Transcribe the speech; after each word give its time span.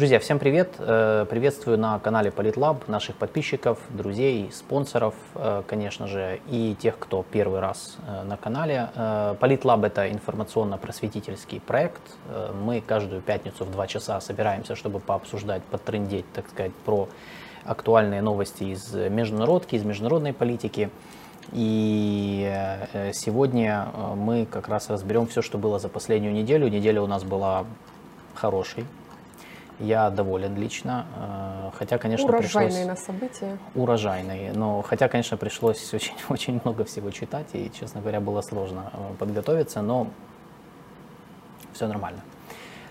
Друзья, 0.00 0.18
всем 0.18 0.38
привет! 0.38 0.76
Э, 0.78 1.26
приветствую 1.28 1.76
на 1.76 1.98
канале 1.98 2.30
Политлаб 2.30 2.88
наших 2.88 3.16
подписчиков, 3.16 3.78
друзей, 3.90 4.50
спонсоров, 4.50 5.14
э, 5.34 5.62
конечно 5.66 6.06
же, 6.06 6.40
и 6.48 6.74
тех, 6.80 6.98
кто 6.98 7.22
первый 7.30 7.60
раз 7.60 7.98
э, 8.06 8.22
на 8.22 8.38
канале. 8.38 8.88
Политлаб– 9.40 9.84
это 9.84 10.10
информационно-просветительский 10.10 11.60
проект. 11.60 12.00
Мы 12.64 12.80
каждую 12.80 13.20
пятницу 13.20 13.66
в 13.66 13.70
два 13.70 13.86
часа 13.86 14.22
собираемся, 14.22 14.74
чтобы 14.74 15.00
пообсуждать, 15.00 15.62
потрендеть, 15.64 16.24
так 16.32 16.48
сказать, 16.48 16.72
про 16.86 17.06
актуальные 17.64 18.22
новости 18.22 18.64
из 18.64 18.94
международки, 18.94 19.74
из 19.74 19.84
международной 19.84 20.32
политики. 20.32 20.88
И 21.52 23.10
сегодня 23.12 23.88
мы 24.16 24.46
как 24.46 24.68
раз 24.68 24.88
разберем 24.88 25.26
все, 25.26 25.42
что 25.42 25.58
было 25.58 25.78
за 25.78 25.88
последнюю 25.88 26.32
неделю. 26.32 26.68
Неделя 26.68 27.02
у 27.02 27.06
нас 27.06 27.24
была 27.24 27.66
хорошей, 28.34 28.86
я 29.80 30.10
доволен 30.10 30.56
лично, 30.56 31.06
э, 31.16 31.70
хотя, 31.76 31.98
конечно, 31.98 32.26
урожайные 32.26 32.84
пришлось... 32.84 32.86
на 32.86 32.96
события. 32.96 33.58
Урожайные, 33.74 34.52
но 34.52 34.82
хотя, 34.82 35.08
конечно, 35.08 35.36
пришлось 35.36 35.92
очень, 35.94 36.14
очень 36.28 36.60
много 36.62 36.84
всего 36.84 37.10
читать, 37.10 37.46
и, 37.54 37.70
честно 37.72 38.00
говоря, 38.00 38.20
было 38.20 38.42
сложно 38.42 38.90
э, 38.92 39.14
подготовиться, 39.18 39.80
но 39.80 40.08
все 41.72 41.86
нормально. 41.86 42.20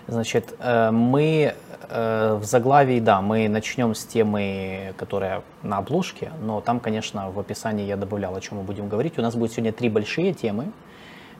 Значит, 0.06 0.54
э, 0.58 0.90
мы 0.90 1.54
в 1.88 2.44
заглавии, 2.44 3.00
да, 3.00 3.20
мы 3.20 3.48
начнем 3.48 3.96
с 3.96 4.04
темы, 4.04 4.94
которая 4.96 5.42
на 5.64 5.78
обложке, 5.78 6.30
но 6.40 6.60
там, 6.60 6.78
конечно, 6.78 7.32
в 7.32 7.40
описании 7.40 7.84
я 7.84 7.96
добавлял, 7.96 8.36
о 8.36 8.40
чем 8.40 8.58
мы 8.58 8.62
будем 8.62 8.88
говорить. 8.88 9.18
У 9.18 9.22
нас 9.22 9.34
будет 9.34 9.50
сегодня 9.50 9.72
три 9.72 9.88
большие 9.88 10.32
темы. 10.32 10.66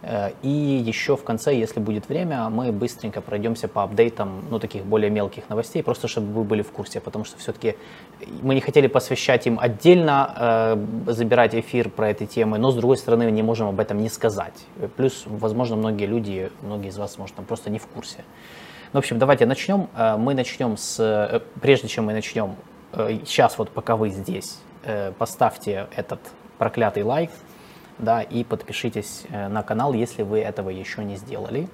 Э, 0.02 0.30
и 0.42 0.48
еще 0.48 1.16
в 1.16 1.24
конце, 1.24 1.54
если 1.54 1.80
будет 1.80 2.08
время, 2.08 2.48
мы 2.48 2.72
быстренько 2.72 3.20
пройдемся 3.20 3.69
по 3.69 3.83
апдейтам, 3.83 4.44
ну, 4.50 4.58
таких 4.58 4.84
более 4.84 5.11
мелких 5.11 5.48
новостей, 5.48 5.83
просто 5.83 6.08
чтобы 6.08 6.33
вы 6.33 6.44
были 6.44 6.62
в 6.62 6.70
курсе, 6.70 7.00
потому 7.00 7.25
что 7.25 7.38
все-таки 7.38 7.77
мы 8.42 8.55
не 8.55 8.60
хотели 8.60 8.86
посвящать 8.86 9.47
им 9.47 9.58
отдельно, 9.60 10.34
э, 11.06 11.12
забирать 11.12 11.55
эфир 11.55 11.91
про 11.91 12.10
эти 12.10 12.25
темы, 12.27 12.58
но, 12.58 12.70
с 12.70 12.77
другой 12.77 12.97
стороны, 12.97 13.30
не 13.30 13.42
можем 13.42 13.69
об 13.69 13.78
этом 13.78 13.98
не 13.98 14.08
сказать. 14.08 14.55
Плюс, 14.97 15.25
возможно, 15.27 15.77
многие 15.77 16.06
люди, 16.06 16.50
многие 16.62 16.88
из 16.88 16.98
вас, 16.98 17.19
может, 17.19 17.36
там 17.36 17.44
просто 17.44 17.70
не 17.70 17.78
в 17.78 17.86
курсе. 17.86 18.25
Ну, 18.92 18.98
в 18.98 19.03
общем, 19.03 19.19
давайте 19.19 19.44
начнем. 19.47 19.88
Э, 19.97 20.16
мы 20.16 20.34
начнем 20.34 20.77
с... 20.77 20.98
Э, 20.98 21.41
прежде 21.60 21.88
чем 21.88 22.06
мы 22.06 22.12
начнем, 22.12 22.56
сейчас 22.92 23.56
вот 23.56 23.70
пока 23.70 23.94
вы 23.94 24.10
здесь, 24.10 24.58
поставьте 25.16 25.86
этот 25.94 26.19
проклятый 26.58 27.05
лайк, 27.05 27.30
да, 28.01 28.23
и 28.23 28.45
подпишитесь 28.45 29.25
э, 29.31 29.48
на 29.48 29.62
канал, 29.62 29.93
если 29.93 30.23
вы 30.23 30.41
этого 30.41 30.70
еще 30.70 31.05
не 31.05 31.17
сделали. 31.17 31.69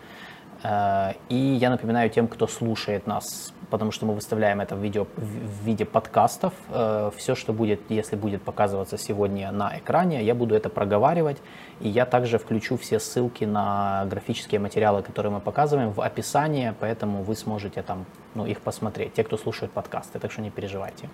Э, 0.63 1.13
и 1.29 1.37
я 1.37 1.71
напоминаю 1.71 2.11
тем, 2.11 2.29
кто 2.29 2.47
слушает 2.47 3.07
нас, 3.07 3.53
потому 3.71 3.93
что 3.93 4.07
мы 4.07 4.15
выставляем 4.15 4.61
это 4.61 4.77
в, 4.77 4.83
видео, 4.83 5.07
в 5.17 5.65
виде 5.65 5.85
подкастов, 5.85 6.53
э, 6.71 7.11
все, 7.17 7.35
что 7.35 7.53
будет, 7.53 7.81
если 7.89 8.17
будет 8.17 8.43
показываться 8.43 8.99
сегодня 8.99 9.53
на 9.53 9.79
экране, 9.79 10.23
я 10.23 10.35
буду 10.35 10.55
это 10.55 10.69
проговаривать, 10.69 11.39
и 11.81 11.89
я 11.89 12.07
также 12.07 12.39
включу 12.39 12.77
все 12.77 12.99
ссылки 12.99 13.45
на 13.45 14.07
графические 14.07 14.61
материалы, 14.61 15.03
которые 15.03 15.33
мы 15.33 15.41
показываем, 15.41 15.93
в 15.93 16.01
описании, 16.01 16.75
поэтому 16.81 17.23
вы 17.23 17.37
сможете 17.37 17.83
там 17.83 18.05
ну, 18.35 18.47
их 18.47 18.61
посмотреть, 18.61 19.15
те, 19.15 19.25
кто 19.25 19.37
слушает 19.37 19.73
подкасты, 19.73 20.19
так 20.19 20.33
что 20.33 20.43
не 20.43 20.51
переживайте. 20.51 21.09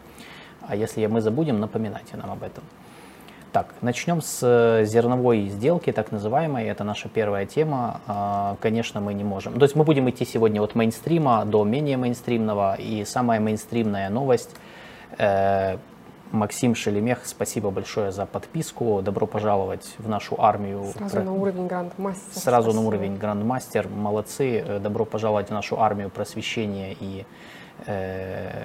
А 0.69 0.77
если 0.77 1.05
мы 1.07 1.21
забудем, 1.21 1.61
напоминайте 1.61 2.17
нам 2.17 2.31
об 2.31 2.43
этом. 2.43 2.63
Так, 3.53 3.75
начнем 3.83 4.23
с 4.23 4.39
э, 4.43 4.87
зерновой 4.87 5.49
сделки, 5.49 5.93
так 5.93 6.11
называемой. 6.11 6.65
Это 6.65 6.85
наша 6.85 7.11
первая 7.11 7.45
тема. 7.45 8.01
А, 8.07 8.57
конечно, 8.61 9.03
мы 9.03 9.13
не 9.13 9.25
можем. 9.25 9.59
То 9.59 9.65
есть 9.65 9.77
мы 9.77 9.85
будем 9.85 10.09
идти 10.09 10.25
сегодня 10.25 10.63
от 10.63 10.75
мейнстрима 10.75 11.45
до 11.45 11.63
менее 11.63 11.99
мейнстримного. 11.99 12.77
И 12.77 13.05
самая 13.05 13.41
мейнстримная 13.41 14.09
новость. 14.09 14.57
Э, 15.19 15.77
Максим 16.31 16.75
Шелемех, 16.75 17.27
спасибо 17.27 17.71
большое 17.71 18.11
за 18.11 18.25
подписку. 18.25 19.03
Добро 19.03 19.27
пожаловать 19.27 19.97
в 19.99 20.09
нашу 20.09 20.41
армию. 20.41 20.87
Сразу 20.97 21.17
Про... 21.17 21.25
на 21.25 21.33
уровень 21.35 21.67
грандмастер. 21.67 22.41
Сразу 22.41 22.71
спасибо. 22.71 22.83
на 22.83 22.89
уровень 22.89 23.17
грандмастер. 23.19 23.87
Молодцы. 23.87 24.65
Э, 24.67 24.79
добро 24.79 25.05
пожаловать 25.05 25.49
в 25.49 25.53
нашу 25.53 25.79
армию 25.79 26.09
просвещения 26.09 26.97
и 26.99 27.27
э, 27.85 28.65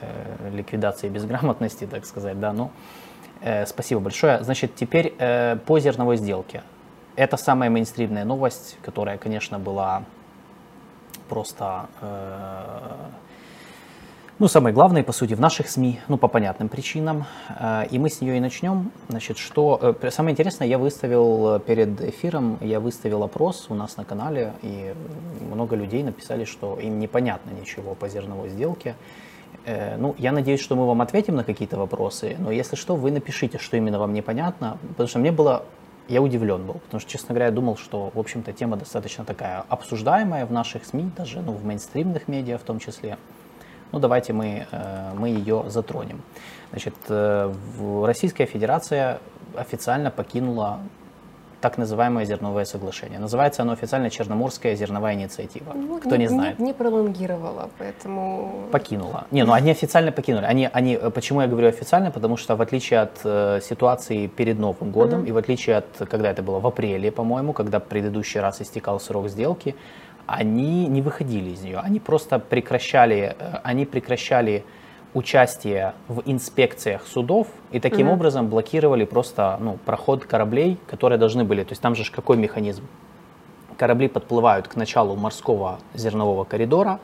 ликвидации 0.53 1.09
безграмотности, 1.09 1.85
так 1.85 2.05
сказать. 2.05 2.39
Да, 2.39 2.53
ну, 2.53 2.71
Э, 3.41 3.65
спасибо 3.65 4.01
большое. 4.01 4.43
Значит, 4.43 4.75
теперь 4.75 5.13
э, 5.17 5.57
по 5.65 5.79
зерновой 5.79 6.17
сделке. 6.17 6.63
Это 7.15 7.37
самая 7.37 7.69
мейнстримная 7.69 8.25
новость, 8.25 8.77
которая, 8.81 9.17
конечно, 9.17 9.59
была 9.59 10.03
просто, 11.29 11.87
э, 12.01 12.93
ну, 14.39 14.47
самой 14.47 14.71
главной, 14.71 15.03
по 15.03 15.11
сути, 15.11 15.33
в 15.33 15.39
наших 15.39 15.67
СМИ, 15.67 15.99
ну, 16.07 16.17
по 16.17 16.27
понятным 16.27 16.69
причинам. 16.69 17.25
И 17.89 17.97
мы 17.97 18.11
с 18.11 18.21
нее 18.21 18.37
и 18.37 18.39
начнем. 18.39 18.91
Значит, 19.09 19.39
что... 19.39 19.95
Самое 20.11 20.33
интересное, 20.33 20.67
я 20.67 20.77
выставил 20.77 21.59
перед 21.59 21.99
эфиром, 22.01 22.59
я 22.61 22.79
выставил 22.79 23.23
опрос 23.23 23.65
у 23.69 23.73
нас 23.73 23.97
на 23.97 24.05
канале, 24.05 24.53
и 24.61 24.93
много 25.51 25.75
людей 25.75 26.03
написали, 26.03 26.45
что 26.45 26.77
им 26.79 26.99
непонятно 26.99 27.49
ничего 27.49 27.95
по 27.95 28.07
зерновой 28.07 28.49
сделке. 28.49 28.89
Э, 28.89 29.26
ну, 29.97 30.15
я 30.17 30.31
надеюсь, 30.31 30.61
что 30.61 30.75
мы 30.75 30.87
вам 30.87 31.01
ответим 31.01 31.35
на 31.35 31.43
какие-то 31.43 31.77
вопросы, 31.77 32.35
но 32.39 32.51
если 32.51 32.75
что, 32.75 32.95
вы 32.95 33.11
напишите, 33.11 33.57
что 33.57 33.75
именно 33.77 33.99
вам 33.99 34.13
непонятно, 34.13 34.77
потому 34.89 35.07
что 35.07 35.19
мне 35.19 35.31
было, 35.31 35.65
я 36.07 36.21
удивлен 36.21 36.65
был, 36.65 36.75
потому 36.75 37.01
что, 37.01 37.11
честно 37.11 37.29
говоря, 37.29 37.47
я 37.47 37.51
думал, 37.51 37.75
что, 37.77 38.11
в 38.13 38.19
общем-то, 38.19 38.53
тема 38.53 38.77
достаточно 38.77 39.25
такая 39.25 39.65
обсуждаемая 39.67 40.45
в 40.45 40.51
наших 40.51 40.85
СМИ, 40.85 41.11
даже, 41.17 41.41
ну, 41.41 41.51
в 41.51 41.65
мейнстримных 41.65 42.27
медиа 42.27 42.57
в 42.57 42.63
том 42.63 42.79
числе. 42.79 43.17
Ну, 43.91 43.99
давайте 43.99 44.33
мы, 44.33 44.67
э, 44.71 45.13
мы 45.17 45.29
ее 45.29 45.65
затронем. 45.67 46.21
Значит, 46.71 46.95
э, 47.09 47.53
Российская 48.05 48.45
Федерация 48.45 49.19
официально 49.55 50.11
покинула 50.11 50.79
так 51.67 51.77
называемое 51.77 52.25
зерновое 52.25 52.63
соглашение. 52.63 53.19
Называется 53.19 53.61
оно 53.61 53.73
официально 53.73 54.09
Черноморская 54.09 54.75
зерновая 54.75 55.15
инициатива. 55.15 55.73
Ну, 55.75 55.99
Кто 55.99 56.15
не, 56.15 56.23
не 56.23 56.27
знает. 56.29 56.59
Не, 56.59 56.67
не 56.67 56.73
пролонгировала, 56.73 57.69
поэтому... 57.77 58.69
Покинула. 58.71 59.25
Не, 59.31 59.43
ну 59.43 59.51
они 59.51 59.71
официально 59.71 60.11
покинули. 60.13 60.45
Они, 60.45 60.69
они, 60.71 60.93
э, 60.95 61.09
почему 61.09 61.41
я 61.41 61.47
говорю 61.47 61.67
официально? 61.67 62.09
Потому 62.09 62.37
что 62.37 62.55
в 62.55 62.61
отличие 62.61 63.01
от 63.01 63.19
э, 63.25 63.59
ситуации 63.61 64.27
перед 64.27 64.59
Новым 64.59 64.91
годом, 64.91 65.23
mm-hmm. 65.23 65.29
и 65.29 65.31
в 65.33 65.37
отличие 65.37 65.75
от, 65.75 66.09
когда 66.09 66.31
это 66.31 66.41
было 66.41 66.59
в 66.59 66.67
апреле, 66.67 67.11
по-моему, 67.11 67.51
когда 67.51 67.79
предыдущий 67.79 68.39
раз 68.39 68.61
истекал 68.61 68.99
срок 69.01 69.27
сделки, 69.27 69.75
они 70.25 70.87
не 70.87 71.01
выходили 71.01 71.49
из 71.49 71.61
нее. 71.63 71.79
Они 71.79 71.99
просто 71.99 72.39
прекращали, 72.39 73.35
э, 73.37 73.59
они 73.63 73.85
прекращали 73.85 74.63
участие 75.13 75.93
в 76.07 76.21
инспекциях 76.25 77.07
судов 77.07 77.47
и 77.71 77.79
таким 77.79 78.07
mm-hmm. 78.07 78.13
образом 78.13 78.47
блокировали 78.49 79.05
просто 79.05 79.57
ну, 79.59 79.77
проход 79.85 80.25
кораблей, 80.25 80.77
которые 80.87 81.17
должны 81.17 81.43
были. 81.43 81.63
То 81.63 81.71
есть 81.71 81.81
там 81.81 81.95
же 81.95 82.09
какой 82.11 82.37
механизм? 82.37 82.83
Корабли 83.77 84.07
подплывают 84.07 84.67
к 84.67 84.75
началу 84.75 85.15
морского 85.15 85.79
зернового 85.93 86.43
коридора, 86.43 86.99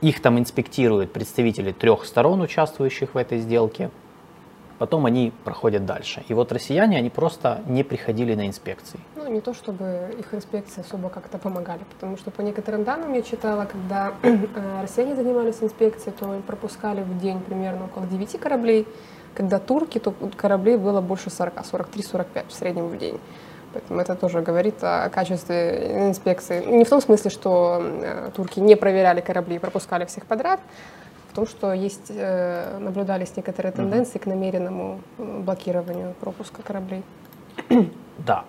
их 0.00 0.20
там 0.20 0.38
инспектируют 0.38 1.12
представители 1.12 1.70
трех 1.70 2.04
сторон, 2.04 2.40
участвующих 2.40 3.14
в 3.14 3.18
этой 3.18 3.38
сделке, 3.38 3.90
потом 4.78 5.06
они 5.06 5.32
проходят 5.44 5.86
дальше. 5.86 6.24
И 6.28 6.34
вот 6.34 6.50
россияне, 6.50 6.98
они 6.98 7.08
просто 7.08 7.62
не 7.66 7.84
приходили 7.84 8.34
на 8.34 8.48
инспекции. 8.48 8.98
Ну, 9.24 9.30
не 9.30 9.40
то 9.40 9.54
чтобы 9.54 10.16
их 10.18 10.34
инспекции 10.34 10.80
особо 10.80 11.08
как-то 11.08 11.38
помогали, 11.38 11.82
потому 11.94 12.16
что 12.16 12.32
по 12.32 12.40
некоторым 12.40 12.82
данным 12.82 13.12
я 13.12 13.22
читала, 13.22 13.66
когда 13.66 14.14
э, 14.22 14.82
россияне 14.82 15.14
занимались 15.14 15.62
инспекцией, 15.62 16.12
то 16.18 16.42
пропускали 16.44 17.02
в 17.02 17.18
день 17.20 17.40
примерно 17.40 17.84
около 17.84 18.06
9 18.06 18.40
кораблей, 18.40 18.88
когда 19.34 19.60
турки, 19.60 20.00
то 20.00 20.12
кораблей 20.36 20.76
было 20.76 21.00
больше 21.00 21.30
40, 21.30 21.54
43-45 21.54 22.48
в 22.48 22.52
среднем 22.52 22.88
в 22.88 22.98
день. 22.98 23.20
Поэтому 23.72 24.00
это 24.00 24.16
тоже 24.16 24.40
говорит 24.40 24.82
о 24.82 25.08
качестве 25.08 26.08
инспекции. 26.08 26.64
Не 26.64 26.84
в 26.84 26.88
том 26.88 27.00
смысле, 27.00 27.30
что 27.30 27.80
э, 27.80 28.30
турки 28.34 28.58
не 28.58 28.74
проверяли 28.74 29.20
корабли 29.20 29.56
и 29.56 29.58
пропускали 29.60 30.04
всех 30.04 30.26
подряд, 30.26 30.58
в 31.30 31.34
том, 31.36 31.46
что 31.46 31.72
есть, 31.72 32.10
э, 32.10 32.76
наблюдались 32.78 33.36
некоторые 33.36 33.72
тенденции 33.72 34.18
к 34.18 34.26
намеренному 34.26 35.00
блокированию 35.16 36.14
пропуска 36.20 36.60
кораблей. 36.62 37.04
Да, 38.18 38.44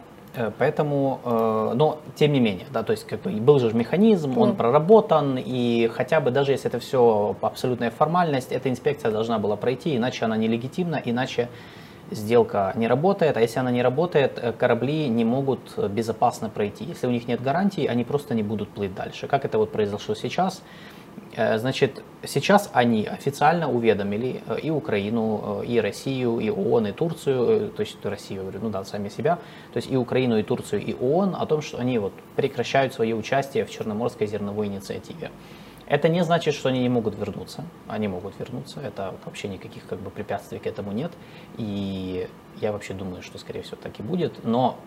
Поэтому, 0.57 1.19
э, 1.23 1.73
но 1.75 1.99
тем 2.15 2.33
не 2.33 2.39
менее, 2.39 2.65
да, 2.71 2.81
то 2.81 2.91
есть 2.91 3.05
как 3.05 3.21
бы 3.21 3.31
был 3.31 3.59
же 3.59 3.71
механизм, 3.73 4.37
он 4.39 4.51
mm. 4.51 4.55
проработан, 4.55 5.37
и 5.37 5.87
хотя 5.93 6.21
бы 6.21 6.31
даже 6.31 6.51
если 6.51 6.69
это 6.69 6.79
все 6.79 7.35
абсолютная 7.41 7.91
формальность, 7.91 8.51
эта 8.51 8.69
инспекция 8.69 9.11
должна 9.11 9.37
была 9.37 9.55
пройти, 9.57 9.95
иначе 9.95 10.25
она 10.25 10.35
нелегитимна, 10.35 10.99
иначе 11.05 11.49
сделка 12.09 12.73
не 12.75 12.87
работает, 12.87 13.37
а 13.37 13.41
если 13.41 13.59
она 13.59 13.71
не 13.71 13.83
работает, 13.83 14.55
корабли 14.57 15.07
не 15.07 15.23
могут 15.23 15.77
безопасно 15.89 16.49
пройти. 16.49 16.83
Если 16.83 17.07
у 17.07 17.11
них 17.11 17.27
нет 17.27 17.41
гарантий, 17.41 17.85
они 17.85 18.03
просто 18.03 18.33
не 18.33 18.43
будут 18.43 18.69
плыть 18.69 18.95
дальше. 18.95 19.27
Как 19.27 19.45
это 19.45 19.57
вот 19.57 19.71
произошло 19.71 20.15
сейчас? 20.15 20.63
Э, 21.35 21.57
значит, 21.57 22.03
сейчас 22.25 22.69
они 22.73 23.05
официально 23.05 23.71
уведомили 23.71 24.41
э, 24.45 24.59
и 24.61 24.69
Украину, 24.69 25.61
э, 25.61 25.65
и 25.65 25.79
Россию, 25.79 26.39
и 26.39 26.49
ООН, 26.49 26.87
и 26.87 26.91
Турцию, 26.91 27.69
то 27.71 27.81
есть 27.81 27.97
Россию, 28.03 28.41
говорю, 28.41 28.59
ну 28.61 28.69
да, 28.69 28.83
сами 28.83 29.09
себя, 29.09 29.37
то 29.73 29.77
есть 29.77 29.91
и 29.91 29.97
Украину, 29.97 30.37
и 30.37 30.43
Турцию, 30.43 30.81
и 30.83 30.93
ООН 30.93 31.35
о 31.39 31.45
том, 31.45 31.61
что 31.61 31.77
они 31.79 31.97
вот 31.97 32.13
прекращают 32.35 32.93
свое 32.93 33.15
участие 33.15 33.65
в 33.65 33.71
Черноморской 33.71 34.27
зерновой 34.27 34.67
инициативе. 34.67 35.31
Это 35.85 36.07
не 36.07 36.23
значит, 36.23 36.55
что 36.55 36.69
они 36.69 36.79
не 36.79 36.89
могут 36.89 37.17
вернуться. 37.17 37.65
Они 37.87 38.07
могут 38.07 38.39
вернуться. 38.39 38.79
Это 38.79 39.13
вообще 39.25 39.49
никаких 39.49 39.85
как 39.85 39.99
бы 39.99 40.09
препятствий 40.09 40.57
к 40.57 40.65
этому 40.65 40.93
нет. 40.93 41.11
И 41.57 42.27
я 42.61 42.71
вообще 42.71 42.93
думаю, 42.93 43.21
что 43.21 43.37
скорее 43.37 43.63
всего 43.63 43.77
так 43.81 43.99
и 43.99 44.03
будет. 44.03 44.45
Но 44.45 44.77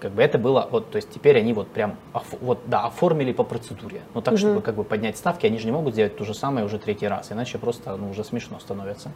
как 0.00 0.12
бы 0.12 0.22
это 0.22 0.38
было, 0.38 0.68
вот, 0.70 0.90
то 0.90 0.96
есть 0.96 1.10
теперь 1.10 1.38
они 1.38 1.52
вот 1.52 1.68
прям, 1.68 1.96
вот, 2.40 2.60
да, 2.66 2.84
оформили 2.84 3.32
по 3.32 3.44
процедуре. 3.44 4.02
Ну 4.14 4.20
так, 4.20 4.34
угу. 4.34 4.38
чтобы 4.38 4.62
как 4.62 4.74
бы 4.74 4.84
поднять 4.84 5.16
ставки, 5.16 5.46
они 5.46 5.58
же 5.58 5.66
не 5.66 5.72
могут 5.72 5.94
сделать 5.94 6.16
то 6.16 6.24
же 6.24 6.34
самое 6.34 6.64
уже 6.64 6.78
третий 6.78 7.08
раз, 7.08 7.32
иначе 7.32 7.58
просто, 7.58 7.96
ну, 7.96 8.10
уже 8.10 8.24
смешно 8.24 8.58
становится. 8.60 9.10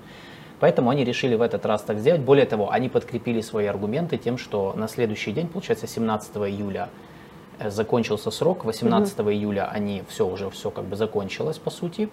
Поэтому 0.61 0.91
они 0.91 1.05
решили 1.05 1.35
в 1.35 1.43
этот 1.43 1.67
раз 1.67 1.83
так 1.83 1.99
сделать. 1.99 2.21
Более 2.21 2.47
того, 2.47 2.71
они 2.71 2.89
подкрепили 2.89 3.41
свои 3.41 3.67
аргументы 3.67 4.17
тем, 4.17 4.39
что 4.39 4.75
на 4.77 4.87
следующий 4.87 5.33
день, 5.33 5.49
получается, 5.49 5.89
17 5.89 6.37
июля 6.37 6.89
э, 7.59 7.69
закончился 7.71 8.31
срок, 8.31 8.65
18 8.65 9.19
угу. 9.19 9.31
июля 9.31 9.69
они 9.69 10.05
все 10.09 10.27
уже 10.27 10.51
все 10.51 10.71
как 10.71 10.85
бы 10.85 10.97
закончилось 10.97 11.59
по 11.59 11.71
сути. 11.71 12.09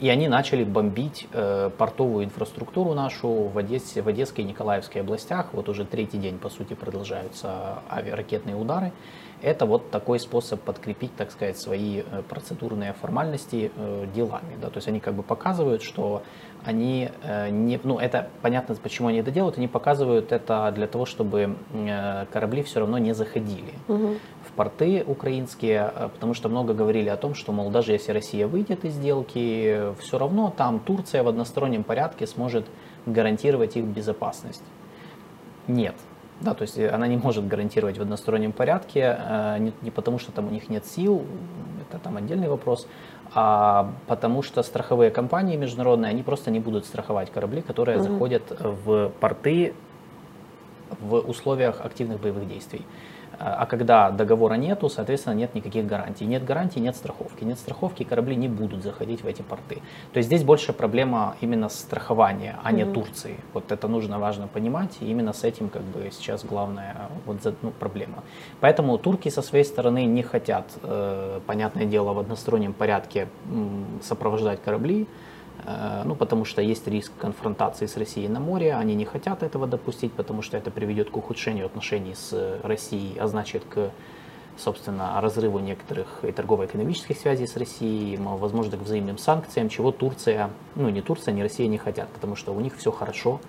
И 0.00 0.08
они 0.08 0.28
начали 0.28 0.64
бомбить 0.64 1.28
э, 1.32 1.70
портовую 1.76 2.24
инфраструктуру 2.24 2.94
нашу 2.94 3.28
в, 3.28 3.58
Одессе, 3.58 4.00
в 4.00 4.08
Одесской 4.08 4.44
и 4.44 4.46
Николаевской 4.46 5.02
областях. 5.02 5.48
Вот 5.52 5.68
уже 5.68 5.84
третий 5.84 6.16
день, 6.16 6.38
по 6.38 6.48
сути, 6.48 6.72
продолжаются 6.72 7.82
авиаракетные 7.90 8.56
удары. 8.56 8.92
Это 9.42 9.66
вот 9.66 9.90
такой 9.90 10.18
способ 10.18 10.60
подкрепить, 10.60 11.14
так 11.16 11.30
сказать, 11.30 11.58
свои 11.58 12.00
э, 12.00 12.22
процедурные 12.26 12.94
формальности 12.94 13.70
э, 13.76 14.06
делами. 14.14 14.56
Да? 14.60 14.68
То 14.70 14.78
есть 14.78 14.88
они 14.88 15.00
как 15.00 15.14
бы 15.14 15.22
показывают, 15.22 15.82
что 15.82 16.22
они 16.64 17.10
э, 17.22 17.50
не... 17.50 17.78
Ну, 17.82 17.98
это 17.98 18.30
понятно, 18.40 18.74
почему 18.76 19.08
они 19.08 19.18
это 19.18 19.30
делают. 19.30 19.58
Они 19.58 19.68
показывают 19.68 20.32
это 20.32 20.72
для 20.74 20.86
того, 20.86 21.04
чтобы 21.04 21.56
э, 21.74 22.26
корабли 22.32 22.62
все 22.62 22.80
равно 22.80 22.96
не 22.96 23.12
заходили. 23.12 23.74
Угу 23.86 24.16
порты 24.56 25.04
украинские, 25.06 25.92
э, 25.94 26.08
потому 26.12 26.34
что 26.34 26.48
много 26.48 26.74
говорили 26.74 27.08
о 27.08 27.16
том, 27.16 27.34
что, 27.34 27.52
мол, 27.52 27.70
даже 27.70 27.92
если 27.92 28.12
Россия 28.12 28.46
выйдет 28.46 28.84
из 28.84 28.94
сделки, 28.94 29.94
все 30.00 30.18
равно 30.18 30.52
там 30.56 30.80
Турция 30.80 31.22
в 31.22 31.28
одностороннем 31.28 31.84
порядке 31.84 32.26
сможет 32.26 32.66
гарантировать 33.06 33.76
их 33.76 33.84
безопасность. 33.84 34.62
Нет. 35.66 35.94
Да, 36.40 36.54
то 36.54 36.62
есть 36.62 36.78
она 36.78 37.06
не 37.06 37.18
может 37.18 37.46
гарантировать 37.46 37.98
в 37.98 38.02
одностороннем 38.02 38.52
порядке, 38.52 39.18
э, 39.18 39.58
не, 39.58 39.72
не 39.82 39.90
потому 39.90 40.18
что 40.18 40.32
там 40.32 40.48
у 40.48 40.50
них 40.50 40.70
нет 40.70 40.86
сил, 40.86 41.22
это 41.88 41.98
там 41.98 42.16
отдельный 42.16 42.48
вопрос, 42.48 42.86
а 43.34 43.92
потому 44.06 44.42
что 44.42 44.62
страховые 44.62 45.10
компании 45.10 45.56
международные, 45.56 46.10
они 46.10 46.22
просто 46.22 46.50
не 46.50 46.58
будут 46.58 46.86
страховать 46.86 47.30
корабли, 47.30 47.60
которые 47.60 47.98
mm-hmm. 47.98 48.12
заходят 48.12 48.42
в 48.60 49.12
порты 49.20 49.74
в 51.00 51.16
условиях 51.16 51.80
активных 51.84 52.20
боевых 52.20 52.48
действий. 52.48 52.82
А 53.42 53.64
когда 53.64 54.10
договора 54.10 54.54
нету, 54.54 54.90
соответственно, 54.90 55.32
нет 55.32 55.54
никаких 55.54 55.86
гарантий. 55.86 56.26
Нет 56.26 56.44
гарантий, 56.44 56.78
нет 56.78 56.94
страховки. 56.94 57.42
Нет 57.42 57.58
страховки, 57.58 58.04
корабли 58.04 58.36
не 58.36 58.48
будут 58.48 58.82
заходить 58.82 59.24
в 59.24 59.26
эти 59.26 59.40
порты. 59.40 59.76
То 60.12 60.18
есть 60.18 60.26
здесь 60.26 60.44
больше 60.44 60.74
проблема 60.74 61.36
именно 61.40 61.70
страхования, 61.70 62.58
а 62.62 62.70
не 62.70 62.82
mm-hmm. 62.82 62.92
Турции. 62.92 63.36
Вот 63.54 63.72
это 63.72 63.88
нужно 63.88 64.18
важно 64.18 64.46
понимать, 64.46 64.98
и 65.00 65.06
именно 65.06 65.32
с 65.32 65.44
этим 65.44 65.70
как 65.70 65.82
бы 65.82 66.10
сейчас 66.12 66.44
главная 66.44 67.08
вот, 67.24 67.38
ну, 67.62 67.70
проблема. 67.70 68.22
Поэтому 68.60 68.98
турки 68.98 69.30
со 69.30 69.40
своей 69.40 69.64
стороны 69.64 70.04
не 70.04 70.22
хотят, 70.22 70.66
э, 70.82 71.40
понятное 71.46 71.86
дело, 71.86 72.12
в 72.12 72.18
одностороннем 72.18 72.74
порядке 72.74 73.26
сопровождать 74.02 74.62
корабли, 74.62 75.06
ну, 76.04 76.14
потому 76.14 76.44
что 76.44 76.62
есть 76.62 76.86
риск 76.88 77.12
конфронтации 77.18 77.86
с 77.86 77.96
Россией 77.96 78.28
на 78.28 78.40
море, 78.40 78.74
они 78.74 78.94
не 78.94 79.04
хотят 79.04 79.42
этого 79.42 79.66
допустить, 79.66 80.12
потому 80.12 80.42
что 80.42 80.56
это 80.56 80.70
приведет 80.70 81.10
к 81.10 81.16
ухудшению 81.16 81.66
отношений 81.66 82.14
с 82.14 82.58
Россией, 82.62 83.18
а 83.18 83.26
значит 83.26 83.64
к, 83.64 83.90
собственно, 84.56 85.20
разрыву 85.20 85.58
некоторых 85.58 86.24
и 86.24 86.32
торгово-экономических 86.32 87.16
связей 87.16 87.46
с 87.46 87.56
Россией, 87.56 88.16
возможно, 88.16 88.76
к 88.76 88.80
взаимным 88.80 89.18
санкциям, 89.18 89.68
чего 89.68 89.92
Турция, 89.92 90.50
ну, 90.74 90.88
не 90.88 91.02
Турция, 91.02 91.32
не 91.34 91.42
Россия 91.42 91.66
не 91.68 91.78
хотят, 91.78 92.08
потому 92.10 92.36
что 92.36 92.52
у 92.52 92.60
них 92.60 92.76
все 92.76 92.90
хорошо 92.90 93.40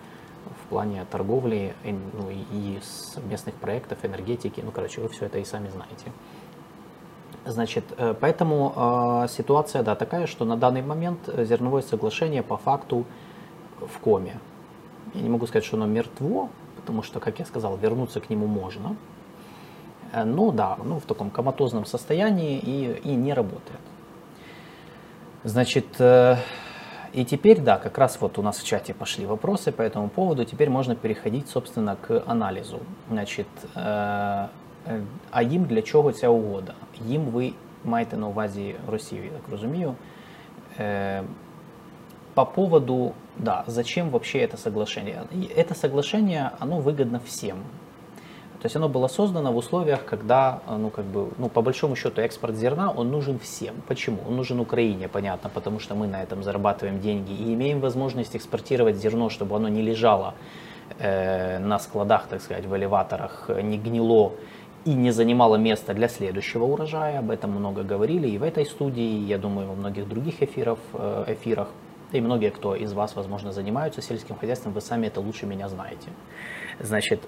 в 0.65 0.69
плане 0.69 1.05
торговли 1.11 1.73
ну, 1.83 2.29
и 2.29 2.79
совместных 3.13 3.55
проектов, 3.55 3.99
энергетики, 4.03 4.61
ну, 4.61 4.71
короче, 4.71 5.01
вы 5.01 5.09
все 5.09 5.25
это 5.25 5.39
и 5.39 5.45
сами 5.45 5.69
знаете. 5.69 6.11
Значит, 7.45 7.83
э, 7.97 8.13
поэтому 8.19 8.73
э, 9.23 9.27
ситуация, 9.29 9.83
да, 9.83 9.95
такая, 9.95 10.27
что 10.27 10.45
на 10.45 10.57
данный 10.57 10.81
момент 10.81 11.29
зерновое 11.37 11.81
соглашение 11.81 12.43
по 12.43 12.57
факту 12.57 13.05
в 13.79 13.99
коме. 13.99 14.39
Я 15.13 15.21
не 15.21 15.29
могу 15.29 15.47
сказать, 15.47 15.65
что 15.65 15.77
оно 15.77 15.87
мертво, 15.87 16.49
потому 16.75 17.03
что, 17.03 17.19
как 17.19 17.39
я 17.39 17.45
сказал, 17.45 17.77
вернуться 17.77 18.19
к 18.19 18.29
нему 18.29 18.47
можно. 18.47 18.95
Э, 20.11 20.23
но 20.23 20.51
да, 20.51 20.77
ну, 20.83 20.99
в 20.99 21.05
таком 21.05 21.29
коматозном 21.29 21.85
состоянии 21.85 22.59
и, 22.59 23.01
и 23.03 23.15
не 23.15 23.33
работает. 23.33 23.79
Значит, 25.43 25.99
э, 25.99 26.35
и 27.13 27.25
теперь, 27.25 27.59
да, 27.59 27.77
как 27.77 27.97
раз 27.97 28.19
вот 28.21 28.37
у 28.37 28.41
нас 28.41 28.59
в 28.59 28.65
чате 28.65 28.93
пошли 28.93 29.25
вопросы 29.25 29.71
по 29.71 29.81
этому 29.81 30.09
поводу. 30.09 30.45
Теперь 30.45 30.69
можно 30.69 30.95
переходить, 30.95 31.49
собственно, 31.49 31.95
к 31.95 32.23
анализу. 32.25 32.79
Значит, 33.09 33.47
э, 33.75 34.47
а 35.30 35.42
їм 35.42 35.64
для 35.64 35.82
чого 35.82 36.12
ця 36.12 36.28
угода? 36.28 36.74
Їм 37.06 37.22
ви 37.22 37.52
маєте 37.84 38.16
на 38.16 38.28
увазі 38.28 38.74
Росію, 38.90 39.24
я 39.24 39.30
так 39.30 39.50
розумію. 39.50 39.94
Е, 40.78 41.22
по 42.34 42.46
поводу, 42.46 43.14
да, 43.38 43.64
зачем 43.66 44.10
вообще 44.10 44.38
это 44.40 44.56
соглашение? 44.56 45.22
Это 45.56 45.74
соглашение, 45.74 46.50
оно 46.60 46.80
выгодно 46.80 47.20
всем. 47.24 47.56
То 48.60 48.66
есть 48.66 48.76
оно 48.76 48.88
было 48.88 49.08
создано 49.08 49.52
в 49.52 49.56
условиях, 49.56 50.04
когда, 50.04 50.60
ну, 50.68 50.90
как 50.90 51.04
бы, 51.04 51.30
ну, 51.38 51.48
по 51.48 51.62
большому 51.62 51.96
счету, 51.96 52.20
экспорт 52.20 52.56
зерна, 52.56 52.90
он 52.90 53.10
нужен 53.10 53.38
всем. 53.38 53.74
Почему? 53.86 54.18
Он 54.28 54.36
нужен 54.36 54.60
Украине, 54.60 55.08
понятно, 55.08 55.50
потому 55.54 55.78
что 55.78 55.94
мы 55.94 56.06
на 56.06 56.22
этом 56.22 56.42
зарабатываем 56.42 57.00
деньги 57.00 57.32
и 57.32 57.54
имеем 57.54 57.80
возможность 57.80 58.36
экспортировать 58.36 58.96
зерно, 58.96 59.30
чтобы 59.30 59.56
оно 59.56 59.68
не 59.68 59.82
лежало 59.82 60.34
э, 60.98 61.58
на 61.58 61.78
складах, 61.78 62.26
так 62.28 62.42
сказать, 62.42 62.66
в 62.66 62.76
элеваторах, 62.76 63.50
не 63.62 63.78
гнило 63.78 64.32
и 64.85 64.93
не 64.93 65.11
занимала 65.11 65.57
места 65.57 65.93
для 65.93 66.07
следующего 66.07 66.65
урожая. 66.65 67.19
Об 67.19 67.29
этом 67.29 67.51
много 67.51 67.83
говорили 67.83 68.27
и 68.27 68.37
в 68.37 68.43
этой 68.43 68.65
студии, 68.65 69.25
я 69.25 69.37
думаю, 69.37 69.67
во 69.67 69.75
многих 69.75 70.07
других 70.07 70.41
эфиров, 70.41 70.79
э, 70.93 71.25
эфирах. 71.27 71.69
И 72.11 72.19
многие, 72.19 72.49
кто 72.49 72.75
из 72.75 72.91
вас, 72.93 73.15
возможно, 73.15 73.51
занимаются 73.51 74.01
сельским 74.01 74.35
хозяйством, 74.35 74.73
вы 74.73 74.81
сами 74.81 75.07
это 75.07 75.21
лучше 75.21 75.45
меня 75.45 75.69
знаете. 75.69 76.09
Значит, 76.79 77.21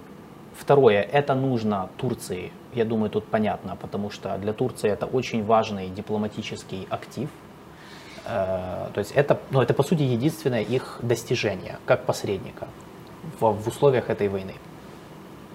второе, 0.57 1.01
это 1.01 1.35
нужно 1.35 1.89
Турции, 1.97 2.51
я 2.73 2.85
думаю, 2.85 3.09
тут 3.09 3.25
понятно, 3.25 3.75
потому 3.75 4.10
что 4.10 4.38
для 4.38 4.53
Турции 4.53 4.89
это 4.89 5.05
очень 5.05 5.45
важный 5.45 5.89
дипломатический 5.89 6.88
актив. 6.89 7.29
Э, 8.25 8.89
то 8.93 9.00
есть 9.00 9.12
это, 9.12 9.39
ну, 9.51 9.62
это, 9.62 9.74
по 9.74 9.83
сути, 9.83 10.01
единственное 10.01 10.63
их 10.63 11.00
достижение, 11.01 11.77
как 11.86 12.05
посредника 12.05 12.67
в, 13.39 13.51
в 13.51 13.67
условиях 13.67 14.10
этой 14.10 14.27
войны. 14.27 14.55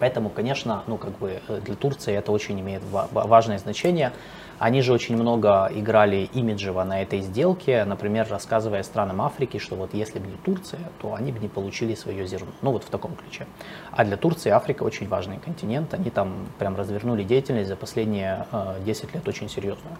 Поэтому, 0.01 0.31
конечно, 0.31 0.83
ну, 0.87 0.97
как 0.97 1.19
бы 1.19 1.41
э, 1.49 1.61
для 1.65 1.75
Турции 1.75 2.15
это 2.15 2.33
очень 2.33 2.61
имеет 2.61 2.83
важное 2.91 3.59
значение. 3.59 4.13
Они 4.59 4.83
же 4.83 4.93
очень 4.93 5.17
много 5.17 5.71
играли 5.73 6.29
имиджево 6.35 6.83
на 6.83 7.03
этой 7.03 7.21
сделке, 7.21 7.85
например, 7.85 8.27
рассказывая 8.29 8.83
странам 8.83 9.23
Африки, 9.23 9.59
что 9.59 9.77
вот 9.77 9.95
если 9.95 10.19
бы 10.19 10.27
не 10.27 10.37
Турция, 10.37 10.81
то 11.01 11.15
они 11.15 11.31
бы 11.31 11.39
не 11.39 11.49
получили 11.49 11.95
свое 11.95 12.27
зерно. 12.27 12.49
Ну 12.63 12.73
вот 12.73 12.83
в 12.83 12.91
таком 12.91 13.15
ключе. 13.15 13.47
А 13.93 14.05
для 14.05 14.17
Турции 14.17 14.51
Африка 14.51 14.83
очень 14.83 15.07
важный 15.07 15.39
континент. 15.39 15.95
Они 15.95 16.11
там 16.11 16.49
прям 16.59 16.77
развернули 16.77 17.23
деятельность 17.23 17.69
за 17.69 17.77
последние 17.77 18.47
10 18.85 19.05
э, 19.05 19.07
лет 19.15 19.29
очень 19.29 19.49
серьезную. 19.49 19.97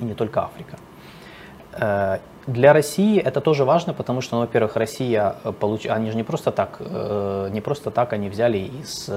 И 0.00 0.04
не 0.04 0.14
только 0.14 0.42
Африка. 0.42 0.76
Э, 1.80 2.18
для 2.46 2.72
России 2.72 3.18
это 3.18 3.40
тоже 3.40 3.64
важно, 3.64 3.94
потому 3.94 4.20
что, 4.20 4.36
ну, 4.36 4.42
во-первых, 4.42 4.76
Россия 4.76 5.36
э, 5.44 5.52
получ... 5.52 5.86
они 5.86 6.10
же 6.10 6.16
не 6.16 6.22
просто 6.22 6.52
так, 6.52 6.76
э, 6.78 7.48
не 7.50 7.60
просто 7.60 7.90
так 7.90 8.12
они 8.12 8.28
взяли 8.28 8.58
из 8.58 9.10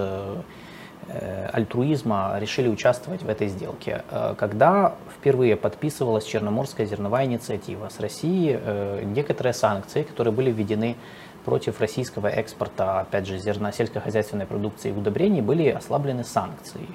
альтруизма 1.54 2.36
решили 2.38 2.68
участвовать 2.68 3.24
в 3.24 3.30
этой 3.30 3.48
сделке. 3.48 4.04
Когда 4.38 4.96
впервые 5.16 5.56
подписывалась 5.56 6.26
Черноморская 6.26 6.86
зерновая 6.86 7.24
инициатива 7.24 7.88
с 7.88 8.02
Россией, 8.02 8.60
некоторые 9.06 9.54
санкции, 9.54 10.04
которые 10.04 10.34
были 10.34 10.52
введены 10.52 10.98
против 11.46 11.80
российского 11.80 12.28
экспорта, 12.28 13.00
опять 13.00 13.26
же, 13.26 13.38
зерна 13.38 13.72
сельскохозяйственной 13.72 14.48
продукции 14.48 14.90
и 14.90 14.92
удобрений, 14.92 15.40
были 15.40 15.70
ослаблены 15.70 16.26
санкции. 16.26 16.88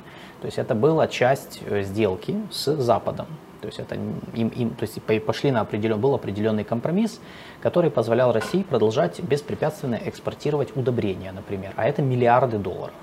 То 0.43 0.47
есть 0.47 0.59
это 0.59 0.75
была 0.75 1.09
часть 1.09 1.63
сделки 1.67 2.37
с 2.51 2.77
Западом. 2.77 3.29
То 3.63 3.69
есть, 3.69 3.79
это 3.79 3.95
им, 3.95 4.49
им, 4.49 4.71
то 4.71 4.83
есть 4.83 5.01
пошли 5.25 5.53
на 5.53 5.61
определен, 5.61 6.01
был 6.01 6.15
определенный 6.15 6.65
компромисс, 6.65 7.21
который 7.63 7.91
позволял 7.91 8.33
России 8.33 8.63
продолжать 8.65 9.21
беспрепятственно 9.21 9.99
экспортировать 10.05 10.77
удобрения, 10.77 11.31
например, 11.33 11.73
а 11.77 11.87
это 11.87 12.03
миллиарды 12.03 12.59
долларов. 12.59 12.95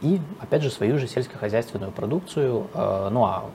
И, 0.00 0.20
опять 0.40 0.62
же, 0.62 0.70
свою 0.70 0.98
же 0.98 1.08
сельскохозяйственную 1.08 1.90
продукцию, 1.90 2.68
э, 2.74 3.08
ну 3.10 3.24
а 3.24 3.50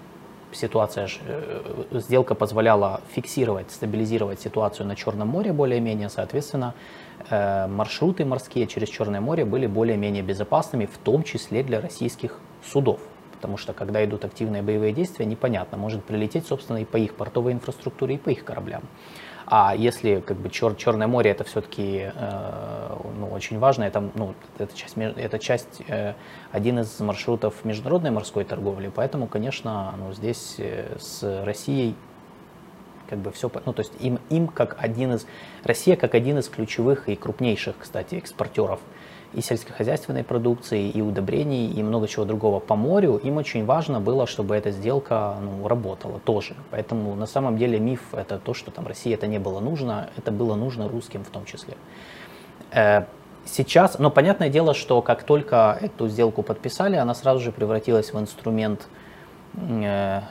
ситуация, 0.51 1.07
э, 1.25 1.61
сделка 1.93 2.35
позволяла 2.35 3.01
фиксировать, 3.11 3.71
стабилизировать 3.71 4.41
ситуацию 4.41 4.85
на 4.87 4.95
Черном 4.95 5.29
море 5.29 5.53
более-менее, 5.53 6.09
соответственно, 6.09 6.73
э, 7.29 7.67
маршруты 7.67 8.25
морские 8.25 8.67
через 8.67 8.89
Черное 8.89 9.21
море 9.21 9.45
были 9.45 9.67
более-менее 9.67 10.23
безопасными, 10.23 10.85
в 10.85 10.97
том 10.97 11.23
числе 11.23 11.63
для 11.63 11.81
российских 11.81 12.39
судов. 12.65 12.99
Потому 13.37 13.57
что 13.57 13.73
когда 13.73 14.03
идут 14.03 14.25
активные 14.25 14.61
боевые 14.61 14.93
действия, 14.93 15.25
непонятно, 15.25 15.77
может 15.77 16.03
прилететь, 16.03 16.47
собственно, 16.47 16.77
и 16.77 16.85
по 16.85 16.97
их 16.97 17.13
портовой 17.13 17.53
инфраструктуре, 17.53 18.15
и 18.15 18.17
по 18.17 18.29
их 18.29 18.43
кораблям. 18.43 18.83
А 19.49 19.73
если 19.73 20.19
как 20.19 20.37
бы 20.37 20.49
Чер, 20.49 20.75
Черное 20.75 21.07
море 21.07 21.31
это 21.31 21.45
все-таки 21.45 22.11
э, 22.13 22.97
ну, 23.17 23.29
очень 23.29 23.59
важно, 23.59 23.85
это, 23.85 24.03
ну, 24.13 24.35
это 24.57 24.75
часть, 24.75 24.97
это 24.97 25.39
часть 25.39 25.81
э, 25.87 26.15
один 26.51 26.79
из 26.79 26.99
маршрутов 26.99 27.63
международной 27.63 28.11
морской 28.11 28.43
торговли, 28.43 28.91
поэтому, 28.93 29.27
конечно, 29.27 29.93
ну, 29.97 30.11
здесь 30.11 30.55
э, 30.57 30.97
с 30.99 31.43
Россией 31.45 31.95
как 33.09 33.19
бы 33.19 33.31
все, 33.31 33.49
ну 33.65 33.71
то 33.71 33.79
есть 33.79 33.93
им, 34.01 34.19
им 34.29 34.47
как 34.49 34.75
один 34.79 35.13
из, 35.13 35.25
Россия 35.63 35.95
как 35.95 36.13
один 36.13 36.39
из 36.39 36.49
ключевых 36.49 37.07
и 37.07 37.15
крупнейших, 37.15 37.75
кстати, 37.79 38.15
экспортеров 38.15 38.81
и 39.33 39.41
сельскохозяйственной 39.41 40.23
продукции, 40.23 40.89
и 40.89 41.01
удобрений, 41.01 41.71
и 41.71 41.83
много 41.83 42.07
чего 42.07 42.25
другого 42.25 42.59
по 42.59 42.75
морю, 42.75 43.17
им 43.17 43.37
очень 43.37 43.65
важно 43.65 43.99
было, 43.99 44.25
чтобы 44.25 44.55
эта 44.55 44.71
сделка 44.71 45.35
ну, 45.41 45.67
работала 45.67 46.19
тоже. 46.19 46.55
Поэтому 46.71 47.15
на 47.15 47.25
самом 47.25 47.57
деле 47.57 47.79
миф 47.79 48.13
это 48.13 48.39
то, 48.39 48.53
что 48.53 48.71
там 48.71 48.87
России 48.87 49.13
это 49.13 49.27
не 49.27 49.39
было 49.39 49.59
нужно, 49.59 50.09
это 50.17 50.31
было 50.31 50.55
нужно 50.55 50.87
русским 50.87 51.23
в 51.23 51.29
том 51.29 51.45
числе. 51.45 51.75
Э, 52.71 53.05
сейчас, 53.45 53.99
но 53.99 54.09
понятное 54.09 54.49
дело, 54.49 54.73
что 54.73 55.01
как 55.01 55.23
только 55.23 55.77
эту 55.81 56.07
сделку 56.07 56.41
подписали, 56.41 56.95
она 56.95 57.13
сразу 57.13 57.41
же 57.41 57.51
превратилась 57.51 58.13
в 58.13 58.19
инструмент 58.19 58.87
э, 59.55 60.21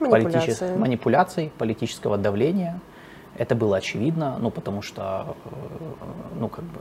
манипуляции. 0.00 0.76
манипуляций, 0.76 1.52
политического 1.58 2.16
давления. 2.16 2.80
Это 3.36 3.54
было 3.54 3.78
очевидно, 3.78 4.38
ну 4.40 4.50
потому 4.50 4.80
что, 4.80 5.36
э, 5.44 5.48
ну 6.38 6.48
как 6.48 6.64
бы 6.64 6.80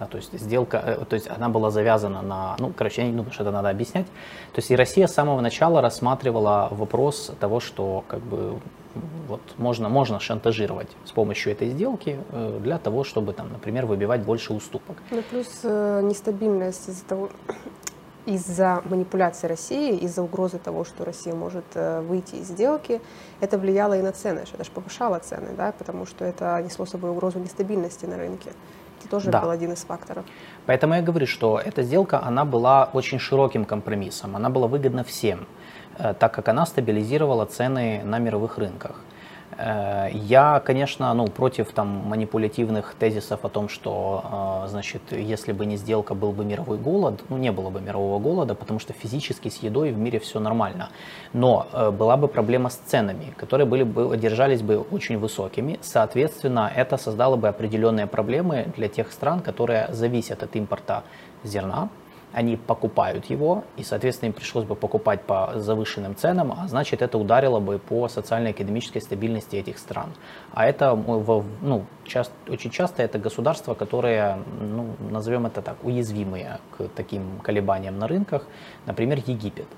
да, 0.00 0.06
то 0.06 0.16
есть 0.16 0.32
сделка, 0.40 0.78
э, 0.78 1.04
то 1.04 1.14
есть 1.14 1.28
она 1.28 1.50
была 1.50 1.70
завязана 1.70 2.22
на, 2.22 2.56
ну, 2.58 2.72
короче, 2.76 3.02
я 3.02 3.08
не 3.08 3.14
думаю, 3.14 3.32
что 3.32 3.42
это 3.42 3.52
надо 3.52 3.68
объяснять. 3.68 4.06
То 4.52 4.58
есть 4.58 4.70
и 4.70 4.76
Россия 4.76 5.06
с 5.06 5.12
самого 5.12 5.40
начала 5.42 5.82
рассматривала 5.82 6.68
вопрос 6.70 7.32
того, 7.38 7.60
что 7.60 8.02
как 8.08 8.20
бы 8.20 8.58
вот 9.28 9.40
можно, 9.58 9.88
можно 9.88 10.18
шантажировать 10.18 10.88
с 11.04 11.12
помощью 11.12 11.52
этой 11.52 11.68
сделки 11.68 12.18
э, 12.32 12.58
для 12.62 12.78
того, 12.78 13.04
чтобы, 13.04 13.34
там, 13.34 13.52
например, 13.52 13.86
выбивать 13.86 14.22
больше 14.22 14.54
уступок. 14.54 14.96
Ну, 15.10 15.22
плюс 15.30 15.60
э, 15.62 16.00
нестабильность 16.02 16.88
из-за 16.88 17.04
того, 17.04 17.28
из-за 18.26 18.82
манипуляции 18.86 19.46
России, 19.46 19.96
из-за 19.98 20.22
угрозы 20.22 20.58
того, 20.58 20.84
что 20.84 21.04
Россия 21.04 21.34
может 21.34 21.64
э, 21.74 22.00
выйти 22.00 22.36
из 22.36 22.48
сделки, 22.48 23.00
это 23.40 23.58
влияло 23.58 23.98
и 23.98 24.02
на 24.02 24.12
цены, 24.12 24.44
это 24.52 24.64
же 24.64 24.70
повышало 24.70 25.18
цены, 25.18 25.50
да, 25.56 25.72
потому 25.72 26.06
что 26.06 26.24
это 26.24 26.60
несло 26.64 26.86
собой 26.86 27.10
угрозу 27.10 27.38
нестабильности 27.38 28.06
на 28.06 28.16
рынке. 28.16 28.50
Тоже 29.10 29.30
да. 29.30 29.40
был 29.40 29.50
один 29.50 29.72
из 29.72 29.84
факторов. 29.84 30.24
Поэтому 30.66 30.94
я 30.94 31.02
говорю, 31.02 31.26
что 31.26 31.58
эта 31.58 31.82
сделка, 31.82 32.22
она 32.22 32.44
была 32.44 32.88
очень 32.92 33.18
широким 33.18 33.64
компромиссом, 33.64 34.36
она 34.36 34.48
была 34.50 34.68
выгодна 34.68 35.02
всем, 35.02 35.46
э, 35.98 36.14
так 36.14 36.32
как 36.32 36.48
она 36.48 36.64
стабилизировала 36.64 37.44
цены 37.44 38.02
на 38.04 38.18
мировых 38.18 38.58
рынках. 38.58 38.94
Э, 39.58 40.08
я, 40.12 40.60
конечно, 40.60 41.12
ну, 41.14 41.26
против 41.26 41.72
там, 41.72 41.88
манипулятивных 42.08 42.94
тезисов 42.98 43.44
о 43.44 43.48
том, 43.48 43.68
что, 43.68 44.62
э, 44.64 44.68
значит, 44.68 45.02
если 45.12 45.52
бы 45.52 45.66
не 45.66 45.76
сделка, 45.76 46.14
был 46.14 46.32
бы 46.32 46.44
мировой 46.44 46.78
голод. 46.78 47.22
Ну, 47.28 47.38
не 47.38 47.52
было 47.52 47.70
бы 47.70 47.80
мирового 47.80 48.18
голода, 48.18 48.54
потому 48.54 48.78
что 48.78 48.92
физически 48.92 49.48
с 49.48 49.62
едой 49.62 49.92
в 49.92 49.98
мире 49.98 50.18
все 50.18 50.40
нормально. 50.40 50.88
Но 51.32 51.66
э, 51.72 51.90
была 51.90 52.16
бы 52.16 52.28
проблема 52.28 52.70
с 52.70 52.76
ценами, 52.76 53.34
которые 53.36 53.66
были 53.66 53.82
бы, 53.82 54.16
держались 54.16 54.62
бы 54.62 54.78
очень 54.78 55.18
высокими. 55.18 55.78
Соответственно, 55.82 56.70
это 56.74 56.96
создало 56.96 57.36
бы 57.36 57.48
определенные 57.48 58.06
проблемы 58.06 58.66
для 58.76 58.88
тех 58.88 59.12
стран, 59.12 59.40
которые 59.40 59.88
зависят 59.92 60.42
от 60.42 60.56
импорта 60.56 61.02
зерна, 61.44 61.88
они 62.32 62.56
покупают 62.56 63.26
его, 63.26 63.64
и, 63.76 63.82
соответственно, 63.82 64.28
им 64.28 64.32
пришлось 64.32 64.64
бы 64.64 64.74
покупать 64.74 65.22
по 65.22 65.52
завышенным 65.56 66.14
ценам, 66.14 66.52
а 66.52 66.68
значит, 66.68 67.02
это 67.02 67.18
ударило 67.18 67.60
бы 67.60 67.78
по 67.78 68.08
социально-экономической 68.08 69.00
стабильности 69.00 69.56
этих 69.56 69.78
стран. 69.78 70.10
А 70.52 70.66
это, 70.66 70.94
ну, 70.94 71.84
часто, 72.04 72.34
очень 72.48 72.70
часто 72.70 73.02
это 73.02 73.18
государства, 73.18 73.74
которые, 73.74 74.38
ну, 74.60 74.94
назовем 75.10 75.46
это 75.46 75.62
так, 75.62 75.76
уязвимые 75.82 76.58
к 76.76 76.88
таким 76.94 77.40
колебаниям 77.42 77.98
на 77.98 78.06
рынках, 78.06 78.46
например, 78.86 79.18
Египет. 79.26 79.68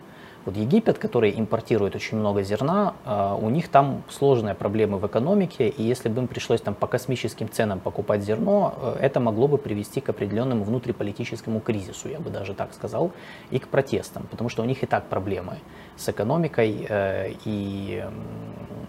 Вот 0.44 0.56
Египет, 0.56 0.98
который 0.98 1.32
импортирует 1.38 1.94
очень 1.94 2.18
много 2.18 2.42
зерна, 2.42 2.94
а, 3.04 3.36
у 3.36 3.48
них 3.48 3.68
там 3.68 4.02
сложные 4.08 4.54
проблемы 4.56 4.98
в 4.98 5.06
экономике, 5.06 5.68
и 5.68 5.84
если 5.84 6.08
бы 6.08 6.22
им 6.22 6.26
пришлось 6.26 6.60
там 6.60 6.74
по 6.74 6.88
космическим 6.88 7.48
ценам 7.48 7.78
покупать 7.78 8.22
зерно, 8.22 8.74
э, 8.76 8.96
это 9.02 9.20
могло 9.20 9.46
бы 9.46 9.56
привести 9.56 10.00
к 10.00 10.08
определенному 10.08 10.64
внутриполитическому 10.64 11.60
кризису, 11.60 12.08
я 12.08 12.18
бы 12.18 12.30
даже 12.30 12.54
так 12.54 12.74
сказал, 12.74 13.12
и 13.52 13.60
к 13.60 13.68
протестам, 13.68 14.26
потому 14.30 14.50
что 14.50 14.62
у 14.62 14.64
них 14.64 14.82
и 14.82 14.86
так 14.86 15.04
проблемы 15.06 15.58
с 15.96 16.08
экономикой, 16.08 16.86
э, 16.88 17.34
и, 17.44 18.04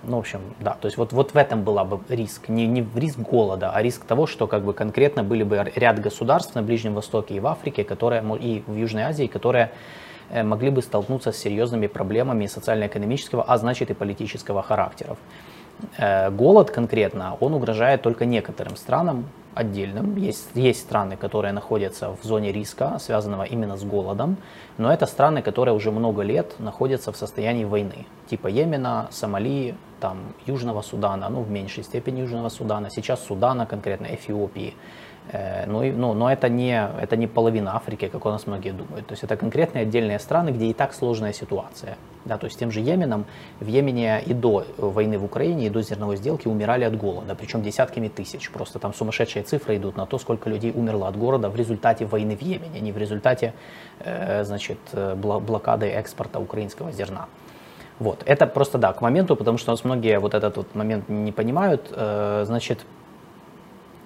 ну, 0.03 0.17
в 0.17 0.19
общем, 0.21 0.41
да, 0.59 0.71
то 0.81 0.87
есть 0.87 0.97
вот, 0.97 1.13
вот 1.13 1.35
в 1.35 1.37
этом 1.37 1.63
была 1.63 1.85
бы 1.85 1.99
риск, 2.09 2.49
не, 2.49 2.65
не 2.65 2.83
риск 2.95 3.19
голода, 3.19 3.69
а 3.69 3.81
риск 3.83 4.05
того, 4.05 4.25
что 4.25 4.47
как 4.47 4.63
бы 4.63 4.73
конкретно 4.73 5.23
были 5.23 5.43
бы 5.43 5.71
ряд 5.75 5.99
государств 5.99 6.55
на 6.55 6.63
Ближнем 6.63 6.95
Востоке 6.95 7.35
и 7.35 7.39
в 7.39 7.45
Африке, 7.45 7.83
которые, 7.83 8.23
и 8.39 8.63
в 8.65 8.75
Южной 8.75 9.03
Азии, 9.03 9.27
которые 9.27 9.69
могли 10.41 10.71
бы 10.71 10.81
столкнуться 10.81 11.31
с 11.31 11.37
серьезными 11.37 11.85
проблемами 11.85 12.47
социально-экономического, 12.47 13.43
а 13.43 13.57
значит 13.57 13.91
и 13.91 13.93
политического 13.93 14.63
характеров. 14.63 15.17
Э, 15.97 16.31
голод 16.31 16.71
конкретно, 16.71 17.37
он 17.39 17.53
угрожает 17.53 18.01
только 18.01 18.25
некоторым 18.25 18.75
странам 18.75 19.25
отдельным. 19.55 20.17
Есть, 20.17 20.49
есть 20.55 20.81
страны, 20.81 21.15
которые 21.15 21.53
находятся 21.53 22.09
в 22.09 22.23
зоне 22.23 22.51
риска, 22.51 22.97
связанного 22.99 23.43
именно 23.43 23.77
с 23.77 23.83
голодом, 23.83 24.37
но 24.77 24.91
это 24.91 25.05
страны, 25.05 25.41
которые 25.41 25.75
уже 25.75 25.91
много 25.91 26.23
лет 26.23 26.59
находятся 26.59 27.11
в 27.11 27.17
состоянии 27.17 27.65
войны, 27.65 28.05
типа 28.29 28.47
Йемена, 28.47 29.07
Сомали, 29.11 29.75
там, 29.99 30.17
Южного 30.47 30.81
Судана, 30.81 31.29
ну 31.29 31.41
в 31.41 31.51
меньшей 31.51 31.83
степени 31.83 32.21
Южного 32.21 32.49
Судана, 32.49 32.89
сейчас 32.89 33.23
Судана, 33.25 33.65
конкретно 33.65 34.07
Эфиопии. 34.07 34.73
Э, 35.31 35.65
ну, 35.67 35.83
ну, 35.83 36.13
но 36.13 36.31
это 36.31 36.49
не, 36.49 36.89
это 37.01 37.15
не 37.15 37.27
половина 37.27 37.75
Африки, 37.75 38.07
как 38.07 38.25
у 38.25 38.29
нас 38.29 38.45
многие 38.47 38.71
думают. 38.71 39.07
То 39.07 39.13
есть 39.13 39.23
это 39.23 39.37
конкретные 39.37 39.83
отдельные 39.83 40.19
страны, 40.19 40.49
где 40.49 40.65
и 40.65 40.73
так 40.73 40.93
сложная 40.93 41.33
ситуация. 41.33 41.97
Да, 42.25 42.37
то 42.37 42.45
есть 42.45 42.59
тем 42.59 42.71
же 42.71 42.79
Йеменом, 42.79 43.25
в 43.59 43.67
Йемене 43.67 44.21
и 44.25 44.33
до 44.33 44.65
войны 44.77 45.17
в 45.17 45.25
Украине, 45.25 45.67
и 45.67 45.69
до 45.69 45.81
зерновой 45.81 46.17
сделки 46.17 46.47
умирали 46.47 46.83
от 46.83 46.97
голода, 46.97 47.35
причем 47.35 47.61
десятками 47.61 48.07
тысяч. 48.07 48.49
Просто 48.51 48.79
там 48.79 48.93
сумасшедшие 48.93 49.43
цифры 49.43 49.77
идут 49.77 49.97
на 49.97 50.05
то, 50.05 50.17
сколько 50.17 50.49
людей 50.49 50.71
умерло 50.73 51.07
от 51.07 51.17
голода 51.17 51.49
в 51.49 51.55
результате 51.55 52.05
войны 52.05 52.35
в 52.35 52.41
Йемене, 52.41 52.79
не 52.79 52.91
в 52.91 52.97
результате 52.97 53.53
э, 53.99 54.43
значит, 54.43 54.79
э, 54.91 55.15
блокады 55.15 55.87
экспорта 55.87 56.39
украинского 56.39 56.91
зерна. 56.91 57.27
Вот, 57.99 58.23
это 58.25 58.47
просто 58.47 58.77
да, 58.77 58.91
к 58.91 59.01
моменту, 59.01 59.35
потому 59.35 59.57
что 59.57 59.71
у 59.71 59.73
нас 59.73 59.83
многие 59.83 60.19
вот 60.19 60.33
этот 60.33 60.57
вот 60.57 60.75
момент 60.75 61.09
не 61.09 61.31
понимают, 61.31 61.89
значит, 61.89 62.79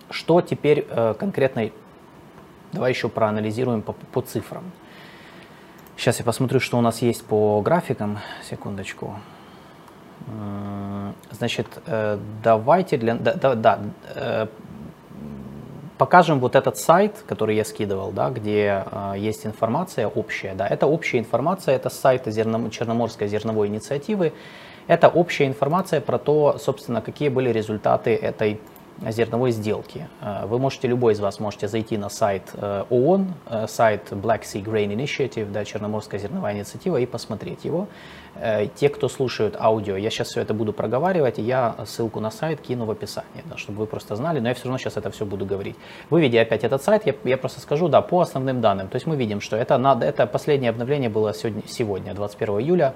что 0.10 0.42
теперь 0.42 0.88
э, 0.90 1.14
конкретно, 1.18 1.70
давай 2.74 2.92
еще 2.92 3.10
проанализируем 3.10 3.82
по, 3.82 3.94
по 3.94 4.22
цифрам. 4.22 4.64
Сейчас 5.98 6.20
я 6.20 6.26
посмотрю, 6.26 6.60
что 6.60 6.78
у 6.78 6.82
нас 6.82 7.02
есть 7.02 7.26
по 7.26 7.62
графикам. 7.62 8.20
Секундочку. 8.48 9.16
Значит, 11.32 11.68
э, 11.86 12.20
давайте 12.44 12.98
для... 12.98 13.16
Да, 13.16 13.34
да, 13.34 13.56
да 13.56 13.80
э, 14.16 14.48
покажем 15.98 16.40
вот 16.40 16.56
этот 16.56 16.78
сайт, 16.78 17.24
который 17.28 17.56
я 17.56 17.64
скидывал, 17.64 18.12
да, 18.12 18.30
где 18.30 18.84
э, 18.92 19.14
есть 19.18 19.46
информация 19.46 20.08
общая. 20.08 20.54
Да, 20.54 20.68
это 20.68 20.86
общая 20.86 21.20
информация, 21.20 21.76
это 21.76 21.90
сайт 21.90 22.24
зерно, 22.26 22.70
Черноморской 22.70 23.28
зерновой 23.28 23.68
инициативы. 23.68 24.34
Это 24.88 25.08
общая 25.08 25.48
информация 25.48 26.02
про 26.02 26.18
то, 26.18 26.58
собственно, 26.60 27.02
какие 27.02 27.30
были 27.30 27.50
результаты 27.50 28.16
этой 28.16 28.60
зерновой 29.02 29.52
сделки. 29.52 30.08
Э, 30.22 30.46
вы 30.46 30.60
можете, 30.60 30.88
любой 30.88 31.14
из 31.14 31.20
вас 31.20 31.40
можете 31.40 31.68
зайти 31.68 31.98
на 31.98 32.10
сайт 32.10 32.44
э, 32.54 32.84
ООН, 32.90 33.34
э, 33.46 33.68
сайт 33.68 34.12
Black 34.12 34.42
Sea 34.42 34.64
Grain 34.64 34.96
Initiative, 34.96 35.52
да, 35.52 35.66
Черноморская 35.66 36.20
зерновая 36.20 36.56
инициатива, 36.56 36.98
и 36.98 37.06
посмотреть 37.06 37.66
его. 37.66 37.88
Те, 38.76 38.90
кто 38.90 39.10
слушают 39.10 39.56
аудио, 39.60 39.98
я 39.98 40.12
сейчас 40.12 40.28
все 40.28 40.42
это 40.42 40.54
буду 40.54 40.72
проговаривать, 40.72 41.40
я 41.40 41.76
ссылку 41.88 42.20
на 42.20 42.30
сайт 42.30 42.62
кину 42.62 42.86
в 42.86 42.92
описании, 42.92 43.44
да, 43.46 43.58
чтобы 43.58 43.80
вы 43.80 43.86
просто 43.88 44.16
знали, 44.16 44.40
но 44.40 44.50
я 44.50 44.54
все 44.54 44.66
равно 44.66 44.78
сейчас 44.78 44.96
это 44.96 45.10
все 45.10 45.26
буду 45.26 45.44
говорить. 45.44 45.76
Вы 46.12 46.22
видите 46.22 46.42
опять 46.42 46.64
этот 46.64 46.84
сайт, 46.84 47.08
я, 47.08 47.16
я 47.24 47.38
просто 47.38 47.62
скажу, 47.62 47.88
да, 47.88 48.02
по 48.02 48.22
основным 48.22 48.62
данным. 48.62 48.90
То 48.90 48.98
есть 48.98 49.08
мы 49.08 49.16
видим, 49.16 49.42
что 49.42 49.56
это, 49.58 49.80
надо, 49.80 50.06
это 50.06 50.28
последнее 50.28 50.70
обновление 50.70 51.10
было 51.10 51.34
сегодня, 51.34 51.64
сегодня 51.68 52.14
21 52.14 52.60
июля. 52.60 52.94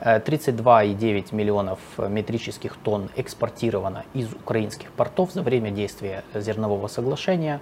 32,9 0.00 1.34
миллионов 1.34 1.78
метрических 1.98 2.76
тонн 2.76 3.08
экспортировано 3.16 4.04
из 4.14 4.32
украинских 4.32 4.90
портов 4.92 5.32
за 5.32 5.42
время 5.42 5.70
действия 5.70 6.24
зернового 6.34 6.88
соглашения. 6.88 7.60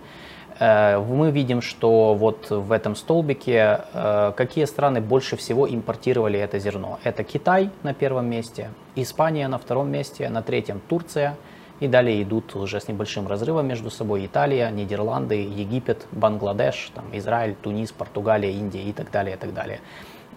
Э, 0.58 0.98
мы 0.98 1.30
видим, 1.30 1.60
что 1.60 2.14
вот 2.14 2.50
в 2.50 2.72
этом 2.72 2.96
столбике 2.96 3.80
э, 3.92 4.32
какие 4.36 4.64
страны 4.64 5.00
больше 5.00 5.36
всего 5.36 5.68
импортировали 5.68 6.38
это 6.38 6.58
зерно. 6.58 6.98
Это 7.04 7.24
Китай 7.24 7.70
на 7.82 7.94
первом 7.94 8.26
месте, 8.26 8.70
Испания 8.94 9.48
на 9.48 9.58
втором 9.58 9.90
месте, 9.90 10.28
на 10.28 10.42
третьем 10.42 10.80
Турция. 10.88 11.36
И 11.80 11.88
далее 11.88 12.22
идут 12.22 12.54
уже 12.54 12.80
с 12.80 12.86
небольшим 12.86 13.26
разрывом 13.26 13.66
между 13.66 13.90
собой 13.90 14.26
Италия, 14.26 14.70
Нидерланды, 14.70 15.34
Египет, 15.34 16.06
Бангладеш, 16.12 16.92
там, 16.94 17.04
Израиль, 17.12 17.56
Тунис, 17.60 17.90
Португалия, 17.90 18.52
Индия 18.52 18.84
и 18.84 18.92
так 18.92 19.10
далее, 19.10 19.34
и 19.34 19.38
так 19.38 19.52
далее. 19.52 19.80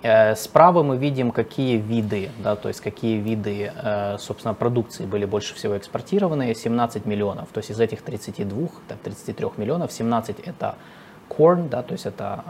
Э, 0.03 0.35
справа 0.35 0.83
мы 0.83 0.97
видим, 0.97 1.31
какие 1.31 1.77
виды, 1.77 2.29
да, 2.43 2.55
то 2.55 2.67
есть 2.67 2.81
какие 2.81 3.17
виды, 3.17 3.71
собственно, 4.19 4.53
продукции 4.53 5.05
были 5.05 5.25
больше 5.25 5.55
всего 5.55 5.77
экспортированы. 5.77 6.53
17 6.53 7.05
миллионов. 7.05 7.49
То 7.53 7.59
есть 7.59 7.71
из 7.71 7.79
этих 7.79 8.01
32, 8.01 8.69
33 9.03 9.47
миллионов, 9.57 9.91
17 9.91 10.39
это 10.39 10.75
corn, 11.29 11.69
да, 11.69 11.83
то 11.83 11.93
есть 11.93 12.05
это 12.05 12.43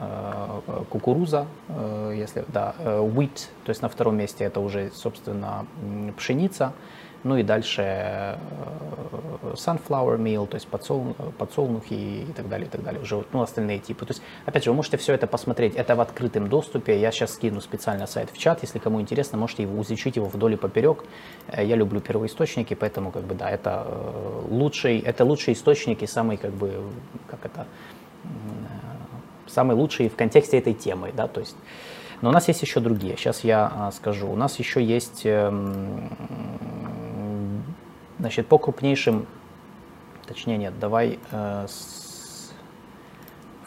э, 0.67 0.83
кукуруза, 0.89 1.47
э, 1.69 2.13
если, 2.17 2.45
да, 2.47 2.75
wheat, 2.79 3.49
то 3.63 3.69
есть 3.69 3.81
на 3.81 3.89
втором 3.89 4.17
месте 4.17 4.45
это 4.45 4.59
уже, 4.59 4.91
собственно, 4.93 5.65
пшеница. 6.17 6.73
Ну 7.27 7.35
и 7.35 7.43
дальше 7.43 7.81
э, 7.81 8.35
sunflower 9.53 10.17
meal, 10.17 10.47
то 10.47 10.55
есть 10.55 10.67
подсол, 10.67 11.13
подсолнухи 11.37 11.93
и 11.93 12.33
так 12.33 12.47
далее, 12.47 12.67
и 12.67 12.69
так 12.69 12.83
далее. 12.83 13.01
Уже 13.01 13.23
ну, 13.33 13.41
остальные 13.41 13.79
типы. 13.79 14.05
То 14.05 14.11
есть, 14.11 14.23
опять 14.45 14.63
же, 14.63 14.69
вы 14.69 14.77
можете 14.77 14.95
все 14.95 15.13
это 15.13 15.27
посмотреть. 15.27 15.75
Это 15.75 15.95
в 15.95 15.99
открытом 16.01 16.47
доступе. 16.47 16.97
Я 16.99 17.11
сейчас 17.11 17.33
скину 17.33 17.59
специально 17.59 18.07
сайт 18.07 18.29
в 18.31 18.37
чат. 18.37 18.61
Если 18.61 18.79
кому 18.79 19.01
интересно, 19.01 19.37
можете 19.37 19.63
его, 19.63 19.81
изучить 19.81 20.15
его 20.15 20.27
вдоль 20.27 20.53
и 20.53 20.55
поперек. 20.55 21.03
Э, 21.47 21.65
я 21.65 21.75
люблю 21.75 21.99
первоисточники, 21.99 22.75
поэтому, 22.75 23.11
как 23.11 23.23
бы, 23.23 23.35
да, 23.35 23.49
это 23.49 23.83
э, 23.85 24.41
лучший, 24.49 24.99
это 24.99 25.25
лучшие 25.25 25.53
источники, 25.53 26.05
самый, 26.05 26.37
как 26.37 26.51
бы, 26.51 26.71
как 27.29 27.45
это, 27.45 27.67
самый 29.47 29.75
лучший 29.75 30.07
в 30.07 30.15
контексте 30.15 30.57
этой 30.57 30.73
темы, 30.73 31.11
да, 31.15 31.27
то 31.27 31.41
есть 31.41 31.55
но 32.21 32.29
у 32.29 32.31
нас 32.31 32.47
есть 32.47 32.61
еще 32.61 32.79
другие. 32.79 33.15
Сейчас 33.17 33.43
я 33.43 33.71
а, 33.73 33.91
скажу. 33.91 34.27
У 34.27 34.35
нас 34.35 34.59
еще 34.59 34.83
есть 34.83 35.21
эм, 35.25 36.09
Значит, 38.19 38.47
по 38.47 38.57
крупнейшим, 38.57 39.27
точнее 40.25 40.57
нет, 40.57 40.79
давай 40.79 41.19
э, 41.31 41.67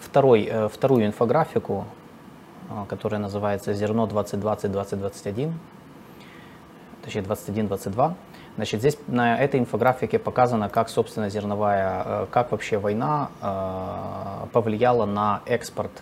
второй, 0.00 0.45
э, 0.50 0.69
вторую 0.69 1.07
инфографику, 1.07 1.87
э, 2.69 2.85
которая 2.88 3.21
называется 3.21 3.73
«Зерно 3.75 4.09
2020-2021», 4.09 5.52
точнее 7.04 7.23
21-22. 7.23 8.14
Значит, 8.57 8.80
здесь 8.80 8.99
на 9.07 9.38
этой 9.38 9.61
инфографике 9.61 10.19
показано, 10.19 10.69
как, 10.69 10.88
собственно, 10.88 11.30
зерновая, 11.30 12.02
э, 12.04 12.26
как 12.33 12.50
вообще 12.50 12.78
война 12.78 13.30
повлияла 14.52 15.07
на 15.07 15.42
экспорт 15.47 15.92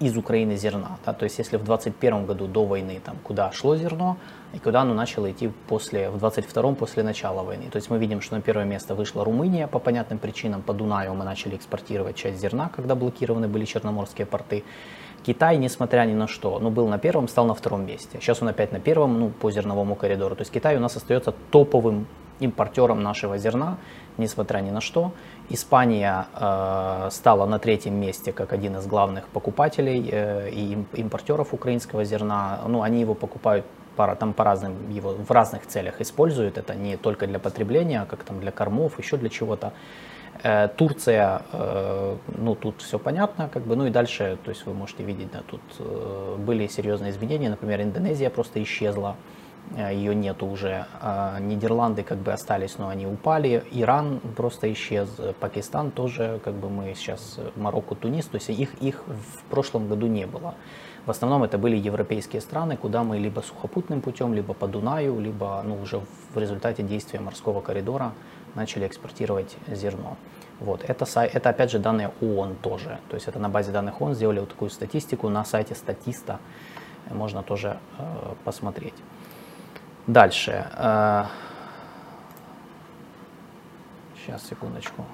из 0.00 0.16
Украины 0.16 0.56
зерна. 0.56 0.98
Да? 1.04 1.12
То 1.12 1.24
есть 1.24 1.38
если 1.38 1.56
в 1.56 1.64
2021 1.64 2.26
году 2.26 2.46
до 2.46 2.64
войны 2.64 3.00
там, 3.04 3.16
куда 3.22 3.50
шло 3.52 3.76
зерно, 3.76 4.16
и 4.54 4.58
куда 4.58 4.82
оно 4.82 4.94
начало 4.94 5.30
идти 5.30 5.50
после, 5.68 6.08
в 6.10 6.18
22 6.18 6.72
после 6.74 7.02
начала 7.02 7.42
войны. 7.42 7.64
То 7.70 7.76
есть 7.76 7.90
мы 7.90 7.98
видим, 7.98 8.20
что 8.20 8.36
на 8.36 8.42
первое 8.42 8.64
место 8.64 8.94
вышла 8.94 9.24
Румыния 9.24 9.66
по 9.66 9.78
понятным 9.78 10.18
причинам. 10.18 10.62
По 10.62 10.72
Дунаю 10.72 11.14
мы 11.14 11.24
начали 11.24 11.56
экспортировать 11.56 12.16
часть 12.16 12.40
зерна, 12.40 12.70
когда 12.74 12.94
блокированы 12.94 13.48
были 13.48 13.64
черноморские 13.64 14.26
порты. 14.26 14.64
Китай, 15.26 15.56
несмотря 15.58 16.04
ни 16.06 16.14
на 16.14 16.28
что, 16.28 16.58
ну, 16.60 16.70
был 16.70 16.88
на 16.88 16.98
первом, 16.98 17.28
стал 17.28 17.46
на 17.46 17.54
втором 17.54 17.84
месте. 17.84 18.18
Сейчас 18.20 18.40
он 18.40 18.48
опять 18.48 18.72
на 18.72 18.80
первом, 18.80 19.18
ну, 19.20 19.30
по 19.30 19.50
зерновому 19.50 19.96
коридору. 19.96 20.36
То 20.36 20.42
есть 20.42 20.52
Китай 20.52 20.76
у 20.76 20.80
нас 20.80 20.96
остается 20.96 21.34
топовым 21.50 22.06
импортером 22.40 23.02
нашего 23.02 23.38
зерна, 23.38 23.76
несмотря 24.16 24.60
ни 24.60 24.70
на 24.70 24.80
что. 24.80 25.12
Испания 25.50 26.26
э, 26.34 27.08
стала 27.10 27.46
на 27.46 27.58
третьем 27.58 27.94
месте 27.94 28.32
как 28.32 28.52
один 28.52 28.76
из 28.76 28.86
главных 28.86 29.28
покупателей 29.28 30.08
э, 30.10 30.50
и 30.50 30.78
импортеров 30.94 31.54
украинского 31.54 32.04
зерна. 32.04 32.60
Ну, 32.66 32.82
они 32.82 33.00
его 33.00 33.14
покупают 33.14 33.64
пара, 33.96 34.14
там 34.14 34.32
по 34.32 34.44
разным 34.44 34.90
его 34.90 35.12
в 35.12 35.30
разных 35.30 35.66
целях 35.66 36.00
используют. 36.00 36.58
Это 36.58 36.74
не 36.74 36.96
только 36.96 37.26
для 37.26 37.38
потребления, 37.38 38.02
а 38.02 38.06
как 38.06 38.24
там 38.24 38.40
для 38.40 38.52
кормов, 38.52 38.98
еще 38.98 39.16
для 39.16 39.28
чего-то. 39.28 39.72
Э, 40.44 40.68
Турция, 40.68 41.42
э, 41.52 42.16
ну 42.38 42.54
тут 42.54 42.80
все 42.82 42.98
понятно, 42.98 43.48
как 43.52 43.62
бы, 43.64 43.74
ну 43.76 43.86
и 43.86 43.90
дальше, 43.90 44.38
то 44.44 44.50
есть 44.50 44.66
вы 44.66 44.74
можете 44.74 45.02
видеть, 45.02 45.30
да, 45.32 45.40
тут 45.46 45.60
э, 45.80 46.36
были 46.38 46.68
серьезные 46.68 47.10
изменения, 47.10 47.50
например, 47.50 47.82
Индонезия 47.82 48.30
просто 48.30 48.62
исчезла, 48.62 49.16
ее 49.76 50.14
нету 50.14 50.46
уже, 50.46 50.86
а 51.00 51.38
Нидерланды 51.40 52.02
как 52.02 52.18
бы 52.18 52.32
остались, 52.32 52.78
но 52.78 52.88
они 52.88 53.06
упали, 53.06 53.64
Иран 53.70 54.20
просто 54.36 54.72
исчез, 54.72 55.08
Пакистан 55.40 55.90
тоже, 55.90 56.40
как 56.42 56.54
бы 56.54 56.70
мы 56.70 56.94
сейчас, 56.94 57.38
Марокко, 57.56 57.94
Тунис, 57.94 58.26
то 58.26 58.36
есть 58.36 58.48
их, 58.48 58.74
их 58.80 59.04
в 59.06 59.44
прошлом 59.50 59.88
году 59.88 60.06
не 60.06 60.26
было. 60.26 60.54
В 61.06 61.10
основном 61.10 61.42
это 61.42 61.56
были 61.56 61.76
европейские 61.76 62.42
страны, 62.42 62.76
куда 62.76 63.02
мы 63.02 63.18
либо 63.18 63.40
сухопутным 63.40 64.02
путем, 64.02 64.34
либо 64.34 64.52
по 64.52 64.68
Дунаю, 64.68 65.18
либо 65.20 65.62
ну, 65.64 65.80
уже 65.80 66.02
в 66.34 66.38
результате 66.38 66.82
действия 66.82 67.20
морского 67.20 67.60
коридора 67.60 68.12
начали 68.54 68.86
экспортировать 68.86 69.56
зерно. 69.68 70.16
Вот. 70.60 70.84
Это, 70.86 71.06
это 71.20 71.48
опять 71.48 71.70
же 71.70 71.78
данные 71.78 72.10
ООН 72.20 72.56
тоже. 72.56 72.98
То 73.08 73.14
есть 73.14 73.28
это 73.28 73.38
на 73.38 73.48
базе 73.48 73.72
данных 73.72 74.02
ООН 74.02 74.14
сделали 74.14 74.40
вот 74.40 74.50
такую 74.50 74.70
статистику 74.70 75.28
на 75.28 75.44
сайте 75.44 75.74
статиста. 75.74 76.40
Можно 77.10 77.42
тоже 77.42 77.78
э, 77.96 78.34
посмотреть. 78.44 78.94
Дальше. 80.08 80.66
Э, 80.72 81.26
сейчас, 84.16 84.42
секундочку. 84.48 85.04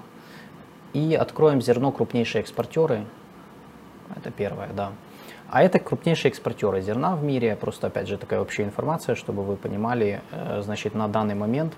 И 0.92 1.16
откроем 1.16 1.60
зерно 1.60 1.90
крупнейшие 1.90 2.42
экспортеры. 2.42 3.04
Это 4.14 4.30
первое, 4.30 4.68
да. 4.68 4.92
А 5.50 5.64
это 5.64 5.80
крупнейшие 5.80 6.30
экспортеры 6.30 6.80
зерна 6.80 7.16
в 7.16 7.24
мире. 7.24 7.56
Просто, 7.56 7.88
опять 7.88 8.06
же, 8.06 8.16
такая 8.16 8.40
общая 8.40 8.62
информация, 8.62 9.16
чтобы 9.16 9.42
вы 9.42 9.56
понимали. 9.56 10.22
Э, 10.30 10.62
значит, 10.62 10.94
на 10.94 11.08
данный 11.08 11.34
момент 11.34 11.74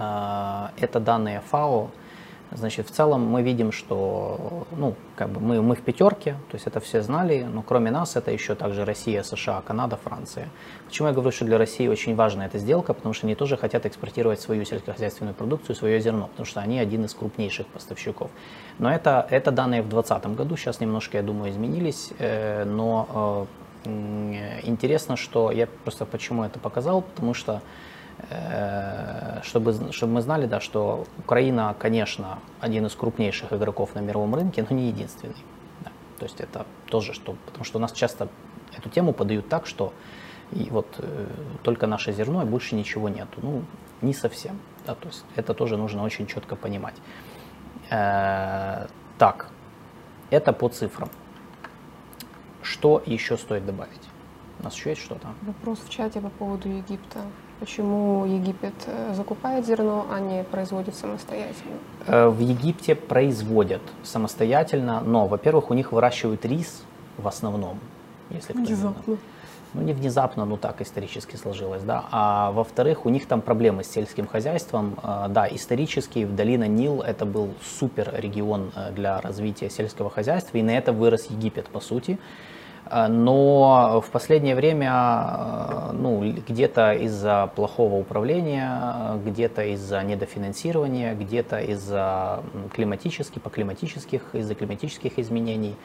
э, 0.00 0.66
это 0.76 0.98
данные 0.98 1.40
ФАО 1.50 1.92
Значит, 2.54 2.88
в 2.88 2.90
целом 2.90 3.26
мы 3.26 3.42
видим, 3.42 3.72
что 3.72 4.66
ну, 4.72 4.94
как 5.16 5.30
бы 5.30 5.40
мы, 5.40 5.62
мы 5.62 5.74
в 5.74 5.80
пятерке, 5.80 6.32
то 6.50 6.54
есть 6.54 6.66
это 6.66 6.80
все 6.80 7.00
знали, 7.02 7.42
но 7.42 7.62
кроме 7.62 7.90
нас 7.90 8.16
это 8.16 8.30
еще 8.30 8.54
также 8.54 8.84
Россия, 8.84 9.22
США, 9.22 9.62
Канада, 9.62 9.96
Франция. 9.96 10.48
Почему 10.86 11.08
я 11.08 11.14
говорю, 11.14 11.32
что 11.32 11.46
для 11.46 11.56
России 11.56 11.88
очень 11.88 12.14
важна 12.14 12.44
эта 12.46 12.58
сделка? 12.58 12.92
Потому 12.92 13.14
что 13.14 13.26
они 13.26 13.34
тоже 13.34 13.56
хотят 13.56 13.86
экспортировать 13.86 14.40
свою 14.40 14.64
сельскохозяйственную 14.64 15.34
продукцию, 15.34 15.76
свое 15.76 15.98
зерно, 16.00 16.26
потому 16.28 16.44
что 16.46 16.60
они 16.60 16.78
один 16.78 17.04
из 17.06 17.14
крупнейших 17.14 17.66
поставщиков. 17.68 18.30
Но 18.78 18.92
это, 18.92 19.26
это 19.30 19.50
данные 19.50 19.80
в 19.82 19.88
2020 19.88 20.36
году, 20.36 20.56
сейчас 20.56 20.80
немножко, 20.80 21.16
я 21.16 21.22
думаю, 21.22 21.50
изменились, 21.50 22.10
э, 22.18 22.64
но 22.64 23.46
э, 23.86 24.60
интересно, 24.64 25.16
что 25.16 25.50
я 25.50 25.68
просто 25.84 26.04
почему 26.04 26.44
это 26.44 26.58
показал, 26.58 27.02
потому 27.02 27.32
что 27.32 27.62
чтобы, 29.44 29.92
чтобы 29.92 30.12
мы 30.14 30.22
знали, 30.22 30.46
да, 30.46 30.60
что 30.60 31.06
Украина, 31.18 31.74
конечно, 31.78 32.38
один 32.60 32.86
из 32.86 32.94
крупнейших 32.94 33.52
игроков 33.52 33.94
на 33.94 34.00
мировом 34.00 34.34
рынке, 34.34 34.64
но 34.68 34.76
не 34.76 34.88
единственный. 34.88 35.36
Да. 35.80 35.90
То 36.18 36.24
есть 36.24 36.40
это 36.40 36.66
тоже, 36.86 37.12
что, 37.12 37.36
потому 37.46 37.64
что 37.64 37.78
у 37.78 37.80
нас 37.80 37.92
часто 37.92 38.28
эту 38.76 38.88
тему 38.88 39.12
подают 39.12 39.48
так, 39.48 39.66
что 39.66 39.92
и 40.52 40.68
вот 40.70 40.86
э, 40.98 41.26
только 41.62 41.86
наше 41.86 42.12
зерно 42.12 42.42
и 42.42 42.44
больше 42.44 42.74
ничего 42.74 43.08
нету. 43.08 43.40
Ну, 43.42 43.64
не 44.02 44.12
совсем. 44.12 44.58
Да, 44.86 44.94
то 44.94 45.08
есть 45.08 45.24
это 45.36 45.54
тоже 45.54 45.76
нужно 45.76 46.04
очень 46.04 46.26
четко 46.26 46.56
понимать. 46.56 46.94
Э, 47.90 48.86
так, 49.18 49.48
это 50.30 50.52
по 50.52 50.68
цифрам. 50.68 51.10
Что 52.62 53.02
еще 53.06 53.36
стоит 53.36 53.66
добавить? 53.66 54.08
У 54.60 54.64
нас 54.64 54.74
еще 54.74 54.90
есть 54.90 55.02
что-то? 55.02 55.28
Вопрос 55.42 55.80
в 55.80 55.88
чате 55.88 56.20
по 56.20 56.28
поводу 56.28 56.68
Египта. 56.68 57.20
Почему 57.62 58.26
Египет 58.26 58.74
э, 58.86 59.14
закупает 59.14 59.64
зерно, 59.64 60.04
а 60.10 60.18
не 60.18 60.42
производит 60.42 60.96
самостоятельно? 60.96 61.76
Э, 62.08 62.26
в 62.26 62.40
Египте 62.40 62.96
производят 62.96 63.82
самостоятельно, 64.02 65.00
но, 65.00 65.28
во-первых, 65.28 65.70
у 65.70 65.74
них 65.74 65.92
выращивают 65.92 66.44
рис 66.44 66.82
в 67.18 67.28
основном. 67.28 67.78
Если 68.30 68.52
внезапно. 68.52 69.16
Ну, 69.74 69.80
не 69.80 69.92
внезапно, 69.92 70.44
ну 70.44 70.56
так 70.56 70.82
исторически 70.82 71.36
сложилось, 71.36 71.84
да. 71.84 72.06
А 72.10 72.50
во-вторых, 72.50 73.06
у 73.06 73.10
них 73.10 73.26
там 73.26 73.40
проблемы 73.40 73.84
с 73.84 73.90
сельским 73.92 74.26
хозяйством. 74.26 74.96
Э, 75.00 75.26
да, 75.28 75.46
исторически 75.46 76.24
в 76.24 76.34
долина 76.34 76.66
Нил 76.66 77.00
это 77.00 77.24
был 77.24 77.54
супер 77.78 78.12
регион 78.12 78.72
для 78.90 79.20
развития 79.20 79.70
сельского 79.70 80.10
хозяйства, 80.10 80.58
и 80.58 80.62
на 80.62 80.76
это 80.76 80.92
вырос 80.92 81.26
Египет, 81.30 81.68
по 81.68 81.78
сути. 81.78 82.18
А, 82.86 83.08
но 83.08 84.02
в 84.04 84.10
последнее 84.10 84.54
время 84.54 84.90
а, 84.92 85.92
ну, 85.92 86.20
где-то 86.48 86.92
из-за 86.92 87.50
плохого 87.54 87.94
управления, 87.96 89.18
где-то 89.24 89.64
из-за 89.74 90.02
недофинансирования, 90.02 91.14
где-то 91.14 91.60
из-за 91.60 92.42
климатических, 92.74 93.40
по 93.42 93.50
климатических, 93.50 94.34
из-за 94.34 94.54
климатических 94.54 95.18
изменений 95.18 95.76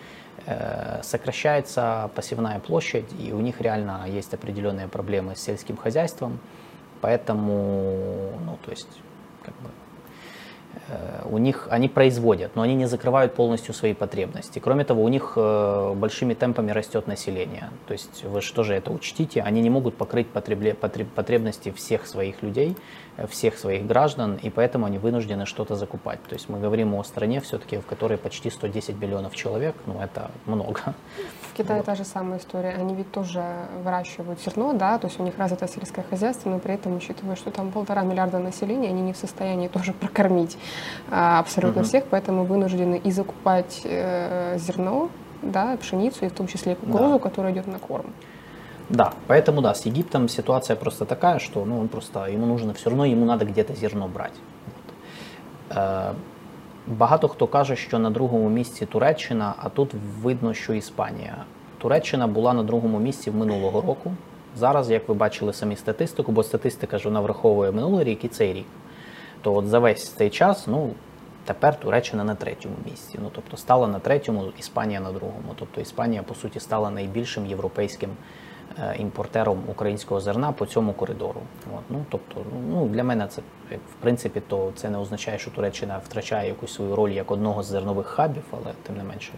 э, 0.46 1.02
сокращается 1.04 2.10
посевная 2.16 2.60
площадь, 2.60 3.10
и 3.20 3.32
у 3.32 3.40
них 3.40 3.62
реально 3.62 4.06
есть 4.08 4.34
определенные 4.34 4.88
проблемы 4.88 5.36
с 5.36 5.40
сельским 5.40 5.78
хозяйством, 5.78 6.40
поэтому, 7.02 8.32
ну, 8.46 8.58
то 8.66 8.72
есть, 8.72 8.90
как 9.44 9.54
бы, 9.56 9.70
Э, 9.70 9.87
у 11.26 11.38
них 11.38 11.68
они 11.70 11.90
производят, 11.90 12.56
но 12.56 12.62
они 12.62 12.76
не 12.76 12.86
закрывают 12.86 13.34
полностью 13.36 13.74
свои 13.74 13.94
потребности. 13.94 14.60
Кроме 14.60 14.84
того, 14.84 15.04
у 15.04 15.08
них 15.08 15.34
э, 15.36 15.94
большими 15.96 16.34
темпами 16.34 16.72
растет 16.72 17.08
население. 17.08 17.70
То 17.88 17.94
есть 17.94 18.24
вы 18.24 18.42
что 18.42 18.64
же 18.64 18.74
это 18.74 18.92
учтите, 18.92 19.42
они 19.42 19.62
не 19.62 19.70
могут 19.70 19.96
покрыть 19.96 20.28
потребле, 20.28 20.74
потреб, 20.74 21.08
потребности 21.10 21.72
всех 21.72 22.08
своих 22.08 22.42
людей, 22.44 22.76
э, 23.18 23.28
всех 23.28 23.58
своих 23.58 23.86
граждан, 23.86 24.40
и 24.42 24.50
поэтому 24.50 24.86
они 24.86 24.98
вынуждены 24.98 25.46
что-то 25.46 25.76
закупать. 25.76 26.24
То 26.24 26.36
есть 26.36 26.50
мы 26.50 26.60
говорим 26.60 26.94
о 26.96 27.04
стране 27.04 27.42
все-таки, 27.42 27.78
в 27.78 27.86
которой 27.86 28.18
почти 28.18 28.50
110 28.50 29.00
миллионов 29.00 29.36
человек, 29.36 29.76
ну 29.86 30.00
это 30.02 30.32
много. 30.46 30.96
Китае 31.58 31.80
вот. 31.80 31.86
та 31.86 31.96
же 31.96 32.06
самая 32.06 32.40
история. 32.40 32.76
Они 32.80 32.96
ведь 32.96 33.12
тоже 33.12 33.44
выращивают 33.84 34.40
зерно, 34.42 34.74
да, 34.74 34.98
то 34.98 35.08
есть 35.08 35.20
у 35.20 35.24
них 35.24 35.38
развито 35.38 35.68
сельское 35.68 36.04
хозяйство, 36.04 36.50
но 36.50 36.60
при 36.60 36.76
этом, 36.76 36.96
учитывая, 36.96 37.36
что 37.36 37.52
там 37.52 37.72
полтора 37.72 38.04
миллиарда 38.04 38.40
населения, 38.40 38.90
они 38.90 39.02
не 39.02 39.14
в 39.14 39.18
состоянии 39.18 39.68
тоже 39.78 39.94
прокормить 39.94 40.58
а, 41.10 41.40
абсолютно 41.40 41.82
угу. 41.82 41.88
всех, 41.88 42.06
поэтому 42.06 42.46
вынуждены 42.46 43.02
и 43.04 43.12
закупать 43.12 43.82
э, 43.84 44.58
зерно, 44.60 45.10
да, 45.42 45.78
пшеницу, 45.78 46.26
и 46.26 46.30
в 46.30 46.34
том 46.34 46.48
числе 46.48 46.76
кукурузу, 46.76 47.14
да. 47.14 47.20
которая 47.20 47.54
идет 47.54 47.68
на 47.68 47.80
корм. 47.80 48.14
Да, 48.90 49.14
поэтому 49.28 49.62
да, 49.62 49.74
с 49.74 49.86
Египтом 49.86 50.30
ситуация 50.30 50.76
просто 50.76 51.06
такая, 51.06 51.40
что 51.40 51.66
ну, 51.66 51.80
он 51.80 51.88
просто, 51.88 52.26
ему 52.26 52.46
нужно 52.46 52.74
все 52.74 52.90
равно, 52.90 53.06
ему 53.06 53.26
надо 53.26 53.46
где-то 53.46 53.76
зерно 53.76 54.08
брати. 54.08 54.40
Е, 55.70 56.14
багато 56.88 57.28
хто 57.28 57.48
каже, 57.48 57.76
що 57.76 58.00
на 58.00 58.10
другому 58.10 58.50
місці 58.50 58.86
Туреччина, 58.86 59.54
а 59.58 59.70
тут 59.70 59.92
видно, 60.22 60.54
що 60.54 60.74
Іспанія. 60.74 61.36
Туреччина 61.78 62.28
була 62.28 62.54
на 62.54 62.64
другому 62.64 63.00
місці 63.00 63.32
минулого 63.32 63.82
року. 63.82 64.14
Зараз, 64.56 64.92
як 64.92 65.10
ви 65.10 65.16
бачили 65.16 65.54
самі 65.54 65.76
статистику, 65.76 66.32
бо 66.32 66.44
статистика 66.44 66.98
ж 66.98 67.08
вона 67.08 67.22
враховує 67.22 67.72
минулий 67.72 68.04
рік 68.04 68.26
і 68.26 68.28
цей 68.28 68.54
рік 68.54 68.66
то 69.42 69.56
от 69.56 69.68
за 69.68 69.80
весь 69.80 70.10
цей 70.10 70.30
час, 70.30 70.68
ну 70.68 70.94
тепер 71.46 71.80
Туреччина 71.80 72.24
на 72.24 72.36
третьому 72.36 72.76
місці. 72.86 73.20
Ну 73.24 73.30
тобто 73.36 73.58
стала 73.58 73.88
на 73.88 74.00
третьому, 74.00 74.46
Іспанія 74.60 75.00
на 75.00 75.12
другому. 75.12 75.54
Тобто 75.56 75.82
Іспанія, 75.82 76.24
по 76.24 76.36
суті, 76.36 76.60
стала 76.60 76.90
найбільшим 76.90 77.46
європейським 77.46 78.10
імпортером 78.99 79.63
українського 79.69 80.21
зерна 80.21 80.53
по 80.53 80.67
цьому 80.67 80.93
коридору. 80.93 81.41
От, 81.75 81.83
ну 81.91 82.05
тобто, 82.11 82.41
ну 82.69 82.89
для 82.89 83.05
мене 83.05 83.27
це 83.27 83.43
в 83.71 83.95
принципі, 84.01 84.43
то 84.49 84.73
це 84.77 84.91
не 84.91 84.99
означає, 84.99 85.39
що 85.39 85.51
Туреччина 85.51 85.99
втрачає 86.05 86.49
якусь 86.49 86.75
свою 86.75 86.97
роль 86.97 87.11
як 87.11 87.31
одного 87.31 87.63
з 87.63 87.67
зернових 87.67 88.07
хабів, 88.07 88.43
але 88.51 88.73
тим 88.83 88.97
не 88.97 89.05
менше. 89.05 89.33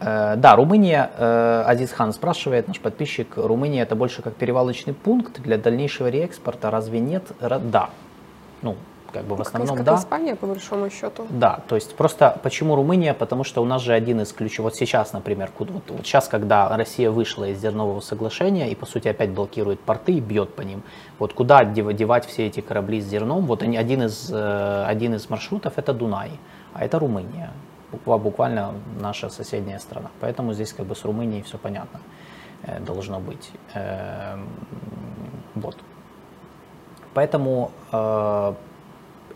Э, 0.00 0.36
да, 0.36 0.56
Румыния, 0.56 1.10
э, 1.16 1.62
Азиз 1.66 1.92
Хан 1.92 2.12
спрашивает, 2.12 2.68
наш 2.68 2.78
подписчик, 2.78 3.36
Румыния 3.36 3.82
это 3.82 3.94
больше 3.94 4.22
как 4.22 4.34
перевалочный 4.34 4.92
пункт 4.92 5.40
для 5.40 5.56
дальнейшего 5.56 6.08
реэкспорта, 6.08 6.70
разве 6.70 7.00
нет? 7.00 7.22
Да. 7.40 7.88
Ну, 8.62 8.76
как 9.11 9.25
бы 9.25 9.35
в 9.35 9.41
основном, 9.41 9.77
как 9.77 9.85
да. 9.85 9.95
Испания, 9.95 10.35
по 10.35 10.47
большому 10.47 10.89
счету. 10.89 11.27
Да, 11.29 11.61
то 11.67 11.75
есть 11.75 11.95
просто 11.95 12.37
почему 12.43 12.75
Румыния? 12.75 13.13
Потому 13.13 13.43
что 13.43 13.61
у 13.61 13.65
нас 13.65 13.81
же 13.81 13.93
один 13.93 14.21
из 14.21 14.31
ключевых, 14.33 14.71
вот 14.71 14.75
сейчас, 14.75 15.13
например, 15.13 15.51
вот, 15.57 15.69
вот 15.69 16.05
сейчас, 16.05 16.27
когда 16.27 16.75
Россия 16.75 17.11
вышла 17.11 17.45
из 17.45 17.59
зернового 17.59 17.99
соглашения 17.99 18.69
и, 18.69 18.75
по 18.75 18.85
сути, 18.85 19.07
опять 19.07 19.29
блокирует 19.29 19.79
порты 19.79 20.13
и 20.13 20.19
бьет 20.19 20.53
по 20.55 20.61
ним, 20.61 20.83
вот 21.17 21.33
куда 21.33 21.63
девать 21.65 22.25
все 22.25 22.47
эти 22.47 22.61
корабли 22.61 23.01
с 23.01 23.05
зерном? 23.05 23.45
Вот 23.45 23.63
они, 23.63 23.77
один, 23.77 24.03
из, 24.03 24.29
э, 24.31 24.83
один 24.85 25.15
из 25.15 25.29
маршрутов 25.29 25.77
это 25.77 25.93
Дунай, 25.93 26.31
а 26.73 26.85
это 26.85 26.99
Румыния 26.99 27.51
буквально 27.91 28.73
наша 28.99 29.29
соседняя 29.29 29.79
страна. 29.79 30.09
Поэтому 30.19 30.53
здесь 30.53 30.73
как 30.73 30.85
бы 30.85 30.95
с 30.95 31.03
Румынией 31.05 31.41
все 31.43 31.57
понятно 31.57 31.99
э, 32.63 32.79
должно 32.79 33.19
быть. 33.19 33.51
Эм, 33.73 34.47
вот. 35.55 35.77
Поэтому 37.13 37.71
э, 37.91 38.53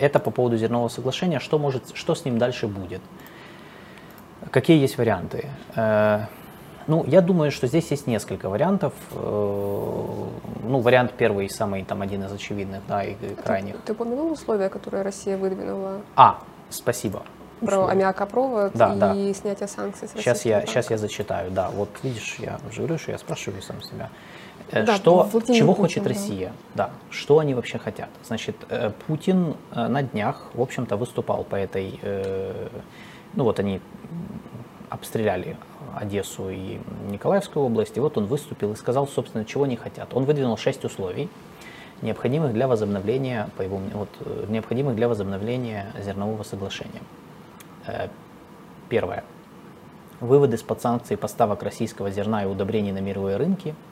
это 0.03 0.19
по 0.19 0.31
поводу 0.31 0.57
зернового 0.57 0.89
соглашения. 0.89 1.39
Что, 1.39 1.57
может, 1.57 1.95
что 1.95 2.13
с 2.13 2.25
ним 2.25 2.37
дальше 2.37 2.67
будет? 2.67 3.01
Какие 4.51 4.79
есть 4.79 4.97
варианты? 4.97 5.49
Э, 5.75 6.25
ну, 6.87 7.05
я 7.07 7.21
думаю, 7.21 7.51
что 7.51 7.67
здесь 7.67 7.89
есть 7.91 8.07
несколько 8.07 8.49
вариантов. 8.49 8.93
Ну, 9.11 10.79
вариант 10.79 11.13
первый, 11.17 11.49
самый 11.49 11.83
там 11.83 12.01
один 12.01 12.23
из 12.23 12.31
очевидных, 12.31 12.81
да, 12.87 13.03
и 13.03 13.15
крайних. 13.43 13.75
Ты, 13.75 13.81
ты 13.85 13.93
упомянул 13.93 14.31
условия, 14.31 14.69
которые 14.69 15.03
Россия 15.03 15.37
выдвинула? 15.37 16.01
А, 16.15 16.39
спасибо 16.69 17.23
про 17.65 17.87
аммиакопровод 17.87 18.73
да, 18.73 18.93
и 18.93 18.99
да. 18.99 19.33
снятие 19.33 19.67
санкций 19.67 20.07
с 20.07 20.11
сейчас 20.11 20.45
я, 20.45 20.65
сейчас 20.65 20.89
я 20.89 20.97
зачитаю, 20.97 21.51
да. 21.51 21.69
Вот 21.69 21.89
видишь, 22.03 22.35
я 22.39 22.59
уже 22.69 22.79
говорю, 22.79 22.97
что 22.97 23.11
я 23.11 23.17
спрашиваю 23.17 23.61
сам 23.61 23.81
себя. 23.81 24.09
Э, 24.73 24.83
да, 24.83 24.95
что, 24.95 25.29
чего 25.31 25.73
Путин, 25.73 25.75
хочет 25.75 26.07
Россия? 26.07 26.51
Да. 26.73 26.89
что 27.11 27.37
они 27.37 27.53
вообще 27.53 27.77
хотят? 27.77 28.09
Значит, 28.23 28.55
э, 28.69 28.91
Путин 29.07 29.55
э, 29.71 29.87
на 29.87 30.01
днях, 30.01 30.49
в 30.55 30.61
общем-то, 30.61 30.97
выступал 30.97 31.43
по 31.43 31.55
этой, 31.55 31.99
ну 33.35 33.43
вот 33.43 33.59
они 33.59 33.81
обстреляли 34.89 35.57
Одессу 35.95 36.49
и 36.49 36.79
Николаевскую 37.09 37.65
область, 37.65 37.97
и 37.97 37.99
вот 37.99 38.17
он 38.17 38.25
выступил 38.25 38.73
и 38.73 38.75
сказал, 38.75 39.07
собственно, 39.07 39.45
чего 39.45 39.65
они 39.65 39.75
хотят. 39.75 40.13
Он 40.13 40.25
выдвинул 40.25 40.57
шесть 40.57 40.83
условий, 40.85 41.29
необходимых 42.01 42.53
для 42.53 42.67
возобновления, 42.67 43.49
по 43.57 43.61
его, 43.61 43.79
вот, 43.93 44.09
необходимых 44.49 44.95
для 44.95 45.07
возобновления 45.07 45.91
зернового 46.03 46.43
соглашения. 46.43 47.01
Первое. 48.89 49.23
Выводы 50.19 50.55
из-под 50.55 50.81
санкций 50.81 51.17
поставок 51.17 51.63
российского 51.63 52.09
зерна 52.11 52.43
и 52.43 52.45
удобрений 52.47 52.91
на 52.91 52.99
мировые 52.99 53.37
рынки– 53.37 53.75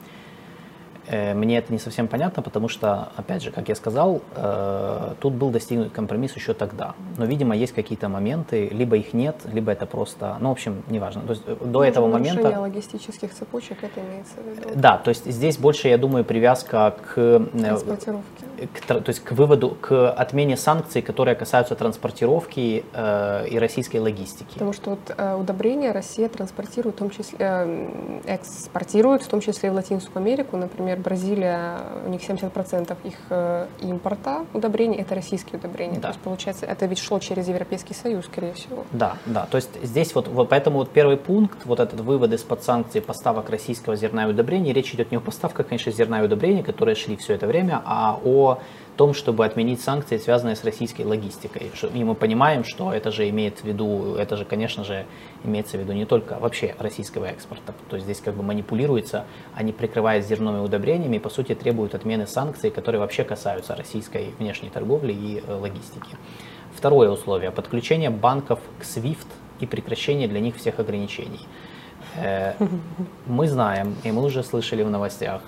мне 1.08 1.58
это 1.58 1.72
не 1.72 1.78
совсем 1.78 2.08
понятно, 2.08 2.42
потому 2.42 2.68
что, 2.68 3.08
опять 3.16 3.42
же, 3.42 3.50
как 3.50 3.68
я 3.68 3.74
сказал, 3.74 4.22
э, 4.36 5.14
тут 5.20 5.34
был 5.34 5.50
достигнут 5.50 5.92
компромисс 5.92 6.36
еще 6.36 6.54
тогда. 6.54 6.94
Но, 7.18 7.24
видимо, 7.24 7.56
есть 7.56 7.72
какие-то 7.72 8.08
моменты, 8.08 8.68
либо 8.68 8.96
их 8.96 9.12
нет, 9.12 9.36
либо 9.52 9.72
это 9.72 9.86
просто, 9.86 10.36
ну, 10.40 10.48
в 10.48 10.52
общем, 10.52 10.82
неважно. 10.88 11.22
То 11.22 11.30
есть 11.30 11.42
э, 11.46 11.56
до 11.64 11.84
этого 11.84 12.06
момента... 12.06 12.60
логистических 12.60 13.34
цепочек, 13.34 13.78
это 13.82 14.00
имеется 14.00 14.34
в 14.36 14.46
виду? 14.46 14.70
Да, 14.74 14.98
то 14.98 15.08
есть 15.08 15.26
здесь 15.26 15.58
больше, 15.58 15.88
я 15.88 15.98
думаю, 15.98 16.24
привязка 16.24 16.94
к... 17.14 17.14
Транспортировке. 17.52 18.41
К, 18.72 19.00
то 19.00 19.08
есть 19.08 19.20
к 19.20 19.32
выводу, 19.32 19.76
к 19.80 20.10
отмене 20.10 20.56
санкций, 20.56 21.02
которые 21.02 21.34
касаются 21.34 21.74
транспортировки 21.74 22.84
э, 22.92 23.48
и 23.48 23.58
российской 23.58 23.98
логистики. 23.98 24.52
Потому 24.54 24.72
что 24.72 24.90
вот, 24.90 25.00
э, 25.16 25.34
удобрения 25.34 25.92
Россия 25.92 26.28
транспортирует, 26.28 26.96
в 26.96 26.98
том 26.98 27.10
числе, 27.10 27.36
э, 27.38 28.22
экспортирует, 28.26 29.22
в 29.22 29.28
том 29.28 29.40
числе 29.40 29.68
и 29.68 29.72
в 29.72 29.74
Латинскую 29.74 30.22
Америку, 30.22 30.56
например, 30.56 30.98
Бразилия, 30.98 31.78
у 32.06 32.08
них 32.08 32.20
70% 32.20 32.96
их 33.04 33.14
э, 33.30 33.66
импорта 33.80 34.44
удобрений 34.52 34.98
это 34.98 35.14
российские 35.14 35.58
удобрения. 35.58 35.96
Да. 35.96 36.02
То 36.02 36.08
есть, 36.08 36.20
получается, 36.20 36.66
это 36.66 36.86
ведь 36.86 36.98
шло 36.98 37.18
через 37.18 37.48
Европейский 37.48 37.94
Союз, 37.94 38.26
скорее 38.26 38.52
всего. 38.52 38.84
Да, 38.92 39.16
да. 39.26 39.46
То 39.50 39.56
есть 39.56 39.70
здесь 39.82 40.14
вот, 40.14 40.28
вот 40.28 40.48
поэтому 40.48 40.78
вот 40.78 40.90
первый 40.90 41.16
пункт, 41.16 41.64
вот 41.64 41.80
этот 41.80 42.00
вывод 42.00 42.32
из-под 42.32 42.62
санкций 42.62 43.00
поставок 43.00 43.50
российского 43.50 43.96
зерна 43.96 44.24
и 44.24 44.30
удобрений, 44.30 44.72
речь 44.72 44.94
идет 44.94 45.10
не 45.10 45.16
о 45.16 45.20
поставках, 45.20 45.68
конечно, 45.68 45.92
зерна 45.92 46.20
и 46.20 46.24
удобрений, 46.24 46.62
которые 46.62 46.94
шли 46.94 47.16
все 47.16 47.34
это 47.34 47.46
время, 47.46 47.82
а 47.84 48.18
о 48.24 48.41
том, 48.96 49.14
чтобы 49.14 49.44
отменить 49.44 49.80
санкции, 49.80 50.18
связанные 50.18 50.54
с 50.54 50.64
российской 50.64 51.02
логистикой. 51.02 51.70
И 51.94 52.04
мы 52.04 52.14
понимаем, 52.14 52.62
что 52.64 52.92
это 52.92 53.10
же 53.10 53.28
имеет 53.28 53.58
в 53.58 53.64
виду, 53.64 54.14
это 54.16 54.36
же, 54.36 54.44
конечно 54.44 54.84
же, 54.84 55.06
имеется 55.44 55.78
в 55.78 55.80
виду 55.80 55.92
не 55.92 56.04
только 56.04 56.38
вообще 56.38 56.74
российского 56.78 57.24
экспорта. 57.26 57.74
То 57.88 57.96
есть 57.96 58.04
здесь 58.04 58.20
как 58.20 58.34
бы 58.34 58.42
манипулируется, 58.42 59.24
они 59.54 59.72
прикрываясь 59.72 60.26
зерновыми 60.26 60.62
удобрениями, 60.62 61.18
по 61.18 61.30
сути 61.30 61.54
требуют 61.54 61.94
отмены 61.94 62.26
санкций, 62.26 62.70
которые 62.70 63.00
вообще 63.00 63.24
касаются 63.24 63.74
российской 63.74 64.34
внешней 64.38 64.68
торговли 64.68 65.12
и 65.12 65.42
э, 65.44 65.54
логистики. 65.54 66.16
Второе 66.74 67.10
условие– 67.10 67.50
подключение 67.52 68.10
банков 68.10 68.60
к 68.78 68.82
SWIFT 68.82 69.26
и 69.60 69.66
прекращение 69.66 70.28
для 70.28 70.40
них 70.40 70.56
всех 70.56 70.78
ограничений. 70.78 71.40
Э, 72.16 72.54
мы 73.26 73.48
знаем, 73.48 73.96
и 74.04 74.12
мы 74.12 74.22
уже 74.22 74.42
слышали 74.42 74.82
в 74.82 74.90
новостях, 74.90 75.42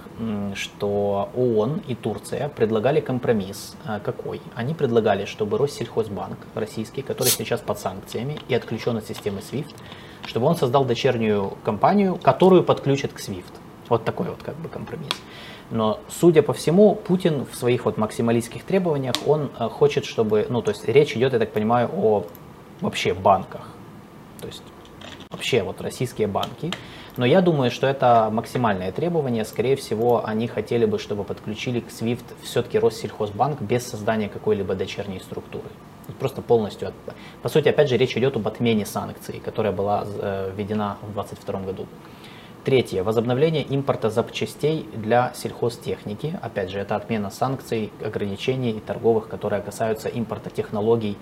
что 0.55 1.29
ООН 1.37 1.83
и 1.89 1.95
Турция 1.95 2.49
предлагали 2.49 3.01
компромисс. 3.01 3.77
Э, 3.87 4.01
какой? 4.03 4.41
Они 4.55 4.75
предлагали, 4.75 5.27
чтобы 5.27 5.59
Россельхозбанк 5.59 6.39
российский, 6.55 7.03
который 7.03 7.29
сейчас 7.29 7.61
под 7.61 7.79
санкциями 7.79 8.39
и 8.49 8.55
отключен 8.55 8.97
от 8.97 9.07
системы 9.07 9.41
SWIFT, 9.41 9.75
чтобы 10.27 10.47
он 10.47 10.57
создал 10.57 10.85
дочернюю 10.85 11.53
компанию, 11.65 12.19
которую 12.23 12.65
подключат 12.65 13.13
к 13.13 13.19
SWIFT. 13.19 13.53
Вот 13.89 14.05
такой 14.05 14.27
вот 14.27 14.43
как 14.43 14.57
бы 14.57 14.69
компромисс. 14.69 15.13
Но, 15.71 16.01
судя 16.09 16.43
по 16.43 16.53
всему, 16.53 16.95
Путин 16.95 17.47
в 17.51 17.55
своих 17.57 17.85
вот 17.85 17.97
максималистских 17.99 18.65
требованиях, 18.65 19.15
он 19.27 19.51
э, 19.59 19.69
хочет, 19.69 20.05
чтобы, 20.05 20.47
ну, 20.49 20.63
то 20.63 20.71
есть 20.71 20.89
речь 20.89 21.17
идет, 21.17 21.33
я 21.33 21.39
так 21.39 21.53
понимаю, 21.53 21.91
о 21.95 22.25
вообще 22.81 23.15
банках. 23.15 23.69
То 24.41 24.47
есть 24.47 24.63
вообще 25.35 25.63
вот 25.63 25.81
российские 25.81 26.29
банки. 26.29 26.71
Но 27.17 27.27
я 27.27 27.41
думаю, 27.41 27.71
что 27.71 27.87
это 27.87 28.29
максимальное 28.33 28.93
требование. 28.93 29.45
Скорее 29.45 29.77
всего, 29.77 30.25
они 30.25 30.47
хотели 30.47 30.85
бы, 30.85 30.99
чтобы 30.99 31.25
подключили 31.25 31.81
к 31.81 31.89
SWIFT 31.89 32.25
все-таки 32.43 32.79
Россельхозбанк 32.79 33.61
без 33.61 33.87
создания 33.87 34.29
какой-либо 34.29 34.75
дочерней 34.75 35.21
структуры. 35.21 35.65
Просто 36.21 36.43
полностью. 36.43 36.93
По 37.43 37.49
сути, 37.49 37.69
опять 37.69 37.89
же, 37.89 37.97
речь 37.97 38.17
идет 38.17 38.37
об 38.37 38.47
отмене 38.47 38.87
санкций, 38.87 39.41
которая 39.45 39.73
была 39.73 40.05
э, 40.07 40.53
введена 40.57 40.99
в 41.03 41.13
2022 41.15 41.61
году. 41.61 41.87
Третье. 42.65 43.03
Возобновление 43.03 43.63
импорта 43.63 44.11
запчастей 44.11 44.89
для 44.95 45.33
сельхозтехники. 45.35 46.39
Опять 46.43 46.71
же, 46.71 46.79
это 46.79 46.97
отмена 46.97 47.31
санкций, 47.31 47.93
ограничений 48.03 48.81
торговых, 48.87 49.29
которые 49.29 49.63
касаются 49.63 50.09
импорта 50.09 50.51
технологий 50.51 51.17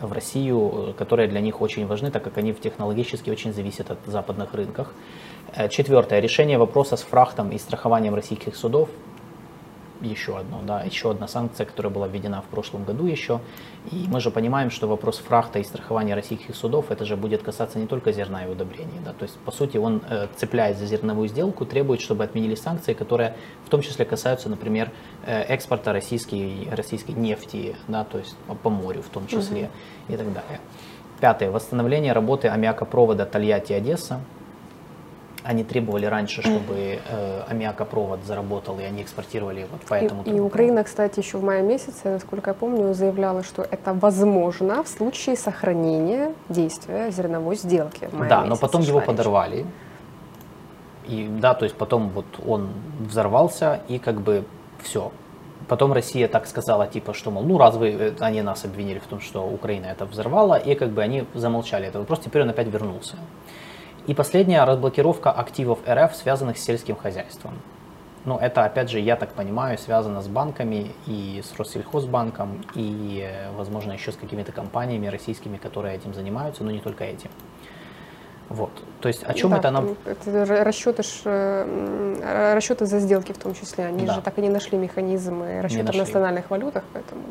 в 0.00 0.12
Россию, 0.12 0.94
которые 0.98 1.28
для 1.28 1.40
них 1.40 1.60
очень 1.60 1.86
важны, 1.86 2.10
так 2.10 2.22
как 2.22 2.38
они 2.38 2.52
технологически 2.52 3.30
очень 3.30 3.52
зависят 3.52 3.90
от 3.90 3.98
западных 4.06 4.54
рынков. 4.54 4.88
Э, 5.54 5.68
четвертое. 5.68 6.20
Решение 6.20 6.58
вопроса 6.58 6.96
с 6.96 7.02
фрахтом 7.02 7.50
и 7.50 7.58
страхованием 7.58 8.14
российских 8.14 8.56
судов 8.56 8.88
еще 10.00 10.38
одно, 10.38 10.60
да, 10.62 10.82
еще 10.82 11.10
одна 11.10 11.28
санкция, 11.28 11.66
которая 11.66 11.92
была 11.92 12.08
введена 12.08 12.42
в 12.42 12.46
прошлом 12.46 12.84
году 12.84 13.06
еще. 13.06 13.40
И 13.90 14.06
мы 14.08 14.20
же 14.20 14.30
понимаем, 14.30 14.70
что 14.70 14.86
вопрос 14.88 15.18
фрахта 15.18 15.58
и 15.58 15.64
страхования 15.64 16.14
российских 16.14 16.54
судов, 16.56 16.90
это 16.90 17.04
же 17.04 17.16
будет 17.16 17.42
касаться 17.42 17.78
не 17.78 17.86
только 17.86 18.12
зерна 18.12 18.44
и 18.44 18.48
удобрений. 18.48 19.00
Да, 19.04 19.12
то 19.12 19.24
есть, 19.24 19.36
по 19.38 19.52
сути, 19.52 19.76
он, 19.76 20.02
э, 20.08 20.28
цепляясь 20.36 20.76
за 20.76 20.86
зерновую 20.86 21.28
сделку, 21.28 21.64
требует, 21.64 22.00
чтобы 22.00 22.24
отменили 22.24 22.54
санкции, 22.54 22.94
которые 22.94 23.36
в 23.64 23.68
том 23.68 23.82
числе 23.82 24.04
касаются, 24.04 24.48
например, 24.48 24.90
э, 25.24 25.42
экспорта 25.42 25.92
российской, 25.92 26.68
российской 26.70 27.12
нефти, 27.12 27.76
да, 27.88 28.04
то 28.04 28.18
есть 28.18 28.36
по 28.62 28.70
морю 28.70 29.02
в 29.02 29.08
том 29.08 29.26
числе 29.26 29.64
угу. 30.08 30.14
и 30.14 30.16
так 30.16 30.32
далее. 30.32 30.60
Пятое. 31.20 31.50
Восстановление 31.50 32.12
работы 32.12 32.48
аммиакопровода 32.48 33.24
Тольятти-Одесса 33.24 34.20
они 35.46 35.64
требовали 35.64 36.06
раньше, 36.06 36.42
чтобы 36.42 36.98
э, 37.08 37.42
аммиакопровод 37.48 38.24
заработал, 38.24 38.78
и 38.80 38.82
они 38.82 39.02
экспортировали 39.02 39.66
вот 39.70 39.80
по 39.82 39.94
этому 39.94 40.22
И, 40.24 40.30
и 40.30 40.40
Украина, 40.40 40.82
кстати, 40.82 41.20
еще 41.20 41.38
в 41.38 41.44
мае 41.44 41.62
месяце, 41.62 42.08
насколько 42.10 42.50
я 42.50 42.54
помню, 42.54 42.94
заявляла, 42.94 43.44
что 43.44 43.62
это 43.62 43.94
возможно 43.94 44.82
в 44.82 44.88
случае 44.88 45.36
сохранения 45.36 46.32
действия 46.48 47.10
зерновой 47.10 47.56
сделки. 47.56 48.08
да, 48.28 48.44
но 48.44 48.56
потом 48.56 48.82
его 48.82 49.00
подорвали. 49.00 49.66
И 51.08 51.28
да, 51.40 51.54
то 51.54 51.64
есть 51.64 51.76
потом 51.76 52.08
вот 52.08 52.26
он 52.46 52.68
взорвался, 52.98 53.80
и 53.88 53.98
как 53.98 54.20
бы 54.20 54.44
все. 54.82 55.12
Потом 55.68 55.92
Россия 55.92 56.28
так 56.28 56.46
сказала, 56.46 56.86
типа, 56.86 57.14
что, 57.14 57.30
мол, 57.30 57.44
ну, 57.44 57.58
раз 57.58 57.76
вы, 57.76 57.88
э, 57.90 58.12
они 58.20 58.42
нас 58.42 58.64
обвинили 58.64 58.98
в 58.98 59.06
том, 59.06 59.20
что 59.20 59.46
Украина 59.46 59.86
это 59.86 60.06
взорвала, 60.06 60.58
и 60.58 60.74
как 60.74 60.90
бы 60.90 61.02
они 61.02 61.24
замолчали 61.34 61.86
этот 61.86 62.00
вопрос, 62.00 62.20
теперь 62.20 62.42
он 62.42 62.50
опять 62.50 62.66
вернулся. 62.66 63.16
И 64.06 64.14
последняя 64.14 64.64
разблокировка 64.64 65.32
активов 65.32 65.80
РФ, 65.88 66.14
связанных 66.14 66.58
с 66.58 66.62
сельским 66.62 66.94
хозяйством. 66.94 67.54
Ну, 68.24 68.38
это, 68.38 68.64
опять 68.64 68.90
же, 68.90 68.98
я 69.00 69.16
так 69.16 69.30
понимаю, 69.30 69.78
связано 69.78 70.20
с 70.20 70.28
банками 70.28 70.92
и 71.06 71.42
с 71.44 71.56
Россельхозбанком, 71.58 72.64
и, 72.74 73.28
возможно, 73.56 73.92
еще 73.92 74.12
с 74.12 74.16
какими-то 74.16 74.52
компаниями 74.52 75.06
российскими, 75.06 75.56
которые 75.56 75.96
этим 75.96 76.12
занимаются, 76.14 76.64
но 76.64 76.70
не 76.70 76.80
только 76.80 77.04
этим. 77.04 77.30
Вот. 78.48 78.70
То 79.00 79.08
есть 79.08 79.24
о 79.24 79.34
чем 79.34 79.50
да, 79.50 79.58
это 79.58 79.70
нам... 79.70 79.96
Это 80.04 80.64
расчеты, 80.64 81.02
э, 81.24 82.54
расчеты 82.54 82.86
за 82.86 83.00
сделки 83.00 83.32
в 83.32 83.38
том 83.38 83.54
числе. 83.54 83.86
Они 83.86 84.06
да. 84.06 84.14
же 84.14 84.22
так 84.22 84.38
и 84.38 84.40
не 84.40 84.48
нашли 84.48 84.78
механизмы 84.78 85.62
расчета 85.62 85.92
в 85.92 85.96
национальных 85.96 86.50
валютах, 86.50 86.84
поэтому... 86.92 87.22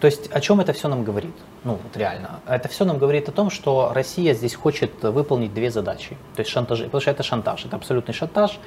То 0.00 0.06
есть 0.06 0.30
о 0.32 0.40
чем 0.40 0.60
это 0.60 0.72
все 0.72 0.88
нам 0.88 1.02
говорит? 1.02 1.34
Ну, 1.64 1.78
вот 1.82 1.96
реально. 1.96 2.40
Это 2.46 2.68
все 2.68 2.84
нам 2.84 2.98
говорит 2.98 3.28
о 3.28 3.32
том, 3.32 3.50
что 3.50 3.90
Россия 3.92 4.32
здесь 4.32 4.54
хочет 4.54 5.02
выполнить 5.02 5.52
две 5.52 5.70
задачи. 5.70 6.16
То 6.36 6.40
есть 6.40 6.50
шантаж, 6.50 6.82
потому 6.82 7.00
что 7.00 7.10
это 7.10 7.22
шантаж, 7.22 7.64
это 7.64 7.76
абсолютный 7.76 8.14
шантаж. 8.14 8.60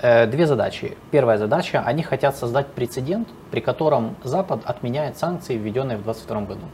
Э, 0.00 0.26
две 0.26 0.46
задачи. 0.46 0.96
Первая 1.10 1.38
задача, 1.38 1.82
они 1.84 2.02
хотят 2.02 2.36
создать 2.36 2.68
прецедент, 2.68 3.28
при 3.50 3.60
котором 3.60 4.14
Запад 4.22 4.60
отменяет 4.64 5.16
санкции, 5.16 5.56
введенные 5.56 5.96
в 5.96 6.02
2022 6.02 6.40
году. 6.42 6.66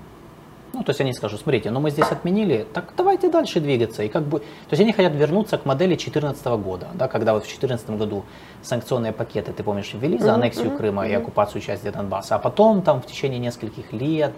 Ну, 0.73 0.83
то 0.83 0.91
есть 0.91 1.01
они 1.01 1.13
скажут, 1.13 1.41
смотрите, 1.41 1.71
ну 1.71 1.81
мы 1.81 1.91
здесь 1.91 2.11
отменили, 2.11 2.67
так 2.73 2.95
давайте 2.97 3.31
дальше 3.31 3.61
двигаться. 3.61 4.03
И 4.03 4.09
как 4.09 4.23
бы, 4.25 4.41
то 4.41 4.45
есть 4.71 4.83
они 4.83 4.93
хотят 4.93 5.15
вернуться 5.15 5.59
к 5.59 5.67
модели 5.67 5.91
2014 5.91 6.47
года, 6.47 6.89
да, 6.95 7.09
когда 7.09 7.35
вот 7.35 7.43
в 7.43 7.47
2014 7.47 7.91
году 7.91 8.25
санкционные 8.63 9.13
пакеты, 9.13 9.53
ты 9.53 9.63
помнишь, 9.63 9.93
ввели 9.93 10.19
за 10.19 10.35
аннексию 10.35 10.71
mm-hmm. 10.71 10.77
Крыма 10.77 11.07
mm-hmm. 11.07 11.11
и 11.11 11.15
оккупацию 11.15 11.61
части 11.61 11.91
Донбасса, 11.91 12.37
а 12.37 12.39
потом 12.39 12.83
там 12.83 13.03
в 13.03 13.07
течение 13.07 13.39
нескольких 13.39 13.93
лет 13.93 14.33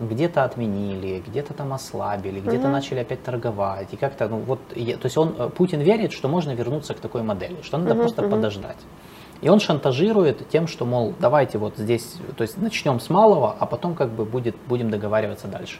где-то 0.00 0.44
отменили, 0.44 1.22
где-то 1.26 1.54
там 1.54 1.72
ослабили, 1.72 2.40
где-то 2.40 2.66
mm-hmm. 2.66 2.70
начали 2.70 2.98
опять 3.00 3.22
торговать. 3.22 3.88
И 3.92 3.96
как-то, 3.96 4.28
ну 4.28 4.38
вот, 4.38 4.60
то 4.68 4.76
есть 4.76 5.16
он, 5.16 5.34
э, 5.38 5.48
Путин 5.48 5.80
верит, 5.80 6.12
что 6.12 6.28
можно 6.28 6.50
вернуться 6.50 6.94
к 6.94 7.00
такой 7.00 7.22
модели, 7.22 7.56
что 7.62 7.78
надо 7.78 7.94
mm-hmm. 7.94 7.98
просто 8.00 8.22
mm-hmm. 8.22 8.30
подождать. 8.30 8.76
И 9.42 9.48
он 9.48 9.60
шантажирует 9.60 10.48
тем, 10.48 10.66
что, 10.66 10.84
мол, 10.84 11.14
давайте 11.18 11.58
вот 11.58 11.76
здесь, 11.76 12.16
то 12.36 12.42
есть 12.42 12.56
начнем 12.58 13.00
с 13.00 13.10
малого, 13.10 13.54
а 13.58 13.66
потом 13.66 13.94
как 13.94 14.10
бы 14.10 14.24
будет, 14.24 14.56
будем 14.66 14.90
договариваться 14.90 15.46
дальше. 15.46 15.78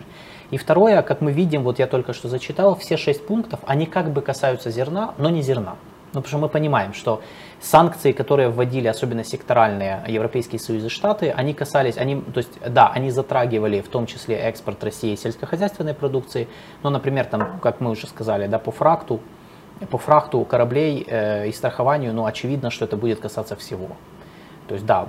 И 0.50 0.58
второе, 0.58 1.02
как 1.02 1.20
мы 1.20 1.32
видим, 1.32 1.62
вот 1.62 1.78
я 1.78 1.86
только 1.86 2.12
что 2.12 2.28
зачитал, 2.28 2.76
все 2.76 2.96
шесть 2.96 3.26
пунктов, 3.26 3.60
они 3.66 3.86
как 3.86 4.12
бы 4.12 4.22
касаются 4.22 4.70
зерна, 4.70 5.14
но 5.18 5.30
не 5.30 5.42
зерна. 5.42 5.76
Ну, 6.12 6.22
потому 6.22 6.28
что 6.28 6.38
мы 6.38 6.48
понимаем, 6.48 6.94
что 6.94 7.20
санкции, 7.60 8.12
которые 8.12 8.48
вводили, 8.48 8.86
особенно 8.86 9.24
секторальные 9.24 10.02
Европейские 10.08 10.58
Союзы 10.58 10.88
Штаты, 10.88 11.30
они 11.30 11.52
касались, 11.52 11.98
они, 11.98 12.22
то 12.22 12.38
есть, 12.38 12.58
да, 12.66 12.88
они 12.88 13.10
затрагивали 13.10 13.80
в 13.80 13.88
том 13.88 14.06
числе 14.06 14.36
экспорт 14.36 14.82
России 14.82 15.14
сельскохозяйственной 15.14 15.94
продукции, 15.94 16.48
но, 16.82 16.90
например, 16.90 17.26
там, 17.26 17.58
как 17.60 17.80
мы 17.80 17.90
уже 17.90 18.06
сказали, 18.06 18.46
да, 18.46 18.58
по 18.58 18.70
фракту, 18.70 19.20
по 19.90 19.98
фрахту 19.98 20.44
кораблей 20.44 21.04
э, 21.06 21.48
и 21.48 21.52
страхованию, 21.52 22.14
ну, 22.14 22.24
очевидно, 22.24 22.70
что 22.70 22.84
это 22.84 22.96
будет 22.96 23.20
касаться 23.20 23.56
всего. 23.56 23.88
То 24.68 24.74
есть, 24.74 24.86
да, 24.86 25.08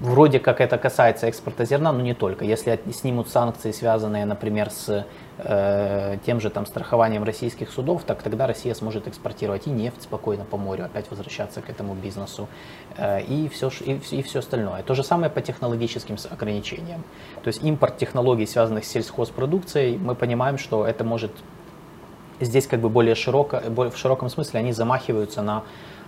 вроде 0.00 0.38
как 0.38 0.60
это 0.60 0.78
касается 0.78 1.26
экспорта 1.26 1.64
зерна, 1.64 1.92
но 1.92 2.00
не 2.00 2.14
только. 2.14 2.44
Если 2.44 2.80
снимут 2.92 3.28
санкции, 3.28 3.72
связанные, 3.72 4.24
например, 4.24 4.70
с 4.70 5.06
э, 5.38 6.18
тем 6.24 6.40
же 6.40 6.50
там 6.50 6.66
страхованием 6.66 7.24
российских 7.24 7.70
судов, 7.70 8.04
так 8.04 8.22
тогда 8.22 8.46
Россия 8.46 8.74
сможет 8.74 9.08
экспортировать 9.08 9.66
и 9.66 9.70
нефть 9.70 10.02
спокойно 10.02 10.44
по 10.44 10.56
морю, 10.56 10.84
опять 10.84 11.10
возвращаться 11.10 11.60
к 11.60 11.70
этому 11.70 11.94
бизнесу 11.94 12.48
э, 12.96 13.22
и, 13.22 13.48
все, 13.48 13.70
и, 13.80 14.00
и 14.10 14.22
все 14.22 14.38
остальное. 14.38 14.82
То 14.82 14.94
же 14.94 15.02
самое 15.02 15.30
по 15.30 15.40
технологическим 15.40 16.16
ограничениям. 16.30 17.02
То 17.42 17.48
есть 17.48 17.62
импорт 17.62 17.98
технологий, 17.98 18.46
связанных 18.46 18.84
с 18.84 18.88
сельхозпродукцией, 18.88 19.98
мы 19.98 20.14
понимаем, 20.14 20.58
что 20.58 20.86
это 20.86 21.04
может 21.04 21.32
здесь 22.40 22.66
как 22.66 22.80
бы 22.80 22.88
более 22.88 23.14
широко, 23.14 23.60
в 23.66 23.96
широком 23.96 24.28
смысле 24.28 24.60
они 24.60 24.72
замахиваются 24.72 25.42
на 25.42 25.64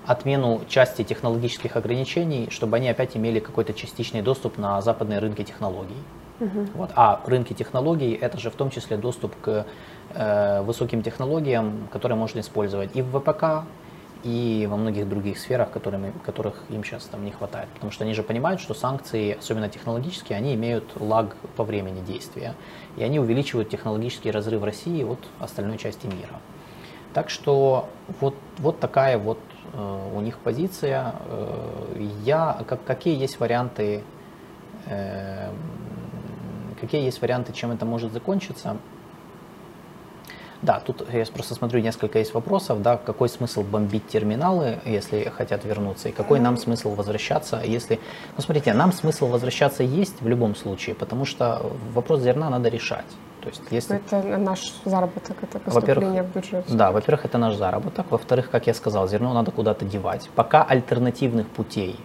отмену 0.07 0.63
части 0.69 1.05
технологических 1.05 1.77
ограничений, 1.77 2.49
чтобы 2.51 2.77
они 2.77 2.89
опять 2.89 3.17
имели 3.17 3.39
какой-то 3.39 3.73
частичный 3.73 4.23
доступ 4.23 4.59
на 4.59 4.81
западные 4.81 5.19
рынки 5.19 5.45
технологий. 5.45 5.97
Uh-huh. 6.41 6.69
Вот. 6.75 6.91
А 6.97 7.21
рынки 7.27 7.53
технологий 7.53 8.15
это 8.15 8.39
же 8.39 8.51
в 8.51 8.55
том 8.55 8.71
числе 8.71 8.97
доступ 8.97 9.39
к 9.43 9.67
э, 10.15 10.63
высоким 10.63 11.03
технологиям, 11.03 11.89
которые 11.93 12.17
можно 12.17 12.41
использовать 12.41 12.91
и 12.95 13.03
в 13.03 13.11
ВПК, 13.11 13.67
и 14.23 14.67
во 14.71 14.77
многих 14.77 15.09
других 15.09 15.39
сферах, 15.39 15.71
которыми, 15.71 16.13
которых 16.25 16.55
им 16.69 16.85
сейчас 16.85 17.05
там 17.05 17.25
не 17.25 17.31
хватает. 17.31 17.69
Потому 17.75 17.91
что 17.91 18.05
они 18.05 18.15
же 18.15 18.23
понимают, 18.23 18.61
что 18.61 18.75
санкции, 18.75 19.37
особенно 19.39 19.69
технологические, 19.69 20.37
они 20.37 20.55
имеют 20.55 20.85
лаг 20.99 21.37
по 21.57 21.65
времени 21.65 22.01
действия. 22.01 22.55
И 22.97 23.03
они 23.03 23.19
увеличивают 23.21 23.69
технологический 23.69 24.31
разрыв 24.31 24.63
России 24.63 25.03
от 25.05 25.19
остальной 25.39 25.79
части 25.79 26.07
мира. 26.07 26.41
Так 27.13 27.31
что 27.31 27.89
вот, 28.21 28.35
вот 28.59 28.79
такая 28.79 29.19
вот 29.19 29.39
э, 29.73 30.11
у 30.15 30.21
них 30.21 30.39
позиция. 30.39 31.15
Э, 31.27 32.09
я, 32.25 32.63
как, 32.69 32.85
какие 32.85 33.19
есть 33.19 33.41
варианты, 33.41 34.03
э, 34.87 35.51
какие 36.81 37.03
есть 37.03 37.21
варианты, 37.21 37.53
чем 37.53 37.73
это 37.73 37.85
может 37.85 38.13
закончиться? 38.13 38.77
Да, 40.63 40.81
тут 40.81 41.07
я 41.13 41.25
просто 41.25 41.55
смотрю, 41.55 41.81
несколько 41.81 42.19
есть 42.19 42.35
вопросов, 42.35 42.83
да, 42.83 42.99
какой 42.99 43.29
смысл 43.29 43.63
бомбить 43.63 44.07
терминалы, 44.09 44.79
если 44.85 45.25
хотят 45.25 45.65
вернуться, 45.65 46.11
и 46.11 46.13
какой 46.13 46.39
нам 46.39 46.57
смысл 46.59 46.95
возвращаться, 46.95 47.63
если... 47.65 47.99
Ну, 48.37 48.43
смотрите, 48.43 48.75
нам 48.75 48.93
смысл 48.93 49.27
возвращаться 49.29 49.83
есть 49.83 50.21
в 50.21 50.29
любом 50.29 50.55
случае, 50.55 50.95
потому 50.95 51.25
что 51.25 51.73
вопрос 51.95 52.21
зерна 52.21 52.51
надо 52.51 52.69
решать. 52.69 53.07
То 53.41 53.49
есть, 53.49 53.63
если... 53.71 53.97
Это 53.97 54.23
наш 54.37 54.75
заработок, 54.85 55.37
это 55.43 55.59
поступление 55.59 56.23
в 56.23 56.35
бюджет. 56.35 56.65
Да, 56.69 56.93
во-первых, 56.93 57.25
это 57.25 57.39
наш 57.39 57.55
заработок. 57.57 58.11
Во-вторых, 58.11 58.51
как 58.51 58.67
я 58.67 58.75
сказал, 58.75 59.09
зерно 59.09 59.33
надо 59.33 59.51
куда-то 59.51 59.87
девать. 59.87 60.29
Пока 60.35 60.63
альтернативных 60.63 61.49
путей 61.49 61.97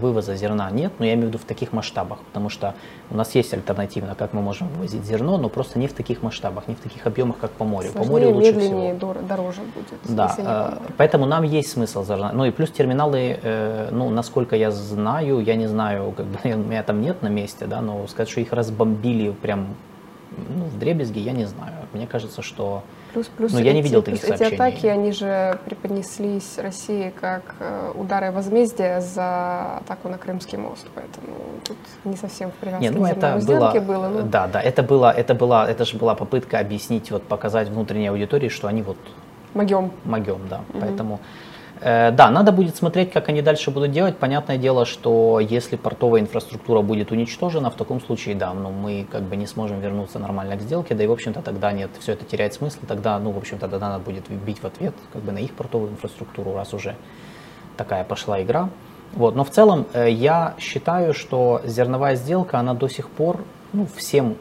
вывоза 0.00 0.36
зерна 0.36 0.70
нет, 0.70 0.92
но 0.98 1.04
я 1.04 1.14
имею 1.14 1.26
в 1.26 1.28
виду 1.30 1.38
в 1.38 1.44
таких 1.44 1.72
масштабах, 1.72 2.18
потому 2.20 2.48
что 2.48 2.74
у 3.10 3.16
нас 3.16 3.34
есть 3.34 3.52
альтернативно, 3.54 4.14
как 4.14 4.32
мы 4.32 4.42
можем 4.42 4.68
вывозить 4.68 5.04
зерно, 5.04 5.38
но 5.38 5.48
просто 5.48 5.78
не 5.78 5.88
в 5.88 5.92
таких 5.92 6.22
масштабах, 6.22 6.68
не 6.68 6.74
в 6.74 6.80
таких 6.80 7.06
объемах, 7.06 7.38
как 7.38 7.50
по 7.52 7.64
морю. 7.64 7.90
Сложнее, 7.90 8.06
по 8.06 8.12
морю 8.12 8.34
лучше 8.34 8.52
медленнее, 8.52 8.96
всего. 8.96 9.14
дороже 9.28 9.60
будет. 9.74 10.16
Да, 10.16 10.34
э, 10.38 10.92
поэтому 10.96 11.26
нам 11.26 11.44
есть 11.44 11.70
смысл 11.70 12.04
зерна. 12.04 12.32
Ну 12.32 12.44
и 12.44 12.50
плюс 12.50 12.70
терминалы, 12.70 13.38
э, 13.42 13.88
ну 13.92 14.10
насколько 14.10 14.56
я 14.56 14.70
знаю, 14.70 15.40
я 15.40 15.54
не 15.54 15.66
знаю, 15.66 16.12
как 16.16 16.26
бы 16.26 16.38
у 16.44 16.58
меня 16.58 16.82
там 16.82 17.00
нет 17.00 17.22
на 17.22 17.28
месте, 17.28 17.66
да, 17.66 17.80
но 17.80 18.06
сказать, 18.06 18.30
что 18.30 18.40
их 18.40 18.52
разбомбили 18.52 19.30
прям 19.30 19.74
ну, 20.36 20.64
в 20.64 20.78
дребезги, 20.78 21.18
я 21.18 21.32
не 21.32 21.44
знаю. 21.44 21.74
Мне 21.92 22.06
кажется, 22.06 22.42
что 22.42 22.82
Плюс, 23.14 23.26
плюс 23.28 23.52
Но 23.52 23.60
ну, 23.60 23.64
я 23.64 23.72
не 23.72 23.80
видел 23.80 24.02
таких 24.02 24.24
эти 24.24 24.28
сообщений. 24.28 24.54
атаки, 24.56 24.86
они 24.86 25.12
же 25.12 25.58
преподнеслись 25.64 26.58
России 26.58 27.12
как 27.20 27.54
э, 27.60 27.92
удары 27.94 28.32
возмездия 28.32 29.00
за 29.00 29.76
атаку 29.78 30.08
на 30.08 30.18
Крымский 30.18 30.58
мост, 30.58 30.84
поэтому 30.96 31.36
тут 31.62 31.76
не 32.04 32.16
совсем 32.16 32.50
в 32.50 32.54
привязке 32.54 32.88
Нет, 32.88 32.98
ну, 32.98 33.06
это 33.06 33.40
было, 33.46 33.80
было 33.80 34.08
ну. 34.08 34.22
Да, 34.22 34.48
да, 34.48 34.60
это 34.60 34.82
было, 34.82 35.12
это 35.12 35.34
была, 35.34 35.70
это 35.70 35.84
же 35.84 35.96
была 35.96 36.16
попытка 36.16 36.58
объяснить, 36.58 37.12
вот 37.12 37.22
показать 37.22 37.68
внутренней 37.68 38.08
аудитории, 38.08 38.48
что 38.48 38.66
они 38.66 38.82
вот 38.82 38.98
Могем. 39.54 39.92
Могем, 40.04 40.40
да. 40.50 40.62
Угу. 40.68 40.80
Поэтому 40.80 41.20
да, 41.84 42.30
надо 42.30 42.50
будет 42.50 42.76
смотреть, 42.76 43.12
как 43.12 43.28
они 43.28 43.42
дальше 43.42 43.70
будут 43.70 43.90
делать. 43.90 44.16
Понятное 44.16 44.56
дело, 44.56 44.86
что 44.86 45.38
если 45.38 45.76
портовая 45.76 46.22
инфраструктура 46.22 46.80
будет 46.80 47.12
уничтожена, 47.12 47.70
в 47.70 47.74
таком 47.74 48.00
случае, 48.00 48.34
да, 48.34 48.54
ну, 48.54 48.70
мы 48.70 49.06
как 49.10 49.22
бы 49.22 49.36
не 49.36 49.46
сможем 49.46 49.80
вернуться 49.80 50.18
нормально 50.18 50.56
к 50.56 50.62
сделке, 50.62 50.94
да 50.94 51.04
и, 51.04 51.06
в 51.06 51.12
общем-то, 51.12 51.42
тогда 51.42 51.72
нет, 51.72 51.90
все 52.00 52.12
это 52.12 52.24
теряет 52.24 52.54
смысл, 52.54 52.78
тогда, 52.88 53.18
ну, 53.18 53.32
в 53.32 53.36
общем-то, 53.36 53.68
тогда 53.68 53.90
надо 53.90 54.02
будет 54.02 54.30
бить 54.30 54.62
в 54.62 54.64
ответ 54.64 54.94
как 55.12 55.22
бы 55.22 55.32
на 55.32 55.38
их 55.38 55.52
портовую 55.52 55.90
инфраструктуру, 55.90 56.54
раз 56.54 56.72
уже 56.72 56.96
такая 57.76 58.04
пошла 58.04 58.42
игра. 58.42 58.70
Вот. 59.12 59.34
Но 59.34 59.44
в 59.44 59.50
целом 59.50 59.86
э, 59.92 60.10
я 60.10 60.54
считаю, 60.58 61.14
что 61.14 61.60
зерновая 61.64 62.16
сделка, 62.16 62.58
она 62.58 62.74
до 62.74 62.88
сих 62.88 63.08
пор 63.10 63.44
ну, 63.72 63.86
всем 63.96 64.36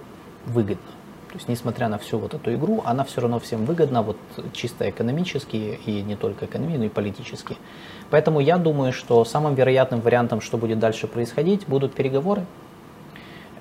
выгодна. 0.45 0.92
То 1.33 1.39
есть, 1.39 1.49
несмотря 1.49 1.87
на 1.87 1.97
всю 1.97 2.19
вот 2.19 2.35
эту 2.35 2.53
игру, 2.53 2.83
она 2.85 3.03
все 3.03 3.21
равно 3.21 3.39
всем 3.39 3.65
выгодна, 3.65 4.03
вот 4.03 4.17
чисто 4.53 4.87
экономически, 4.87 5.79
и 5.83 6.03
не 6.03 6.15
только 6.15 6.45
экономически, 6.45 6.77
но 6.77 6.85
и 6.85 6.89
политически. 6.89 7.57
Поэтому 8.11 8.39
я 8.39 8.59
думаю, 8.59 8.93
что 8.93 9.25
самым 9.25 9.55
вероятным 9.55 9.99
вариантом, 10.01 10.41
что 10.41 10.57
будет 10.57 10.77
дальше 10.77 11.07
происходить, 11.07 11.67
будут 11.67 11.95
переговоры. 11.95 12.45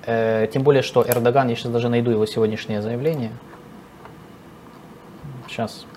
Э, 0.05 0.47
тем 0.53 0.61
более, 0.61 0.83
что 0.83 1.03
Эрдоган, 1.03 1.49
я 1.49 1.55
сейчас 1.55 1.71
даже 1.71 1.89
найду 1.89 2.11
его 2.11 2.27
сегодняшнее 2.27 2.83
заявление. 2.83 3.31
Сейчас. 5.47 5.87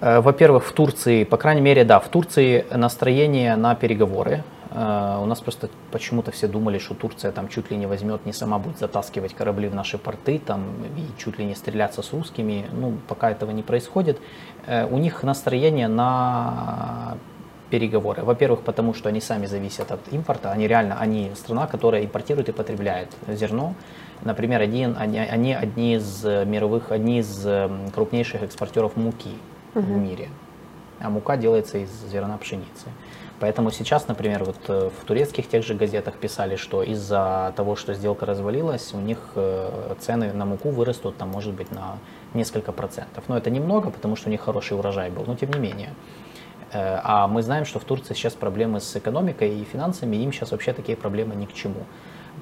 Э, 0.00 0.18
во-первых, 0.18 0.64
в 0.66 0.72
Турции, 0.72 1.22
по 1.22 1.36
крайней 1.36 1.60
мере, 1.60 1.84
да, 1.84 2.00
в 2.00 2.08
Турции 2.08 2.66
настроение 2.72 3.54
на 3.54 3.76
переговоры. 3.76 4.42
Э, 4.70 5.18
у 5.22 5.26
нас 5.26 5.40
просто 5.40 5.68
почему-то 5.90 6.30
все 6.30 6.48
думали, 6.48 6.78
что 6.78 6.94
Турция 6.94 7.32
там 7.32 7.48
чуть 7.48 7.70
ли 7.70 7.76
не 7.76 7.86
возьмет, 7.86 8.26
не 8.26 8.32
сама 8.32 8.58
будет 8.58 8.78
затаскивать 8.78 9.34
корабли 9.34 9.68
в 9.68 9.74
наши 9.74 9.98
порты 9.98 10.38
там, 10.38 10.64
и 10.96 11.20
чуть 11.20 11.38
ли 11.38 11.44
не 11.44 11.54
стреляться 11.54 12.02
с 12.02 12.12
русскими. 12.12 12.66
Ну, 12.72 12.98
пока 13.08 13.30
этого 13.30 13.50
не 13.50 13.62
происходит. 13.62 14.20
Э, 14.66 14.86
у 14.86 14.98
них 14.98 15.22
настроение 15.22 15.88
на 15.88 17.16
переговоры. 17.70 18.22
Во-первых, 18.22 18.60
потому 18.60 18.94
что 18.94 19.08
они 19.08 19.20
сами 19.20 19.46
зависят 19.46 19.90
от 19.90 20.00
импорта. 20.12 20.52
Они 20.52 20.68
реально, 20.68 20.98
они 21.00 21.32
страна, 21.34 21.66
которая 21.66 22.04
импортирует 22.04 22.48
и 22.48 22.52
потребляет 22.52 23.08
зерно. 23.26 23.74
Например, 24.22 24.60
один, 24.60 24.96
они, 24.98 25.18
они 25.18 25.52
одни 25.52 25.96
из 25.96 26.24
мировых, 26.24 26.92
одни 26.92 27.18
из 27.18 27.46
крупнейших 27.92 28.44
экспортеров 28.44 28.96
муки 28.96 29.32
угу. 29.74 29.84
в 29.84 29.90
мире. 29.90 30.28
А 31.00 31.10
мука 31.10 31.36
делается 31.36 31.78
из 31.78 31.90
зерна 32.10 32.38
пшеницы. 32.38 32.88
Поэтому 33.38 33.70
сейчас, 33.70 34.08
например, 34.08 34.44
вот 34.44 34.56
э, 34.68 34.90
в 34.98 35.04
турецких 35.04 35.46
тех 35.46 35.62
же 35.62 35.74
газетах 35.74 36.14
писали, 36.14 36.56
что 36.56 36.82
из-за 36.82 37.52
того, 37.54 37.76
что 37.76 37.92
сделка 37.92 38.24
развалилась, 38.24 38.94
у 38.94 38.98
них 38.98 39.18
э, 39.34 39.94
цены 40.00 40.32
на 40.32 40.46
муку 40.46 40.70
вырастут, 40.70 41.18
там, 41.18 41.28
может 41.28 41.52
быть, 41.52 41.70
на 41.70 41.98
несколько 42.32 42.72
процентов. 42.72 43.24
Но 43.28 43.36
это 43.36 43.50
немного, 43.50 43.90
потому 43.90 44.16
что 44.16 44.28
у 44.28 44.30
них 44.30 44.40
хороший 44.40 44.78
урожай 44.78 45.10
был, 45.10 45.24
но 45.26 45.36
тем 45.36 45.50
не 45.50 45.58
менее. 45.58 45.90
Э, 46.72 46.98
а 47.02 47.28
мы 47.28 47.42
знаем, 47.42 47.66
что 47.66 47.78
в 47.78 47.84
Турции 47.84 48.14
сейчас 48.14 48.32
проблемы 48.32 48.80
с 48.80 48.96
экономикой 48.96 49.60
и 49.60 49.64
финансами, 49.64 50.16
им 50.16 50.32
сейчас 50.32 50.52
вообще 50.52 50.72
такие 50.72 50.96
проблемы 50.96 51.34
ни 51.34 51.44
к 51.44 51.52
чему. 51.52 51.84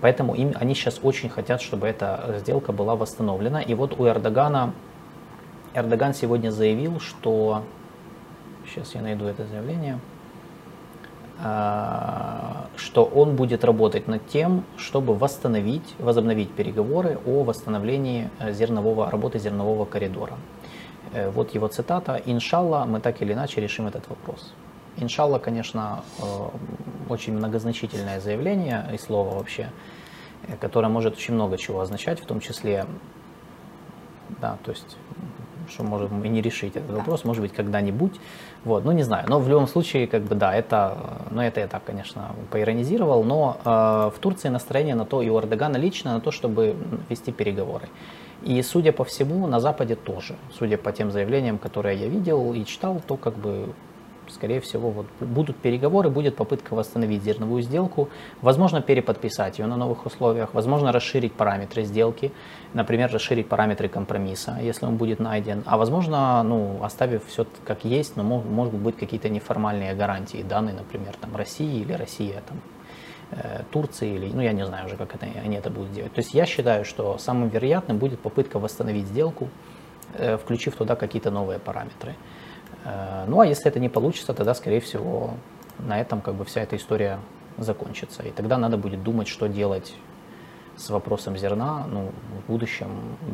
Поэтому 0.00 0.34
им, 0.34 0.52
они 0.60 0.74
сейчас 0.74 1.00
очень 1.02 1.28
хотят, 1.28 1.60
чтобы 1.60 1.88
эта 1.88 2.36
сделка 2.38 2.72
была 2.72 2.94
восстановлена. 2.94 3.62
И 3.62 3.74
вот 3.74 3.98
у 3.98 4.06
Эрдогана, 4.06 4.72
Эрдоган 5.74 6.14
сегодня 6.14 6.50
заявил, 6.50 7.00
что... 7.00 7.64
Сейчас 8.66 8.94
я 8.94 9.02
найду 9.02 9.26
это 9.26 9.44
заявление. 9.44 9.98
А, 11.40 12.68
что 12.76 13.04
он 13.04 13.34
будет 13.34 13.64
работать 13.64 14.06
над 14.06 14.26
тем, 14.28 14.64
чтобы 14.76 15.14
восстановить, 15.14 15.94
возобновить 15.98 16.50
переговоры 16.52 17.18
о 17.26 17.42
восстановлении 17.42 18.30
э, 18.38 18.52
зернового, 18.52 19.10
работы 19.10 19.38
зернового 19.38 19.84
коридора. 19.84 20.34
Э, 21.12 21.30
вот 21.30 21.54
его 21.54 21.66
цитата. 21.68 22.22
«Иншалла, 22.24 22.84
мы 22.84 23.00
так 23.00 23.20
или 23.20 23.32
иначе 23.32 23.60
решим 23.60 23.88
этот 23.88 24.08
вопрос». 24.08 24.54
Иншалла, 24.96 25.38
конечно, 25.40 26.04
э, 26.18 26.24
очень 27.08 27.36
многозначительное 27.36 28.20
заявление 28.20 28.88
и 28.92 28.98
слово 28.98 29.34
вообще, 29.34 29.70
которое 30.60 30.88
может 30.88 31.14
очень 31.14 31.34
много 31.34 31.58
чего 31.58 31.80
означать, 31.80 32.20
в 32.20 32.26
том 32.26 32.38
числе, 32.38 32.86
да, 34.40 34.56
то 34.64 34.70
есть 34.70 34.96
что 35.68 35.82
можем 35.82 36.22
и 36.24 36.28
не 36.28 36.42
решить 36.42 36.76
этот 36.76 36.90
вопрос, 36.90 37.24
может 37.24 37.42
быть, 37.42 37.52
когда-нибудь. 37.52 38.20
Вот, 38.64 38.84
ну, 38.84 38.92
не 38.92 39.02
знаю. 39.02 39.26
Но 39.28 39.38
в 39.38 39.48
любом 39.48 39.66
случае, 39.66 40.06
как 40.06 40.22
бы, 40.22 40.34
да, 40.34 40.54
это, 40.54 40.96
ну, 41.30 41.42
это 41.42 41.60
я 41.60 41.66
так, 41.66 41.84
конечно, 41.84 42.34
поиронизировал, 42.50 43.22
но 43.22 43.58
э, 43.64 43.70
в 44.16 44.18
Турции 44.20 44.48
настроение 44.48 44.94
на 44.94 45.04
то, 45.04 45.20
и 45.22 45.28
у 45.28 45.38
Эрдогана 45.38 45.76
лично, 45.76 46.14
на 46.14 46.20
то, 46.20 46.30
чтобы 46.30 46.74
вести 47.10 47.30
переговоры. 47.30 47.88
И, 48.42 48.62
судя 48.62 48.92
по 48.92 49.04
всему, 49.04 49.46
на 49.46 49.60
Западе 49.60 49.96
тоже, 49.96 50.36
судя 50.58 50.78
по 50.78 50.92
тем 50.92 51.10
заявлениям, 51.10 51.58
которые 51.58 51.98
я 51.98 52.08
видел 52.08 52.54
и 52.54 52.64
читал, 52.64 53.00
то 53.06 53.16
как 53.16 53.34
бы 53.34 53.68
скорее 54.34 54.60
всего, 54.60 54.90
вот 54.90 55.06
будут 55.20 55.56
переговоры, 55.56 56.10
будет 56.10 56.36
попытка 56.36 56.74
восстановить 56.74 57.22
зерновую 57.22 57.62
сделку, 57.62 58.08
возможно, 58.42 58.82
переподписать 58.82 59.58
ее 59.58 59.66
на 59.66 59.76
новых 59.76 60.06
условиях, 60.06 60.52
возможно, 60.54 60.92
расширить 60.92 61.32
параметры 61.32 61.84
сделки, 61.84 62.32
например, 62.74 63.10
расширить 63.12 63.48
параметры 63.48 63.88
компромисса, 63.88 64.58
если 64.60 64.86
он 64.86 64.96
будет 64.96 65.20
найден, 65.20 65.62
а 65.66 65.76
возможно, 65.76 66.42
ну, 66.42 66.82
оставив 66.82 67.26
все 67.26 67.46
как 67.64 67.84
есть, 67.84 68.16
но 68.16 68.22
могут, 68.22 68.74
быть 68.74 68.96
какие-то 68.96 69.28
неформальные 69.28 69.94
гарантии, 69.94 70.42
данные, 70.42 70.74
например, 70.74 71.14
там, 71.20 71.36
России 71.36 71.80
или 71.80 71.92
Россия, 71.92 72.42
там, 72.48 72.60
э, 73.30 73.62
Турции 73.70 74.14
или, 74.14 74.32
ну, 74.32 74.42
я 74.42 74.52
не 74.52 74.66
знаю 74.66 74.86
уже, 74.86 74.96
как 74.96 75.14
это, 75.14 75.26
они 75.44 75.56
это 75.56 75.70
будут 75.70 75.92
делать. 75.92 76.12
То 76.12 76.20
есть 76.20 76.34
я 76.34 76.44
считаю, 76.44 76.84
что 76.84 77.18
самым 77.18 77.48
вероятным 77.48 77.98
будет 77.98 78.20
попытка 78.20 78.58
восстановить 78.58 79.06
сделку, 79.06 79.48
э, 80.14 80.36
включив 80.36 80.76
туда 80.76 80.96
какие-то 80.96 81.30
новые 81.30 81.58
параметры. 81.58 82.14
Э, 82.84 83.24
ну 83.26 83.40
а 83.40 83.46
если 83.46 83.66
это 83.68 83.80
не 83.80 83.88
получится, 83.88 84.34
тогда, 84.34 84.54
скорее 84.54 84.80
всего, 84.80 85.30
на 85.78 86.00
этом 86.00 86.20
как 86.20 86.34
бы 86.34 86.44
вся 86.44 86.62
эта 86.62 86.76
история 86.76 87.18
закончится. 87.58 88.22
И 88.22 88.30
тогда 88.30 88.58
надо 88.58 88.76
будет 88.76 89.02
думать, 89.02 89.28
что 89.28 89.48
делать 89.48 89.94
с 90.76 90.90
вопросом 90.90 91.36
зерна 91.36 91.86
ну, 91.90 92.10
в 92.42 92.50
будущем 92.50 92.88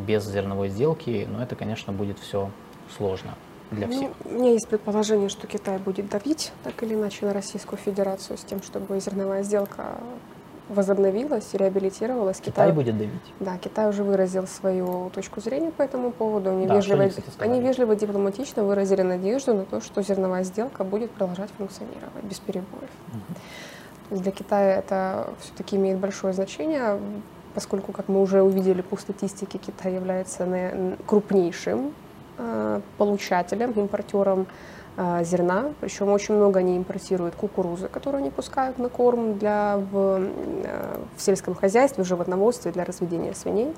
без 0.07 0.25
зерновой 0.27 0.69
сделки. 0.69 1.27
Но 1.31 1.43
это, 1.43 1.57
конечно, 1.57 1.93
будет 1.93 2.19
все 2.19 2.51
сложно 2.97 3.35
для 3.71 3.87
ну, 3.87 3.93
всех. 3.93 4.11
Ну, 4.25 4.31
у 4.31 4.41
меня 4.41 4.53
есть 4.53 4.69
предположение, 4.69 5.29
что 5.29 5.47
Китай 5.47 5.79
будет 5.79 6.09
давить 6.09 6.53
так 6.65 6.83
или 6.83 6.95
иначе 6.95 7.27
на 7.27 7.33
Российскую 7.33 7.79
Федерацию 7.79 8.37
с 8.37 8.43
тем, 8.43 8.63
чтобы 8.63 9.01
зерновая 9.01 9.43
сделка 9.43 9.99
возобновилась, 10.71 11.53
реабилитировалась. 11.53 12.39
Китай, 12.39 12.53
Китай 12.53 12.73
будет 12.73 12.97
давить. 12.97 13.35
Да, 13.41 13.59
Китай 13.59 13.89
уже 13.89 14.03
выразил 14.03 14.47
свою 14.47 15.11
точку 15.11 15.41
зрения 15.41 15.71
по 15.71 15.83
этому 15.83 16.13
поводу. 16.13 16.51
Они, 16.51 16.67
да, 16.67 16.77
вежливо, 16.77 17.03
они, 17.03 17.13
они 17.39 17.61
вежливо, 17.61 17.97
дипломатично 17.97 18.65
выразили 18.65 19.03
надежду 19.03 19.55
на 19.55 19.65
то, 19.65 19.81
что 19.81 20.03
зерновая 20.03 20.45
сделка 20.45 20.85
будет 20.85 21.11
продолжать 21.11 21.51
функционировать 21.59 22.25
без 22.25 22.39
перебоев. 22.39 22.91
Угу. 24.11 24.19
Для 24.21 24.33
Китая 24.33 24.79
это 24.79 25.29
все-таки 25.41 25.77
имеет 25.77 25.99
большое 25.99 26.33
значение, 26.33 26.99
поскольку, 27.55 27.93
как 27.93 28.09
мы 28.09 28.21
уже 28.23 28.43
увидели 28.43 28.83
по 28.83 28.97
статистике, 28.97 29.59
Китай 29.59 29.95
является 29.95 30.47
крупнейшим 31.07 31.93
э, 32.39 32.81
получателем, 32.97 33.73
импортером 33.73 34.41
а, 34.41 34.47
зерна, 35.23 35.73
причем 35.81 36.09
очень 36.11 36.35
много 36.35 36.61
они 36.61 36.77
импортируют 36.77 37.35
кукурузы, 37.35 37.89
которую 37.89 38.21
они 38.21 38.31
пускают 38.31 38.79
на 38.79 38.89
корм 38.89 39.39
для, 39.39 39.79
в, 39.91 40.21
э, 40.65 40.99
в 41.17 41.23
сельском 41.23 41.55
хозяйстве, 41.55 42.05
в 42.05 42.07
животноводстве 42.07 42.71
для 42.73 42.85
разведения 42.85 43.35
свиней. 43.35 43.73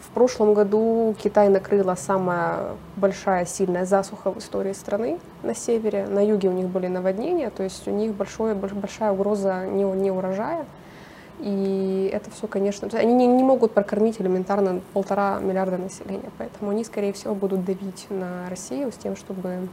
В 0.00 0.10
прошлом 0.10 0.54
году 0.54 1.14
Китай 1.22 1.48
накрыла 1.48 1.94
самая 1.94 2.76
большая 2.96 3.44
сильная 3.44 3.84
засуха 3.84 4.30
в 4.30 4.38
истории 4.38 4.72
страны 4.72 5.18
на 5.42 5.54
севере. 5.54 6.06
На 6.06 6.24
юге 6.24 6.48
у 6.48 6.52
них 6.52 6.68
были 6.68 6.86
наводнения, 6.86 7.50
то 7.50 7.62
есть 7.62 7.86
у 7.86 7.90
них 7.90 8.14
большое, 8.14 8.54
большая 8.54 9.12
угроза 9.12 9.66
не, 9.66 9.84
не 9.84 10.10
урожая. 10.10 10.64
И 11.40 12.10
это 12.12 12.30
все, 12.30 12.46
конечно, 12.46 12.88
они 12.92 13.12
не, 13.12 13.26
не 13.26 13.44
могут 13.44 13.72
прокормить 13.72 14.20
элементарно 14.20 14.80
полтора 14.92 15.38
миллиарда 15.40 15.76
населения, 15.78 16.30
поэтому 16.36 16.70
они, 16.70 16.84
скорее 16.84 17.12
всего, 17.12 17.34
будут 17.34 17.64
давить 17.64 18.06
на 18.10 18.48
Россию 18.48 18.90
с 18.90 18.96
тем, 18.96 19.14
чтобы 19.14 19.68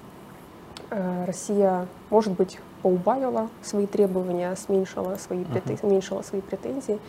Россия, 1.26 1.88
может 2.10 2.34
быть, 2.34 2.60
поубавила 2.82 3.50
свои 3.64 3.88
требования, 3.88 4.56
уменьшила 4.68 5.16
свои, 5.16 5.44
претензии, 5.44 5.82
uh-huh. 5.82 5.88
уменьшила 5.88 6.22
свои 6.22 6.42
претензии, 6.42 7.00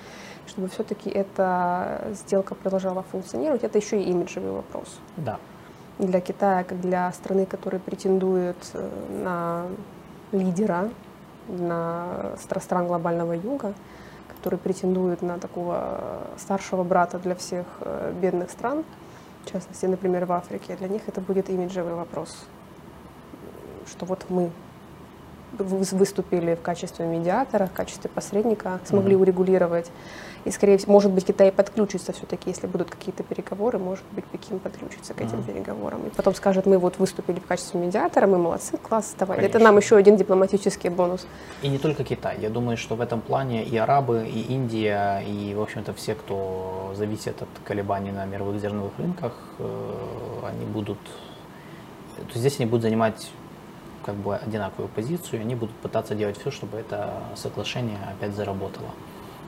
чтобы 0.46 0.68
все-таки 0.68 1.11
эта 1.11 2.09
сделка 2.12 2.55
продолжала 2.55 3.03
функционировать. 3.03 3.62
Это 3.62 3.79
еще 3.79 4.01
и 4.01 4.11
имиджевый 4.11 4.53
вопрос. 4.53 4.99
Да. 5.16 5.38
Для 5.99 6.20
Китая, 6.20 6.64
как 6.64 6.81
для 6.81 7.12
страны, 7.12 7.46
которая 7.46 7.81
претендует 7.81 8.57
э, 8.75 8.88
на 9.22 9.66
лидера, 10.33 10.90
на 11.49 12.33
стран 12.38 12.87
глобального 12.87 13.35
юга, 13.35 13.75
который 14.29 14.58
претендует 14.58 15.23
на 15.23 15.38
такого 15.38 16.23
старшего 16.38 16.85
брата 16.85 17.19
для 17.19 17.35
всех 17.35 17.67
э, 17.81 18.13
бедных 18.21 18.50
стран, 18.50 18.85
в 19.44 19.52
частности, 19.52 19.87
например, 19.87 20.25
в 20.25 20.33
Африке, 20.33 20.75
для 20.77 20.88
них 20.88 21.02
это 21.06 21.21
будет 21.21 21.50
имиджевый 21.50 21.94
вопрос 21.94 22.46
что 23.87 24.04
вот 24.06 24.26
мы 24.28 24.50
выступили 25.58 26.54
в 26.54 26.62
качестве 26.62 27.06
медиатора, 27.06 27.66
в 27.66 27.72
качестве 27.72 28.10
посредника, 28.10 28.80
смогли 28.84 29.14
mm-hmm. 29.14 29.20
урегулировать. 29.20 29.90
И, 30.44 30.50
скорее 30.50 30.78
всего, 30.78 30.92
может 30.92 31.10
быть, 31.10 31.24
Китай 31.26 31.50
подключится 31.50 32.12
все-таки, 32.12 32.50
если 32.50 32.68
будут 32.68 32.90
какие-то 32.90 33.24
переговоры, 33.24 33.78
может 33.78 34.04
быть, 34.12 34.24
Пекин 34.26 34.60
подключится 34.60 35.12
к 35.12 35.20
этим 35.20 35.38
mm-hmm. 35.38 35.46
переговорам. 35.46 36.06
И 36.06 36.10
потом 36.10 36.34
скажет, 36.34 36.66
мы 36.66 36.78
вот 36.78 36.98
выступили 36.98 37.40
в 37.40 37.46
качестве 37.46 37.80
медиатора, 37.80 38.26
мы 38.26 38.38
молодцы, 38.38 38.76
класс, 38.76 39.14
давай. 39.18 39.38
Конечно. 39.38 39.56
Это 39.56 39.64
нам 39.64 39.76
еще 39.76 39.96
один 39.96 40.16
дипломатический 40.16 40.88
бонус. 40.88 41.26
И 41.62 41.68
не 41.68 41.78
только 41.78 42.04
Китай. 42.04 42.38
Я 42.40 42.50
думаю, 42.50 42.76
что 42.76 42.94
в 42.94 43.00
этом 43.00 43.20
плане 43.20 43.64
и 43.64 43.76
арабы, 43.76 44.28
и 44.28 44.52
Индия, 44.52 45.20
и, 45.26 45.54
в 45.54 45.62
общем-то, 45.62 45.94
все, 45.94 46.14
кто 46.14 46.92
зависит 46.94 47.42
от 47.42 47.48
колебаний 47.64 48.12
на 48.12 48.24
мировых 48.24 48.60
зерновых 48.60 48.92
рынках, 48.98 49.32
э, 49.58 50.48
они 50.48 50.64
будут... 50.64 50.98
То 52.16 52.22
есть 52.28 52.37
здесь 52.37 52.60
они 52.60 52.68
будут 52.68 52.82
занимать 52.82 53.30
как 54.07 54.15
бы 54.15 54.37
одинаковую 54.37 54.88
позицию, 54.88 55.42
они 55.42 55.54
будут 55.54 55.75
пытаться 55.77 56.15
делать 56.15 56.38
все, 56.38 56.50
чтобы 56.50 56.79
это 56.79 57.13
соглашение 57.35 57.98
опять 58.09 58.35
заработало. 58.35 58.88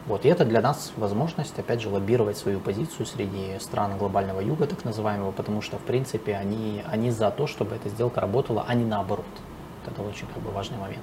Вот. 0.07 0.25
И 0.25 0.29
это 0.29 0.45
для 0.45 0.61
нас 0.61 0.93
возможность, 0.97 1.59
опять 1.59 1.81
же, 1.81 1.91
лоббировать 1.91 2.37
свою 2.37 2.61
позицию 2.61 3.07
среди 3.07 3.59
стран 3.61 3.97
глобального 3.99 4.41
юга, 4.41 4.67
так 4.67 4.85
называемого, 4.85 5.33
потому 5.33 5.63
что, 5.63 5.77
в 5.77 5.83
принципе, 5.83 6.35
они, 6.35 6.83
они 6.87 7.11
за 7.11 7.31
то, 7.31 7.47
чтобы 7.47 7.77
эта 7.77 7.89
сделка 7.89 8.21
работала, 8.21 8.65
а 8.67 8.75
не 8.75 8.85
наоборот. 8.85 9.27
Это 9.87 10.03
очень 10.03 10.27
как 10.27 10.43
бы, 10.43 10.51
важный 10.51 10.79
момент. 10.79 11.03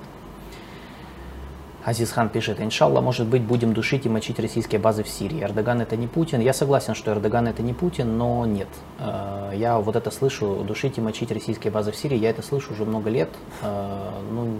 Азизхан 1.85 2.29
пишет, 2.29 2.59
иншалла, 2.59 2.99
может 2.99 3.27
быть, 3.27 3.43
будем 3.43 3.73
душить 3.73 4.07
и 4.07 4.09
мочить 4.09 4.39
российские 4.39 4.81
базы 4.81 5.03
в 5.03 5.07
Сирии. 5.07 5.43
Эрдоган 5.43 5.81
это 5.81 5.95
не 5.95 6.07
Путин. 6.07 6.41
Я 6.41 6.51
согласен, 6.51 6.95
что 6.95 7.11
Эрдоган 7.11 7.47
это 7.47 7.61
не 7.61 7.73
Путин, 7.73 8.17
но 8.17 8.43
нет. 8.47 8.67
Э, 8.97 9.51
я 9.55 9.77
вот 9.77 9.95
это 9.95 10.09
слышу, 10.09 10.63
душить 10.67 10.97
и 10.97 11.01
мочить 11.01 11.31
российские 11.31 11.71
базы 11.71 11.91
в 11.91 11.95
Сирии, 11.95 12.17
я 12.17 12.31
это 12.31 12.41
слышу 12.41 12.73
уже 12.73 12.85
много 12.85 13.11
лет. 13.11 13.29
Э, 13.61 14.09
ну, 14.31 14.55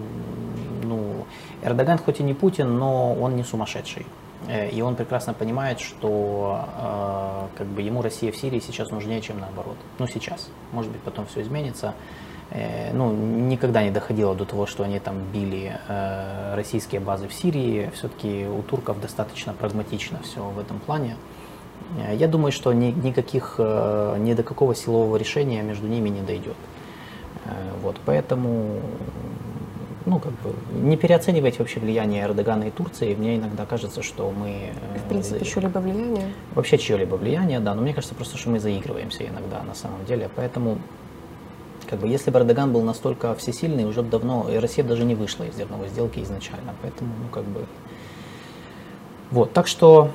ну, 0.84 1.26
Эрдоган 1.64 1.98
хоть 1.98 2.20
и 2.20 2.22
не 2.22 2.32
Путин, 2.32 2.78
но 2.78 3.12
он 3.14 3.34
не 3.34 3.42
сумасшедший. 3.42 4.06
Э, 4.46 4.70
и 4.70 4.80
он 4.80 4.94
прекрасно 4.94 5.34
понимает, 5.34 5.80
что 5.80 6.64
как 7.58 7.66
бы 7.66 7.82
ему 7.82 8.02
Россия 8.02 8.30
в 8.30 8.36
Сирии 8.36 8.60
сейчас 8.60 8.92
нужнее, 8.92 9.20
чем 9.20 9.40
наоборот. 9.40 9.76
Ну, 9.98 10.06
сейчас. 10.06 10.48
Может 10.70 10.92
быть, 10.92 11.00
потом 11.00 11.26
все 11.26 11.42
изменится. 11.42 11.92
Э, 12.50 12.92
ну, 12.92 13.12
никогда 13.12 13.82
не 13.82 13.90
доходило 13.90 14.34
до 14.34 14.44
того, 14.44 14.66
что 14.66 14.84
они 14.84 14.98
там 15.00 15.16
били 15.32 15.78
э, 15.88 16.54
российские 16.54 17.00
базы 17.00 17.28
в 17.28 17.34
Сирии. 17.34 17.90
Все-таки 17.94 18.46
у 18.46 18.62
турков 18.62 19.00
достаточно 19.00 19.52
прагматично 19.52 20.20
все 20.22 20.40
в 20.42 20.58
этом 20.58 20.78
плане. 20.78 21.16
Э, 21.98 22.14
я 22.14 22.28
думаю, 22.28 22.52
что 22.52 22.72
ни, 22.72 22.92
никаких, 22.92 23.58
ни 23.58 24.34
до 24.34 24.42
какого 24.42 24.74
силового 24.74 25.16
решения 25.16 25.62
между 25.62 25.86
ними 25.86 26.08
не 26.08 26.20
дойдет. 26.20 26.56
Вот, 27.82 27.96
поэтому 28.04 28.80
ну, 30.04 30.18
как 30.18 30.32
бы, 30.32 30.52
не 30.72 30.96
переоценивайте 30.96 31.58
вообще 31.58 31.80
влияние 31.80 32.24
Эрдогана 32.24 32.64
и 32.64 32.70
Турции. 32.70 33.14
Мне 33.14 33.36
иногда 33.36 33.66
кажется, 33.66 34.02
что 34.02 34.30
мы... 34.30 34.72
В 35.04 35.08
принципе, 35.08 35.40
за... 35.40 35.44
чье-либо 35.44 35.78
влияние? 35.78 36.32
Вообще 36.54 36.78
чье-либо 36.78 37.16
влияние, 37.16 37.60
да. 37.60 37.74
Но 37.74 37.82
мне 37.82 37.92
кажется 37.92 38.14
просто, 38.14 38.36
что 38.38 38.50
мы 38.50 38.60
заигрываемся 38.60 39.24
иногда 39.24 39.62
на 39.62 39.74
самом 39.74 40.04
деле. 40.06 40.28
Поэтому 40.34 40.78
как 41.88 42.00
бы, 42.00 42.08
если 42.08 42.30
бы 42.30 42.38
Эрдоган 42.38 42.72
был 42.72 42.82
настолько 42.82 43.34
всесильный, 43.34 43.84
уже 43.84 44.02
бы 44.02 44.10
давно, 44.10 44.48
и 44.50 44.56
Россия 44.56 44.84
даже 44.84 45.04
не 45.04 45.14
вышла 45.14 45.44
из 45.44 45.56
зерновой 45.56 45.88
сделки 45.88 46.20
изначально. 46.20 46.74
Поэтому, 46.82 47.12
ну, 47.22 47.28
как 47.28 47.44
бы... 47.44 47.64
Вот, 49.30 49.52
так 49.52 49.66
что 49.66 50.10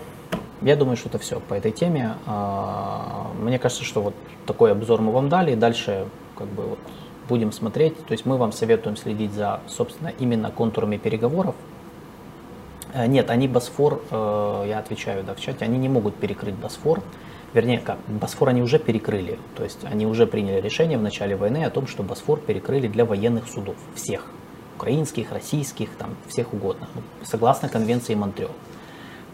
я 0.62 0.76
думаю, 0.76 0.96
что 0.96 1.10
это 1.10 1.18
все 1.18 1.40
по 1.40 1.54
этой 1.54 1.72
теме. 1.72 2.16
А, 2.26 3.32
мне 3.40 3.60
кажется, 3.60 3.84
что 3.84 4.02
вот 4.02 4.14
такой 4.46 4.72
обзор 4.72 5.02
мы 5.02 5.12
вам 5.12 5.28
дали, 5.28 5.54
и 5.54 5.56
дальше 5.56 6.08
как 6.38 6.48
бы 6.48 6.64
вот 6.64 6.80
будем 7.28 7.52
смотреть. 7.52 7.98
То 8.06 8.12
есть 8.12 8.26
мы 8.26 8.38
вам 8.38 8.52
советуем 8.52 8.98
следить 8.98 9.34
за, 9.34 9.62
собственно, 9.68 10.12
именно 10.20 10.52
контурами 10.52 10.98
переговоров. 10.98 11.56
Э, 12.94 13.08
нет, 13.08 13.30
они 13.30 13.48
Босфор, 13.48 14.02
э, 14.12 14.66
я 14.68 14.80
отвечаю 14.80 15.24
да, 15.24 15.34
в 15.34 15.40
чате, 15.40 15.66
они 15.66 15.78
не 15.78 15.90
могут 15.90 16.16
перекрыть 16.16 16.56
Босфор 16.56 17.02
вернее, 17.54 17.80
как, 17.80 17.99
Босфор 18.08 18.49
они 18.49 18.62
уже 18.62 18.80
перекрыли, 18.80 19.39
то 19.56 19.64
есть 19.64 19.80
они 19.84 20.06
уже 20.06 20.28
приняли 20.28 20.62
решение 20.62 20.97
в 20.97 21.02
начале 21.02 21.36
войны 21.36 21.64
о 21.64 21.70
том, 21.70 21.88
что 21.88 22.04
Босфор 22.04 22.39
перекрыли 22.39 22.88
для 22.88 23.06
военных 23.06 23.47
судов, 23.47 23.76
всех, 23.95 24.26
украинских, 24.78 25.32
российских, 25.32 25.89
там, 25.97 26.16
всех 26.28 26.54
угодно, 26.54 26.88
ну, 26.95 27.02
согласно 27.24 27.70
конвенции 27.70 28.16
Монтрео. 28.16 28.49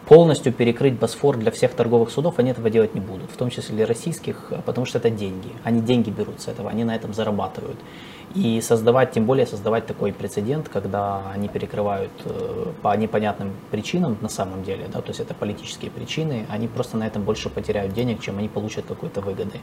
Полностью 0.08 0.54
перекрыть 0.54 0.94
Босфор 0.94 1.36
для 1.36 1.52
всех 1.52 1.74
торговых 1.74 2.12
судов 2.12 2.40
они 2.40 2.52
этого 2.52 2.70
делать 2.70 2.96
не 2.96 3.02
будут, 3.02 3.30
в 3.30 3.36
том 3.36 3.50
числе 3.50 3.76
для 3.76 3.86
российских, 3.86 4.54
потому 4.66 4.86
что 4.86 5.00
это 5.00 5.10
деньги, 5.10 5.50
они 5.66 5.82
деньги 5.82 6.10
берут 6.10 6.40
с 6.40 6.48
этого, 6.48 6.70
они 6.70 6.86
на 6.86 6.96
этом 6.96 7.14
зарабатывают. 7.14 7.78
И 8.34 8.62
создавать, 8.62 9.12
тем 9.12 9.26
более 9.26 9.46
создавать 9.46 9.86
такой 9.86 10.14
прецедент, 10.14 10.70
когда 10.70 11.30
они 11.34 11.50
перекрывают 11.50 12.12
э, 12.24 12.72
по 12.82 12.96
непонятным 12.96 13.52
причинам 13.70 14.18
на 14.22 14.30
самом 14.30 14.64
деле, 14.64 14.86
да, 14.94 15.02
то 15.02 15.10
есть 15.10 15.20
это 15.20 15.34
политические 15.34 15.92
причины, 15.92 16.46
они 16.48 16.70
просто 16.70 16.96
на 16.96 17.06
этом 17.06 17.24
больше 17.24 17.50
потеряют 17.50 17.94
денег, 17.94 18.22
чем 18.22 18.38
они 18.38 18.48
получат 18.48 18.86
какой-то 18.88 19.20
выгоды. 19.20 19.60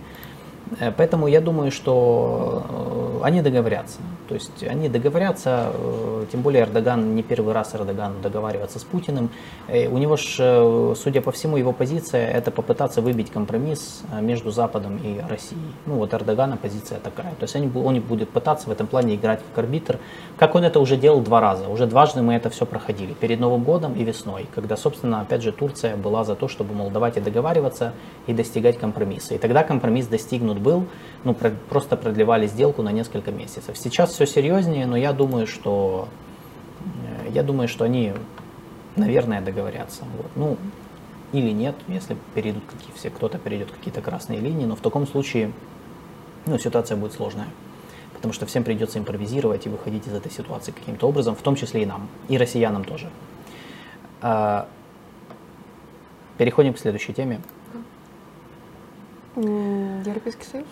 Э, 0.81 0.93
поэтому 0.97 1.27
я 1.27 1.41
думаю, 1.41 1.71
что 1.71 2.63
э, 2.69 3.25
они 3.25 3.43
договорятся. 3.43 3.99
То 4.29 4.35
есть 4.35 4.65
они 4.65 4.89
договорятся, 4.89 5.71
э, 5.75 6.27
тем 6.33 6.41
более 6.43 6.63
Эрдоган, 6.63 7.15
не 7.15 7.23
первый 7.23 7.55
раз 7.55 7.75
Эрдоган 7.75 8.23
договаривается 8.23 8.79
с 8.79 8.85
Путиным. 8.85 9.31
У 9.69 9.99
него 9.99 10.17
же, 10.17 10.95
судя 10.97 11.21
по 11.21 11.31
всему, 11.33 11.57
его 11.57 11.73
позиция 11.73 12.31
это 12.31 12.51
попытаться 12.51 13.01
выбить 13.01 13.31
компромисс 13.31 14.03
между 14.21 14.51
Западом 14.51 14.97
и 14.97 15.21
Россией. 15.29 15.61
Ну 15.87 15.97
вот 15.97 16.15
Эрдогана 16.15 16.57
позиция 16.57 16.99
такая. 16.99 17.33
То 17.39 17.43
есть 17.45 17.57
он 17.57 18.01
будет 18.01 18.31
пытаться 18.31 18.69
в 18.69 18.73
этом 18.73 18.87
плане 18.87 19.15
играть 19.15 19.41
как 19.41 19.65
арбитр, 19.65 19.99
как 20.37 20.55
он 20.55 20.65
это 20.65 20.81
уже 20.81 20.97
делал 20.97 21.21
два 21.21 21.41
раза. 21.41 21.69
Уже 21.69 21.87
дважды 21.87 22.23
мы 22.23 22.35
это 22.35 22.51
все 22.51 22.67
проходили. 22.67 23.13
Перед 23.15 23.41
Новым 23.41 23.65
годом 23.65 23.95
и 23.95 24.05
весной, 24.05 24.47
когда, 24.55 24.77
собственно, 24.77 25.21
опять 25.21 25.43
же, 25.43 25.53
Турция 25.53 25.97
была 25.97 26.25
за 26.25 26.35
то, 26.35 26.49
чтобы, 26.49 26.75
мол, 26.75 26.91
давайте 26.91 27.21
договариваться 27.21 27.93
и 28.27 28.33
достигать 28.33 28.79
компромисса. 28.79 29.35
И 29.35 29.39
тогда 29.39 29.63
компромисс 29.63 30.07
достигнут 30.07 30.54
был, 30.61 30.87
ну, 31.25 31.35
про, 31.35 31.51
просто 31.69 31.97
продлевали 31.97 32.47
сделку 32.47 32.83
на 32.83 32.93
несколько 32.93 33.31
месяцев. 33.31 33.77
Сейчас 33.77 34.13
все 34.13 34.27
серьезнее, 34.27 34.87
но 34.87 34.97
я 34.97 35.13
думаю, 35.13 35.47
что 35.47 36.09
э, 37.27 37.31
я 37.31 37.43
думаю, 37.43 37.69
что 37.69 37.85
они, 37.85 38.13
наверное, 38.97 39.41
договорятся. 39.41 40.05
Вот. 40.17 40.31
Ну, 40.37 40.57
или 41.33 41.51
нет, 41.51 41.75
если 41.89 42.17
перейдут 42.35 42.63
какие 42.71 42.95
все, 42.95 43.11
кто-то 43.11 43.39
перейдет 43.39 43.71
какие-то 43.71 44.01
красные 44.01 44.41
линии, 44.41 44.67
но 44.67 44.77
в 44.77 44.81
таком 44.81 45.07
случае 45.07 45.53
ну, 46.47 46.59
ситуация 46.59 46.97
будет 46.97 47.13
сложная. 47.13 47.49
Потому 48.13 48.33
что 48.33 48.47
всем 48.47 48.65
придется 48.65 48.99
импровизировать 48.99 49.67
и 49.67 49.69
выходить 49.69 50.07
из 50.07 50.15
этой 50.15 50.31
ситуации 50.31 50.73
каким-то 50.73 51.09
образом, 51.09 51.35
в 51.35 51.43
том 51.43 51.57
числе 51.57 51.83
и 51.83 51.87
нам, 51.87 52.09
и 52.29 52.39
россиянам 52.39 52.85
тоже. 52.85 53.11
А, 54.23 54.69
переходим 56.39 56.75
к 56.75 56.79
следующей 56.79 57.13
теме. 57.13 57.41
Европейский 59.37 60.45
Союз? 60.45 60.67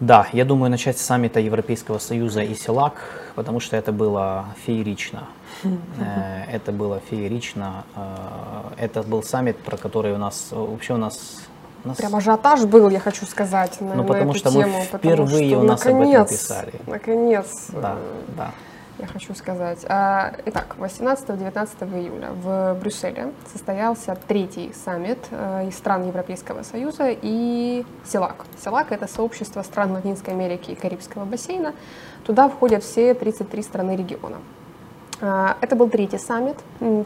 Да, 0.00 0.28
я 0.32 0.44
думаю 0.44 0.70
начать 0.70 0.98
с 0.98 1.02
саммита 1.02 1.40
Европейского 1.40 1.98
Союза 1.98 2.42
и 2.42 2.54
СИЛАК, 2.54 2.94
потому 3.34 3.58
что 3.58 3.76
это 3.76 3.92
было 3.92 4.46
феерично. 4.66 5.24
Э, 5.98 6.44
это 6.52 6.70
было 6.70 7.00
феерично. 7.10 7.84
Э, 7.96 8.84
это 8.84 9.02
был 9.02 9.24
саммит, 9.24 9.58
про 9.58 9.76
который 9.76 10.12
у 10.12 10.18
нас 10.18 10.48
вообще 10.52 10.94
у 10.94 10.98
нас 10.98 11.42
нас... 11.84 11.96
Прям 11.96 12.14
ажиотаж 12.14 12.64
был, 12.64 12.90
я 12.90 13.00
хочу 13.00 13.24
сказать, 13.24 13.80
на, 13.80 13.94
ну, 13.94 14.04
потому 14.04 14.30
эту 14.30 14.38
что 14.38 14.50
тему. 14.50 14.68
Мы 14.68 14.98
впервые 14.98 15.50
что, 15.50 15.60
у 15.60 15.62
нас 15.62 15.84
наконец, 15.84 16.16
об 16.16 16.26
этом 16.26 16.36
писали. 16.36 16.72
Наконец. 16.86 17.66
Да, 17.72 17.96
да 18.36 18.52
я 18.98 19.06
хочу 19.06 19.34
сказать. 19.34 19.84
А, 19.88 20.34
итак, 20.46 20.76
18-19 20.78 22.00
июля 22.00 22.30
в 22.32 22.76
Брюсселе 22.80 23.32
состоялся 23.52 24.18
третий 24.26 24.72
саммит 24.72 25.18
э, 25.30 25.68
из 25.68 25.76
стран 25.76 26.06
Европейского 26.06 26.62
Союза 26.62 27.10
и 27.10 27.84
СЕЛАК. 28.04 28.44
СЕЛАК— 28.62 28.86
это 28.92 29.06
сообщество 29.06 29.62
стран 29.62 29.92
Латинской 29.92 30.34
Америки 30.34 30.72
и 30.72 30.74
Карибского 30.74 31.24
бассейна. 31.24 31.74
Туда 32.24 32.48
входят 32.48 32.82
все 32.82 33.14
33 33.14 33.62
страны 33.62 33.96
региона. 33.96 34.38
А, 35.20 35.56
это 35.60 35.76
был 35.76 35.88
третий 35.88 36.18
саммит. 36.18 36.56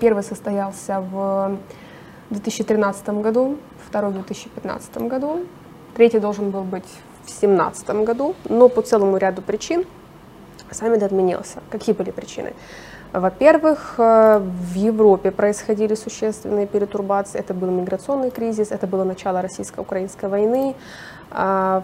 Первый 0.00 0.22
состоялся 0.22 1.00
в 1.00 1.58
2013 2.30 3.08
году, 3.20 3.58
второй 3.86 4.10
в 4.10 4.14
2015 4.14 4.96
году. 5.08 5.46
Третий 5.94 6.20
должен 6.20 6.50
был 6.50 6.62
быть 6.62 6.88
в 7.22 7.26
2017 7.26 7.90
году, 8.04 8.34
но 8.48 8.70
по 8.70 8.80
целому 8.80 9.18
ряду 9.18 9.42
причин 9.42 9.84
саммит 10.72 11.02
отменился. 11.02 11.60
Какие 11.70 11.94
были 11.94 12.10
причины? 12.10 12.52
Во-первых, 13.12 13.94
э, 13.98 14.38
в 14.38 14.74
Европе 14.74 15.30
происходили 15.30 15.94
существенные 15.94 16.66
перетурбации. 16.66 17.38
Это 17.38 17.52
был 17.52 17.70
миграционный 17.70 18.30
кризис, 18.30 18.70
это 18.70 18.86
было 18.86 19.04
начало 19.04 19.42
российско-украинской 19.42 20.30
войны, 20.30 20.74
а, 21.30 21.82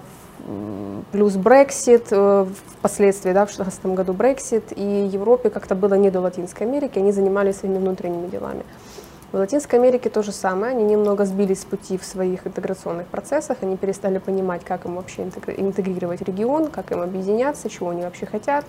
плюс 1.13 1.35
Брексит, 1.35 2.07
э, 2.11 2.47
впоследствии, 2.79 3.33
да, 3.33 3.45
в 3.45 3.49
2016 3.49 3.95
году 3.95 4.13
Брексит, 4.13 4.73
и 4.77 4.83
Европе 5.13 5.51
как-то 5.51 5.75
было 5.75 5.95
не 5.95 6.11
до 6.11 6.21
Латинской 6.21 6.67
Америки, 6.67 6.99
они 6.99 7.13
занимались 7.13 7.57
своими 7.57 7.79
внутренними 7.79 8.29
делами. 8.29 8.65
В 9.31 9.37
Латинской 9.37 9.79
Америке 9.79 10.09
то 10.09 10.23
же 10.23 10.33
самое. 10.33 10.73
Они 10.73 10.85
немного 10.85 11.27
сбились 11.27 11.61
с 11.61 11.65
пути 11.67 11.99
в 11.99 12.05
своих 12.05 12.47
интеграционных 12.47 13.09
процессах. 13.09 13.59
Они 13.61 13.77
перестали 13.77 14.17
понимать, 14.17 14.65
как 14.65 14.87
им 14.87 14.97
вообще 14.97 15.25
интегрировать 15.25 16.23
регион, 16.23 16.69
как 16.69 16.93
им 16.93 17.03
объединяться, 17.03 17.69
чего 17.69 17.91
они 17.91 18.03
вообще 18.03 18.25
хотят. 18.25 18.65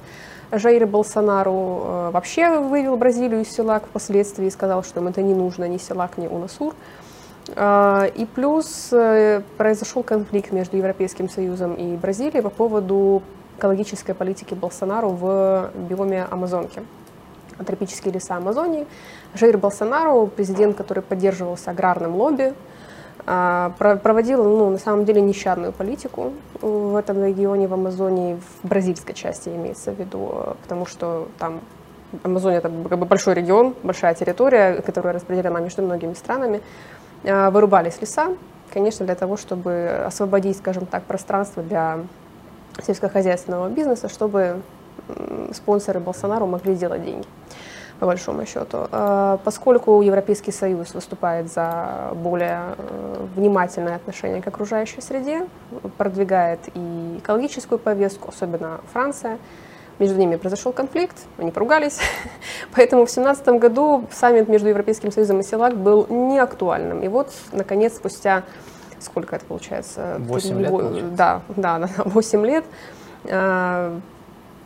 Жаир 0.52 0.86
Болсонару 0.86 1.82
э, 1.84 2.10
вообще 2.12 2.60
вывел 2.60 2.98
Бразилию 2.98 3.42
из 3.42 3.52
СЕЛАК 3.54 3.86
впоследствии 3.86 4.48
и 4.48 4.50
сказал, 4.50 4.84
что 4.84 5.00
им 5.00 5.08
это 5.08 5.22
не 5.22 5.34
нужно, 5.34 5.66
ни 5.66 5.78
СЕЛАК, 5.78 6.18
ни 6.18 6.28
УНАСУР. 6.28 6.74
Э, 7.56 8.10
и 8.14 8.26
плюс 8.26 8.90
э, 8.92 9.42
произошел 9.58 10.04
конфликт 10.04 10.52
между 10.52 10.76
Европейским 10.76 11.30
Союзом 11.30 11.76
и 11.76 11.96
Бразилией 11.96 12.42
по 12.42 12.50
поводу 12.50 13.24
экологической 13.58 14.14
политики 14.14 14.56
Болсонару 14.56 15.12
в 15.12 15.70
биоме 15.90 16.26
Амазонки 16.30 16.82
тропические 17.64 18.14
леса 18.14 18.36
Амазонии. 18.38 18.88
Жаир 19.36 19.58
Болсонару, 19.58 20.28
президент, 20.28 20.76
который 20.76 21.04
поддерживался 21.04 21.72
аграрным 21.72 22.16
лобби, 22.16 22.54
а, 23.26 23.74
проводил, 23.78 24.44
ну, 24.44 24.70
на 24.70 24.80
самом 24.80 25.06
деле, 25.06 25.22
нещадную 25.22 25.72
политику 25.72 26.34
в 26.62 26.96
этом 26.96 27.24
регионе, 27.24 27.68
в 27.68 27.74
Амазонии, 27.74 28.40
в 28.64 28.68
бразильской 28.68 29.14
части 29.14 29.50
имеется 29.50 29.92
в 29.92 30.00
виду, 30.00 30.56
потому 30.64 30.86
что 30.86 31.28
там 31.38 31.62
Амазония 32.24 32.58
это 32.58 32.72
как 32.90 32.98
бы 32.98 33.06
большой 33.06 33.36
регион, 33.36 33.76
большая 33.84 34.16
территория, 34.16 34.82
которая 34.82 35.14
распределена 35.14 35.60
между 35.60 35.84
многими 35.84 36.14
странами. 36.14 36.62
А, 37.24 37.52
вырубались 37.52 38.02
леса, 38.02 38.30
конечно, 38.74 39.06
для 39.06 39.16
того, 39.16 39.38
чтобы 39.38 40.04
освободить, 40.06 40.58
скажем 40.58 40.88
так, 40.88 41.04
пространство 41.04 41.62
для 41.62 42.00
сельскохозяйственного 42.82 43.70
бизнеса, 43.70 44.10
чтобы 44.10 44.62
спонсоры 45.54 46.00
Болсонару 46.00 46.48
могли 46.48 46.74
сделать 46.74 47.04
деньги 47.04 47.28
по 48.00 48.06
большому 48.06 48.46
счету. 48.46 48.88
Э, 48.92 49.38
поскольку 49.44 50.02
Европейский 50.02 50.52
Союз 50.52 50.94
выступает 50.94 51.52
за 51.52 52.12
более 52.16 52.76
э, 52.78 53.26
внимательное 53.36 53.96
отношение 53.96 54.42
к 54.42 54.48
окружающей 54.48 55.02
среде, 55.02 55.48
продвигает 55.98 56.60
и 56.74 57.18
экологическую 57.20 57.78
повестку, 57.80 58.30
особенно 58.30 58.80
Франция, 58.94 59.38
между 60.00 60.18
ними 60.18 60.38
произошел 60.38 60.72
конфликт, 60.72 61.18
они 61.38 61.52
поругались, 61.52 62.00
поэтому 62.76 63.06
в 63.06 63.14
2017 63.14 63.48
году 63.62 64.06
саммит 64.12 64.48
между 64.48 64.70
Европейским 64.70 65.12
Союзом 65.12 65.42
и 65.42 65.44
СЕЛАК 65.44 65.76
был 65.76 66.08
неактуальным. 66.10 67.04
И 67.04 67.10
вот, 67.10 67.34
наконец, 67.52 67.96
спустя, 67.96 68.44
сколько 69.00 69.36
это 69.36 69.46
получается? 69.46 70.16
8 70.20 70.60
лет, 70.62 70.72
получается. 70.72 71.16
Да, 71.16 71.42
да, 71.58 71.90
8 72.06 72.46
лет 72.46 72.66
э, 73.26 74.00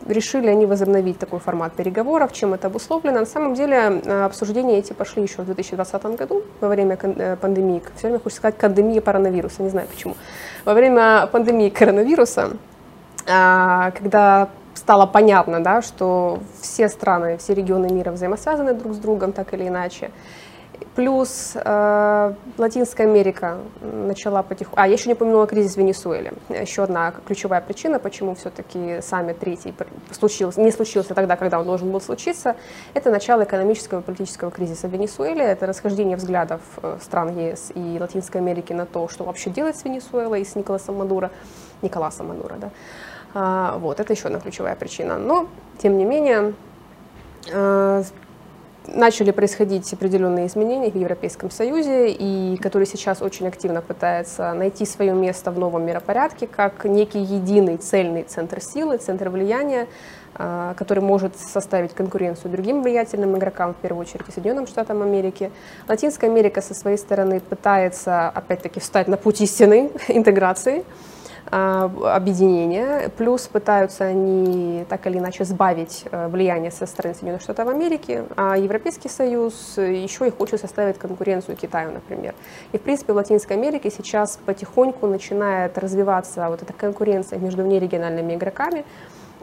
решили 0.06 0.48
они 0.48 0.66
возобновить 0.66 1.18
такой 1.18 1.38
формат 1.38 1.72
переговоров. 1.74 2.32
Чем 2.32 2.54
это 2.54 2.66
обусловлено? 2.66 3.20
На 3.20 3.26
самом 3.26 3.54
деле 3.54 4.02
э, 4.04 4.24
обсуждения 4.24 4.78
эти 4.78 4.92
пошли 4.92 5.22
еще 5.22 5.42
в 5.42 5.46
2020 5.46 6.04
году, 6.16 6.42
во 6.60 6.68
время 6.68 6.98
э, 7.00 7.36
пандемии. 7.36 7.82
Все 7.96 8.08
время 8.08 8.20
хочется 8.20 8.40
сказать 8.40 8.56
пандемия 8.56 9.00
коронавируса, 9.00 9.62
не 9.62 9.70
знаю 9.70 9.88
почему. 9.88 10.16
Во 10.64 10.74
время 10.74 11.26
пандемии 11.32 11.68
коронавируса, 11.68 12.56
э, 13.26 13.92
когда 13.98 14.48
стало 14.74 15.06
понятно, 15.06 15.62
да, 15.62 15.82
что 15.82 16.40
все 16.60 16.88
страны, 16.88 17.38
все 17.38 17.54
регионы 17.54 17.88
мира 17.92 18.10
взаимосвязаны 18.10 18.74
друг 18.74 18.94
с 18.94 18.98
другом, 18.98 19.32
так 19.32 19.54
или 19.54 19.68
иначе, 19.68 20.10
Плюс 20.94 21.52
э, 21.56 22.34
Латинская 22.56 23.02
Америка 23.02 23.58
начала 23.80 24.44
потихоньку... 24.44 24.80
А, 24.80 24.86
я 24.86 24.92
еще 24.92 25.08
не 25.08 25.14
упомянула 25.14 25.48
кризис 25.48 25.74
в 25.74 25.76
Венесуэле. 25.76 26.32
Еще 26.48 26.84
одна 26.84 27.12
ключевая 27.26 27.60
причина, 27.60 27.98
почему 27.98 28.36
все-таки 28.36 29.00
саммит 29.02 29.40
третий 29.40 29.74
случился, 30.12 30.60
не 30.60 30.70
случился 30.70 31.14
тогда, 31.14 31.36
когда 31.36 31.58
он 31.58 31.66
должен 31.66 31.90
был 31.90 32.00
случиться, 32.00 32.54
это 32.94 33.10
начало 33.10 33.42
экономического 33.42 34.00
и 34.00 34.02
политического 34.02 34.52
кризиса 34.52 34.86
в 34.86 34.92
Венесуэле, 34.92 35.42
это 35.42 35.66
расхождение 35.66 36.16
взглядов 36.16 36.60
э, 36.80 36.98
стран 37.02 37.36
ЕС 37.36 37.72
и 37.74 37.98
Латинской 37.98 38.40
Америки 38.40 38.72
на 38.72 38.86
то, 38.86 39.08
что 39.08 39.24
вообще 39.24 39.50
делать 39.50 39.76
с 39.76 39.84
Венесуэлой 39.84 40.42
и 40.42 40.44
с 40.44 40.54
Николасом 40.54 40.96
Мадуро, 40.96 41.32
Николаса 41.82 42.22
Мадуро, 42.22 42.54
да. 42.56 42.70
А, 43.34 43.78
вот, 43.78 43.98
это 43.98 44.12
еще 44.12 44.26
одна 44.26 44.38
ключевая 44.38 44.76
причина. 44.76 45.18
Но, 45.18 45.48
тем 45.78 45.98
не 45.98 46.04
менее, 46.04 46.54
э, 47.52 48.04
начали 48.86 49.30
происходить 49.30 49.92
определенные 49.92 50.46
изменения 50.46 50.90
в 50.90 50.96
Европейском 50.96 51.50
Союзе, 51.50 52.10
и 52.10 52.56
который 52.58 52.86
сейчас 52.86 53.22
очень 53.22 53.48
активно 53.48 53.82
пытается 53.82 54.52
найти 54.54 54.84
свое 54.84 55.12
место 55.12 55.50
в 55.50 55.58
новом 55.58 55.84
миропорядке 55.86 56.46
как 56.46 56.84
некий 56.84 57.20
единый 57.20 57.76
цельный 57.76 58.22
центр 58.24 58.60
силы, 58.60 58.98
центр 58.98 59.28
влияния, 59.28 59.86
а, 60.36 60.74
который 60.74 61.00
может 61.00 61.36
составить 61.36 61.94
конкуренцию 61.94 62.50
другим 62.50 62.82
влиятельным 62.82 63.36
игрокам, 63.36 63.72
в 63.72 63.76
первую 63.76 64.02
очередь 64.02 64.26
Соединенным 64.32 64.66
Штатам 64.66 65.02
Америки. 65.02 65.50
Латинская 65.88 66.26
Америка 66.26 66.60
со 66.60 66.74
своей 66.74 66.98
стороны 66.98 67.40
пытается, 67.40 68.28
опять-таки, 68.30 68.80
встать 68.80 69.06
на 69.06 69.16
путь 69.16 69.40
истины 69.40 69.90
интеграции, 70.08 70.84
объединения, 71.50 73.10
плюс 73.10 73.46
пытаются 73.46 74.04
они 74.04 74.84
так 74.88 75.06
или 75.06 75.18
иначе 75.18 75.44
сбавить 75.44 76.04
э, 76.10 76.28
влияние 76.28 76.70
со 76.70 76.86
стороны 76.86 77.14
Соединенных 77.14 77.42
Штатов 77.42 77.68
Америки, 77.68 78.24
а 78.36 78.56
Европейский 78.56 79.08
Союз 79.08 79.76
еще 79.76 80.26
и 80.26 80.30
хочет 80.30 80.60
составить 80.60 80.98
конкуренцию 80.98 81.56
Китаю, 81.56 81.92
например. 81.92 82.34
И, 82.72 82.78
в 82.78 82.80
принципе, 82.80 83.12
в 83.12 83.16
Латинской 83.16 83.56
Америке 83.56 83.90
сейчас 83.90 84.38
потихоньку 84.44 85.06
начинает 85.06 85.76
развиваться 85.78 86.48
вот 86.48 86.62
эта 86.62 86.72
конкуренция 86.72 87.38
между 87.38 87.62
внерегиональными 87.62 88.34
игроками, 88.34 88.84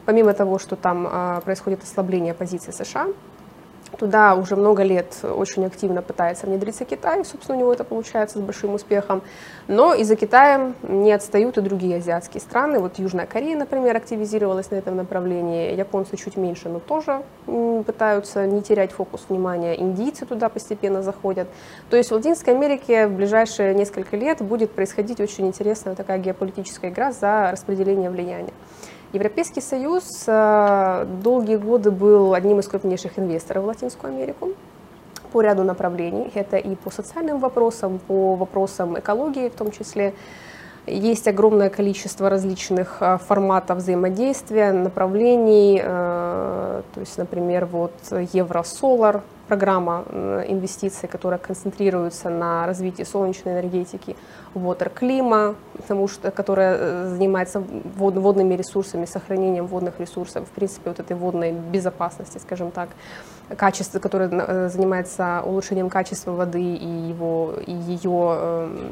помимо 0.04 0.32
того, 0.34 0.58
что 0.58 0.76
там 0.76 1.08
а, 1.10 1.40
происходит 1.40 1.82
ослабление 1.82 2.34
позиции 2.34 2.72
США, 2.72 3.06
Туда 3.98 4.34
уже 4.34 4.56
много 4.56 4.82
лет 4.82 5.18
очень 5.22 5.64
активно 5.66 6.02
пытается 6.02 6.46
внедриться 6.46 6.84
Китай, 6.84 7.24
собственно, 7.24 7.56
у 7.56 7.60
него 7.60 7.72
это 7.72 7.84
получается 7.84 8.38
с 8.38 8.40
большим 8.40 8.74
успехом. 8.74 9.22
Но 9.68 9.94
и 9.94 10.02
за 10.04 10.16
Китаем 10.16 10.74
не 10.82 11.12
отстают 11.12 11.58
и 11.58 11.60
другие 11.60 11.96
азиатские 11.96 12.40
страны. 12.40 12.78
Вот 12.78 12.98
Южная 12.98 13.26
Корея, 13.26 13.56
например, 13.56 13.96
активизировалась 13.96 14.70
на 14.70 14.76
этом 14.76 14.96
направлении. 14.96 15.74
Японцы 15.74 16.16
чуть 16.16 16.36
меньше, 16.36 16.68
но 16.68 16.80
тоже 16.80 17.22
пытаются 17.86 18.46
не 18.46 18.62
терять 18.62 18.92
фокус 18.92 19.26
внимания. 19.28 19.78
Индийцы 19.78 20.26
туда 20.26 20.48
постепенно 20.48 21.02
заходят. 21.02 21.48
То 21.90 21.96
есть 21.96 22.10
в 22.10 22.14
Латинской 22.14 22.54
Америке 22.54 23.06
в 23.06 23.12
ближайшие 23.12 23.74
несколько 23.74 24.16
лет 24.16 24.40
будет 24.42 24.72
происходить 24.72 25.20
очень 25.20 25.46
интересная 25.46 25.94
такая 25.94 26.18
геополитическая 26.18 26.90
игра 26.90 27.12
за 27.12 27.50
распределение 27.52 28.10
влияния. 28.10 28.52
Европейский 29.12 29.60
Союз 29.60 30.24
э, 30.26 31.06
долгие 31.22 31.56
годы 31.56 31.90
был 31.90 32.32
одним 32.32 32.60
из 32.60 32.68
крупнейших 32.68 33.18
инвесторов 33.18 33.64
в 33.64 33.66
Латинскую 33.66 34.14
Америку 34.14 34.52
по 35.32 35.42
ряду 35.42 35.64
направлений. 35.64 36.30
Это 36.34 36.56
и 36.56 36.74
по 36.76 36.90
социальным 36.90 37.38
вопросам, 37.38 37.98
по 37.98 38.36
вопросам 38.36 38.98
экологии 38.98 39.50
в 39.50 39.54
том 39.54 39.70
числе. 39.70 40.14
Есть 40.86 41.28
огромное 41.28 41.68
количество 41.68 42.30
различных 42.30 42.96
э, 43.00 43.18
форматов 43.18 43.78
взаимодействия, 43.78 44.72
направлений. 44.72 45.78
Э, 45.82 46.82
то 46.94 47.00
есть, 47.00 47.18
например, 47.18 47.66
вот 47.66 47.92
Евросолар, 48.32 49.20
программа 49.52 50.04
инвестиций, 50.48 51.10
которая 51.10 51.38
концентрируется 51.38 52.30
на 52.30 52.66
развитии 52.66 53.02
солнечной 53.02 53.52
энергетики, 53.52 54.16
Water 54.54 54.90
потому 55.76 56.08
что, 56.08 56.30
которая 56.30 56.76
э, 56.78 57.08
занимается 57.10 57.60
вод, 57.60 58.14
водными 58.14 58.54
ресурсами, 58.54 59.04
сохранением 59.04 59.66
водных 59.66 60.00
ресурсов, 60.00 60.48
в 60.48 60.52
принципе, 60.52 60.88
вот 60.88 61.00
этой 61.00 61.16
водной 61.16 61.52
безопасности, 61.52 62.38
скажем 62.38 62.70
так, 62.70 62.88
качество, 63.58 63.98
которое 63.98 64.30
э, 64.32 64.68
занимается 64.70 65.42
улучшением 65.44 65.90
качества 65.90 66.32
воды 66.32 66.62
и, 66.62 67.08
его, 67.10 67.52
и 67.66 67.72
ее 67.72 68.36
э, 68.38 68.90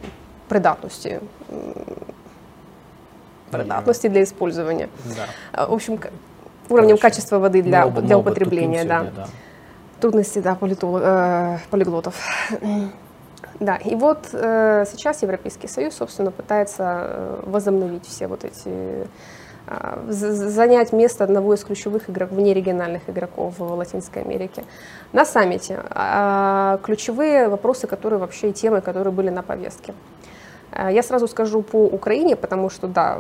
придатности 0.49 1.21
придатности 3.51 4.09
для 4.09 4.23
использования. 4.23 4.89
Да. 5.57 5.67
В 5.67 5.73
общем, 5.73 5.99
уровнем 6.69 6.97
Короче, 6.97 7.03
качества 7.03 7.39
воды 7.39 7.63
для, 7.63 7.87
для 7.87 8.19
употребления, 8.19 8.85
да. 8.85 9.07
да. 9.17 9.27
Трудности, 10.01 10.39
да, 10.39 10.55
политолог, 10.55 11.03
э, 11.05 11.59
полиглотов. 11.71 12.15
Да, 13.59 13.77
и 13.77 13.95
вот 13.95 14.31
э, 14.33 14.87
сейчас 14.91 15.21
Европейский 15.21 15.69
Союз, 15.69 15.95
собственно, 15.95 16.31
пытается 16.31 16.83
э, 16.83 17.43
возобновить 17.45 18.07
все 18.07 18.27
вот 18.27 18.45
эти 18.45 19.07
э, 19.67 20.07
занять 20.09 20.95
место 20.95 21.25
одного 21.25 21.53
из 21.53 21.63
ключевых 21.63 22.09
игроков, 22.09 22.39
внерегиональных 22.39 23.03
игроков 23.11 23.59
в 23.59 23.73
Латинской 23.75 24.23
Америке. 24.23 24.65
На 25.13 25.27
саммите 25.27 25.79
э, 25.91 26.79
ключевые 26.83 27.49
вопросы, 27.49 27.87
которые 27.87 28.19
вообще 28.19 28.49
и 28.49 28.53
темы, 28.55 28.81
которые 28.81 29.13
были 29.13 29.29
на 29.29 29.43
повестке. 29.43 29.93
Э, 30.73 30.89
я 30.93 31.03
сразу 31.03 31.29
скажу 31.29 31.63
по 31.63 31.85
Украине, 31.85 32.37
потому 32.37 32.71
что, 32.71 32.87
да, 32.87 33.19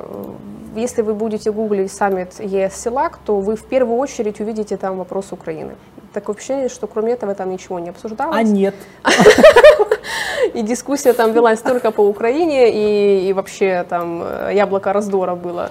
если 0.76 1.02
вы 1.02 1.14
будете 1.14 1.50
гуглить 1.50 1.92
саммит 1.92 2.40
ЕС-СЕЛАК, 2.40 3.18
то 3.24 3.40
вы 3.40 3.56
в 3.56 3.64
первую 3.64 3.98
очередь 3.98 4.40
увидите 4.40 4.76
там 4.76 4.98
вопрос 4.98 5.32
Украины. 5.32 5.74
Такое 6.12 6.36
ощущение, 6.36 6.68
что 6.68 6.86
кроме 6.86 7.12
этого 7.12 7.34
там 7.34 7.50
ничего 7.50 7.78
не 7.78 7.90
обсуждалось. 7.90 8.36
А 8.36 8.42
нет. 8.42 8.74
И 10.54 10.62
дискуссия 10.62 11.12
там 11.12 11.32
велась 11.32 11.60
только 11.60 11.90
по 11.90 12.00
Украине, 12.00 12.70
и, 12.72 13.28
и 13.28 13.32
вообще 13.32 13.84
там 13.88 14.22
э, 14.24 14.52
яблоко 14.54 14.92
раздора 14.92 15.34
было. 15.34 15.70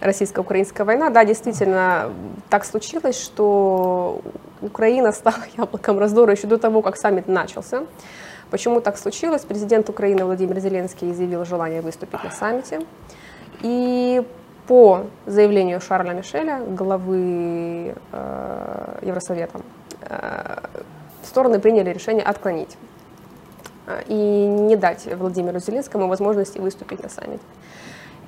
российско-украинская 0.00 0.84
война. 0.84 1.10
Да, 1.10 1.24
действительно, 1.24 2.10
так 2.48 2.64
случилось, 2.64 3.20
что 3.20 4.20
Украина 4.62 5.12
стала 5.12 5.36
яблоком 5.56 5.98
раздора 5.98 6.32
еще 6.32 6.46
до 6.46 6.58
того, 6.58 6.82
как 6.82 6.96
саммит 6.96 7.28
начался. 7.28 7.84
Почему 8.50 8.80
так 8.80 8.98
случилось? 8.98 9.42
Президент 9.42 9.88
Украины 9.88 10.24
Владимир 10.24 10.58
Зеленский 10.58 11.12
изъявил 11.12 11.44
желание 11.44 11.80
выступить 11.80 12.24
на 12.24 12.30
саммите. 12.30 12.80
И 13.62 14.22
по 14.66 15.06
заявлению 15.26 15.80
Шарля 15.80 16.12
Мишеля, 16.12 16.60
главы 16.60 17.94
э, 18.12 18.98
Евросовета, 19.02 19.60
э, 20.02 20.58
стороны 21.24 21.60
приняли 21.60 21.90
решение 21.90 22.24
отклонить 22.24 22.76
э, 23.86 24.02
и 24.08 24.14
не 24.14 24.76
дать 24.76 25.06
Владимиру 25.14 25.60
Зеленскому 25.60 26.08
возможности 26.08 26.58
выступить 26.58 27.02
на 27.02 27.08
саммите. 27.08 27.42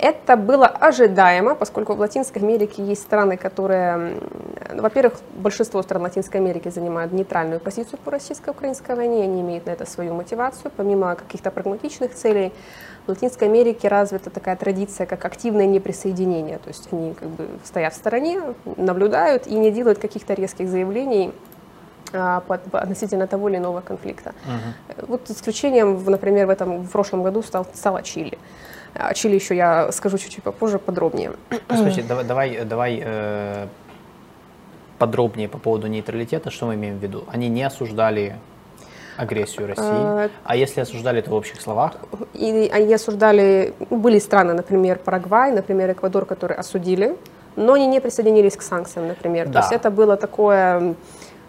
Это 0.03 0.35
было 0.35 0.67
ожидаемо, 0.67 1.55
поскольку 1.55 1.93
в 1.93 1.99
Латинской 2.01 2.41
Америке 2.41 2.83
есть 2.83 3.03
страны, 3.03 3.37
которые, 3.37 4.17
во-первых, 4.73 5.13
большинство 5.33 5.81
стран 5.81 6.01
Латинской 6.01 6.41
Америки 6.41 6.67
занимают 6.67 7.13
нейтральную 7.13 7.61
позицию 7.61 7.99
по 8.03 8.11
российско-украинской 8.11 8.97
войне, 8.97 9.23
они 9.23 9.39
имеют 9.39 9.65
на 9.65 9.69
это 9.69 9.85
свою 9.85 10.13
мотивацию, 10.13 10.73
помимо 10.75 11.15
каких-то 11.15 11.51
прагматичных 11.51 12.13
целей. 12.13 12.51
В 13.05 13.09
Латинской 13.09 13.47
Америке 13.47 13.87
развита 13.87 14.29
такая 14.29 14.57
традиция, 14.57 15.05
как 15.05 15.23
активное 15.23 15.67
неприсоединение, 15.67 16.57
то 16.57 16.67
есть 16.67 16.89
они 16.91 17.13
как 17.13 17.29
бы 17.29 17.47
стоят 17.63 17.93
в 17.93 17.95
стороне, 17.95 18.41
наблюдают 18.75 19.47
и 19.47 19.53
не 19.53 19.71
делают 19.71 19.99
каких-то 19.99 20.33
резких 20.33 20.67
заявлений 20.67 21.31
а, 22.11 22.43
относительно 22.73 23.27
того 23.27 23.47
или 23.47 23.55
иного 23.55 23.79
конфликта. 23.79 24.33
Uh-huh. 24.45 25.05
Вот 25.07 25.29
исключением, 25.29 26.03
например, 26.03 26.47
в 26.47 26.49
этом 26.49 26.81
в 26.81 26.91
прошлом 26.91 27.23
году 27.23 27.41
стал, 27.41 27.65
стала 27.73 28.03
Чили. 28.03 28.37
О 28.95 29.13
Чили 29.13 29.35
еще 29.35 29.55
я 29.55 29.91
скажу 29.91 30.17
чуть-чуть 30.17 30.43
попозже 30.43 30.79
подробнее. 30.79 31.31
Слушайте, 31.67 32.03
давай, 32.03 32.25
давай, 32.25 32.65
давай 32.65 33.01
э, 33.03 33.67
подробнее 34.99 35.49
по 35.49 35.57
поводу 35.57 35.87
нейтралитета, 35.87 36.51
что 36.51 36.67
мы 36.67 36.75
имеем 36.75 36.99
в 36.99 37.03
виду? 37.03 37.23
Они 37.27 37.49
не 37.49 37.63
осуждали 37.63 38.35
агрессию 39.17 39.67
России. 39.67 39.83
А, 39.83 40.29
а 40.43 40.55
если 40.55 40.81
осуждали, 40.81 41.21
то 41.21 41.31
в 41.31 41.33
общих 41.33 41.61
словах? 41.61 41.93
И 42.33 42.69
они 42.73 42.93
осуждали, 42.93 43.73
были 43.89 44.19
страны, 44.19 44.53
например, 44.53 44.99
Парагвай, 44.99 45.51
например, 45.51 45.91
Эквадор, 45.91 46.25
которые 46.25 46.57
осудили, 46.57 47.15
но 47.55 47.73
они 47.73 47.87
не 47.87 47.99
присоединились 47.99 48.55
к 48.55 48.61
санкциям, 48.61 49.07
например. 49.07 49.47
Да. 49.47 49.53
То 49.53 49.59
есть 49.59 49.73
это 49.73 49.91
было 49.91 50.17
такое 50.17 50.95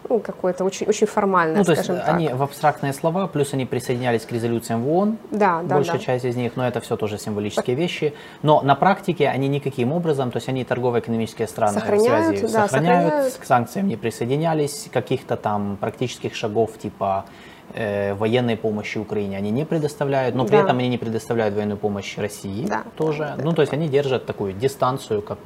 ну, 0.08 0.20
какое-то 0.20 0.64
очень, 0.64 0.86
очень 0.86 1.06
формальное, 1.06 1.58
ну, 1.58 1.64
то 1.64 1.72
есть 1.72 1.86
так. 1.86 2.08
они 2.08 2.28
в 2.28 2.42
абстрактные 2.42 2.92
слова, 2.92 3.26
плюс 3.26 3.54
они 3.54 3.64
присоединялись 3.64 4.24
к 4.24 4.32
резолюциям 4.32 4.82
в 4.82 4.88
ООН, 4.88 5.18
да, 5.30 5.62
да, 5.62 5.76
большая 5.76 5.98
да. 5.98 6.04
часть 6.04 6.24
из 6.24 6.36
них, 6.36 6.56
но 6.56 6.66
это 6.66 6.80
все 6.80 6.96
тоже 6.96 7.18
символические 7.18 7.76
вещи. 7.76 8.14
Но 8.42 8.60
на 8.62 8.74
практике 8.74 9.28
они 9.28 9.48
никаким 9.48 9.92
образом, 9.92 10.30
то 10.30 10.36
есть 10.36 10.48
они 10.48 10.64
торгово-экономические 10.64 11.48
страны 11.48 11.80
сохраняют, 11.80 12.38
связи 12.38 12.52
да, 12.52 12.68
сохраняют, 12.68 13.04
сохраняют, 13.04 13.34
к 13.34 13.44
санкциям 13.44 13.88
не 13.88 13.96
присоединялись, 13.96 14.88
каких-то 14.92 15.36
там 15.36 15.76
практических 15.80 16.34
шагов 16.34 16.78
типа 16.78 17.24
э, 17.74 18.14
военной 18.14 18.56
помощи 18.56 18.98
Украине 18.98 19.36
они 19.36 19.50
не 19.50 19.64
предоставляют, 19.64 20.34
но 20.34 20.44
при 20.44 20.56
да. 20.56 20.62
этом 20.62 20.78
они 20.78 20.88
не 20.88 20.98
предоставляют 20.98 21.54
военную 21.54 21.78
помощь 21.78 22.16
России 22.18 22.66
да. 22.66 22.84
тоже. 22.96 23.34
Да, 23.36 23.44
ну, 23.44 23.52
то 23.52 23.62
есть 23.62 23.72
они 23.72 23.88
держат 23.88 24.26
такую 24.26 24.52
дистанцию, 24.52 25.22
как 25.22 25.38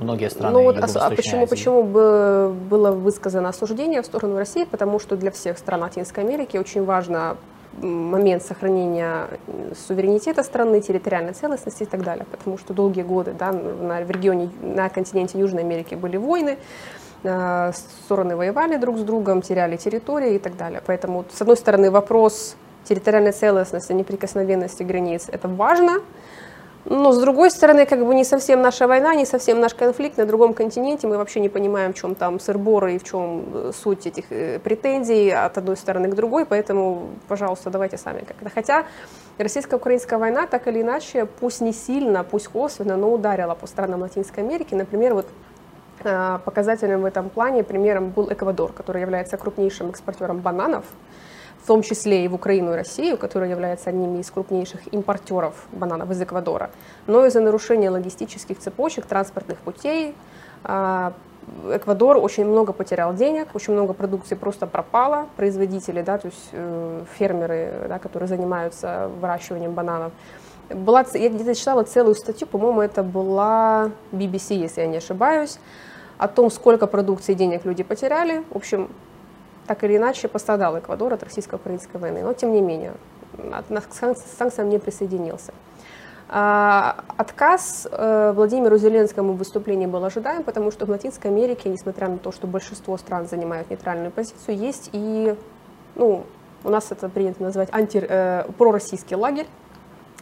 многие 0.00 0.30
страны. 0.30 0.58
Ну 0.58 0.62
вот 0.64 0.78
а, 0.78 1.06
а 1.06 1.10
почему, 1.10 1.46
почему 1.46 1.82
бы 1.82 2.54
было 2.70 2.90
высказано 2.90 3.48
осуждение 3.48 4.02
в 4.02 4.06
сторону 4.06 4.36
России? 4.36 4.64
Потому 4.64 4.98
что 4.98 5.16
для 5.16 5.30
всех 5.30 5.58
стран 5.58 5.80
Латинской 5.80 6.24
Америки 6.24 6.56
очень 6.56 6.84
важно 6.84 7.36
момент 7.82 8.42
сохранения 8.42 9.28
суверенитета 9.86 10.42
страны, 10.42 10.80
территориальной 10.80 11.32
целостности 11.32 11.84
и 11.84 11.86
так 11.86 12.02
далее. 12.02 12.26
Потому 12.30 12.58
что 12.58 12.74
долгие 12.74 13.02
годы 13.02 13.34
да, 13.38 13.52
на, 13.52 14.02
в 14.02 14.10
регионе, 14.10 14.50
на 14.60 14.88
континенте 14.88 15.38
Южной 15.38 15.62
Америки 15.62 15.94
были 15.94 16.16
войны, 16.16 16.58
стороны 17.20 18.36
воевали 18.36 18.76
друг 18.76 18.98
с 18.98 19.02
другом, 19.02 19.42
теряли 19.42 19.76
территории 19.76 20.34
и 20.34 20.38
так 20.38 20.56
далее. 20.56 20.82
Поэтому, 20.86 21.24
с 21.32 21.40
одной 21.40 21.56
стороны, 21.56 21.90
вопрос 21.90 22.56
территориальной 22.84 23.32
целостности, 23.32 23.92
неприкосновенности 23.92 24.82
границ– 24.82 25.28
это 25.32 25.48
важно, 25.48 26.00
но 26.90 27.12
с 27.12 27.18
другой 27.18 27.50
стороны, 27.50 27.84
как 27.84 28.06
бы 28.06 28.14
не 28.14 28.24
совсем 28.24 28.62
наша 28.62 28.86
война, 28.86 29.14
не 29.14 29.26
совсем 29.26 29.60
наш 29.60 29.74
конфликт 29.74 30.16
на 30.16 30.24
другом 30.24 30.54
континенте. 30.54 31.06
Мы 31.06 31.18
вообще 31.18 31.40
не 31.40 31.50
понимаем, 31.50 31.92
в 31.92 31.96
чем 31.96 32.14
там 32.14 32.40
сырборы 32.40 32.94
и 32.94 32.98
в 32.98 33.04
чем 33.04 33.44
э, 33.52 33.72
суть 33.74 34.06
этих 34.06 34.24
э, 34.30 34.58
претензий 34.58 35.30
от 35.30 35.58
одной 35.58 35.76
стороны 35.76 36.08
к 36.08 36.14
другой. 36.14 36.46
Поэтому, 36.46 37.10
пожалуйста, 37.28 37.68
давайте 37.68 37.98
сами 37.98 38.20
как-то. 38.20 38.48
Хотя 38.48 38.86
российско-украинская 39.36 40.18
война 40.18 40.46
так 40.46 40.66
или 40.66 40.80
иначе, 40.80 41.26
пусть 41.26 41.60
не 41.60 41.74
сильно, 41.74 42.24
пусть 42.24 42.48
косвенно, 42.48 42.96
но 42.96 43.12
ударила 43.12 43.54
по 43.54 43.66
странам 43.66 44.00
Латинской 44.00 44.42
Америки. 44.42 44.74
Например, 44.74 45.12
вот 45.12 45.26
Э, 46.04 46.38
показателем 46.44 47.02
в 47.02 47.04
этом 47.04 47.28
плане 47.28 47.64
примером 47.64 48.10
был 48.10 48.32
Эквадор, 48.32 48.72
который 48.72 49.02
является 49.02 49.36
крупнейшим 49.36 49.90
экспортером 49.90 50.38
бананов, 50.38 50.84
в 51.62 51.66
том 51.66 51.82
числе 51.82 52.24
и 52.24 52.28
в 52.28 52.34
Украину 52.34 52.72
и 52.72 52.76
Россию, 52.76 53.18
которая 53.18 53.50
является 53.50 53.90
одними 53.90 54.20
из 54.20 54.30
крупнейших 54.30 54.92
импортеров 54.92 55.66
бананов 55.72 56.10
из 56.10 56.22
Эквадора. 56.22 56.70
Но 57.06 57.26
из-за 57.26 57.40
нарушения 57.40 57.90
логистических 57.90 58.58
цепочек, 58.58 59.06
транспортных 59.06 59.58
путей, 59.58 60.14
э, 60.64 61.10
Эквадор 61.70 62.18
очень 62.18 62.44
много 62.44 62.74
потерял 62.74 63.14
денег, 63.14 63.48
очень 63.54 63.72
много 63.72 63.94
продукции 63.94 64.34
просто 64.34 64.66
пропало. 64.66 65.28
Производители, 65.36 66.02
да, 66.02 66.18
то 66.18 66.26
есть 66.26 66.50
э, 66.52 67.04
фермеры, 67.18 67.86
да, 67.88 67.98
которые 67.98 68.28
занимаются 68.28 69.10
выращиванием 69.20 69.72
бананов, 69.72 70.12
была, 70.70 71.04
я 71.14 71.30
где-то 71.30 71.54
читала 71.54 71.82
целую 71.84 72.14
статью, 72.14 72.46
по-моему, 72.46 72.82
это 72.82 73.02
была 73.02 73.90
BBC, 74.12 74.54
если 74.54 74.82
я 74.82 74.86
не 74.86 74.98
ошибаюсь, 74.98 75.58
о 76.18 76.28
том, 76.28 76.50
сколько 76.50 76.86
продукции 76.86 77.32
и 77.32 77.34
денег 77.34 77.64
люди 77.64 77.82
потеряли. 77.82 78.44
В 78.50 78.56
общем, 78.56 78.90
так 79.66 79.84
или 79.84 79.96
иначе 79.96 80.28
пострадал 80.28 80.78
Эквадор 80.78 81.14
от 81.14 81.22
российско-украинской 81.22 81.98
войны. 81.98 82.22
Но 82.22 82.32
тем 82.32 82.52
не 82.52 82.60
менее, 82.60 82.94
к 83.36 83.94
санкциям 83.94 84.68
не 84.68 84.78
присоединился. 84.78 85.52
А, 86.30 87.04
отказ 87.16 87.88
э, 87.90 88.32
Владимиру 88.34 88.76
Зеленскому 88.76 89.32
в 89.32 89.38
выступлении 89.38 89.86
был 89.86 90.04
ожидаем, 90.04 90.42
потому 90.42 90.70
что 90.70 90.84
в 90.84 90.90
Латинской 90.90 91.30
Америке, 91.30 91.70
несмотря 91.70 92.08
на 92.08 92.18
то, 92.18 92.32
что 92.32 92.46
большинство 92.46 92.98
стран 92.98 93.26
занимают 93.26 93.70
нейтральную 93.70 94.10
позицию, 94.10 94.58
есть 94.58 94.90
и, 94.92 95.34
ну, 95.94 96.24
у 96.64 96.68
нас 96.68 96.92
это 96.92 97.08
принято 97.08 97.42
называть 97.42 97.70
анти, 97.72 98.04
э, 98.06 98.44
пророссийский 98.58 99.16
лагерь, 99.16 99.46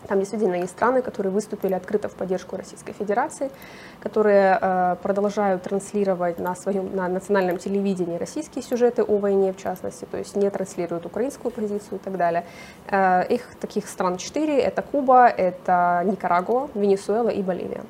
там 0.08 0.18
действительно 0.20 0.54
есть 0.54 0.72
страны, 0.72 1.02
которые 1.02 1.32
выступили 1.32 1.74
открыто 1.74 2.08
в 2.08 2.14
поддержку 2.14 2.56
Российской 2.56 2.92
Федерации, 2.92 3.50
которые 4.00 4.58
э, 4.60 4.96
продолжают 5.02 5.62
транслировать 5.62 6.38
на 6.38 6.54
своем 6.54 6.94
на 6.94 7.08
национальном 7.08 7.58
телевидении 7.58 8.16
российские 8.16 8.62
сюжеты 8.62 9.02
о 9.02 9.18
войне, 9.18 9.52
в 9.52 9.56
частности, 9.56 10.06
то 10.10 10.18
есть 10.18 10.36
не 10.36 10.48
транслируют 10.50 11.06
украинскую 11.06 11.50
позицию 11.50 11.98
и 11.98 11.98
так 11.98 12.16
далее. 12.16 12.44
Э, 12.90 13.26
их 13.28 13.42
таких 13.60 13.88
стран 13.88 14.16
четыре: 14.16 14.60
это 14.60 14.82
Куба, 14.82 15.26
это 15.28 16.02
Никарагуа, 16.04 16.68
Венесуэла 16.74 17.30
и 17.30 17.42
Боливия. 17.42 17.82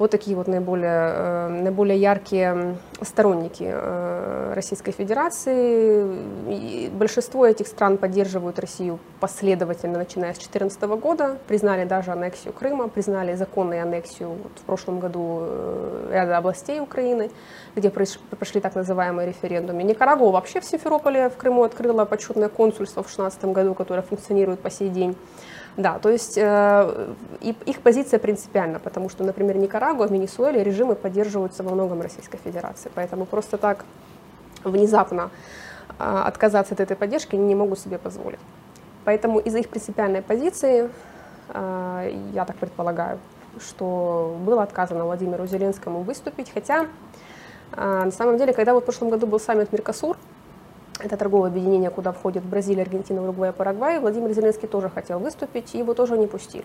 Вот 0.00 0.10
такие 0.10 0.34
вот 0.34 0.48
наиболее, 0.48 1.12
э, 1.14 1.48
наиболее 1.48 2.00
яркие 2.00 2.78
сторонники 3.02 3.70
э, 3.70 4.52
Российской 4.54 4.92
Федерации. 4.92 6.06
И 6.48 6.90
большинство 6.90 7.44
этих 7.46 7.66
стран 7.66 7.98
поддерживают 7.98 8.58
Россию 8.58 8.98
последовательно, 9.20 9.98
начиная 9.98 10.32
с 10.32 10.38
2014 10.38 10.82
года. 10.98 11.36
Признали 11.48 11.84
даже 11.84 12.12
аннексию 12.12 12.54
Крыма, 12.54 12.88
признали 12.88 13.34
законную 13.34 13.82
аннексию 13.82 14.30
вот 14.30 14.52
в 14.56 14.62
прошлом 14.62 15.00
году 15.00 15.40
э, 15.42 16.08
ряда 16.12 16.38
областей 16.38 16.80
Украины, 16.80 17.30
где 17.76 17.90
прошли 17.90 18.62
так 18.62 18.74
называемые 18.74 19.28
референдумы. 19.28 19.82
Никарагуа 19.82 20.30
вообще 20.30 20.62
в 20.62 20.64
Симферополе 20.64 21.28
в 21.28 21.36
Крыму 21.36 21.62
открыла 21.62 22.06
почетное 22.06 22.48
консульство 22.48 23.02
в 23.02 23.06
2016 23.06 23.44
году, 23.52 23.74
которое 23.74 24.00
функционирует 24.00 24.60
по 24.60 24.70
сей 24.70 24.88
день. 24.88 25.14
Да, 25.76 25.98
то 25.98 26.10
есть 26.10 26.36
э, 26.36 27.14
их 27.40 27.80
позиция 27.80 28.18
принципиальна, 28.18 28.80
потому 28.80 29.08
что, 29.08 29.24
например, 29.24 29.56
Никарагуа, 29.56 30.08
в 30.08 30.10
Венесуэле 30.10 30.64
режимы 30.64 30.94
поддерживаются 30.94 31.62
во 31.62 31.70
многом 31.70 32.00
Российской 32.00 32.38
Федерации, 32.38 32.90
поэтому 32.94 33.24
просто 33.24 33.56
так 33.56 33.84
внезапно 34.64 35.30
э, 35.98 36.22
отказаться 36.26 36.74
от 36.74 36.80
этой 36.80 36.96
поддержки 36.96 37.36
они 37.36 37.46
не 37.46 37.54
могут 37.54 37.78
себе 37.78 37.98
позволить. 37.98 38.40
Поэтому 39.04 39.38
из-за 39.38 39.58
их 39.58 39.68
принципиальной 39.68 40.22
позиции, 40.22 40.90
э, 41.48 42.20
я 42.32 42.44
так 42.44 42.56
предполагаю, 42.56 43.18
что 43.60 44.36
было 44.44 44.62
отказано 44.62 45.04
Владимиру 45.04 45.46
Зеленскому 45.46 46.02
выступить, 46.02 46.50
хотя 46.52 46.86
э, 47.72 48.02
на 48.04 48.10
самом 48.10 48.38
деле, 48.38 48.52
когда 48.52 48.74
вот 48.74 48.82
в 48.82 48.86
прошлом 48.86 49.10
году 49.10 49.26
был 49.26 49.40
саммит 49.40 49.72
Меркосур, 49.72 50.16
это 51.04 51.16
торговое 51.16 51.50
объединение, 51.50 51.90
куда 51.90 52.12
входят 52.12 52.44
Бразилия, 52.44 52.82
Аргентина, 52.82 53.22
Уругвай 53.22 53.52
Парагвай. 53.52 54.00
Владимир 54.00 54.32
Зеленский 54.32 54.68
тоже 54.68 54.88
хотел 54.88 55.18
выступить, 55.18 55.74
его 55.74 55.94
тоже 55.94 56.16
не 56.18 56.26
пустили. 56.26 56.64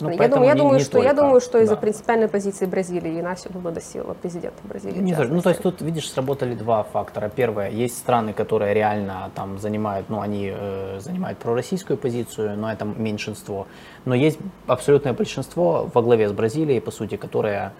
Ну, 0.00 0.10
я 0.10 0.28
думаю, 0.28 0.46
я 0.46 0.54
не, 0.54 0.58
думаю, 0.58 0.78
не 0.78 0.84
что 0.84 0.92
только, 0.92 1.08
я 1.08 1.14
думаю, 1.14 1.40
что 1.40 1.52
да. 1.54 1.64
из-за 1.64 1.76
принципиальной 1.76 2.28
позиции 2.28 2.66
Бразилии 2.66 3.18
и 3.18 3.22
Насио 3.22 3.50
Лула 3.54 3.72
да 3.72 3.80
Силва, 3.80 4.14
президента 4.14 4.58
Бразилии. 4.64 5.00
Не 5.00 5.14
ну, 5.14 5.42
то 5.42 5.48
есть 5.50 5.62
тут, 5.62 5.80
видишь, 5.80 6.08
сработали 6.10 6.54
два 6.54 6.82
фактора. 6.82 7.30
Первое, 7.34 7.70
есть 7.70 7.98
страны, 7.98 8.32
которые 8.32 8.74
реально 8.74 9.30
там 9.34 9.58
занимают, 9.58 10.08
ну, 10.08 10.20
они 10.20 10.52
э, 10.54 10.98
занимают 11.00 11.38
пророссийскую 11.38 11.96
позицию, 11.96 12.56
но 12.56 12.70
это 12.70 12.84
меньшинство. 12.84 13.66
Но 14.04 14.14
есть 14.14 14.38
абсолютное 14.66 15.12
большинство 15.12 15.90
во 15.92 16.02
главе 16.02 16.28
с 16.28 16.32
Бразилией, 16.32 16.80
по 16.80 16.90
сути, 16.90 17.16
которые 17.16 17.72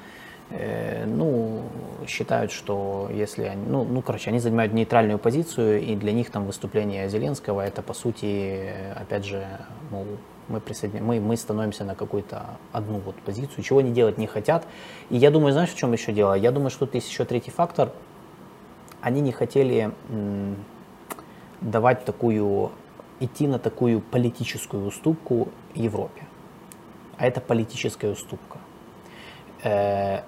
Э, 0.50 1.04
ну, 1.04 1.62
считают, 2.06 2.52
что 2.52 3.10
если 3.12 3.44
они, 3.44 3.66
ну, 3.66 3.84
ну, 3.84 4.00
короче, 4.00 4.30
они 4.30 4.38
занимают 4.38 4.72
нейтральную 4.72 5.18
позицию, 5.18 5.82
и 5.82 5.94
для 5.94 6.12
них 6.12 6.30
там 6.30 6.46
выступление 6.46 7.08
Зеленского 7.08 7.60
это, 7.60 7.82
по 7.82 7.92
сути, 7.92 8.72
опять 8.96 9.26
же, 9.26 9.46
мол, 9.90 10.06
мы, 10.48 10.60
присоединя... 10.60 11.02
мы, 11.02 11.20
мы 11.20 11.36
становимся 11.36 11.84
на 11.84 11.94
какую-то 11.94 12.46
одну 12.72 12.98
вот 12.98 13.16
позицию, 13.16 13.62
чего 13.62 13.80
они 13.80 13.92
делать 13.92 14.16
не 14.16 14.26
хотят. 14.26 14.66
И 15.10 15.16
я 15.16 15.30
думаю, 15.30 15.52
знаешь, 15.52 15.70
в 15.70 15.76
чем 15.76 15.92
еще 15.92 16.12
дело? 16.12 16.32
Я 16.32 16.50
думаю, 16.50 16.70
что 16.70 16.86
тут 16.86 16.94
есть 16.94 17.10
еще 17.10 17.26
третий 17.26 17.50
фактор. 17.50 17.92
Они 19.02 19.20
не 19.20 19.32
хотели 19.32 19.92
давать 21.60 22.04
такую, 22.06 22.72
идти 23.20 23.46
на 23.46 23.58
такую 23.58 24.00
политическую 24.00 24.86
уступку 24.86 25.48
Европе. 25.74 26.22
А 27.18 27.26
это 27.26 27.40
политическая 27.40 28.10
уступка 28.10 28.58
э, 29.62 30.22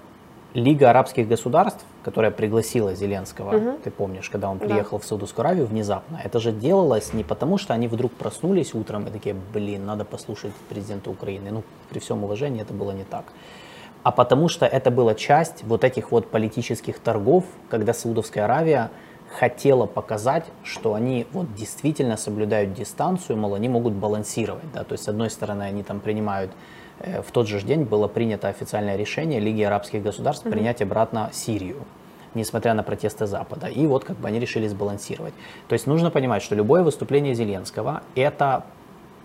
Лига 0.53 0.89
арабских 0.89 1.29
государств, 1.29 1.85
которая 2.03 2.31
пригласила 2.31 2.93
Зеленского, 2.93 3.55
угу. 3.55 3.77
ты 3.83 3.89
помнишь, 3.89 4.29
когда 4.29 4.49
он 4.49 4.59
приехал 4.59 4.97
да. 4.97 5.03
в 5.03 5.07
Саудовскую 5.07 5.45
Аравию 5.45 5.65
внезапно, 5.65 6.19
это 6.21 6.39
же 6.39 6.51
делалось 6.51 7.13
не 7.13 7.23
потому, 7.23 7.57
что 7.57 7.73
они 7.73 7.87
вдруг 7.87 8.11
проснулись 8.11 8.73
утром 8.73 9.07
и 9.07 9.11
такие, 9.11 9.35
блин, 9.53 9.85
надо 9.85 10.03
послушать 10.03 10.51
президента 10.67 11.09
Украины. 11.09 11.51
Ну, 11.51 11.63
при 11.89 11.99
всем 11.99 12.23
уважении 12.23 12.61
это 12.61 12.73
было 12.73 12.91
не 12.91 13.05
так. 13.05 13.25
А 14.03 14.11
потому 14.11 14.49
что 14.49 14.65
это 14.65 14.91
была 14.91 15.13
часть 15.13 15.63
вот 15.63 15.83
этих 15.83 16.11
вот 16.11 16.29
политических 16.29 16.99
торгов, 16.99 17.45
когда 17.69 17.93
Саудовская 17.93 18.45
Аравия 18.45 18.89
хотела 19.39 19.85
показать, 19.85 20.45
что 20.63 20.93
они 20.93 21.27
вот 21.31 21.53
действительно 21.55 22.17
соблюдают 22.17 22.73
дистанцию, 22.73 23.37
мол, 23.37 23.53
они 23.53 23.69
могут 23.69 23.93
балансировать, 23.93 24.69
да, 24.73 24.83
то 24.83 24.93
есть 24.93 25.05
с 25.05 25.07
одной 25.07 25.29
стороны 25.29 25.63
они 25.63 25.83
там 25.83 26.01
принимают 26.01 26.51
в 27.27 27.31
тот 27.31 27.47
же 27.47 27.61
день 27.61 27.83
было 27.83 28.07
принято 28.07 28.47
официальное 28.47 28.95
решение 28.95 29.39
Лиги 29.39 29.61
арабских 29.61 30.03
государств 30.03 30.45
mm-hmm. 30.45 30.51
принять 30.51 30.81
обратно 30.81 31.29
Сирию 31.33 31.83
несмотря 32.33 32.73
на 32.73 32.83
протесты 32.83 33.25
Запада. 33.25 33.67
И 33.67 33.85
вот 33.87 34.05
как 34.05 34.15
бы 34.15 34.27
они 34.27 34.39
решили 34.39 34.67
сбалансировать. 34.67 35.33
То 35.67 35.73
есть 35.73 35.87
нужно 35.87 36.11
понимать, 36.11 36.41
что 36.41 36.55
любое 36.55 36.81
выступление 36.81 37.35
Зеленского– 37.35 38.03
это 38.15 38.63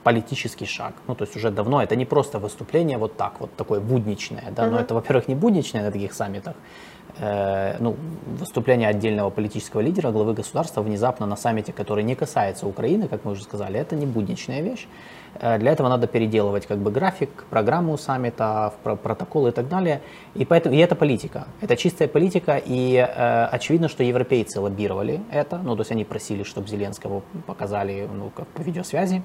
политический 0.03 0.67
шаг. 0.67 0.95
Ну, 1.09 1.15
то 1.15 1.25
есть 1.25 1.37
уже 1.37 1.51
давно 1.51 1.83
это 1.83 1.97
не 1.97 2.05
просто 2.05 2.39
выступление 2.39 2.97
вот 2.97 3.17
так, 3.17 3.41
вот 3.41 3.51
такое 3.57 3.81
будничное, 3.81 4.53
да, 4.57 4.67
но 4.69 4.79
это, 4.79 4.95
во-первых, 4.95 5.27
не 5.27 5.35
будничное 5.35 5.83
на 5.83 5.91
таких 5.91 6.15
саммитах, 6.15 6.55
э, 7.19 7.77
ну, 7.81 7.97
выступление 8.39 8.89
отдельного 8.89 9.31
политического 9.31 9.81
лидера, 9.81 10.13
главы 10.13 10.35
государства 10.35 10.83
внезапно 10.83 11.27
на 11.27 11.37
саммите, 11.37 11.73
который 11.73 12.05
не 12.05 12.15
касается 12.15 12.69
Украины, 12.69 13.09
как 13.09 13.25
мы 13.25 13.33
уже 13.33 13.43
сказали, 13.43 13.81
это 13.81 13.97
не 13.97 14.07
будничная 14.07 14.63
вещь. 14.63 14.87
Э, 15.41 15.59
для 15.59 15.73
этого 15.73 15.89
надо 15.89 16.07
переделывать 16.07 16.67
как 16.67 16.79
бы 16.79 16.91
график, 16.91 17.45
программу 17.51 17.97
саммита, 17.99 18.73
протоколы 18.83 19.51
и 19.51 19.53
так 19.53 19.69
далее. 19.69 20.01
И, 20.35 20.45
поэтому, 20.45 20.75
и 20.75 20.79
это 20.79 20.95
политика. 20.95 21.47
Это 21.61 21.77
чистая 21.77 22.09
политика. 22.09 22.61
И 22.65 22.97
э, 22.97 23.45
очевидно, 23.47 23.89
что 23.89 24.03
европейцы 24.03 24.61
лоббировали 24.61 25.21
это. 25.31 25.59
Ну, 25.59 25.75
то 25.77 25.81
есть 25.81 25.93
они 25.93 26.05
просили, 26.05 26.43
чтобы 26.43 26.69
Зеленского 26.69 27.23
показали 27.47 28.09
ну, 28.13 28.31
как 28.31 28.47
по 28.49 28.63
видеосвязи. 28.63 29.23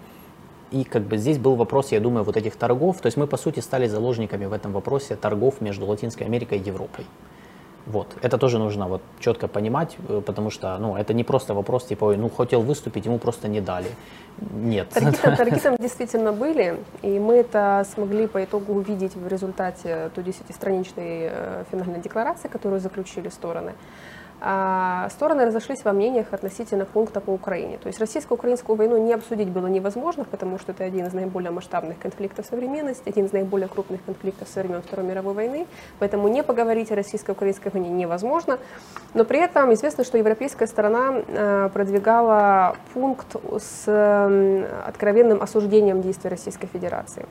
И 0.71 0.85
как 0.85 1.03
бы 1.03 1.17
здесь 1.17 1.37
был 1.37 1.55
вопрос, 1.55 1.91
я 1.91 1.99
думаю, 1.99 2.23
вот 2.23 2.37
этих 2.37 2.55
торгов. 2.55 3.01
То 3.01 3.07
есть 3.07 3.17
мы, 3.17 3.27
по 3.27 3.37
сути, 3.37 3.59
стали 3.59 3.87
заложниками 3.87 4.45
в 4.45 4.53
этом 4.53 4.71
вопросе 4.71 5.15
торгов 5.15 5.59
между 5.59 5.85
Латинской 5.85 6.25
Америкой 6.25 6.59
и 6.59 6.61
Европой. 6.61 7.05
Вот. 7.85 8.07
Это 8.21 8.37
тоже 8.37 8.59
нужно 8.59 8.87
вот 8.87 9.01
четко 9.19 9.47
понимать, 9.47 9.97
э, 10.07 10.21
потому 10.25 10.49
что 10.49 10.77
ну, 10.77 10.95
это 10.95 11.13
не 11.13 11.23
просто 11.23 11.53
вопрос, 11.53 11.85
типа, 11.85 12.15
ну, 12.15 12.29
хотел 12.29 12.61
выступить, 12.61 13.05
ему 13.05 13.17
просто 13.17 13.47
не 13.47 13.61
дали. 13.61 13.87
Нет. 14.39 14.89
Торги 14.89 15.17
там, 15.17 15.35
торги 15.35 15.59
там 15.59 15.75
действительно 15.77 16.31
были, 16.31 16.77
и 17.01 17.19
мы 17.19 17.35
это 17.35 17.85
смогли 17.93 18.27
по 18.27 18.43
итогу 18.43 18.73
увидеть 18.73 19.15
в 19.15 19.27
результате 19.27 20.09
той 20.15 20.23
10-страничной 20.23 21.29
э, 21.31 21.63
финальной 21.71 21.99
декларации, 21.99 22.49
которую 22.49 22.79
заключили 22.79 23.29
стороны. 23.29 23.73
А, 24.43 25.07
стороны 25.11 25.45
разошлись 25.45 25.83
во 25.85 25.93
мнениях 25.93 26.25
относительно 26.31 26.85
пункта 26.85 27.21
по 27.21 27.29
Украине. 27.29 27.77
То 27.77 27.85
есть 27.85 27.99
российско-украинскую 27.99 28.75
войну 28.75 28.97
не 28.97 29.13
обсудить 29.13 29.49
было 29.49 29.67
невозможно, 29.67 30.23
потому 30.23 30.57
что 30.57 30.71
это 30.71 30.83
один 30.83 31.05
из 31.05 31.13
наиболее 31.13 31.51
масштабных 31.51 31.99
конфликтов 31.99 32.47
современности, 32.47 33.07
один 33.07 33.25
из 33.25 33.33
наиболее 33.33 33.67
крупных 33.67 34.03
конфликтов 34.03 34.47
со 34.47 34.61
времен 34.61 34.81
Второй 34.81 35.05
мировой 35.05 35.35
войны, 35.35 35.67
поэтому 35.99 36.27
не 36.27 36.41
поговорить 36.41 36.91
о 36.91 36.95
российско-украинской 36.95 37.69
войне 37.69 37.89
невозможно. 37.89 38.57
Но 39.13 39.25
при 39.25 39.39
этом 39.39 39.71
известно, 39.75 40.03
что 40.03 40.17
европейская 40.17 40.65
сторона 40.65 41.13
а, 41.13 41.69
продвигала 41.69 42.75
пункт 42.95 43.35
с 43.59 43.87
откровенным 44.87 45.43
осуждением 45.43 46.01
действий 46.01 46.31
Российской 46.31 46.65
Федерации. 46.65 47.27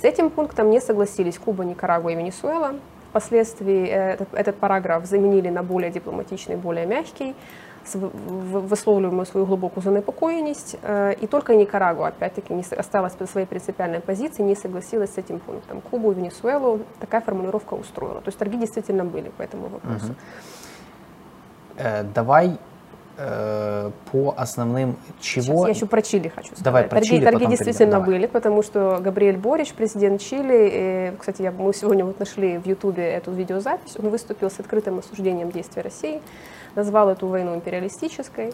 С 0.00 0.04
этим 0.04 0.30
пунктом 0.30 0.70
не 0.70 0.80
согласились 0.80 1.38
Куба, 1.38 1.64
Никарагуа 1.64 2.12
и 2.12 2.14
Венесуэла. 2.14 2.74
Впоследствии 3.10 3.86
этот, 3.86 4.28
этот 4.34 4.56
параграф 4.56 5.06
заменили 5.06 5.48
на 5.48 5.62
более 5.62 5.90
дипломатичный, 5.90 6.56
более 6.56 6.86
мягкий, 6.86 7.34
высловливаемую 7.94 9.26
свою 9.26 9.46
глубокую 9.46 9.82
занепокоенность. 9.82 10.76
Э, 10.82 11.14
и 11.20 11.26
только 11.26 11.54
Никарагуа, 11.54 12.08
опять-таки, 12.08 12.52
не 12.52 12.64
осталась 12.76 13.14
по 13.14 13.26
своей 13.26 13.46
принципиальной 13.46 14.00
позиции, 14.00 14.42
не 14.42 14.56
согласилась 14.56 15.14
с 15.14 15.18
этим 15.18 15.38
пунктом. 15.38 15.80
Кубу 15.80 16.12
и 16.12 16.14
Венесуэлу 16.14 16.80
такая 17.00 17.20
формулировка 17.20 17.74
устроила. 17.74 18.20
То 18.20 18.28
есть 18.28 18.38
торги 18.38 18.58
действительно 18.58 19.04
были 19.04 19.28
по 19.28 19.42
этому 19.42 19.68
вопросу. 19.68 20.14
Э, 21.76 22.02
давай 22.02 22.58
Э, 23.18 23.90
по 24.12 24.34
основным 24.36 24.96
чего... 25.20 25.42
Сейчас 25.42 25.64
я 25.64 25.68
еще 25.68 25.86
про 25.86 26.02
Чили 26.02 26.28
хочу 26.28 26.48
сказать. 26.48 26.64
Давай 26.64 26.82
про 26.82 26.96
торги, 26.96 27.08
Чили, 27.08 27.24
торги 27.24 27.46
действительно 27.46 27.92
перейдем. 27.92 28.04
были, 28.04 28.26
потому 28.26 28.62
что 28.62 28.98
Габриэль 29.00 29.38
Борич, 29.38 29.72
президент 29.72 30.20
Чили, 30.20 30.68
и, 30.70 31.16
кстати, 31.18 31.40
я, 31.40 31.50
мы 31.50 31.72
сегодня 31.72 32.04
вот 32.04 32.18
нашли 32.18 32.58
в 32.58 32.66
Ютубе 32.66 33.04
эту 33.04 33.32
видеозапись, 33.32 33.96
он 33.98 34.10
выступил 34.10 34.50
с 34.50 34.60
открытым 34.60 34.98
осуждением 34.98 35.50
действий 35.50 35.80
России, 35.80 36.20
назвал 36.74 37.08
эту 37.08 37.26
войну 37.28 37.54
империалистической, 37.54 38.52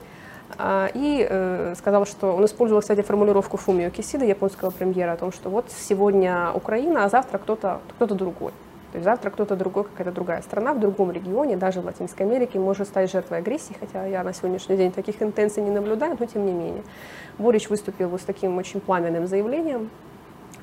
а, 0.59 0.89
и 0.95 1.27
э, 1.29 1.75
сказал, 1.77 2.07
что 2.07 2.33
он 2.33 2.45
использовал, 2.45 2.83
кстати, 2.83 3.03
формулировку 3.03 3.57
Фумио 3.57 3.91
Кисида, 3.91 4.25
японского 4.27 4.71
премьера, 4.71 5.13
о 5.13 5.17
том, 5.17 5.33
что 5.33 5.51
вот 5.51 5.73
сегодня 5.77 6.53
Украина, 6.55 7.05
а 7.05 7.09
завтра 7.09 7.39
кто-то 7.39 7.81
кто 7.97 8.07
другой. 8.07 8.53
То 8.93 8.99
есть 8.99 9.05
завтра 9.05 9.31
кто-то 9.31 9.57
другой, 9.57 9.85
какая-то 9.85 10.13
другая 10.13 10.43
страна 10.43 10.75
в 10.75 10.81
другом 10.81 11.11
регионе, 11.11 11.57
даже 11.57 11.81
в 11.81 11.87
Латинской 11.87 12.27
Америке, 12.27 12.59
может 12.59 12.89
стать 12.89 13.11
жертвой 13.11 13.39
агрессии, 13.39 13.75
хотя 13.81 14.05
я 14.05 14.23
на 14.23 14.33
сегодняшний 14.33 14.77
день 14.77 14.93
таких 14.93 15.23
интенций 15.23 15.63
не 15.63 15.71
наблюдаю, 15.71 16.17
но 16.21 16.27
тем 16.27 16.45
не 16.45 16.53
менее. 16.53 16.83
Борич 17.39 17.71
выступил 17.71 18.11
вот 18.11 18.21
с 18.21 18.25
таким 18.25 18.59
очень 18.59 18.81
пламенным 18.81 19.27
заявлением, 19.27 19.89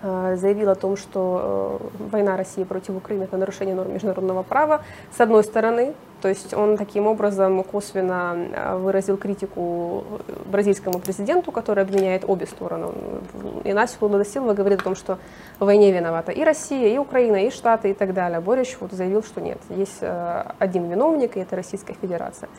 Э, 0.02 0.38
заявил 0.38 0.70
о 0.70 0.76
том, 0.76 0.96
что 0.96 1.82
э, 1.82 2.08
война 2.12 2.38
России 2.38 2.64
против 2.64 2.96
Украины– 2.96 3.24
это 3.26 3.36
нарушение 3.36 3.76
норм 3.76 3.94
международного 3.94 4.44
права, 4.44 4.82
с 5.12 5.20
одной 5.20 5.44
стороны, 5.44 5.94
то 6.22 6.28
есть 6.28 6.54
он 6.54 6.78
таким 6.78 7.08
образом 7.08 7.64
косвенно 7.64 8.36
э, 8.36 8.78
выразил 8.78 9.18
критику 9.18 10.04
бразильскому 10.46 11.00
президенту, 11.00 11.52
который 11.52 11.84
обвиняет 11.84 12.24
обе 12.28 12.46
стороны. 12.46 12.88
Инасио 13.64 14.08
Лула 14.08 14.26
Силва 14.26 14.54
говорит 14.54 14.82
о 14.82 14.84
том, 14.84 14.96
что 14.96 15.18
в 15.60 15.66
войне 15.66 15.92
виновата 15.92 16.32
и 16.32 16.44
Россия, 16.44 16.90
и 16.90 16.98
Украина, 16.98 17.46
и 17.46 17.50
Штаты, 17.50 17.92
и 17.92 17.94
так 17.94 18.14
далее. 18.14 18.40
Борич 18.40 18.78
вот 18.80 18.92
заявил, 18.92 19.24
что 19.24 19.42
нет, 19.42 19.60
есть 19.70 20.00
один 20.60 20.90
виновник, 20.90 21.38
и 21.38 21.40
это 21.40 21.56
Российская 21.56 21.96
Федерация. 22.02 22.50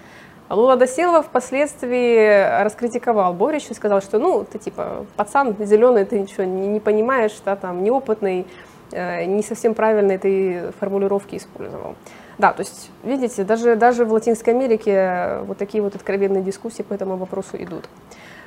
Лула 0.50 0.76
Досилова 0.76 1.22
впоследствии 1.22 2.62
раскритиковал 2.62 3.34
Борич 3.34 3.70
и 3.70 3.74
сказал, 3.74 4.02
что 4.02 4.18
ну, 4.18 4.44
ты 4.44 4.58
типа 4.58 5.06
пацан 5.16 5.54
зеленый, 5.61 6.04
ты 6.04 6.18
ничего 6.18 6.42
не, 6.42 6.66
не 6.66 6.80
понимаешь, 6.80 7.36
да, 7.44 7.54
там, 7.54 7.84
неопытный, 7.84 8.46
э, 8.90 9.26
не 9.26 9.44
совсем 9.44 9.74
правильно 9.74 10.11
этой 10.11 10.72
формулировки 10.80 11.36
использовал. 11.36 11.94
Да, 12.41 12.55
то 12.55 12.61
есть, 12.61 12.91
видите, 13.03 13.45
даже, 13.45 13.76
даже 13.76 14.07
в 14.07 14.12
Латинской 14.14 14.55
Америке 14.55 15.41
вот 15.43 15.59
такие 15.59 15.82
вот 15.82 15.95
откровенные 15.95 16.43
дискуссии 16.43 16.80
по 16.80 16.95
этому 16.95 17.18
вопросу 17.18 17.59
идут. 17.59 17.84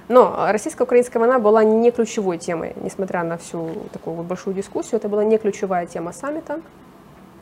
Но 0.07 0.47
российско-украинская 0.49 1.19
война 1.19 1.37
была 1.37 1.63
не 1.63 1.91
ключевой 1.91 2.39
темой, 2.39 2.73
несмотря 2.81 3.23
на 3.23 3.37
всю 3.37 3.69
такую 3.91 4.15
вот 4.15 4.25
большую 4.25 4.55
дискуссию, 4.55 4.95
это 4.95 5.09
была 5.09 5.23
не 5.23 5.37
ключевая 5.37 5.85
тема 5.85 6.11
саммита. 6.11 6.59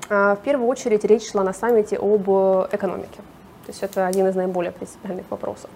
А, 0.10 0.36
в 0.36 0.40
первую 0.42 0.68
очередь 0.68 1.06
речь 1.06 1.32
шла 1.32 1.46
на 1.46 1.54
саммите 1.54 1.96
об 1.96 2.24
экономике. 2.24 3.22
То 3.66 3.70
есть 3.70 3.82
это 3.82 4.06
один 4.06 4.28
из 4.28 4.36
наиболее 4.36 4.74
принципиальных 4.74 5.32
вопросов. 5.32 5.70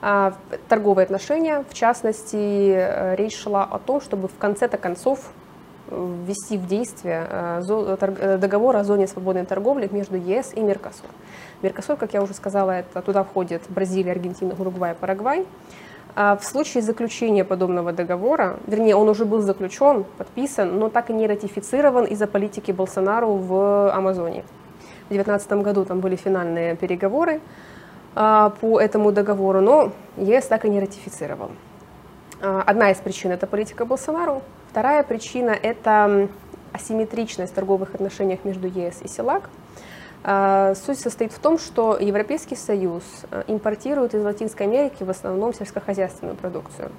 А, 0.00 0.34
торговые 0.68 1.06
отношения, 1.06 1.64
в 1.68 1.74
частности, 1.74 2.72
э, 2.72 3.16
речь 3.16 3.36
шла 3.36 3.64
о 3.64 3.80
том, 3.80 4.00
чтобы 4.00 4.28
в 4.28 4.38
конце-то 4.38 4.78
концов 4.78 5.18
э, 5.18 5.43
ввести 5.90 6.56
в 6.56 6.66
действие 6.66 7.26
э, 7.30 8.38
договор 8.38 8.76
о 8.76 8.84
зоне 8.84 9.06
свободной 9.06 9.44
торговли 9.44 9.88
между 9.90 10.16
ЕС 10.16 10.52
и 10.54 10.60
Меркосур. 10.60 11.08
Меркосур, 11.62 11.96
как 11.96 12.14
я 12.14 12.22
уже 12.22 12.34
сказала, 12.34 12.70
это 12.70 13.02
туда 13.02 13.24
входит 13.24 13.62
Бразилия, 13.68 14.12
Аргентина, 14.12 14.54
Уругвай, 14.58 14.94
Парагвай. 14.94 15.46
А 16.16 16.36
в 16.36 16.44
случае 16.44 16.82
заключения 16.82 17.44
подобного 17.44 17.92
договора, 17.92 18.56
вернее, 18.66 18.94
он 18.94 19.08
уже 19.08 19.24
был 19.24 19.40
заключен, 19.40 20.04
подписан, 20.16 20.78
но 20.78 20.88
так 20.88 21.10
и 21.10 21.12
не 21.12 21.26
ратифицирован 21.26 22.04
из-за 22.04 22.28
политики 22.28 22.70
Болсонару 22.70 23.34
в 23.34 23.92
Амазонии. 23.92 24.44
В 25.06 25.08
2019 25.08 25.52
году 25.64 25.84
там 25.84 26.00
были 26.00 26.14
финальные 26.14 26.76
переговоры 26.76 27.40
а, 28.14 28.50
по 28.50 28.80
этому 28.80 29.10
договору, 29.10 29.60
но 29.60 29.92
ЕС 30.16 30.46
так 30.46 30.64
и 30.64 30.68
не 30.68 30.80
ратифицировал. 30.80 31.50
А, 32.40 32.62
одна 32.64 32.92
из 32.92 32.98
причин– 32.98 33.30
это 33.32 33.48
политика 33.48 33.84
Болсонару. 33.84 34.42
Вторая 34.74 35.04
причина– 35.04 35.50
это 35.62 36.28
асимметричность 36.72 37.52
в 37.52 37.54
торговых 37.54 37.94
отношениях 37.94 38.40
между 38.44 38.66
ЕС 38.66 39.02
и 39.02 39.08
СЕЛАК– 39.08 39.48
а, 40.26 40.74
суть 40.74 40.98
состоит 40.98 41.32
в 41.32 41.38
том, 41.38 41.58
что 41.58 41.96
Европейский 41.96 42.56
Союз 42.56 43.04
э, 43.30 43.44
импортирует 43.46 44.14
из 44.14 44.24
Латинской 44.24 44.66
Америки 44.66 45.04
в 45.04 45.10
основном 45.10 45.52
сельскохозяйственную 45.52 46.34
продукцию, 46.34 46.90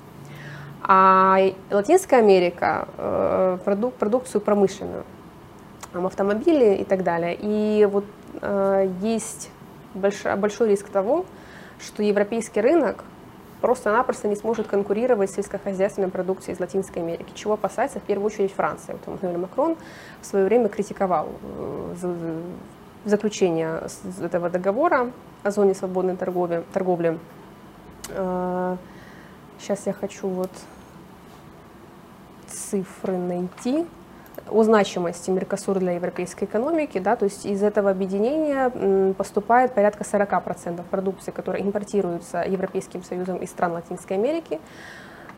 а 0.84 1.40
Латинская 1.72 2.18
Америка 2.18 2.88
э, 2.98 3.58
продук, 3.66 3.96
продукцию 3.96 4.42
промышленную, 4.42 5.04
автомобили 5.92 6.76
и 6.76 6.84
так 6.84 7.04
далее. 7.04 7.36
И 7.38 7.86
вот 7.86 8.06
э, 8.42 8.90
есть 9.02 9.50
большой 9.96 10.70
риск 10.70 10.88
того, 10.90 11.26
что 11.80 12.04
европейский 12.04 12.62
рынок 12.62 13.04
просто-напросто 13.66 14.28
не 14.28 14.36
сможет 14.36 14.68
конкурировать 14.68 15.32
с 15.32 15.34
сельскохозяйственной 15.34 16.10
продукцией 16.10 16.54
из 16.54 16.60
Латинской 16.60 17.02
Америки, 17.02 17.32
чего 17.34 17.54
опасается 17.54 18.00
в 18.00 18.04
первую 18.04 18.28
очередь 18.28 18.54
Франция. 18.54 18.96
Вот 19.08 19.18
Эммануэль 19.24 19.42
Макрон 19.42 19.76
в 20.22 20.26
свое 20.28 20.46
время 20.46 20.70
критиковал 20.70 21.30
заключения 23.06 23.82
этого 24.22 24.52
договора 24.52 25.12
о 25.42 25.50
зоне 25.50 25.74
свободной 25.74 26.16
торговли. 26.16 26.64
торговли. 26.74 27.18
Сейчас 29.58 29.88
я 29.88 29.94
хочу 29.94 30.28
вот 30.28 30.52
цифры 32.46 33.18
найти 33.18 33.88
о 34.50 34.64
значимости 34.64 35.32
Меркосур 35.32 35.80
для 35.80 35.94
европейской 35.94 36.46
экономики, 36.46 37.00
да, 37.00 37.16
то 37.16 37.26
есть 37.26 37.46
из 37.46 37.64
этого 37.64 37.90
объединения 37.90 39.14
поступает 39.14 39.74
порядка 39.74 40.04
40% 40.04 40.84
продукции, 40.90 41.32
которая 41.32 41.62
импортируется 41.64 42.44
Европейским 42.48 43.04
Союзом 43.04 43.38
из 43.38 43.50
стран 43.50 43.74
Латинской 43.74 44.18
Америки. 44.18 44.60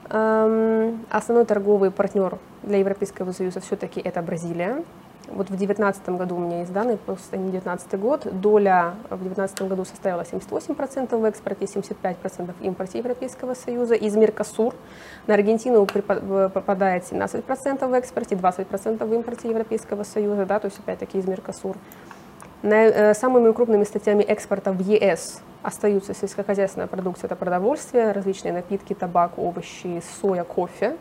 Основной 0.10 1.46
торговый 1.46 1.92
партнер 1.92 2.38
для 2.64 2.80
Европейского 2.80 3.32
Союза 3.32 3.60
все-таки 3.60 4.00
это 4.00 4.22
Бразилия, 4.22 4.84
вот 5.30 5.48
в 5.48 5.56
2019 5.58 6.10
году 6.10 6.36
у 6.36 6.40
меня 6.40 6.60
есть 6.60 6.72
данные 6.72 6.98
по 6.98 7.16
состоянию 7.16 7.52
2019 7.52 8.00
год. 8.00 8.28
Доля 8.40 8.96
в 9.10 9.22
2019 9.22 9.62
году 9.64 9.86
составила 9.86 10.22
78% 10.22 11.18
в 11.18 11.24
экспорте, 11.26 11.66
75% 11.66 12.54
в 12.58 12.62
импорте 12.64 13.00
Европейского 13.00 13.54
Союза. 13.54 13.96
Из 13.96 14.16
Меркосур 14.16 14.74
на 15.28 15.34
Аргентину 15.34 15.86
попадает 15.86 17.04
17% 17.04 17.88
в 17.88 17.94
экспорте, 17.94 18.36
20% 18.36 19.06
в 19.06 19.14
импорте 19.14 19.50
Европейского 19.50 20.04
Союза, 20.04 20.46
да, 20.46 20.60
то 20.60 20.66
есть 20.66 20.80
опять-таки 20.80 21.18
из 21.18 21.28
Меркосур. 21.28 21.76
Э, 22.64 23.14
самыми 23.14 23.52
крупными 23.52 23.84
статьями 23.84 24.24
экспорта 24.24 24.72
в 24.72 24.80
ЕС 24.80 25.42
остаются 25.62 26.14
сельскохозяйственная 26.14 26.88
продукция, 26.88 27.28
это 27.28 27.36
продовольствие, 27.36 28.12
различные 28.14 28.54
напитки, 28.54 28.94
табак, 28.94 29.38
овощи, 29.38 30.02
соя, 30.22 30.44
кофе. 30.44 30.96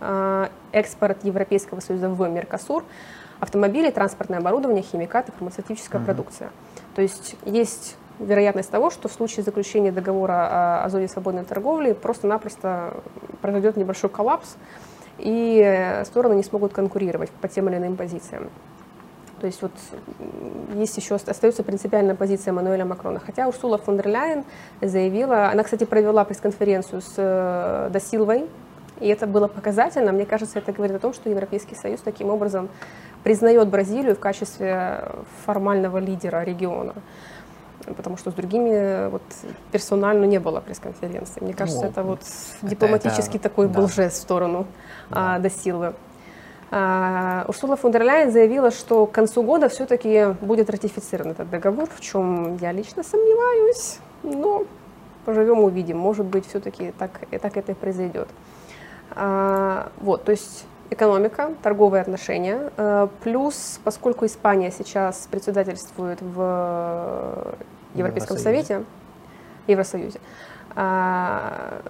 А, 0.00 0.50
экспорт 0.72 1.24
Европейского 1.24 1.80
Союза 1.80 2.08
в 2.10 2.28
Меркосур– 2.28 2.84
автомобили, 3.42 3.90
транспортное 3.90 4.38
оборудование, 4.38 4.84
химикаты, 4.84 5.32
фармацевтическая 5.32 6.00
uh-huh. 6.00 6.04
продукция. 6.04 6.50
То 6.94 7.02
есть 7.02 7.34
есть 7.44 7.96
вероятность 8.20 8.70
того, 8.70 8.88
что 8.90 9.08
в 9.08 9.12
случае 9.12 9.42
заключения 9.42 9.90
договора 9.90 10.84
о, 10.84 10.88
зоне 10.88 11.08
свободной 11.08 11.44
торговли 11.44 11.92
просто-напросто 11.92 12.94
произойдет 13.40 13.76
небольшой 13.76 14.10
коллапс, 14.10 14.54
и 15.18 16.02
стороны 16.04 16.34
не 16.34 16.44
смогут 16.44 16.72
конкурировать 16.72 17.30
по 17.30 17.48
тем 17.48 17.68
или 17.68 17.78
иным 17.78 17.96
позициям. 17.96 18.48
То 19.40 19.46
есть 19.46 19.60
вот 19.60 19.72
есть 20.74 20.96
еще 20.96 21.16
остается 21.16 21.64
принципиальная 21.64 22.14
позиция 22.14 22.52
Мануэля 22.52 22.84
Макрона. 22.84 23.18
Хотя 23.18 23.48
Урсула 23.48 23.76
фон 23.76 23.96
дер 23.96 24.06
Ляйен 24.06 24.44
заявила, 24.80 25.48
она, 25.48 25.64
кстати, 25.64 25.82
провела 25.82 26.24
пресс-конференцию 26.24 27.02
с 27.02 27.14
э, 27.16 27.90
Досилвой, 27.92 28.46
и 29.00 29.08
это 29.08 29.26
было 29.26 29.48
показательно. 29.48 30.12
Мне 30.12 30.26
кажется, 30.26 30.60
это 30.60 30.70
говорит 30.70 30.94
о 30.94 31.00
том, 31.00 31.12
что 31.12 31.28
Европейский 31.28 31.74
Союз 31.74 32.00
таким 32.00 32.30
образом 32.30 32.68
признает 33.22 33.68
Бразилию 33.68 34.14
в 34.14 34.18
качестве 34.18 35.10
формального 35.44 35.98
лидера 35.98 36.42
региона. 36.42 36.94
Потому 37.96 38.16
что 38.16 38.30
с 38.30 38.34
другими 38.34 39.08
вот, 39.08 39.22
персонально 39.72 40.24
не 40.24 40.38
было 40.38 40.60
пресс-конференции. 40.60 41.42
Мне 41.42 41.52
кажется, 41.52 41.82
ну, 41.82 41.88
это 41.88 42.02
вот 42.04 42.20
это, 42.20 42.70
дипломатический 42.70 43.38
это, 43.38 43.48
такой 43.48 43.66
да. 43.66 43.80
был 43.80 43.88
жест 43.88 44.18
в 44.18 44.22
сторону 44.22 44.66
да. 45.10 45.34
а, 45.34 45.38
до 45.40 45.50
силы. 45.50 45.94
А, 46.70 47.44
Урсула 47.48 47.76
фон 47.76 47.90
дер 47.90 48.02
Ляйен 48.02 48.30
заявила, 48.30 48.70
что 48.70 49.06
к 49.06 49.12
концу 49.12 49.42
года 49.42 49.68
все-таки 49.68 50.36
будет 50.40 50.70
ратифицирован 50.70 51.32
этот 51.32 51.50
договор, 51.50 51.88
в 51.94 52.00
чем 52.00 52.56
я 52.58 52.70
лично 52.70 53.02
сомневаюсь, 53.02 53.98
но 54.22 54.64
поживем 55.24 55.60
увидим. 55.60 55.98
Может 55.98 56.26
быть, 56.26 56.46
все-таки 56.46 56.92
так, 56.98 57.10
так 57.40 57.56
это 57.56 57.72
и 57.72 57.74
произойдет. 57.74 58.28
А, 59.10 59.90
вот, 60.00 60.24
то 60.24 60.30
есть 60.30 60.66
экономика, 60.92 61.50
торговые 61.62 62.02
отношения. 62.02 62.70
Э, 62.76 63.08
плюс, 63.22 63.80
поскольку 63.84 64.26
Испания 64.26 64.70
сейчас 64.70 65.28
председательствует 65.30 66.20
в 66.20 67.54
Европейском 67.94 68.36
Евросоюзе. 68.36 68.64
Совете, 68.64 68.84
Евросоюзе, 69.66 70.20
а, 70.74 71.82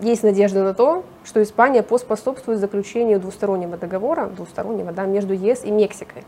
есть 0.00 0.22
надежда 0.22 0.62
на 0.62 0.74
то, 0.74 1.04
что 1.24 1.42
Испания 1.42 1.82
поспособствует 1.82 2.58
заключению 2.58 3.20
двустороннего 3.20 3.76
договора, 3.76 4.26
двустороннего, 4.26 4.92
да, 4.92 5.04
между 5.04 5.34
ЕС 5.34 5.64
и 5.64 5.70
Мексикой. 5.70 6.24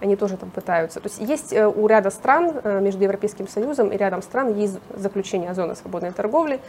Они 0.00 0.16
тоже 0.16 0.38
там 0.38 0.50
пытаются. 0.50 1.00
То 1.00 1.08
есть 1.08 1.20
есть 1.20 1.52
э, 1.52 1.66
у 1.66 1.86
ряда 1.86 2.10
стран 2.10 2.52
э, 2.64 2.80
между 2.80 3.02
Европейским 3.02 3.46
Союзом 3.46 3.88
и 3.88 3.96
рядом 3.98 4.22
стран 4.22 4.54
есть 4.54 4.78
заключение 4.96 5.50
о 5.50 5.54
зоне 5.54 5.74
свободной 5.74 6.12
торговли 6.12 6.60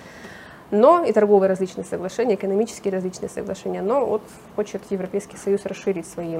но 0.72 1.04
и 1.04 1.12
торговые 1.12 1.50
различные 1.50 1.86
соглашения, 1.86 2.36
экономические 2.36 2.94
различные 2.94 3.30
соглашения, 3.30 3.82
но 3.82 4.06
вот 4.06 4.22
хочет 4.56 4.82
Европейский 4.90 5.38
Союз 5.38 5.66
расширить 5.66 6.08
свои 6.08 6.40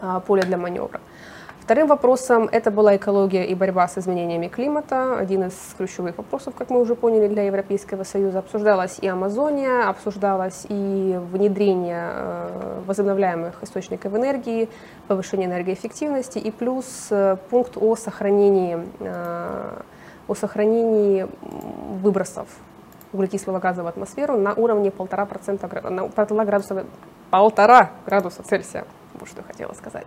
а, 0.00 0.20
поле 0.20 0.42
для 0.42 0.56
маневра. 0.56 1.00
Вторым 1.70 1.86
вопросом 1.86 2.48
это 2.50 2.72
была 2.72 2.96
экология 2.96 3.44
и 3.44 3.54
борьба 3.54 3.86
с 3.86 3.96
изменениями 3.96 4.48
климата. 4.48 5.16
Один 5.16 5.44
из 5.44 5.54
ключевых 5.76 6.18
вопросов, 6.18 6.54
как 6.56 6.68
мы 6.68 6.80
уже 6.80 6.96
поняли, 6.96 7.28
для 7.28 7.44
Европейского 7.44 8.02
Союза. 8.02 8.40
Обсуждалась 8.40 8.98
и 8.98 9.06
Амазония, 9.06 9.88
обсуждалось 9.88 10.66
и 10.68 11.16
внедрение 11.30 12.10
э, 12.12 12.80
возобновляемых 12.86 13.62
источников 13.62 14.12
энергии, 14.16 14.68
повышение 15.06 15.46
энергоэффективности 15.46 16.38
и 16.38 16.50
плюс 16.50 17.06
э, 17.10 17.36
пункт 17.50 17.76
о 17.76 17.94
сохранении, 17.94 18.80
э, 18.98 19.82
о 20.26 20.34
сохранении 20.34 21.28
выбросов 22.02 22.48
углекислого 23.12 23.58
газа 23.58 23.82
в 23.82 23.86
атмосферу 23.86 24.36
на 24.36 24.54
уровне 24.54 24.90
1,5%, 24.90 25.90
на 25.90 26.08
полтора 26.08 26.44
градуса, 26.44 26.86
полтора 27.30 27.90
градуса 28.06 28.42
Цельсия, 28.42 28.84
вот 29.14 29.28
что 29.28 29.38
я 29.38 29.44
хотела 29.44 29.72
сказать. 29.72 30.06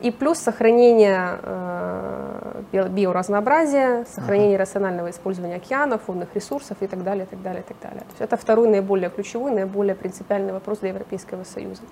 И 0.00 0.12
плюс 0.12 0.38
сохранение 0.38 1.40
э, 1.42 2.62
биоразнообразия, 2.72 4.04
сохранение 4.04 4.54
ага. 4.54 4.62
рационального 4.62 5.10
использования 5.10 5.56
океанов, 5.56 6.02
водных 6.06 6.28
ресурсов 6.36 6.76
и 6.80 6.86
так 6.86 7.02
далее, 7.02 7.24
и 7.24 7.26
так 7.26 7.42
далее, 7.42 7.62
и 7.62 7.64
так 7.66 7.76
далее. 7.82 8.00
То 8.00 8.10
есть 8.10 8.20
это 8.20 8.36
второй 8.36 8.68
наиболее 8.68 9.10
ключевой, 9.10 9.50
наиболее 9.50 9.96
принципиальный 9.96 10.52
вопрос 10.52 10.78
для 10.78 10.90
Европейского 10.90 11.42
Союза. 11.42 11.82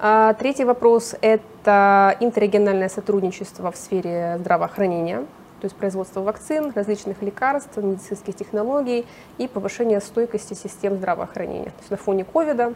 А, 0.00 0.34
третий 0.34 0.64
вопрос– 0.64 1.14
это 1.20 2.16
интеррегиональное 2.18 2.88
сотрудничество 2.88 3.70
в 3.70 3.76
сфере 3.76 4.36
здравоохранения 4.40 5.24
то 5.60 5.66
есть 5.66 5.76
производство 5.76 6.20
вакцин, 6.20 6.72
различных 6.74 7.22
лекарств, 7.22 7.76
медицинских 7.76 8.34
технологий 8.34 9.06
и 9.38 9.48
повышение 9.48 10.00
стойкости 10.00 10.54
систем 10.54 10.96
здравоохранения. 10.96 11.66
То 11.66 11.78
есть 11.80 11.90
на 11.90 11.96
фоне 11.96 12.24
ковида, 12.24 12.74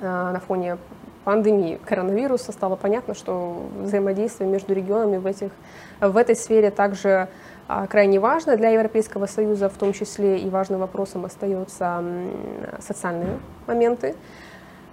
а, 0.00 0.32
на 0.32 0.40
фоне 0.40 0.78
пандемии 1.24 1.80
коронавируса 1.84 2.52
стало 2.52 2.76
понятно, 2.76 3.14
что 3.14 3.66
взаимодействие 3.80 4.48
между 4.48 4.74
регионами 4.74 5.16
в, 5.16 5.26
этих, 5.26 5.50
в 6.00 6.16
этой 6.16 6.36
сфере 6.36 6.70
также 6.70 7.28
а, 7.66 7.86
крайне 7.86 8.20
важно 8.20 8.56
для 8.56 8.70
Европейского 8.70 9.26
Союза, 9.26 9.68
в 9.68 9.74
том 9.74 9.92
числе 9.92 10.38
и 10.38 10.48
важным 10.48 10.80
вопросом 10.80 11.24
остаются 11.24 12.02
социальные 12.80 13.40
моменты 13.66 14.14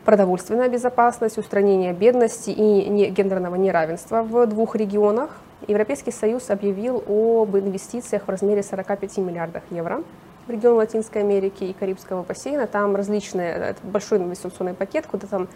продовольственная 0.05 0.69
безопасность, 0.69 1.37
устранение 1.37 1.93
бедности 1.93 2.49
и 2.49 3.09
гендерного 3.09 3.55
неравенства 3.55 4.21
в 4.21 4.45
двух 4.47 4.75
регионах. 4.75 5.29
Европейский 5.67 6.11
Союз 6.11 6.49
объявил 6.49 7.03
об 7.07 7.55
инвестициях 7.55 8.23
в 8.23 8.29
размере 8.29 8.63
45 8.63 9.17
миллиардов 9.17 9.63
евро 9.69 10.03
в 10.45 10.49
регион 10.49 10.75
Латинской 10.75 11.21
Америки 11.21 11.63
и 11.63 11.73
Карибского 11.73 12.23
бассейна. 12.23 12.67
Там 12.67 12.95
различные, 12.95 13.75
большой 13.83 14.17
инвестиционный 14.17 14.73
пакет, 14.73 15.07
куда 15.07 15.27
там 15.27 15.47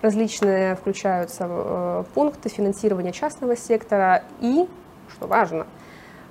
различные 0.00 0.74
включаются 0.76 1.46
э, 1.48 2.04
пункты 2.14 2.48
финансирования 2.48 3.12
частного 3.12 3.56
сектора 3.56 4.24
и, 4.40 4.66
что 5.14 5.26
важно, 5.26 5.66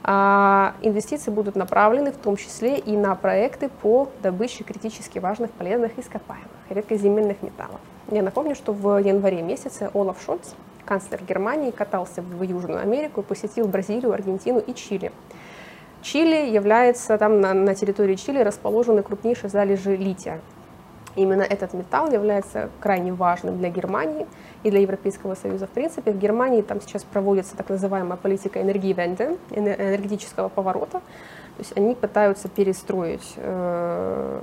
А 0.03 0.73
инвестиции 0.81 1.29
будут 1.29 1.55
направлены 1.55 2.11
в 2.11 2.17
том 2.17 2.35
числе 2.35 2.79
и 2.79 2.97
на 2.97 3.13
проекты 3.15 3.69
по 3.69 4.09
добыче 4.23 4.63
критически 4.63 5.19
важных 5.19 5.51
полезных 5.51 5.97
ископаемых, 5.99 6.49
редкоземельных 6.69 7.43
металлов. 7.43 7.79
Я 8.09 8.23
напомню, 8.23 8.55
что 8.55 8.73
в 8.73 8.97
январе 8.97 9.43
месяце 9.43 9.91
Олаф 9.93 10.21
Шольц, 10.25 10.55
канцлер 10.91 11.23
Германии, 11.23 11.71
катался 11.71 12.21
в 12.21 12.43
Южную 12.43 12.81
Америку 12.81 13.21
и 13.21 13.23
посетил 13.23 13.65
Бразилию, 13.65 14.11
Аргентину 14.11 14.59
и 14.59 14.73
Чили. 14.73 15.13
Чили 16.01 16.49
является, 16.49 17.17
там 17.17 17.39
на, 17.39 17.53
на 17.53 17.75
территории 17.75 18.15
Чили 18.15 18.39
расположены 18.39 19.01
крупнейшие 19.01 19.49
залежи 19.49 19.95
лития. 19.95 20.41
Именно 21.15 21.43
этот 21.43 21.73
металл 21.73 22.11
является 22.11 22.69
крайне 22.81 23.13
важным 23.13 23.57
для 23.57 23.69
Германии 23.69 24.27
и 24.63 24.69
для 24.69 24.81
Европейского 24.81 25.35
Союза. 25.35 25.65
В 25.65 25.69
принципе, 25.69 26.11
в 26.11 26.17
Германии 26.17 26.61
там 26.61 26.81
сейчас 26.81 27.05
проводится 27.05 27.55
так 27.55 27.69
называемая 27.69 28.17
политика 28.17 28.61
энергии-венде, 28.61 29.37
энергетического 29.51 30.49
поворота. 30.49 30.99
То 30.99 31.59
есть 31.59 31.77
они 31.77 31.95
пытаются 31.95 32.49
перестроить 32.49 33.35
э, 33.37 34.41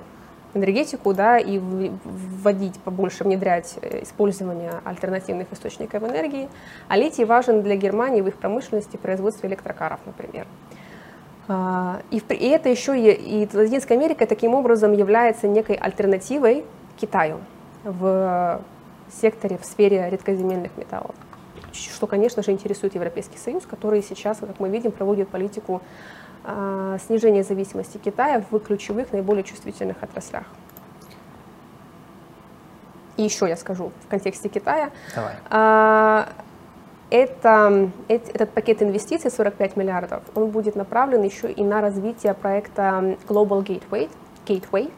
энергетику, 0.55 1.15
да, 1.15 1.39
и 1.39 1.59
вводить 1.59 2.79
побольше, 2.81 3.25
внедрять 3.25 3.79
э, 3.83 4.03
использование 4.03 4.73
альтернативных 4.85 5.53
источников 5.53 6.03
энергии. 6.03 6.49
А 6.89 6.97
литий 6.97 7.25
важен 7.25 7.63
для 7.63 7.77
Германии 7.77 8.21
в 8.21 8.29
их 8.29 8.37
промышленности, 8.37 8.97
производстве 8.97 9.49
электрокаров, 9.49 10.01
например. 10.07 10.47
А, 11.49 12.01
и, 12.11 12.19
это 12.19 12.69
еще 12.69 12.99
и, 12.99 13.43
и 13.45 13.57
Латинская 13.57 13.95
Америка 13.95 14.27
таким 14.27 14.55
образом 14.55 14.93
является 14.93 15.49
некой 15.49 15.77
альтернативой 15.77 16.65
Китаю 16.99 17.39
в 17.85 18.61
секторе, 19.11 19.57
в 19.59 19.65
сфере 19.65 20.09
редкоземельных 20.11 20.77
металлов. 20.77 21.15
Что, 21.73 22.07
конечно 22.07 22.43
же, 22.43 22.51
интересует 22.51 22.95
Европейский 22.95 23.39
Союз, 23.39 23.65
который 23.65 24.03
сейчас, 24.03 24.39
как 24.39 24.59
мы 24.59 24.69
видим, 24.69 24.91
проводит 24.91 25.29
политику 25.29 25.81
э, 26.45 26.99
снижения 27.07 27.43
зависимости 27.43 27.99
Китая 27.99 28.43
в 28.51 28.59
ключевых, 28.61 29.12
наиболее 29.12 29.45
чувствительных 29.45 30.03
отраслях. 30.03 30.45
И 33.16 33.22
еще 33.22 33.49
я 33.49 33.57
скажу 33.57 33.91
в 34.05 34.09
контексте 34.09 34.49
Китая. 34.49 34.91
Давай. 35.14 35.34
Э, 35.51 36.24
это, 37.11 37.91
этот 38.09 38.51
пакет 38.51 38.82
инвестиций 38.82 39.30
45 39.30 39.76
миллиардов, 39.76 40.22
он 40.34 40.51
будет 40.51 40.76
направлен 40.76 41.22
еще 41.22 41.51
и 41.51 41.62
на 41.64 41.80
развитие 41.80 42.34
проекта 42.34 43.16
Global 43.26 43.64
Gateway. 43.64 44.11
Gateway. 44.47 44.93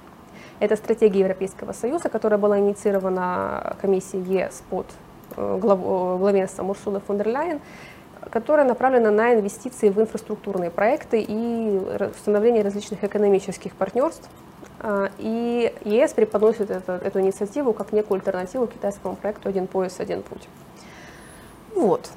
Это 0.59 0.76
стратегия 0.76 1.20
Европейского 1.20 1.72
Союза, 1.72 2.09
которая 2.09 2.38
была 2.38 2.59
инициирована 2.59 3.76
комиссией 3.80 4.22
ЕС 4.24 4.62
под 4.68 4.86
э, 5.36 5.59
главенством 5.59 6.70
Урсулы 6.70 7.01
фон 7.01 7.16
дер 7.16 7.28
Ляйен, 7.28 7.61
которая 8.31 8.66
направлена 8.66 9.11
на 9.11 9.35
инвестиции 9.35 9.89
в 9.89 9.99
инфраструктурные 9.99 10.71
проекты 10.71 11.25
и 11.27 11.81
установление 12.14 12.62
различных 12.62 13.03
экономических 13.03 13.73
партнерств. 13.75 14.29
А, 14.81 15.11
и 15.18 15.73
ЕС 15.85 16.12
преподносит 16.12 16.71
это, 16.71 16.93
эту 16.93 17.21
инициативу 17.21 17.73
как 17.73 17.93
некую 17.93 18.16
альтернативу 18.16 18.66
китайскому 18.66 19.16
проекту 19.16 19.49
«Один 19.49 19.66
пояс, 19.66 20.01
один 20.01 20.23
путь». 20.23 20.49
Вот. 21.75 22.11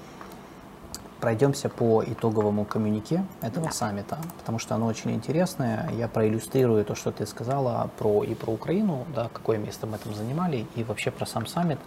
Пройдемся 1.20 1.70
по 1.70 2.04
итоговому 2.04 2.66
коммюнике 2.66 3.24
этого 3.42 3.68
да. 3.68 3.72
саммита, 3.72 4.18
потому 4.40 4.60
что 4.60 4.76
оно 4.76 4.88
очень 4.88 5.12
интересное. 5.12 5.90
Я 5.94 6.10
проиллюстрирую 6.10 6.84
то, 6.84 6.96
что 6.96 7.14
ты 7.14 7.26
сказала 7.26 7.90
про 7.98 8.24
и 8.24 8.36
про 8.36 8.52
Украину, 8.52 9.06
да, 9.16 9.30
какое 9.32 9.58
место 9.58 9.88
мы 9.88 9.98
там 9.98 10.14
занимали, 10.14 10.68
и 10.76 10.84
вообще 10.84 11.12
про 11.12 11.26
сам 11.26 11.48
саммит. 11.48 11.80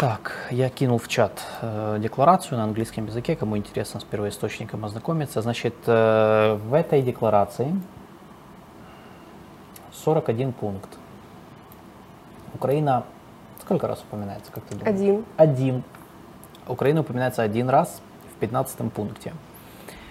Так, 0.00 0.32
я 0.50 0.70
кинул 0.70 0.96
в 0.96 1.08
чат 1.08 1.42
э, 1.60 1.98
декларацию 2.00 2.56
на 2.56 2.64
английском 2.64 3.04
языке, 3.04 3.36
кому 3.36 3.58
интересно 3.58 4.00
с 4.00 4.04
первоисточником 4.04 4.82
ознакомиться. 4.86 5.42
Значит, 5.42 5.74
э, 5.84 6.54
в 6.54 6.72
этой 6.72 7.02
декларации 7.02 7.78
41 9.92 10.54
пункт. 10.54 10.88
Украина 12.54 13.04
сколько 13.60 13.86
раз 13.88 14.00
упоминается, 14.00 14.50
как 14.50 14.64
ты 14.64 14.74
думаешь? 14.74 14.96
Один. 14.96 15.24
Один. 15.36 15.82
Украина 16.66 17.02
упоминается 17.02 17.42
один 17.42 17.68
раз 17.68 18.00
в 18.34 18.40
15 18.40 18.90
пункте. 18.90 19.34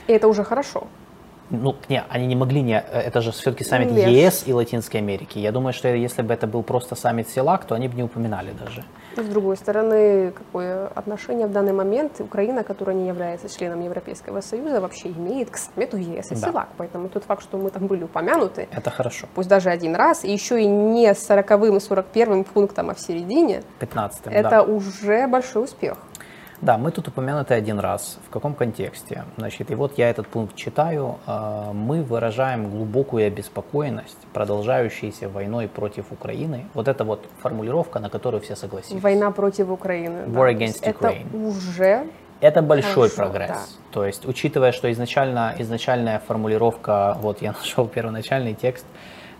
И 0.06 0.14
это 0.14 0.28
уже 0.28 0.44
хорошо. 0.44 0.84
Ну, 1.50 1.76
не, 1.90 2.04
они 2.10 2.28
не 2.28 2.36
могли 2.36 2.62
не... 2.62 2.80
Это 2.80 3.22
же 3.22 3.32
все-таки 3.32 3.64
саммит 3.64 3.90
Леш. 3.92 4.08
ЕС 4.08 4.44
и 4.46 4.54
Латинской 4.54 5.00
Америки. 5.00 5.40
Я 5.40 5.52
думаю, 5.52 5.74
что 5.74 5.88
если 5.88 6.22
бы 6.22 6.32
это 6.32 6.46
был 6.46 6.62
просто 6.62 6.94
саммит 6.94 7.28
СЕЛАК, 7.28 7.66
то 7.66 7.74
они 7.74 7.88
бы 7.88 7.96
не 7.96 8.04
упоминали 8.04 8.52
даже. 8.52 8.84
С 9.16 9.26
другой 9.26 9.58
стороны, 9.58 10.32
какое 10.32 10.88
отношение 10.88 11.48
в 11.48 11.52
данный 11.52 11.74
момент 11.74 12.20
Украина, 12.20 12.64
которая 12.64 12.96
не 12.96 13.08
является 13.08 13.50
членом 13.50 13.82
Европейского 13.82 14.42
Союза, 14.42 14.82
вообще 14.82 15.10
имеет 15.10 15.50
к 15.50 15.58
саммиту 15.58 15.98
ЕС 15.98 16.32
и 16.32 16.36
да. 16.36 16.48
СЕЛАК. 16.48 16.70
Поэтому 16.78 17.10
тот 17.10 17.24
факт, 17.24 17.44
что 17.44 17.58
мы 17.58 17.70
там 17.70 17.88
были 17.88 18.04
упомянуты... 18.04 18.68
Это 18.72 18.90
хорошо. 18.90 19.28
Пусть 19.36 19.50
даже 19.50 19.70
один 19.70 19.96
раз, 19.96 20.24
и 20.24 20.32
еще 20.32 20.62
и 20.62 20.66
не 20.66 21.14
с 21.14 21.30
40-м 21.30 21.76
и 21.76 21.80
41-м 21.80 22.44
пунктом, 22.44 22.90
а 22.90 22.94
в 22.94 23.00
середине. 23.00 23.64
15 23.80 24.28
Это 24.28 24.50
да. 24.50 24.64
уже 24.64 25.28
большой 25.28 25.66
успех. 25.66 25.98
Да, 26.62 26.78
мы 26.78 26.92
тут 26.92 27.08
упомянуты 27.08 27.54
один 27.54 27.80
раз. 27.80 28.18
В 28.28 28.30
каком 28.30 28.54
контексте? 28.54 29.24
Значит, 29.38 29.72
и 29.72 29.76
вот 29.76 29.98
я 29.98 30.10
этот 30.10 30.28
пункт 30.28 30.56
читаю. 30.56 31.18
А, 31.26 31.72
мы 31.72 32.04
выражаем 32.04 32.70
глубокую 32.70 33.28
обеспокоенность 33.28 34.18
продолжающейся 34.34 35.30
войной 35.30 35.68
против 35.68 36.12
Украины. 36.12 36.66
Вот 36.74 36.88
это 36.88 37.06
вот 37.06 37.26
формулировка, 37.42 38.00
на 38.00 38.10
которую 38.10 38.42
все 38.42 38.56
согласились. 38.56 39.02
Война 39.02 39.32
против 39.32 39.70
Украины. 39.70 40.26
War 40.28 40.52
да. 40.52 40.52
against 40.52 40.84
Ukraine. 40.84 41.28
Это 41.28 41.38
уже 41.38 42.08
это 42.42 42.62
большой 42.62 43.10
Хорошо, 43.10 43.16
прогресс. 43.16 43.50
Да. 43.50 43.66
То 43.92 44.06
есть, 44.06 44.26
учитывая, 44.26 44.72
что 44.72 44.90
изначально, 44.92 45.56
изначальная 45.60 46.20
формулировка, 46.20 47.18
вот 47.22 47.42
я 47.42 47.52
нашел 47.60 47.88
первоначальный 47.88 48.54
текст, 48.54 48.86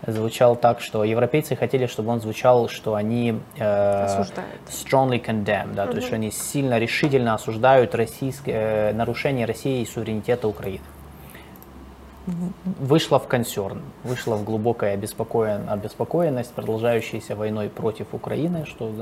звучал 0.06 0.56
так, 0.56 0.80
что 0.80 1.04
европейцы 1.04 1.56
хотели, 1.56 1.86
чтобы 1.86 2.10
он 2.10 2.20
звучал, 2.20 2.68
что 2.68 2.94
они 2.94 3.40
э, 3.58 4.24
strongly 4.68 5.22
condemn, 5.24 5.74
да, 5.74 5.84
угу. 5.84 5.92
то 5.92 5.96
есть 5.96 6.06
что 6.06 6.16
они 6.16 6.30
сильно 6.30 6.78
решительно 6.78 7.34
осуждают 7.34 7.94
российское, 7.94 8.90
э, 8.90 8.92
нарушение 8.92 9.46
России 9.46 9.82
и 9.82 9.86
суверенитета 9.86 10.48
Украины. 10.48 10.84
Вышла 12.78 13.18
в 13.18 13.26
консерн, 13.26 13.82
вышла 14.04 14.36
в 14.36 14.44
глубокая 14.44 14.94
обеспокоен, 14.94 15.68
обеспокоенность, 15.68 16.52
продолжающейся 16.52 17.34
войной 17.34 17.68
против 17.68 18.14
Украины, 18.14 18.66
что 18.66 18.92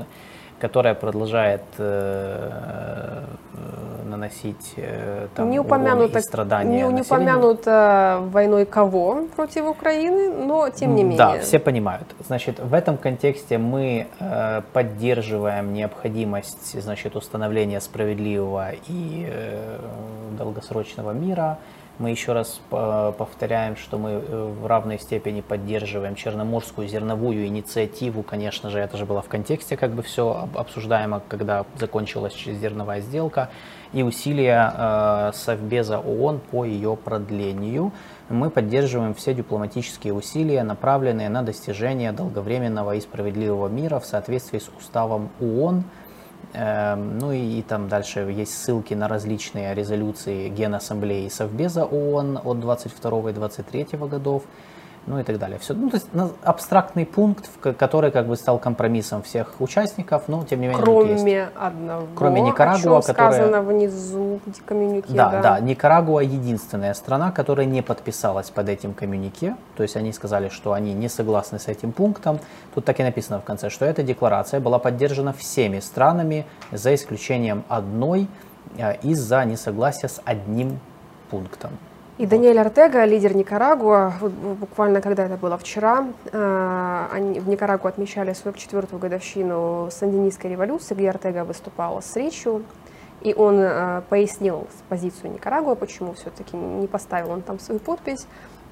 которая 0.59 0.93
продолжает 0.93 1.63
э, 1.77 3.23
э, 3.53 4.03
наносить 4.09 4.73
э, 4.75 5.27
там, 5.35 5.49
не 5.49 5.59
упомянуто, 5.59 6.19
и 6.19 6.21
страдания 6.21 6.85
Не, 6.85 6.93
не 6.93 7.01
упомянуто 7.01 8.19
войной 8.31 8.65
кого 8.65 9.27
против 9.35 9.65
Украины, 9.65 10.29
но 10.45 10.69
тем 10.69 10.95
не 10.95 11.03
менее. 11.03 11.17
Да, 11.17 11.39
все 11.39 11.59
понимают. 11.59 12.07
Значит, 12.27 12.59
в 12.59 12.73
этом 12.73 12.97
контексте 12.97 13.57
мы 13.57 14.07
э, 14.19 14.61
поддерживаем 14.73 15.73
необходимость 15.73 16.81
значит, 16.81 17.15
установления 17.15 17.79
справедливого 17.81 18.71
и 18.87 19.27
э, 19.29 19.79
долгосрочного 20.37 21.11
мира, 21.11 21.57
мы 21.99 22.11
еще 22.11 22.31
раз 22.31 22.61
повторяем, 22.69 23.75
что 23.75 23.97
мы 23.97 24.11
э, 24.11 24.53
в 24.61 24.65
равной 24.65 24.97
степени 24.99 25.41
поддерживаем 25.41 26.15
черноморскую 26.15 26.87
зерновую 26.87 27.45
инициативу. 27.45 28.23
Конечно 28.23 28.69
же, 28.69 28.79
это 28.79 28.97
же 28.97 29.05
было 29.05 29.21
в 29.21 29.27
контексте 29.27 29.75
как 29.75 29.91
бы 29.91 30.01
все 30.01 30.47
обсуждаемо, 30.55 31.21
когда 31.27 31.65
закончилась 31.77 32.41
зерновая 32.45 33.01
сделка. 33.01 33.49
И 33.91 34.01
усилия 34.01 34.73
э, 34.73 35.31
Совбеза 35.33 35.99
ООН 35.99 36.39
по 36.51 36.63
ее 36.63 36.95
продлению. 36.95 37.91
Мы 38.29 38.49
поддерживаем 38.49 39.13
все 39.13 39.33
дипломатические 39.33 40.13
усилия, 40.13 40.63
направленные 40.63 41.27
на 41.27 41.41
достижение 41.41 42.13
долговременного 42.13 42.95
и 42.95 43.01
справедливого 43.01 43.67
мира 43.67 43.99
в 43.99 44.05
соответствии 44.05 44.59
с 44.59 44.69
уставом 44.77 45.29
ООН– 45.41 45.83
ну 46.53 47.31
и, 47.31 47.59
и 47.59 47.61
там 47.61 47.87
дальше 47.87 48.21
есть 48.21 48.57
ссылки 48.57 48.93
на 48.93 49.07
различные 49.07 49.75
резолюции 49.75 50.49
Генассамблеи 50.49 51.25
и 51.25 51.29
Совбеза 51.29 51.85
ООН 51.85 52.41
от 52.43 52.59
22 52.59 53.29
и 53.29 53.33
23 53.33 53.87
годов 53.99 54.43
ну 55.07 55.19
и 55.19 55.23
так 55.23 55.39
далее. 55.39 55.57
Все, 55.59 55.73
ну, 55.73 55.89
то 55.89 55.95
есть 55.95 56.07
абстрактный 56.43 57.05
пункт, 57.05 57.49
который 57.77 58.11
как 58.11 58.27
бы 58.27 58.35
стал 58.35 58.59
компромиссом 58.59 59.23
всех 59.23 59.59
участников, 59.59 60.23
но 60.27 60.43
тем 60.43 60.61
не 60.61 60.67
менее 60.67 60.81
Кроме 60.81 61.49
одного, 61.55 62.07
Кроме 62.15 62.41
Никарагуа, 62.41 63.01
которая... 63.01 63.31
сказано 63.31 63.61
внизу 63.61 64.39
в 64.45 64.65
коммюнике. 64.65 65.07
Да, 65.13 65.29
да, 65.29 65.41
да, 65.41 65.59
Никарагуа 65.59 66.21
единственная 66.21 66.93
страна, 66.93 67.31
которая 67.31 67.65
не 67.65 67.81
подписалась 67.81 68.49
под 68.49 68.69
этим 68.69 68.93
коммюнике, 68.93 69.55
то 69.75 69.83
есть 69.83 69.95
они 69.95 70.13
сказали, 70.13 70.49
что 70.49 70.73
они 70.73 70.93
не 70.93 71.09
согласны 71.09 71.59
с 71.59 71.67
этим 71.67 71.91
пунктом. 71.91 72.39
Тут 72.75 72.85
так 72.85 72.99
и 72.99 73.03
написано 73.03 73.39
в 73.39 73.43
конце, 73.43 73.69
что 73.69 73.85
эта 73.85 74.03
декларация 74.03 74.59
была 74.59 74.79
поддержана 74.79 75.33
всеми 75.33 75.79
странами, 75.79 76.45
за 76.71 76.93
исключением 76.93 77.63
одной 77.67 78.27
э, 78.77 78.97
из-за 79.01 79.43
несогласия 79.45 80.07
с 80.07 80.21
одним 80.25 80.79
пунктом. 81.29 81.71
И 82.19 82.25
Даниэль 82.25 82.59
Артега, 82.59 83.05
лидер 83.05 83.33
Никарагуа, 83.33 84.11
буквально 84.59 84.99
когда 84.99 85.23
это 85.23 85.37
было 85.37 85.57
вчера, 85.57 86.05
э, 86.33 87.05
они 87.13 87.39
в 87.39 87.47
Никарагуа 87.47 87.91
отмечали 87.91 88.33
44-ю 88.33 88.99
годовщину 88.99 89.87
сандинистской 89.89 90.51
революции, 90.51 90.95
где 90.95 91.09
Артега 91.09 91.45
выступала 91.45 92.01
с 92.01 92.13
речью, 92.17 92.63
И 93.21 93.33
он 93.33 93.59
э, 93.61 94.01
пояснил 94.09 94.67
позицию 94.89 95.31
Никарагуа, 95.31 95.75
почему 95.75 96.11
все-таки 96.11 96.57
не 96.57 96.87
поставил 96.87 97.31
он 97.31 97.41
там 97.41 97.57
свою 97.57 97.79
подпись. 97.79 98.27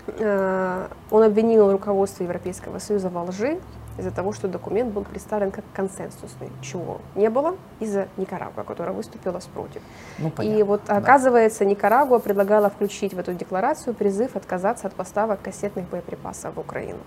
Э, 0.08 0.88
он 1.10 1.24
обвинил 1.24 1.72
руководство 1.72 2.24
Европейского 2.24 2.80
Союза 2.80 3.08
во 3.08 3.24
лжи 3.24 3.60
из-за 3.98 4.12
того, 4.12 4.34
что 4.34 4.48
документ 4.48 4.94
был 4.94 5.04
представлен 5.04 5.52
как 5.52 5.66
консенсусный, 5.74 6.50
чего 6.62 7.00
не 7.16 7.30
было 7.30 7.56
из-за 7.80 8.08
Никарагуа, 8.18 8.64
которая 8.64 8.94
выступила 8.94 9.40
против. 9.54 9.82
Ну, 10.18 10.32
и 10.42 10.64
вот 10.64 10.82
да. 10.88 10.98
оказывается, 10.98 11.66
Никарагуа 11.66 12.20
предлагала 12.20 12.70
включить 12.70 13.14
в 13.14 13.20
эту 13.20 13.34
декларацию 13.34 13.94
призыв 13.94 14.36
отказаться 14.36 14.88
от 14.88 14.94
поставок 14.94 15.42
кассетных 15.42 15.88
боеприпасов 15.90 16.56
в 16.56 16.60
Украину. 16.60 17.00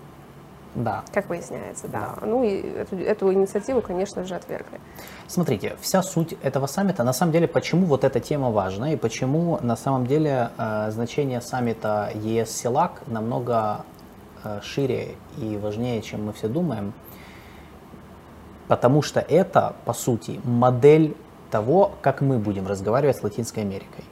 Да. 0.75 1.03
Как 1.13 1.27
выясняется, 1.29 1.87
да. 1.87 2.15
да. 2.19 2.25
Ну 2.25 2.43
и 2.43 2.61
эту, 2.61 2.97
эту 2.97 3.33
инициативу, 3.33 3.81
конечно 3.81 4.23
же, 4.23 4.35
отвергли. 4.35 4.79
Смотрите, 5.27 5.75
вся 5.81 6.01
суть 6.01 6.35
этого 6.41 6.67
саммита, 6.67 7.03
на 7.03 7.13
самом 7.13 7.33
деле, 7.33 7.47
почему 7.47 7.85
вот 7.85 8.03
эта 8.03 8.19
тема 8.19 8.51
важна 8.51 8.93
и 8.93 8.95
почему 8.95 9.59
на 9.61 9.75
самом 9.75 10.07
деле 10.07 10.49
э, 10.57 10.91
значение 10.91 11.41
саммита 11.41 12.11
ЕС-СЕЛАК 12.15 13.01
намного 13.07 13.83
шире 14.63 15.15
и 15.37 15.57
важнее, 15.57 16.01
чем 16.01 16.25
мы 16.25 16.33
все 16.33 16.47
думаем, 16.47 16.93
потому 18.67 19.01
что 19.01 19.19
это, 19.19 19.75
по 19.85 19.93
сути, 19.93 20.39
модель 20.43 21.15
того, 21.49 21.91
как 22.01 22.21
мы 22.21 22.37
будем 22.39 22.67
разговаривать 22.67 23.17
с 23.17 23.23
Латинской 23.23 23.63
Америкой 23.63 24.05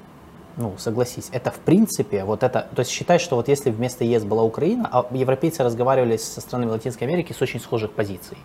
ну, 0.59 0.73
согласись, 0.77 1.29
это 1.31 1.51
в 1.51 1.59
принципе, 1.59 2.25
вот 2.25 2.43
это, 2.43 2.67
то 2.75 2.81
есть 2.81 2.91
считай, 2.91 3.17
что 3.17 3.37
вот 3.37 3.47
если 3.47 3.71
вместо 3.71 4.03
ЕС 4.03 4.25
была 4.25 4.43
Украина, 4.43 4.89
а 4.91 5.05
европейцы 5.11 5.63
разговаривали 5.63 6.17
со 6.17 6.41
странами 6.41 6.71
Латинской 6.71 7.07
Америки 7.07 7.31
с 7.31 7.41
очень 7.41 7.61
схожих 7.61 7.91
позиций, 7.91 8.37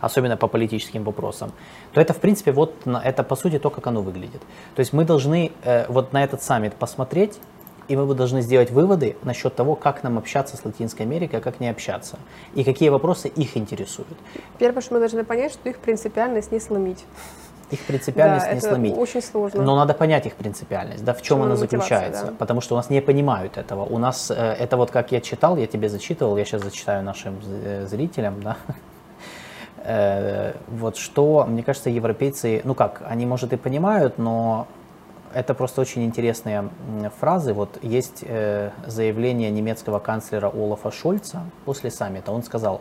особенно 0.00 0.38
по 0.38 0.48
политическим 0.48 1.04
вопросам, 1.04 1.52
то 1.92 2.00
это 2.00 2.14
в 2.14 2.18
принципе 2.18 2.52
вот, 2.52 2.74
это 2.86 3.22
по 3.22 3.36
сути 3.36 3.58
то, 3.58 3.68
как 3.68 3.86
оно 3.86 4.00
выглядит. 4.00 4.40
То 4.74 4.80
есть 4.80 4.94
мы 4.94 5.04
должны 5.04 5.52
э, 5.62 5.84
вот 5.88 6.14
на 6.14 6.24
этот 6.24 6.42
саммит 6.42 6.74
посмотреть, 6.74 7.38
и 7.88 7.96
мы 7.96 8.14
должны 8.14 8.42
сделать 8.42 8.70
выводы 8.70 9.16
насчет 9.22 9.54
того, 9.54 9.74
как 9.74 10.02
нам 10.02 10.18
общаться 10.18 10.56
с 10.56 10.64
Латинской 10.64 11.06
Америкой, 11.06 11.40
а 11.40 11.42
как 11.42 11.60
не 11.60 11.68
общаться, 11.68 12.18
и 12.54 12.64
какие 12.64 12.90
вопросы 12.90 13.28
их 13.28 13.56
интересуют. 13.56 14.16
Первое, 14.58 14.82
что 14.82 14.94
мы 14.94 15.00
должны 15.00 15.24
понять, 15.24 15.52
что 15.52 15.68
их 15.68 15.78
принципиальность 15.78 16.52
не 16.52 16.60
сломить 16.60 17.04
их 17.70 17.80
принципиальность 17.80 18.46
да, 18.46 18.52
не 18.52 18.58
это 18.58 18.68
сломить. 18.68 18.96
очень 18.96 19.22
сложно. 19.22 19.62
Но 19.62 19.76
надо 19.76 19.94
понять 19.94 20.26
их 20.26 20.34
принципиальность, 20.34 21.04
да, 21.04 21.12
в 21.12 21.22
чем, 21.22 21.42
она 21.42 21.56
заключается. 21.56 22.26
Да. 22.26 22.32
Потому 22.38 22.60
что 22.60 22.74
у 22.74 22.76
нас 22.78 22.90
не 22.90 23.00
понимают 23.00 23.58
этого. 23.58 23.84
У 23.84 23.98
нас 23.98 24.30
э, 24.30 24.34
это 24.34 24.76
вот 24.76 24.90
как 24.90 25.12
я 25.12 25.20
читал, 25.20 25.56
я 25.56 25.66
тебе 25.66 25.88
зачитывал, 25.88 26.36
я 26.36 26.44
сейчас 26.44 26.62
зачитаю 26.62 27.02
нашим 27.02 27.38
э, 27.44 27.86
зрителям, 27.86 28.42
да. 28.42 28.56
Э, 29.90 30.54
вот 30.66 30.96
что, 30.96 31.46
мне 31.48 31.62
кажется, 31.62 31.88
европейцы, 31.88 32.60
ну 32.64 32.74
как, 32.74 33.00
они, 33.08 33.24
может, 33.26 33.52
и 33.52 33.56
понимают, 33.56 34.18
но 34.18 34.66
это 35.34 35.54
просто 35.54 35.80
очень 35.80 36.04
интересные 36.04 36.68
фразы. 37.20 37.52
Вот 37.52 37.78
есть 37.82 38.24
заявление 38.86 39.50
немецкого 39.50 39.98
канцлера 39.98 40.48
Олафа 40.48 40.90
Шольца 40.90 41.42
после 41.64 41.90
саммита. 41.90 42.32
Он 42.32 42.42
сказал, 42.42 42.80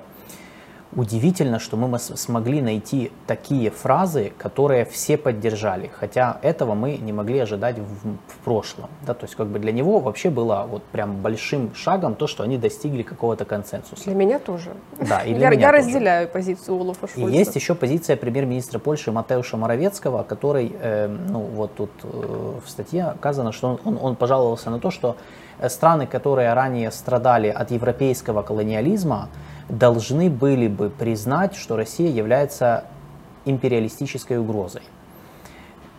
удивительно, 0.96 1.60
что 1.60 1.78
мы 1.78 2.00
смогли 2.00 2.62
найти 2.62 3.12
такие 3.26 3.70
фразы, 3.70 4.32
которые 4.38 4.86
все 4.86 5.18
поддержали, 5.18 5.90
хотя 5.94 6.40
этого 6.42 6.74
мы 6.74 6.98
не 6.98 7.14
могли 7.14 7.40
ожидать 7.40 7.78
в, 7.78 8.10
в 8.10 8.38
прошлом. 8.44 8.90
Да, 9.06 9.14
то 9.14 9.26
есть 9.26 9.36
как 9.36 9.48
бы 9.48 9.60
для 9.60 9.72
него 9.72 10.00
вообще 10.00 10.30
было 10.30 10.66
вот 10.70 10.84
прям 10.84 11.18
большим 11.18 11.74
шагом 11.76 12.16
то, 12.16 12.28
что 12.28 12.44
они 12.44 12.58
достигли 12.58 13.04
какого-то 13.04 13.46
консенсуса. 13.46 14.06
Для 14.06 14.16
меня 14.16 14.40
тоже. 14.40 14.72
Да, 15.00 15.22
и 15.24 15.34
для 15.34 15.48
я, 15.48 15.50
меня 15.50 15.68
я 15.68 15.72
тоже. 15.72 15.84
разделяю 15.84 16.28
позицию 16.30 16.80
Олафа 16.80 17.08
Шольца. 17.08 17.30
И 17.30 17.38
есть 17.38 17.56
еще 17.56 17.76
позиция 17.76 18.16
премьер-министра 18.16 18.80
Польши 18.80 19.12
Матеуша 19.12 19.58
Моровецкого, 19.58 20.24
который, 20.24 20.76
э, 20.80 21.08
ну 21.08 21.40
вот 21.40 21.76
тут 21.76 21.92
э, 22.04 22.08
в 22.66 22.70
статье 22.70 23.06
оказано, 23.06 23.52
что 23.52 23.70
он, 23.70 23.80
он, 23.84 24.00
он 24.02 24.16
пожаловался 24.16 24.70
на 24.70 24.80
то, 24.80 24.92
что 24.92 25.18
страны, 25.70 26.08
которые 26.08 26.54
ранее 26.54 26.92
страдали 26.92 27.48
от 27.48 27.72
европейского 27.72 28.44
колониализма, 28.44 29.30
должны 29.70 30.30
были 30.30 30.68
бы 30.68 30.90
признать, 30.90 31.56
что 31.56 31.76
Россия 31.76 32.10
является 32.10 32.86
империалистической 33.46 34.38
угрозой. 34.38 34.84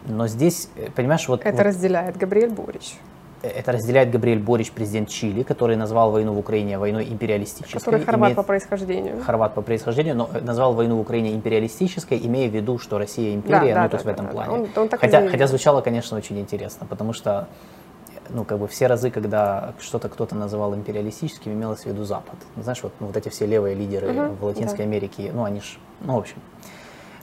Но 0.07 0.27
здесь, 0.27 0.71
э, 0.77 0.91
понимаешь, 0.95 1.29
вот... 1.29 1.41
Это 1.45 1.57
вот, 1.57 1.67
разделяет 1.67 2.17
Габриэль 2.17 2.51
Борич. 2.51 2.95
Э, 3.43 3.49
это 3.49 3.73
разделяет 3.73 4.11
Габриэль 4.11 4.39
Борич, 4.39 4.73
президент 4.73 5.09
Чили, 5.09 5.43
который 5.43 5.77
назвал 5.77 6.11
войну 6.13 6.33
в 6.33 6.39
Украине 6.39 6.79
войной 6.79 7.05
империалистической. 7.05 7.81
Который 7.81 8.05
хорват 8.05 8.29
имеет, 8.29 8.37
по 8.37 8.43
происхождению. 8.43 9.23
Хорват 9.23 9.55
по 9.55 9.63
происхождению, 9.63 10.17
но 10.17 10.31
э, 10.33 10.41
назвал 10.41 10.75
войну 10.75 10.97
в 10.97 11.01
Украине 11.01 11.35
империалистической, 11.35 12.19
имея 12.25 12.49
в 12.49 12.55
виду, 12.55 12.79
что 12.79 12.99
Россия 12.99 13.35
империя, 13.35 13.75
да, 13.75 13.83
ну 13.83 13.85
да, 13.85 13.89
то 13.89 13.97
есть 13.97 14.07
да, 14.07 14.11
в 14.11 14.15
этом 14.15 14.27
да, 14.27 14.33
плане. 14.33 14.53
Он, 14.53 14.69
он 14.77 14.89
хотя, 14.91 15.29
хотя 15.29 15.47
звучало, 15.47 15.81
конечно, 15.81 16.17
очень 16.17 16.39
интересно, 16.39 16.87
потому 16.89 17.13
что 17.13 17.49
ну, 18.31 18.45
как 18.45 18.59
бы 18.59 18.69
все 18.69 18.87
разы, 18.87 19.11
когда 19.11 19.75
что-то 19.81 20.09
кто-то 20.09 20.35
называл 20.35 20.75
империалистическим, 20.75 21.53
имелось 21.53 21.81
в 21.81 21.87
виду 21.87 22.05
Запад. 22.05 22.37
Знаешь, 22.57 22.83
вот, 22.83 22.93
ну, 23.01 23.07
вот 23.09 23.17
эти 23.17 23.29
все 23.29 23.47
левые 23.47 23.75
лидеры 23.75 24.09
угу, 24.09 24.35
в 24.35 24.45
Латинской 24.45 24.79
да. 24.79 24.85
Америке, 24.85 25.31
ну, 25.33 25.45
они 25.45 25.61
ж, 25.61 25.79
ну, 26.01 26.15
в 26.15 26.19
общем. 26.19 26.37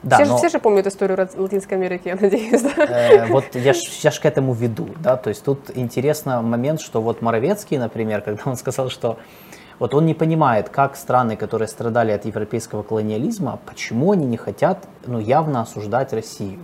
Да, 0.03 0.17
все, 0.17 0.25
но, 0.25 0.37
все 0.37 0.49
же 0.49 0.59
помнят 0.59 0.85
историю 0.85 1.27
Латинской 1.35 1.77
Америки, 1.77 2.09
я 2.09 2.15
надеюсь. 2.15 2.61
Да? 2.61 2.85
Э, 2.85 3.25
вот 3.27 3.55
я 3.55 3.73
ж, 3.73 3.79
я 4.03 4.11
ж 4.11 4.19
к 4.19 4.25
этому 4.25 4.53
веду, 4.53 4.89
да, 4.99 5.17
то 5.17 5.29
есть 5.29 5.43
тут 5.43 5.71
интересный 5.75 6.41
момент, 6.41 6.79
что 6.79 7.01
вот 7.01 7.21
Моровецкий, 7.21 7.77
например, 7.77 8.21
когда 8.21 8.43
он 8.45 8.55
сказал, 8.55 8.89
что 8.89 9.17
вот 9.79 9.93
он 9.93 10.05
не 10.05 10.13
понимает, 10.13 10.69
как 10.69 10.95
страны, 10.95 11.35
которые 11.35 11.67
страдали 11.67 12.11
от 12.11 12.25
европейского 12.25 12.83
колониализма, 12.83 13.59
почему 13.65 14.11
они 14.11 14.25
не 14.25 14.37
хотят, 14.37 14.87
ну, 15.05 15.19
явно 15.19 15.61
осуждать 15.61 16.13
Россию. 16.13 16.59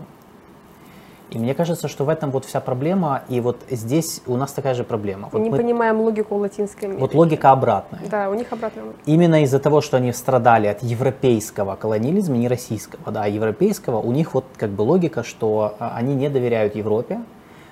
И 1.32 1.40
мне 1.40 1.54
кажется, 1.54 1.88
что 1.88 2.04
в 2.04 2.10
этом 2.10 2.30
вот 2.30 2.44
вся 2.44 2.60
проблема, 2.60 3.24
и 3.30 3.40
вот 3.40 3.62
здесь 3.70 4.22
у 4.28 4.36
нас 4.36 4.52
такая 4.52 4.74
же 4.74 4.84
проблема. 4.84 5.30
Вот 5.32 5.42
не 5.42 5.50
мы, 5.50 5.58
понимаем 5.58 6.02
логику 6.02 6.36
латинской 6.36 6.90
Америки. 6.90 7.02
Вот 7.02 7.14
логика 7.14 7.52
обратная. 7.52 8.02
Да, 8.10 8.30
у 8.30 8.34
них 8.34 8.52
обратная 8.52 8.84
логика. 8.84 9.02
Именно 9.06 9.44
из-за 9.44 9.60
того, 9.60 9.80
что 9.80 9.96
они 9.96 10.12
страдали 10.12 10.68
от 10.68 10.84
европейского 10.84 11.78
колониализма, 11.78 12.36
не 12.36 12.50
российского, 12.50 13.14
да, 13.14 13.24
а 13.24 13.28
европейского, 13.30 14.02
у 14.02 14.12
них 14.12 14.34
вот 14.34 14.44
как 14.58 14.72
бы 14.72 14.82
логика, 14.82 15.24
что 15.24 15.76
а, 15.80 15.94
они 15.96 16.16
не 16.16 16.30
доверяют 16.30 16.76
Европе, 16.76 17.22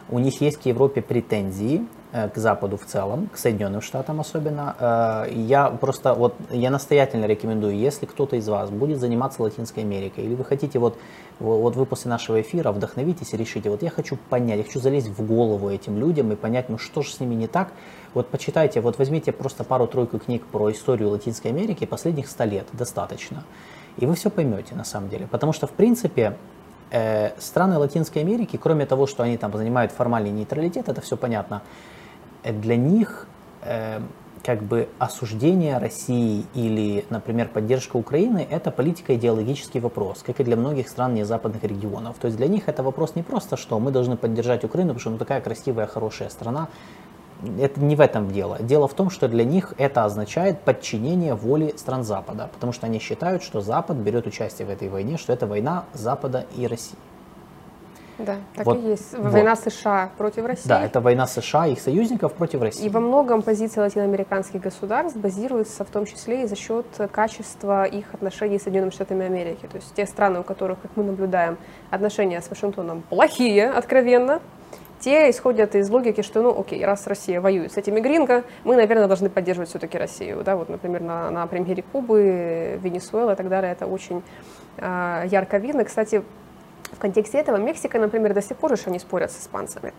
у 0.09 0.19
них 0.19 0.39
есть 0.39 0.61
к 0.61 0.65
Европе 0.65 1.01
претензии, 1.01 1.85
к 2.11 2.37
Западу 2.37 2.77
в 2.77 2.85
целом, 2.85 3.27
к 3.27 3.37
Соединенным 3.37 3.81
Штатам 3.81 4.19
особенно. 4.19 4.75
Э, 4.79 5.31
я 5.31 5.69
просто 5.69 6.13
вот, 6.13 6.35
я 6.49 6.71
настоятельно 6.71 7.25
рекомендую, 7.25 7.77
если 7.77 8.05
кто-то 8.05 8.35
из 8.35 8.47
вас 8.47 8.69
будет 8.69 8.99
заниматься 8.99 9.43
Латинской 9.43 9.83
Америкой, 9.83 10.23
или 10.25 10.35
вы 10.35 10.43
хотите 10.43 10.79
вот 10.79 10.97
вот 11.39 11.75
вы 11.75 11.85
после 11.85 12.09
нашего 12.09 12.41
эфира 12.41 12.71
вдохновитесь 12.71 13.33
и 13.33 13.37
решите, 13.37 13.69
вот 13.69 13.81
я 13.81 13.89
хочу 13.89 14.17
понять, 14.29 14.57
я 14.57 14.63
хочу 14.63 14.79
залезть 14.79 15.07
в 15.07 15.25
голову 15.25 15.69
этим 15.69 15.97
людям 15.97 16.31
и 16.31 16.35
понять, 16.35 16.67
ну 16.69 16.77
что 16.77 17.01
же 17.01 17.11
с 17.13 17.19
ними 17.19 17.35
не 17.35 17.47
так. 17.47 17.71
Вот 18.13 18.27
почитайте, 18.27 18.81
вот 18.81 18.97
возьмите 18.97 19.31
просто 19.31 19.63
пару-тройку 19.63 20.19
книг 20.19 20.45
про 20.45 20.71
историю 20.71 21.09
Латинской 21.09 21.51
Америки 21.51 21.85
последних 21.85 22.27
100 22.27 22.43
лет, 22.43 22.67
достаточно. 22.73 23.45
И 23.97 24.05
вы 24.05 24.15
все 24.15 24.29
поймете 24.29 24.75
на 24.75 24.83
самом 24.83 25.09
деле. 25.09 25.27
Потому 25.27 25.53
что, 25.53 25.67
в 25.67 25.71
принципе, 25.71 26.35
э, 26.91 27.31
страны 27.39 27.77
Латинской 27.77 28.21
Америки, 28.21 28.59
кроме 28.61 28.85
того, 28.85 29.07
что 29.07 29.23
они 29.23 29.37
там 29.37 29.53
занимают 29.53 29.91
формальный 29.91 30.31
нейтралитет, 30.31 30.89
это 30.89 31.01
все 31.01 31.15
понятно, 31.15 31.61
э, 31.63 31.98
для 32.43 32.75
них 32.75 33.27
э, 33.63 33.99
как 34.43 34.63
бы 34.63 34.87
осуждение 34.99 35.77
России 35.77 36.45
или, 36.53 37.05
например, 37.09 37.49
поддержка 37.49 37.97
Украины– 37.97 38.47
это 38.49 38.71
политико-идеологический 38.71 39.79
вопрос, 39.79 40.23
как 40.23 40.39
и 40.39 40.43
для 40.43 40.55
многих 40.55 40.87
стран 40.89 41.13
незападных 41.13 41.63
регионов. 41.63 42.17
То 42.19 42.27
есть 42.27 42.37
для 42.37 42.47
них 42.47 42.67
это 42.67 42.83
вопрос 42.83 43.15
не 43.15 43.23
просто, 43.23 43.57
что 43.57 43.79
мы 43.79 43.91
должны 43.91 44.17
поддержать 44.17 44.63
Украину, 44.63 44.89
потому 44.89 45.01
что 45.01 45.09
ну 45.11 45.17
такая 45.17 45.41
красивая, 45.41 45.87
хорошая 45.87 46.29
страна. 46.29 46.67
Это 47.59 47.79
не 47.79 47.95
в 47.95 48.01
этом 48.01 48.31
дело. 48.31 48.57
Дело 48.59 48.87
в 48.87 48.93
том, 48.93 49.09
что 49.09 49.29
для 49.29 49.45
них 49.45 49.73
это 49.77 50.03
означает 50.03 50.59
подчинение 50.59 51.35
воле 51.35 51.73
стран 51.77 52.03
Запада, 52.03 52.49
потому 52.53 52.73
что 52.73 52.85
они 52.85 52.99
считают, 52.99 53.43
что 53.43 53.61
Запад 53.61 53.97
берет 53.97 54.27
участие 54.27 54.67
в 54.67 54.69
этой 54.69 54.89
войне, 54.89 55.17
что 55.17 55.31
это 55.31 55.47
война 55.47 55.85
Запада 55.93 56.45
и 56.57 56.67
России. 56.67 56.97
Да, 58.19 58.35
так 58.53 58.65
вот, 58.65 58.77
и 58.77 58.89
есть. 58.89 59.17
Война 59.17 59.55
вот. 59.55 59.73
США 59.73 60.11
против 60.17 60.45
России. 60.45 60.67
Да, 60.67 60.83
это 60.83 60.99
война 60.99 61.25
США 61.25 61.67
и 61.67 61.71
их 61.73 61.79
союзников 61.79 62.33
против 62.33 62.61
России. 62.61 62.85
И 62.85 62.89
во 62.89 62.99
многом 62.99 63.41
позиция 63.41 63.83
латиноамериканских 63.83 64.61
государств 64.61 65.17
базируется 65.17 65.85
в 65.85 65.89
том 65.89 66.05
числе 66.05 66.43
и 66.43 66.47
за 66.47 66.55
счет 66.55 66.85
качества 67.11 67.85
их 67.85 68.13
отношений 68.13 68.59
с 68.59 68.63
Соединенными 68.63 68.91
Штатами 68.91 69.25
Америки. 69.25 69.67
То 69.71 69.77
есть 69.77 69.93
те 69.95 70.05
страны, 70.05 70.41
у 70.41 70.43
которых, 70.43 70.81
как 70.81 70.91
мы 70.95 71.03
наблюдаем, 71.03 71.57
отношения 71.89 72.41
с 72.41 72.49
Вашингтоном 72.49 73.03
плохие, 73.09 73.69
откровенно, 73.69 74.41
те 74.99 75.29
исходят 75.29 75.75
из 75.75 75.89
логики, 75.89 76.21
что, 76.21 76.41
ну, 76.41 76.59
окей, 76.59 76.83
раз 76.83 77.07
Россия 77.07 77.39
воюет 77.39 77.71
с 77.71 77.77
этими 77.77 78.01
гринго, 78.01 78.43
мы, 78.65 78.75
наверное, 78.75 79.07
должны 79.07 79.29
поддерживать 79.29 79.69
все-таки 79.69 79.97
Россию. 79.97 80.43
Да, 80.43 80.57
вот, 80.57 80.67
например, 80.67 81.01
на, 81.01 81.31
на 81.31 81.47
примере 81.47 81.83
Кубы, 81.89 82.77
Венесуэлы 82.81 83.31
и 83.31 83.35
так 83.35 83.47
далее, 83.47 83.71
это 83.71 83.85
очень 83.85 84.23
э, 84.77 85.23
ярко 85.27 85.57
видно. 85.57 85.85
Кстати, 85.85 86.21
В 86.91 86.99
контексте 86.99 87.37
этого 87.37 87.57
Мексика, 87.57 87.99
например, 87.99 88.33
до 88.33 88.41
сих 88.41 88.57
пор 88.57 88.73
еще 88.73 88.89
не 88.89 88.99
спорят 88.99 89.31
с 89.31 89.39
испанцами. 89.39 89.93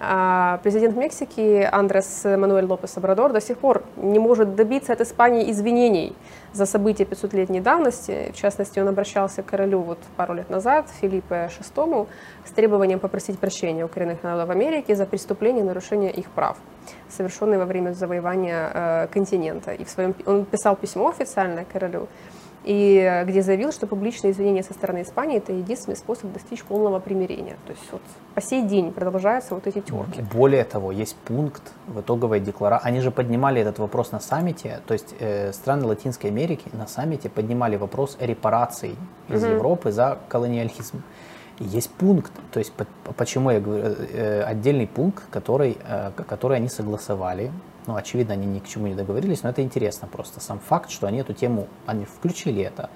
А 0.00 0.58
президент 0.62 0.96
Мексики 0.96 1.68
Андрес 1.70 2.24
Мануэль 2.24 2.66
Лопес 2.66 2.96
Обрадор 2.96 3.32
до 3.32 3.40
сих 3.40 3.58
пор 3.58 3.84
не 3.96 4.18
может 4.18 4.54
добиться 4.54 4.92
от 4.92 5.00
Испании 5.00 5.50
извинений 5.50 6.14
за 6.52 6.66
события 6.66 7.04
500-летней 7.04 7.60
давности. 7.60 8.32
В 8.32 8.36
частности, 8.36 8.80
он 8.80 8.88
обращался 8.88 9.42
к 9.42 9.46
королю 9.46 9.80
вот 9.80 9.98
пару 10.16 10.34
лет 10.34 10.50
назад, 10.50 10.86
Филиппе 11.00 11.48
VI, 11.58 12.06
с 12.44 12.50
требованием 12.50 12.98
попросить 12.98 13.38
прощения 13.38 13.84
у 13.84 13.88
коренных 13.88 14.22
народов 14.22 14.50
Америки 14.50 14.94
за 14.94 15.06
преступление 15.06 15.62
и 15.64 15.66
нарушение 15.66 16.10
их 16.10 16.26
прав, 16.30 16.56
совершенные 17.08 17.58
во 17.58 17.64
время 17.64 17.92
завоевания 17.92 18.70
э, 18.74 19.06
континента. 19.12 19.72
И 19.72 19.84
в 19.84 19.90
своем, 19.90 20.14
он 20.26 20.44
писал 20.44 20.76
письмо 20.76 21.08
официальное 21.08 21.64
королю, 21.72 22.08
и 22.64 23.24
где 23.26 23.42
заявил, 23.42 23.72
что 23.72 23.86
публичные 23.86 24.32
извинения 24.32 24.62
со 24.62 24.72
стороны 24.72 25.02
Испании 25.02 25.36
это 25.36 25.52
единственный 25.52 25.96
способ 25.96 26.32
достичь 26.32 26.64
полного 26.64 26.98
примирения. 26.98 27.56
То 27.66 27.72
есть 27.72 27.84
вот 27.92 28.00
по 28.34 28.40
сей 28.40 28.62
день 28.62 28.92
продолжаются 28.92 29.54
вот 29.54 29.66
эти 29.66 29.80
терки. 29.80 30.22
Более 30.32 30.64
того, 30.64 30.90
есть 30.90 31.16
пункт 31.16 31.62
в 31.86 32.00
итоговой 32.00 32.40
декларации. 32.40 32.88
Они 32.88 33.00
же 33.00 33.10
поднимали 33.10 33.60
этот 33.60 33.78
вопрос 33.78 34.12
на 34.12 34.20
саммите, 34.20 34.80
то 34.86 34.94
есть 34.94 35.14
э, 35.20 35.52
страны 35.52 35.86
Латинской 35.86 36.30
Америки 36.30 36.68
на 36.72 36.86
саммите 36.86 37.28
поднимали 37.28 37.76
вопрос 37.76 38.16
репараций 38.20 38.96
из 39.28 39.42
угу. 39.42 39.52
Европы 39.52 39.92
за 39.92 40.18
колониализм. 40.28 41.02
И 41.60 41.64
есть 41.64 41.90
пункт, 41.90 42.32
то 42.50 42.58
есть 42.58 42.72
почему 43.16 43.50
я 43.50 43.60
говорю, 43.60 43.84
э, 43.84 44.06
э, 44.12 44.42
отдельный 44.42 44.86
пункт, 44.86 45.22
который, 45.30 45.76
э, 45.86 46.10
который 46.26 46.56
они 46.56 46.68
согласовали 46.68 47.52
ну, 47.86 47.96
очевидно, 47.96 48.34
они 48.34 48.46
ни 48.46 48.60
к 48.60 48.66
чему 48.66 48.86
не 48.86 48.94
договорились, 48.94 49.42
но 49.42 49.50
это 49.50 49.62
интересно 49.62 50.08
просто. 50.08 50.40
Сам 50.40 50.58
факт, 50.58 50.90
что 50.90 51.06
они 51.06 51.18
эту 51.18 51.34
тему, 51.34 51.68
они 51.86 52.04
включили 52.04 52.62
это. 52.62 52.88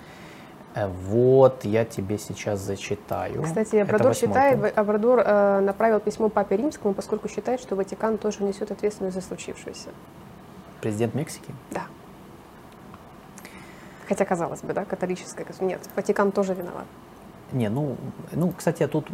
Э, 0.75 0.89
вот, 0.89 1.65
я 1.65 1.85
тебе 1.85 2.19
сейчас 2.19 2.61
зачитаю. 2.61 3.43
Кстати, 3.43 3.77
Абрадор 3.77 4.15
считает, 4.15 4.79
Абрадор 4.79 5.21
э, 5.25 5.61
направил 5.61 6.01
письмо 6.01 6.29
Папе 6.29 6.57
Римскому, 6.57 6.95
поскольку 6.95 7.29
считает, 7.29 7.61
что 7.61 7.77
Ватикан 7.77 8.19
тоже 8.19 8.43
несет 8.43 8.71
ответственность 8.71 9.15
за 9.17 9.23
случившееся. 9.23 9.91
Президент 10.81 11.15
Мексики? 11.15 11.53
Да. 11.71 11.83
Хотя, 14.09 14.25
казалось 14.25 14.63
бы, 14.63 14.73
да, 14.73 14.85
католическая. 14.85 15.47
Нет, 15.61 15.81
Ватикан 15.97 16.33
тоже 16.33 16.55
виноват. 16.55 16.87
Не, 17.53 17.69
ну, 17.69 17.97
ну, 18.33 18.53
кстати, 18.57 18.83
я 18.83 18.89
тут 18.89 19.07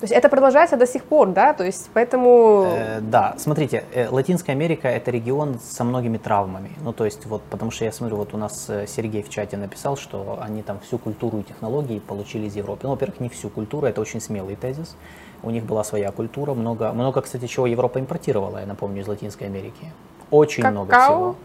то 0.00 0.04
есть 0.04 0.14
это 0.14 0.30
продолжается 0.30 0.78
до 0.78 0.86
сих 0.86 1.04
пор, 1.04 1.28
да? 1.28 1.52
То 1.52 1.62
есть 1.62 1.90
поэтому... 1.92 2.64
Э, 2.74 3.00
да, 3.02 3.34
смотрите, 3.36 3.84
э, 3.92 4.08
Латинская 4.08 4.52
Америка 4.52 4.88
это 4.88 5.10
регион 5.10 5.60
со 5.60 5.84
многими 5.84 6.16
травмами. 6.16 6.70
Ну, 6.82 6.94
то 6.94 7.04
есть 7.04 7.26
вот, 7.26 7.42
потому 7.42 7.70
что 7.70 7.84
я 7.84 7.92
смотрю, 7.92 8.16
вот 8.16 8.32
у 8.32 8.38
нас 8.38 8.70
э, 8.70 8.86
Сергей 8.86 9.22
в 9.22 9.28
чате 9.28 9.58
написал, 9.58 9.98
что 9.98 10.38
они 10.40 10.62
там 10.62 10.80
всю 10.80 10.96
культуру 10.96 11.40
и 11.40 11.42
технологии 11.42 11.98
получили 11.98 12.46
из 12.46 12.56
Европы. 12.56 12.80
Ну, 12.84 12.90
во-первых, 12.90 13.20
не 13.20 13.28
всю 13.28 13.50
культуру, 13.50 13.86
это 13.86 14.00
очень 14.00 14.22
смелый 14.22 14.56
тезис. 14.56 14.96
У 15.42 15.50
них 15.50 15.64
была 15.64 15.84
своя 15.84 16.10
культура, 16.12 16.54
много, 16.54 16.92
много, 16.92 17.20
кстати, 17.20 17.46
чего 17.46 17.66
Европа 17.66 18.00
импортировала, 18.00 18.58
я 18.58 18.66
напомню, 18.66 19.02
из 19.02 19.08
Латинской 19.08 19.48
Америки. 19.48 19.92
Очень 20.30 20.62
Какао, 20.62 20.72
много 20.72 20.92
всего. 20.92 21.36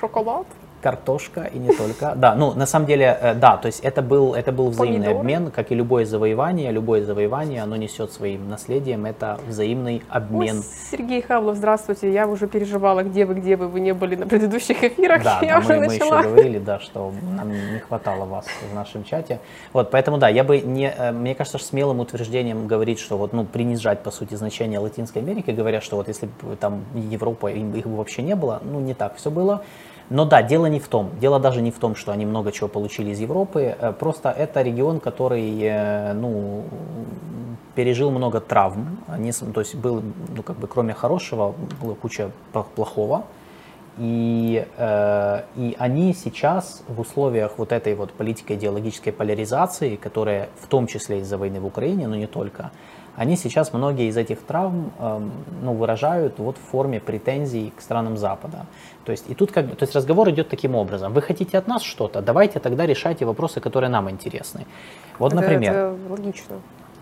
шоколад 0.00 0.46
картошка 0.80 1.42
и 1.52 1.58
не 1.58 1.72
только. 1.74 2.14
Да, 2.16 2.34
ну 2.34 2.54
на 2.54 2.66
самом 2.66 2.86
деле, 2.86 3.18
э, 3.20 3.34
да, 3.34 3.56
то 3.56 3.66
есть 3.66 3.80
это 3.80 4.02
был, 4.02 4.34
это 4.34 4.52
был 4.52 4.70
взаимный 4.70 4.98
Помидоры. 4.98 5.18
обмен, 5.18 5.50
как 5.50 5.72
и 5.72 5.74
любое 5.74 6.04
завоевание. 6.04 6.72
Любое 6.72 7.04
завоевание, 7.04 7.62
оно 7.62 7.76
несет 7.76 8.12
своим 8.12 8.48
наследием, 8.48 9.06
это 9.06 9.38
взаимный 9.46 10.02
обмен. 10.08 10.58
Ой, 10.58 10.64
Сергей 10.90 11.22
Хавлов, 11.22 11.56
здравствуйте. 11.56 12.12
Я 12.12 12.26
уже 12.26 12.46
переживала, 12.46 13.02
где 13.02 13.24
вы, 13.24 13.34
где 13.34 13.56
вы, 13.56 13.68
вы 13.68 13.80
не 13.80 13.94
были 13.94 14.16
на 14.16 14.26
предыдущих 14.26 14.82
эфирах. 14.82 15.22
Да, 15.22 15.38
я 15.42 15.60
да 15.60 15.68
мы, 15.68 15.86
мы 15.86 15.94
еще 15.94 16.22
говорили, 16.22 16.58
да, 16.58 16.80
что 16.80 17.12
нам 17.36 17.50
не 17.50 17.78
хватало 17.80 18.24
вас 18.24 18.46
в 18.70 18.74
нашем 18.74 19.04
чате. 19.04 19.40
Вот, 19.72 19.90
поэтому 19.90 20.18
да, 20.18 20.28
я 20.28 20.44
бы 20.44 20.60
не, 20.60 20.90
э, 20.90 21.12
мне 21.12 21.34
кажется, 21.34 21.58
что 21.58 21.68
смелым 21.68 22.00
утверждением 22.00 22.66
говорить, 22.66 22.98
что 22.98 23.16
вот, 23.16 23.32
ну, 23.32 23.44
принижать, 23.44 24.02
по 24.02 24.10
сути, 24.10 24.34
значение 24.34 24.78
Латинской 24.78 25.22
Америки, 25.22 25.50
говоря, 25.50 25.80
что 25.80 25.96
вот 25.96 26.08
если 26.08 26.26
бы 26.26 26.56
там 26.56 26.84
Европа, 26.94 27.48
их 27.48 27.86
бы 27.86 27.96
вообще 27.96 28.22
не 28.22 28.34
было, 28.34 28.60
ну, 28.64 28.80
не 28.80 28.94
так 28.94 29.16
все 29.16 29.30
было. 29.30 29.62
Но 30.10 30.24
да, 30.24 30.42
дело 30.42 30.66
не 30.66 30.80
в 30.80 30.88
том. 30.88 31.10
Дело 31.20 31.38
даже 31.38 31.62
не 31.62 31.70
в 31.70 31.78
том, 31.78 31.94
что 31.94 32.10
они 32.12 32.26
много 32.26 32.50
чего 32.50 32.68
получили 32.68 33.10
из 33.10 33.20
Европы. 33.20 33.76
Э, 33.80 33.92
просто 33.92 34.30
это 34.30 34.60
регион, 34.62 34.98
который 34.98 35.58
э, 35.62 36.12
ну, 36.14 36.64
пережил 37.76 38.10
много 38.10 38.40
травм. 38.40 38.98
Они, 39.06 39.32
то 39.32 39.60
есть 39.60 39.76
был, 39.76 40.02
ну, 40.36 40.42
как 40.42 40.56
бы, 40.56 40.66
кроме 40.66 40.94
хорошего, 40.94 41.54
было 41.80 41.94
куча 41.94 42.30
плохого. 42.74 43.24
И, 43.98 44.66
э, 44.76 45.42
и 45.56 45.76
они 45.78 46.12
сейчас 46.14 46.82
в 46.88 47.00
условиях 47.00 47.52
вот 47.58 47.70
этой 47.70 47.94
вот 47.94 48.12
политико-идеологической 48.12 49.12
поляризации, 49.12 49.94
которая 49.94 50.48
в 50.60 50.66
том 50.66 50.88
числе 50.88 51.20
из-за 51.20 51.38
войны 51.38 51.60
в 51.60 51.66
Украине, 51.66 52.08
но 52.08 52.16
не 52.16 52.26
только, 52.26 52.72
они 53.16 53.36
сейчас 53.36 53.72
многие 53.72 54.08
из 54.08 54.16
этих 54.16 54.40
травм 54.40 54.92
э, 54.98 55.20
ну, 55.62 55.74
выражают 55.74 56.38
вот 56.38 56.56
в 56.56 56.70
форме 56.70 57.00
претензий 57.00 57.72
к 57.76 57.80
странам 57.80 58.16
Запада. 58.16 58.66
То 59.04 59.12
есть, 59.12 59.30
и 59.30 59.34
тут 59.34 59.52
как 59.52 59.76
то 59.76 59.82
есть 59.82 59.94
разговор 59.94 60.30
идет 60.30 60.48
таким 60.48 60.74
образом. 60.74 61.12
Вы 61.12 61.22
хотите 61.22 61.58
от 61.58 61.68
нас 61.68 61.82
что-то, 61.82 62.22
давайте 62.22 62.60
тогда 62.60 62.86
решайте 62.86 63.24
вопросы, 63.24 63.60
которые 63.60 63.90
нам 63.90 64.08
интересны. 64.10 64.66
Вот, 65.18 65.32
это, 65.32 65.42
например. 65.42 65.72
Это 65.72 65.96
логично. 66.08 66.56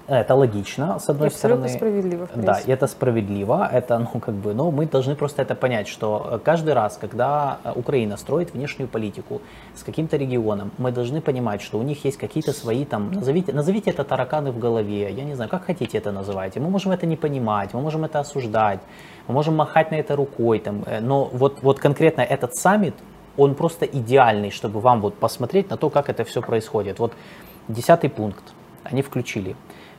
Это 0.09 0.35
логично, 0.35 0.99
с 0.99 1.11
одной 1.11 1.29
и 1.29 1.31
стороны. 1.31 1.69
справедливо. 1.69 2.29
В 2.35 2.43
да, 2.43 2.59
это 2.67 2.87
справедливо. 2.87 3.69
Это, 3.71 3.99
ну, 3.99 4.21
как 4.21 4.35
бы, 4.35 4.55
но 4.55 4.71
мы 4.71 4.87
должны 4.87 5.15
просто 5.15 5.43
это 5.43 5.55
понять, 5.55 5.87
что 5.87 6.41
каждый 6.43 6.73
раз, 6.73 6.97
когда 6.97 7.59
Украина 7.75 8.17
строит 8.17 8.55
внешнюю 8.55 8.89
политику 8.89 9.43
с 9.75 9.83
каким-то 9.83 10.17
регионом, 10.17 10.71
мы 10.79 10.93
должны 10.93 11.21
понимать, 11.21 11.61
что 11.61 11.79
у 11.79 11.83
них 11.83 12.07
есть 12.07 12.17
какие-то 12.17 12.53
свои 12.53 12.87
там, 12.87 13.13
назовите, 13.13 13.53
назовите 13.53 13.91
это 13.91 14.03
тараканы 14.03 14.51
в 14.51 14.59
голове, 14.59 15.13
я 15.13 15.25
не 15.25 15.35
знаю, 15.35 15.51
как 15.51 15.67
хотите 15.67 15.99
это 15.99 16.11
называйте. 16.11 16.59
Мы 16.61 16.71
можем 16.71 16.93
это 16.93 17.07
не 17.07 17.17
понимать, 17.17 17.75
мы 17.75 17.83
можем 17.83 18.05
это 18.05 18.19
осуждать, 18.21 18.81
мы 19.27 19.35
можем 19.35 19.57
махать 19.57 19.91
на 19.91 19.97
это 19.97 20.17
рукой, 20.17 20.59
там, 20.59 20.85
э, 20.87 21.01
но 21.01 21.25
вот, 21.25 21.63
вот 21.63 21.81
конкретно 21.81 22.23
этот 22.23 22.55
саммит, 22.55 22.95
он 23.37 23.55
просто 23.55 23.85
идеальный, 23.85 24.51
чтобы 24.51 24.81
вам 24.81 25.01
вот 25.01 25.15
посмотреть 25.15 25.71
на 25.71 25.77
то, 25.77 25.91
как 25.91 26.09
это 26.09 26.25
все 26.25 26.41
происходит. 26.41 26.99
Вот 26.99 27.13
десятый 27.69 28.09
пункт 28.09 28.55
они 28.85 29.03
включили. 29.03 29.55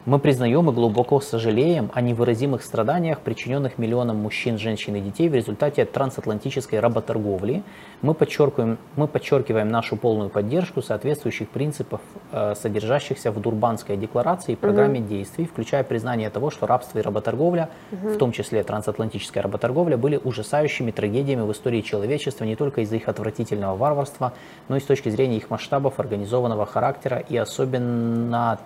Мы 0.10 0.18
признаем 0.18 0.68
и 0.68 0.74
глубоко 0.74 1.22
сожалеем 1.22 1.92
о 1.94 2.02
невыразимых 2.02 2.64
страданиях, 2.64 3.20
причиненных 3.20 3.78
миллионам 3.78 4.18
мужчин, 4.18 4.58
женщин 4.58 4.96
и 4.96 5.02
детей 5.02 5.30
в 5.30 5.36
результате 5.36 5.86
трансатлантической 5.86 6.80
работорговли. 6.80 7.62
Мы 8.02 8.16
подчеркиваем, 8.16 8.80
мы 8.96 9.08
подчеркиваем 9.08 9.68
нашу 9.68 9.98
полную 9.98 10.32
поддержку 10.32 10.82
соответствующих 10.82 11.50
принципов, 11.50 12.02
э, 12.32 12.56
содержащихся 12.56 13.32
в 13.32 13.40
Дурбанской 13.40 13.98
декларации 13.98 14.54
и 14.54 14.56
программе 14.56 15.00
угу. 15.00 15.10
действий, 15.10 15.46
включая 15.46 15.84
признание 15.84 16.32
того, 16.32 16.50
что 16.50 16.66
рабство 16.66 16.98
и 16.98 17.04
работорговля, 17.04 17.70
угу. 17.92 18.08
в 18.08 18.18
том 18.18 18.32
числе 18.32 18.64
трансатлантическая 18.64 19.44
работорговля, 19.44 19.96
были 19.96 20.20
ужасающими 20.24 20.90
трагедиями 20.90 21.42
в 21.42 21.52
истории 21.52 21.82
человечества 21.82 22.46
не 22.46 22.56
только 22.56 22.82
из-за 22.82 22.96
их 22.96 23.10
отвратительного 23.10 23.78
варварства, 23.78 24.34
но 24.70 24.76
и 24.76 24.80
с 24.80 24.86
точки 24.86 25.10
зрения 25.10 25.38
их 25.38 25.52
масштабов, 25.52 26.00
организованного 26.00 26.66
характера 26.66 27.24
и 27.30 27.38
особенно 27.38 28.58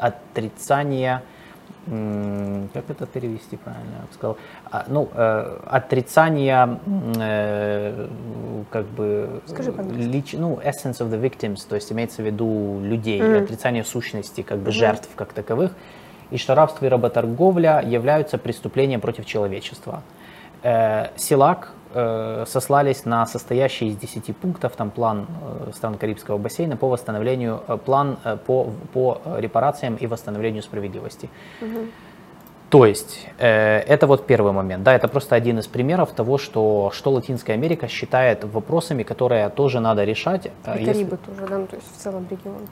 отрицание, 0.00 1.22
как 1.86 2.90
это 2.90 3.06
перевести 3.06 3.56
правильно, 3.56 3.94
я 4.00 4.06
бы 4.06 4.12
сказал, 4.12 4.36
а, 4.70 4.84
ну, 4.88 5.08
э, 5.14 5.58
отрицание, 5.66 6.78
э, 7.18 8.08
как 8.70 8.86
бы, 8.86 9.40
Скажи, 9.46 9.72
лич, 9.96 10.34
ну, 10.34 10.60
essence 10.62 11.00
of 11.00 11.10
the 11.10 11.20
victims, 11.20 11.66
то 11.68 11.76
есть 11.76 11.90
имеется 11.92 12.22
в 12.22 12.26
виду 12.26 12.80
людей, 12.82 13.20
mm. 13.20 13.44
отрицание 13.44 13.84
сущности, 13.84 14.42
как 14.42 14.58
бы, 14.58 14.70
mm. 14.70 14.74
жертв 14.74 15.08
как 15.16 15.32
таковых, 15.32 15.72
и 16.30 16.36
что 16.36 16.54
рабство 16.54 16.86
и 16.86 16.88
работорговля 16.88 17.80
являются 17.80 18.38
преступлением 18.38 19.00
против 19.00 19.24
человечества. 19.24 20.02
Э, 20.62 21.08
Силак 21.16 21.72
Э, 21.92 22.44
сослались 22.46 23.04
на 23.04 23.26
состоящий 23.26 23.88
из 23.88 23.96
10 23.96 24.36
пунктов, 24.36 24.76
там 24.76 24.90
план 24.90 25.26
э, 25.66 25.72
стран 25.74 25.98
Карибского 25.98 26.38
бассейна 26.38 26.76
по 26.76 26.88
восстановлению, 26.88 27.62
э, 27.66 27.78
план 27.84 28.16
по, 28.46 28.68
по 28.92 29.20
репарациям 29.38 29.96
и 29.96 30.06
восстановлению 30.06 30.62
справедливости. 30.62 31.28
Угу. 31.60 31.86
То 32.70 32.86
есть 32.86 33.26
э, 33.38 33.78
это 33.80 34.06
вот 34.06 34.24
первый 34.24 34.52
момент, 34.52 34.84
да, 34.84 34.94
это 34.94 35.08
просто 35.08 35.34
один 35.34 35.58
из 35.58 35.66
примеров 35.66 36.12
того, 36.12 36.38
что, 36.38 36.92
что 36.94 37.10
Латинская 37.10 37.54
Америка 37.54 37.88
считает 37.88 38.44
вопросами, 38.44 39.02
которые 39.02 39.48
тоже 39.48 39.80
надо 39.80 40.04
решать. 40.04 40.46
И 40.46 40.50
Карибы 40.64 40.88
если... 40.90 41.04
тоже, 41.16 41.46
да, 41.48 41.58
ну, 41.58 41.66
то 41.66 41.74
есть 41.74 41.92
в 41.92 42.00
целом 42.00 42.28
регион. 42.30 42.68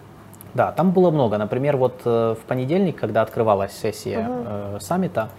Да, 0.54 0.70
там 0.70 0.92
было 0.92 1.10
много. 1.10 1.38
Например, 1.38 1.76
вот 1.76 2.04
в 2.04 2.38
понедельник, 2.46 2.96
когда 2.96 3.22
открывалась 3.22 3.72
сессия 3.72 4.20
угу. 4.20 4.44
э, 4.46 4.78
саммита, 4.80 5.30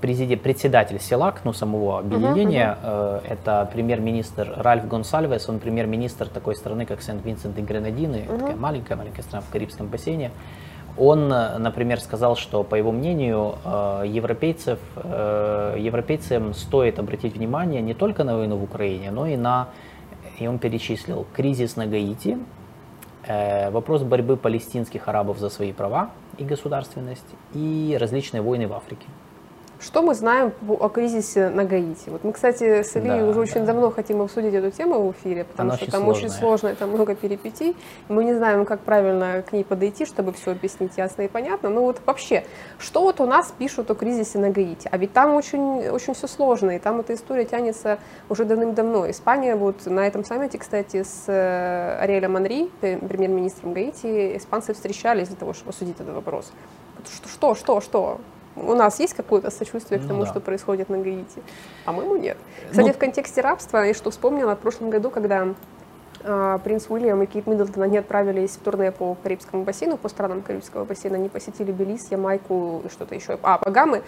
председатель 0.00 1.00
СЕЛАК, 1.00 1.40
ну, 1.44 1.52
самого 1.52 1.98
объединения, 1.98 2.78
uh-huh, 2.82 3.22
uh-huh. 3.22 3.22
это 3.28 3.68
премьер-министр 3.72 4.54
Ральф 4.56 4.86
Гонсальвес, 4.86 5.48
он 5.48 5.58
премьер-министр 5.58 6.28
такой 6.28 6.54
страны, 6.54 6.86
как 6.86 7.02
Сент-Винсент 7.02 7.58
и 7.58 7.62
Гренадины, 7.62 8.24
uh-huh. 8.26 8.38
такая 8.38 8.56
маленькая-маленькая 8.56 9.22
страна 9.22 9.44
в 9.46 9.50
Карибском 9.50 9.88
бассейне. 9.88 10.30
Он, 10.98 11.28
например, 11.28 12.00
сказал, 12.00 12.36
что, 12.36 12.62
по 12.62 12.74
его 12.74 12.90
мнению, 12.90 13.56
э, 13.64 14.04
европейцев, 14.06 14.78
европейцам 14.96 16.54
стоит 16.54 16.98
обратить 16.98 17.34
внимание 17.34 17.82
не 17.82 17.92
только 17.92 18.24
на 18.24 18.38
войну 18.38 18.56
в 18.56 18.62
Украине, 18.62 19.10
но 19.10 19.26
и 19.26 19.36
на, 19.36 19.68
и 20.38 20.46
он 20.46 20.58
перечислил, 20.58 21.26
кризис 21.34 21.76
на 21.76 21.86
Гаити, 21.86 22.38
э, 23.26 23.70
вопрос 23.70 24.02
борьбы 24.02 24.36
палестинских 24.36 25.08
арабов 25.08 25.38
за 25.38 25.50
свои 25.50 25.72
права 25.72 26.10
и 26.38 26.44
государственность 26.44 27.26
и 27.54 27.96
различные 28.00 28.42
войны 28.42 28.66
в 28.68 28.72
Африке. 28.72 29.06
Что 29.78 30.00
мы 30.00 30.14
знаем 30.14 30.52
о 30.66 30.88
кризисе 30.88 31.50
на 31.50 31.64
Гаити? 31.64 32.08
Вот 32.08 32.24
мы, 32.24 32.32
кстати, 32.32 32.82
с 32.82 32.96
Ильей 32.96 33.20
да, 33.20 33.26
уже 33.26 33.40
очень 33.40 33.60
да. 33.60 33.66
давно 33.66 33.90
хотим 33.90 34.22
обсудить 34.22 34.54
эту 34.54 34.70
тему 34.70 35.00
в 35.02 35.12
эфире, 35.12 35.44
потому 35.44 35.68
Она 35.68 35.76
что 35.76 35.84
очень 35.84 35.92
там 35.92 36.02
сложная. 36.02 36.28
очень 36.28 36.38
сложно, 36.38 36.74
там 36.74 36.90
много 36.90 37.14
перипетий. 37.14 37.76
Мы 38.08 38.24
не 38.24 38.32
знаем, 38.32 38.64
как 38.64 38.80
правильно 38.80 39.42
к 39.42 39.52
ней 39.52 39.64
подойти, 39.64 40.06
чтобы 40.06 40.32
все 40.32 40.52
объяснить 40.52 40.92
ясно 40.96 41.22
и 41.22 41.28
понятно. 41.28 41.68
Но 41.68 41.82
вот 41.82 42.00
вообще, 42.06 42.46
что 42.78 43.02
вот 43.02 43.20
у 43.20 43.26
нас 43.26 43.52
пишут 43.58 43.90
о 43.90 43.94
кризисе 43.94 44.38
на 44.38 44.48
Гаити? 44.48 44.88
А 44.90 44.96
ведь 44.96 45.12
там 45.12 45.34
очень, 45.34 45.88
очень 45.88 46.14
все 46.14 46.26
сложно, 46.26 46.70
и 46.70 46.78
там 46.78 47.00
эта 47.00 47.12
история 47.12 47.44
тянется 47.44 47.98
уже 48.30 48.46
давным-давно. 48.46 49.10
Испания 49.10 49.56
вот 49.56 49.84
на 49.84 50.06
этом 50.06 50.24
саммите, 50.24 50.56
кстати, 50.56 51.02
с 51.02 51.24
э, 51.26 51.98
Ариэлем 52.00 52.34
Анри, 52.36 52.70
премьер-министром 52.80 53.74
Гаити, 53.74 54.38
испанцы 54.38 54.72
встречались 54.72 55.28
для 55.28 55.36
того, 55.36 55.52
чтобы 55.52 55.70
обсудить 55.70 56.00
этот 56.00 56.14
вопрос. 56.14 56.50
Что, 57.04 57.28
что, 57.28 57.54
что, 57.54 57.80
что? 57.82 58.20
У 58.56 58.74
нас 58.74 58.98
есть 59.00 59.14
какое-то 59.14 59.50
сочувствие 59.50 60.00
к 60.00 60.06
тому, 60.06 60.20
ну, 60.20 60.24
да. 60.24 60.30
что 60.30 60.40
происходит 60.40 60.88
на 60.88 60.98
Гаити, 60.98 61.42
а 61.84 61.92
моему 61.92 62.16
нет. 62.16 62.36
Кстати, 62.70 62.88
ну, 62.88 62.92
в 62.92 62.98
контексте 62.98 63.40
рабства, 63.40 63.78
я 63.78 63.94
что 63.94 64.10
вспомнила 64.10 64.56
в 64.56 64.58
прошлом 64.58 64.90
году, 64.90 65.10
когда 65.10 65.48
э, 66.22 66.58
принц 66.64 66.86
Уильям 66.88 67.22
и 67.22 67.26
Кейт 67.26 67.46
Миддлтон, 67.46 67.82
они 67.82 67.98
отправились 67.98 68.52
в 68.52 68.60
турне 68.60 68.92
по 68.92 69.14
Карибскому 69.22 69.64
бассейну, 69.64 69.96
по 69.96 70.08
странам 70.08 70.42
Карибского 70.42 70.84
бассейна, 70.84 71.16
они 71.16 71.28
посетили 71.28 71.70
Белиз, 71.70 72.10
Ямайку 72.10 72.82
и 72.84 72.88
что-то 72.88 73.14
еще, 73.14 73.38
а, 73.42 73.58
Багамы, 73.58 73.98
а, 73.98 74.02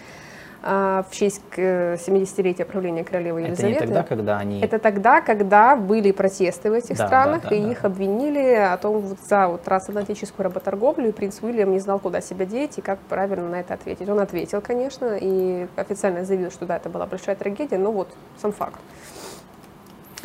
в 0.61 1.07
честь 1.11 1.41
70-летия 1.55 2.65
правления 2.65 3.03
королевы 3.03 3.41
Елизаветы. 3.41 3.75
Это 3.75 3.85
не 3.85 3.87
тогда, 3.87 4.03
когда 4.03 4.37
они... 4.37 4.59
Это 4.61 4.77
тогда, 4.79 5.21
когда 5.21 5.75
были 5.77 6.11
протесты 6.11 6.69
в 6.69 6.73
этих 6.73 6.97
да, 6.97 7.07
странах, 7.07 7.43
да, 7.43 7.49
да, 7.49 7.55
и 7.55 7.61
да. 7.61 7.71
их 7.71 7.85
обвинили 7.85 8.55
о 8.55 8.75
том, 8.77 8.99
вот 8.99 9.19
за 9.21 9.47
вот 9.47 9.63
трансатлантическую 9.63 10.43
работорговлю, 10.43 11.07
и 11.07 11.11
принц 11.13 11.41
Уильям 11.41 11.71
не 11.71 11.79
знал, 11.79 11.99
куда 11.99 12.19
себя 12.19 12.45
деть 12.45 12.77
и 12.77 12.81
как 12.81 12.99
правильно 12.99 13.47
на 13.47 13.61
это 13.61 13.73
ответить. 13.73 14.09
Он 14.09 14.19
ответил, 14.19 14.61
конечно, 14.61 15.17
и 15.19 15.67
официально 15.77 16.25
заявил, 16.25 16.51
что 16.51 16.65
да, 16.65 16.75
это 16.75 16.89
была 16.89 17.05
большая 17.05 17.35
трагедия, 17.35 17.77
но 17.77 17.93
вот 17.93 18.09
сам 18.41 18.51
факт, 18.51 18.79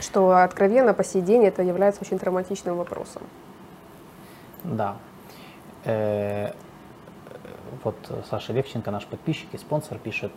что 0.00 0.42
откровенно 0.42 0.94
по 0.94 1.04
сей 1.04 1.22
день 1.22 1.44
это 1.44 1.62
является 1.62 2.00
очень 2.02 2.18
травматичным 2.18 2.76
вопросом. 2.76 3.22
Да. 4.64 4.96
Э, 5.84 6.52
От 7.83 7.95
Саша 8.29 8.53
Левченка, 8.53 8.91
наш 8.91 9.05
підписчик 9.05 9.49
і 9.53 9.57
спонсор, 9.57 9.97
пише: 9.97 10.29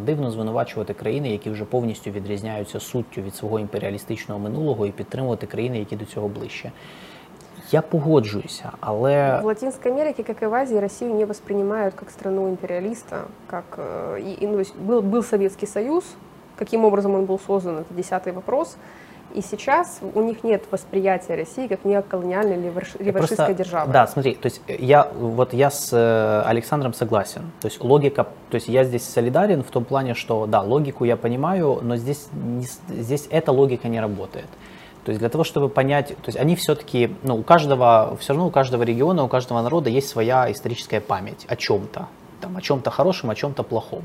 дивно 0.00 0.30
звинувачувати 0.30 0.94
країни, 0.94 1.30
які 1.30 1.50
вже 1.50 1.64
повністю 1.64 2.10
відрізняються 2.10 2.80
суттю 2.80 3.22
від 3.22 3.34
свого 3.34 3.58
імперіалістичного 3.58 4.40
минулого, 4.40 4.86
і 4.86 4.90
підтримувати 4.92 5.46
країни, 5.46 5.78
які 5.78 5.96
до 5.96 6.04
цього 6.04 6.28
ближче. 6.28 6.72
Я 7.72 7.82
погоджуюся, 7.82 8.72
але... 8.80 9.40
В 9.40 9.44
Латинской 9.44 9.92
Америке, 9.92 10.22
как 10.22 10.42
и 10.42 10.46
в 10.46 10.54
Азии, 10.54 10.80
Россию 10.80 11.14
не 11.14 11.24
воспринимают 11.24 11.94
как 11.94 12.10
страну 12.10 12.48
империалиста, 12.48 13.28
как 13.46 13.78
и, 14.18 14.44
и, 14.44 14.46
ну, 14.46 14.64
был, 14.86 15.02
был 15.02 15.22
Советский 15.22 15.66
Союз, 15.66 16.04
каким 16.56 16.84
образом 16.84 17.14
он 17.14 17.26
был 17.26 17.38
создан, 17.38 17.78
это 17.78 17.94
десятый 17.94 18.32
вопрос, 18.32 18.76
И 19.35 19.41
сейчас 19.41 19.99
у 20.13 20.21
них 20.21 20.43
нет 20.43 20.63
восприятия 20.71 21.35
России 21.35 21.67
как 21.67 21.83
неоколониальной 21.83 22.55
или 22.55 22.73
реваншистской 22.99 23.53
державы. 23.53 23.91
Да, 23.91 24.07
смотри, 24.07 24.35
то 24.35 24.45
есть 24.45 24.61
я 24.67 25.11
вот 25.13 25.53
я 25.53 25.69
с 25.69 25.91
э, 25.91 26.43
Александром 26.45 26.93
согласен. 26.93 27.51
То 27.59 27.67
есть 27.67 27.83
логика, 27.83 28.23
то 28.49 28.55
есть 28.55 28.67
я 28.67 28.83
здесь 28.85 29.03
солидарен 29.03 29.63
в 29.63 29.71
том 29.71 29.83
плане, 29.83 30.13
что 30.13 30.45
да, 30.45 30.61
логику 30.61 31.03
я 31.03 31.17
понимаю, 31.17 31.79
но 31.81 31.97
здесь, 31.97 32.27
не, 32.33 32.65
здесь 33.01 33.27
эта 33.29 33.51
логика 33.51 33.89
не 33.89 33.99
работает. 33.99 34.47
То 35.03 35.11
есть 35.11 35.19
для 35.19 35.29
того, 35.29 35.43
чтобы 35.43 35.69
понять, 35.69 36.07
то 36.07 36.27
есть 36.27 36.37
они 36.37 36.55
все-таки, 36.55 37.15
ну, 37.21 37.35
у 37.35 37.43
каждого, 37.43 38.17
все 38.19 38.33
равно 38.33 38.47
у 38.47 38.51
каждого 38.51 38.83
региона, 38.83 39.23
у 39.23 39.27
каждого 39.27 39.61
народа 39.61 39.89
есть 39.89 40.07
своя 40.07 40.51
историческая 40.51 40.99
память 40.99 41.45
о 41.47 41.55
чем-то, 41.55 42.07
там, 42.41 42.57
о 42.57 42.61
чем-то 42.61 42.89
хорошем, 42.89 43.29
о 43.29 43.35
чем-то 43.35 43.63
плохом. 43.63 44.03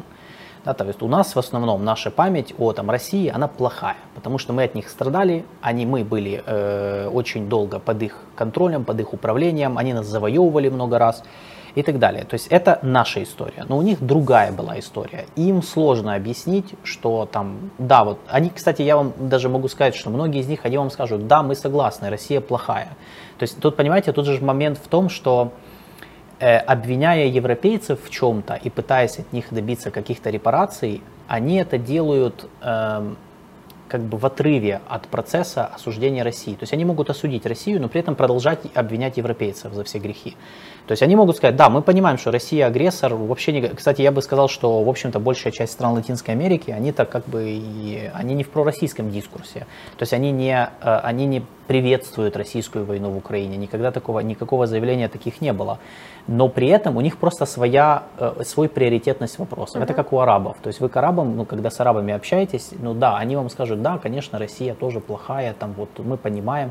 Да, 0.65 0.74
то 0.74 0.85
есть 0.85 1.01
у 1.01 1.09
нас 1.09 1.35
в 1.35 1.39
основном 1.39 1.85
наша 1.85 2.11
память 2.11 2.55
о 2.59 2.73
там, 2.73 2.91
России, 2.91 3.28
она 3.35 3.49
плохая, 3.49 3.97
потому 4.15 4.37
что 4.37 4.53
мы 4.53 4.65
от 4.65 4.74
них 4.74 4.91
страдали, 4.91 5.47
они, 5.62 5.87
мы 5.87 6.05
были 6.05 6.43
э, 6.45 7.09
очень 7.09 7.49
долго 7.49 7.78
под 7.78 8.03
их 8.03 8.19
контролем, 8.37 8.85
под 8.85 9.01
их 9.01 9.15
управлением, 9.15 9.78
они 9.78 9.95
нас 9.95 10.07
завоевывали 10.07 10.69
много 10.69 10.99
раз 10.99 11.23
и 11.74 11.82
так 11.82 11.99
далее. 11.99 12.24
То 12.24 12.35
есть 12.35 12.49
это 12.49 12.78
наша 12.82 13.23
история, 13.23 13.65
но 13.69 13.78
у 13.78 13.82
них 13.82 14.05
другая 14.05 14.53
была 14.53 14.78
история. 14.78 15.24
Им 15.37 15.62
сложно 15.62 16.15
объяснить, 16.15 16.74
что 16.85 17.27
там, 17.31 17.70
да, 17.78 18.05
вот 18.05 18.19
они, 18.28 18.51
кстати, 18.51 18.82
я 18.82 18.97
вам 18.97 19.15
даже 19.19 19.49
могу 19.49 19.69
сказать, 19.69 19.95
что 19.95 20.11
многие 20.11 20.41
из 20.41 20.49
них, 20.49 20.61
они 20.65 20.77
вам 20.77 20.91
скажут, 20.91 21.27
да, 21.27 21.43
мы 21.43 21.55
согласны, 21.55 22.11
Россия 22.11 22.43
плохая. 22.43 22.89
То 23.39 23.45
есть 23.45 23.59
тут, 23.61 23.77
понимаете, 23.77 24.12
тут 24.12 24.27
же 24.27 24.45
момент 24.45 24.78
в 24.78 24.89
том, 24.89 25.09
что 25.09 25.53
обвиняя 26.47 27.27
европейцев 27.27 27.99
в 28.05 28.11
чем-то 28.11 28.55
и 28.55 28.71
пытаясь 28.71 29.19
от 29.19 29.33
них 29.33 29.47
добиться 29.51 29.91
каких-то 29.91 30.31
репараций, 30.31 31.03
они 31.29 31.57
это 31.57 31.79
делают 31.79 32.49
э, 32.61 33.15
как 33.91 34.03
бы 34.03 34.19
в 34.19 34.25
отрыве 34.25 34.81
от 34.89 35.09
процесса 35.09 35.67
осуждения 35.67 36.23
России. 36.23 36.55
То 36.55 36.62
есть 36.62 36.73
они 36.73 36.85
могут 36.85 37.11
осудить 37.11 37.45
Россию, 37.45 37.83
но 37.83 37.89
при 37.89 38.01
этом 38.01 38.15
продолжать 38.15 38.61
обвинять 38.75 39.17
европейцев 39.17 39.73
за 39.73 39.83
все 39.85 39.99
грехи. 39.99 40.37
То 40.87 40.93
есть 40.93 41.03
они 41.03 41.17
могут 41.17 41.37
сказать, 41.37 41.57
да, 41.57 41.69
мы 41.69 41.83
понимаем, 41.83 42.17
что 42.19 42.31
Россия 42.31 42.67
агрессор, 42.67 43.15
вообще 43.15 43.53
не... 43.53 43.69
Кстати, 43.69 44.03
я 44.03 44.12
бы 44.12 44.23
сказал, 44.23 44.49
что, 44.49 44.83
в 44.83 44.89
общем-то, 44.89 45.19
большая 45.21 45.53
часть 45.53 45.73
стран 45.73 45.95
Латинской 45.95 46.35
Америки, 46.35 46.71
они 46.71 46.93
так 46.93 47.11
как 47.11 47.29
бы, 47.29 47.43
они 48.15 48.35
не 48.35 48.45
в 48.45 48.51
пророссийском 48.51 49.11
дискурсе. 49.11 49.67
То 49.99 50.03
есть 50.03 50.12
они 50.12 50.31
не, 50.31 50.69
э, 50.83 51.01
они 51.05 51.27
не 51.27 51.43
приветствуют 51.67 52.37
российскую 52.37 52.85
войну 52.85 53.11
в 53.11 53.17
Украине, 53.17 53.57
никогда 53.57 53.93
такого, 53.93 54.21
никакого 54.21 54.67
заявления 54.67 55.09
таких 55.09 55.41
не 55.41 55.53
было. 55.53 55.79
Но 56.31 56.48
при 56.48 56.69
этом 56.69 56.97
у 56.97 57.01
них 57.01 57.16
просто 57.16 57.44
своя, 57.44 58.05
э, 58.16 58.44
свой 58.44 58.69
приоритетность 58.69 59.40
вопросов. 59.40 59.81
Uh-huh. 59.81 59.85
Это 59.85 59.94
как 59.94 60.12
у 60.12 60.20
арабов. 60.20 60.57
То 60.62 60.69
есть 60.69 60.81
вы 60.81 60.89
к 60.89 60.97
арабам, 60.97 61.36
ну, 61.36 61.44
когда 61.44 61.70
с 61.70 61.81
арабами 61.81 62.15
общаетесь, 62.15 62.70
ну 62.78 62.94
да, 62.94 63.16
они 63.16 63.35
вам 63.35 63.51
скажут, 63.51 63.82
да, 63.82 63.98
конечно, 63.98 64.39
Россия 64.39 64.74
тоже 64.74 65.01
плохая, 65.01 65.55
там 65.55 65.73
вот 65.77 65.89
мы 65.98 66.16
понимаем, 66.16 66.70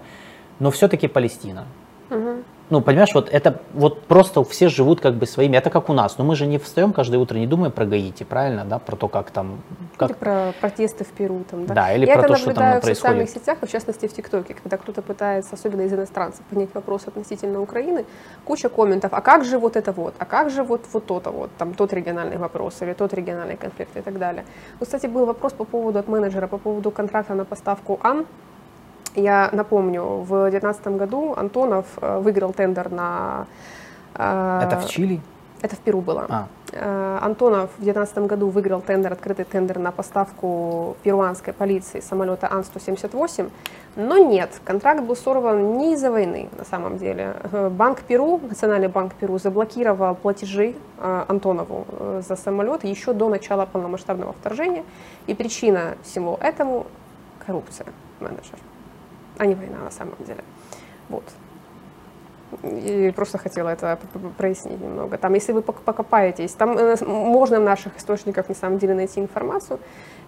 но 0.60 0.72
все-таки 0.72 1.10
Палестина. 1.10 1.66
Uh-huh 2.10 2.42
ну, 2.70 2.82
понимаешь, 2.82 3.14
вот 3.14 3.30
это 3.30 3.62
вот 3.74 4.04
просто 4.04 4.44
все 4.44 4.70
живут 4.70 5.02
как 5.02 5.16
бы 5.16 5.26
своими, 5.26 5.58
это 5.58 5.70
как 5.70 5.90
у 5.90 5.94
нас, 5.94 6.18
но 6.18 6.24
мы 6.24 6.36
же 6.36 6.46
не 6.46 6.58
встаем 6.58 6.94
каждое 6.94 7.18
утро, 7.18 7.38
не 7.38 7.48
думаем 7.48 7.72
про 7.72 7.86
Гаити, 7.86 8.24
правильно, 8.24 8.64
да, 8.66 8.80
про 8.80 8.96
то, 8.96 9.08
как 9.08 9.32
там... 9.32 9.62
Как... 9.98 10.12
Или 10.12 10.18
про 10.18 10.54
протесты 10.62 11.04
в 11.04 11.08
Перу, 11.08 11.44
там, 11.50 11.66
да. 11.66 11.74
Да, 11.74 11.94
или 11.94 12.06
Я 12.06 12.18
про 12.18 12.28
то, 12.28 12.36
что 12.36 12.54
там 12.54 12.80
происходит. 12.80 12.98
в 12.98 13.00
социальных 13.00 13.30
сетях, 13.30 13.58
в 13.62 13.68
частности 13.68 14.08
в 14.08 14.14
ТикТоке, 14.14 14.54
когда 14.54 14.78
кто-то 14.78 15.02
пытается, 15.02 15.56
особенно 15.56 15.82
из 15.82 15.94
иностранцев, 15.94 16.42
поднять 16.50 16.74
вопрос 16.74 17.08
относительно 17.08 17.62
Украины, 17.62 18.06
куча 18.46 18.70
комментов, 18.70 19.14
а 19.14 19.22
как 19.22 19.46
же 19.46 19.58
вот 19.58 19.76
это 19.76 19.92
вот, 19.92 20.14
а 20.20 20.26
как 20.26 20.50
же 20.52 20.64
вот, 20.64 20.82
вот 20.94 21.06
то-то 21.06 21.32
вот, 21.32 21.50
там 21.58 21.74
тот 21.74 21.94
региональный 21.94 22.38
вопрос 22.38 22.82
или 22.82 22.94
тот 22.94 23.14
региональный 23.14 23.58
конфликт 23.58 23.98
и 23.98 24.02
так 24.02 24.20
далее. 24.20 24.46
Ну, 24.80 24.86
кстати, 24.86 25.08
был 25.08 25.26
вопрос 25.26 25.54
по 25.54 25.66
поводу 25.66 26.00
от 26.00 26.08
менеджера, 26.08 26.48
по 26.48 26.58
поводу 26.58 26.92
контракта 26.92 27.34
на 27.34 27.46
поставку 27.46 28.00
АН, 28.04 28.26
я 29.16 29.50
напомню, 29.52 30.04
в 30.04 30.50
2019 30.50 30.88
году 30.88 31.34
Антонов 31.36 31.86
э, 32.02 32.20
выиграл 32.20 32.54
тендер 32.54 32.92
на... 32.92 33.48
Э, 34.16 34.62
это 34.64 34.80
в 34.80 34.88
Чили? 34.88 35.22
Это 35.62 35.76
в 35.76 35.80
Перу 35.80 36.02
было. 36.02 36.26
А. 36.30 36.48
Э, 36.72 37.20
Антонов 37.22 37.70
в 37.78 37.84
2019 37.84 38.18
году 38.20 38.50
выиграл 38.50 38.82
тендер, 38.82 39.14
открытый 39.14 39.46
тендер 39.46 39.80
на 39.80 39.92
поставку 39.92 40.96
перуанской 41.04 41.54
полиции 41.54 42.00
самолета 42.00 42.48
Ан-178, 42.52 43.50
но 43.96 44.18
нет, 44.18 44.62
контракт 44.64 45.02
был 45.02 45.16
сорван 45.16 45.78
не 45.78 45.94
из-за 45.94 46.12
войны 46.12 46.50
на 46.58 46.64
самом 46.64 46.98
деле. 46.98 47.36
Банк 47.72 48.02
Перу, 48.02 48.40
Национальный 48.48 48.88
банк 48.88 49.16
Перу 49.16 49.38
заблокировал 49.40 50.16
платежи 50.16 50.76
Антонову 51.02 51.86
за 52.26 52.36
самолет 52.36 52.84
еще 52.84 53.14
до 53.14 53.30
начала 53.30 53.66
полномасштабного 53.66 54.34
вторжения, 54.34 54.84
и 55.28 55.34
причина 55.34 55.96
всего 56.04 56.38
этому– 56.42 56.86
коррупция 57.50 57.88
менеджер 58.20 58.60
а 59.40 59.46
не 59.46 59.56
война 59.56 59.80
на 59.80 59.92
самом 59.92 60.18
деле. 60.20 60.44
Вот. 61.10 61.24
И 62.64 63.14
просто 63.16 63.38
хотела 63.38 63.70
это 63.70 63.98
прояснить 64.38 64.82
немного. 64.82 65.18
Там, 65.18 65.34
если 65.34 65.54
вы 65.54 65.62
покопаетесь, 65.62 66.52
там 66.54 66.78
э, 66.78 66.96
можно 67.06 67.60
в 67.60 67.64
наших 67.64 67.98
источниках 67.98 68.50
на 68.50 68.56
самом 68.56 68.80
деле 68.80 68.94
найти 68.94 69.20
информацию. 69.20 69.80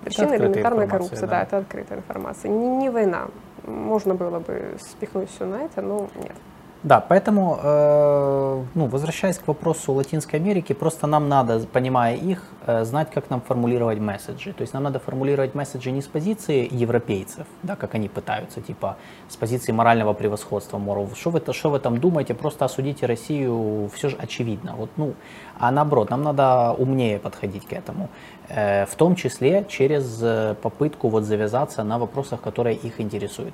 Причина 0.04 0.36
элементарная 0.36 0.88
коррупция, 0.88 1.22
да. 1.22 1.28
да, 1.28 1.44
это 1.44 1.58
открытая 1.58 1.98
информация. 2.00 2.50
Не, 2.50 2.78
не 2.78 2.90
война. 2.90 3.28
Можно 3.66 4.16
было 4.16 4.40
бы 4.40 4.78
спихнуть 4.80 5.30
все 5.30 5.46
на 5.46 5.62
это, 5.64 5.82
но 5.82 6.10
нет. 6.16 6.36
Да, 6.84 6.99
поэтому, 6.99 7.60
э, 7.62 8.64
ну, 8.74 8.88
возвращаясь 8.88 9.38
к 9.38 9.48
вопросу 9.48 9.94
Латинской 9.94 10.40
Америки, 10.40 10.74
просто 10.74 11.06
нам 11.08 11.30
надо, 11.30 11.60
понимая 11.72 12.16
их, 12.16 12.44
э, 12.66 12.86
знать, 12.86 13.12
как 13.14 13.30
нам 13.30 13.41
формулировать 13.41 13.99
месседжи. 13.99 14.52
То 14.52 14.62
есть 14.64 14.74
нам 14.74 14.84
надо 14.84 14.99
формулировать 14.99 15.53
месседжи 15.53 15.91
не 15.91 16.02
с 16.02 16.08
позиции 16.08 16.68
европейцев, 16.72 17.45
да, 17.62 17.76
как 17.76 17.94
они 17.94 18.10
пытаются, 18.10 18.62
типа 18.62 18.95
с 19.30 19.36
позиции 19.36 19.72
морального 19.72 20.14
превосходства, 20.14 20.80
моров, 20.80 21.10
что 21.16 21.30
вы, 21.30 21.53
что 21.53 21.70
вы 21.70 21.80
там 21.80 21.99
думаете, 21.99 22.34
просто 22.34 22.66
осудите 22.66 23.06
Россию, 23.06 23.88
все 23.94 24.10
же 24.10 24.16
очевидно. 24.18 24.74
Вот, 24.76 24.90
ну, 24.98 25.14
а 25.60 25.72
наоборот, 25.72 26.10
нам 26.10 26.24
надо 26.24 26.74
умнее 26.80 27.20
подходить 27.20 27.68
к 27.68 27.74
этому, 27.74 28.10
э, 28.49 28.88
в 28.88 28.95
том 28.95 29.16
числе 29.16 29.66
через 29.70 30.20
э, 30.24 30.56
попытку 30.64 31.10
вот 31.10 31.26
завязаться 31.26 31.84
на 31.84 31.99
вопросах, 31.99 32.41
которые 32.41 32.76
их 32.76 32.99
интересуют. 32.99 33.53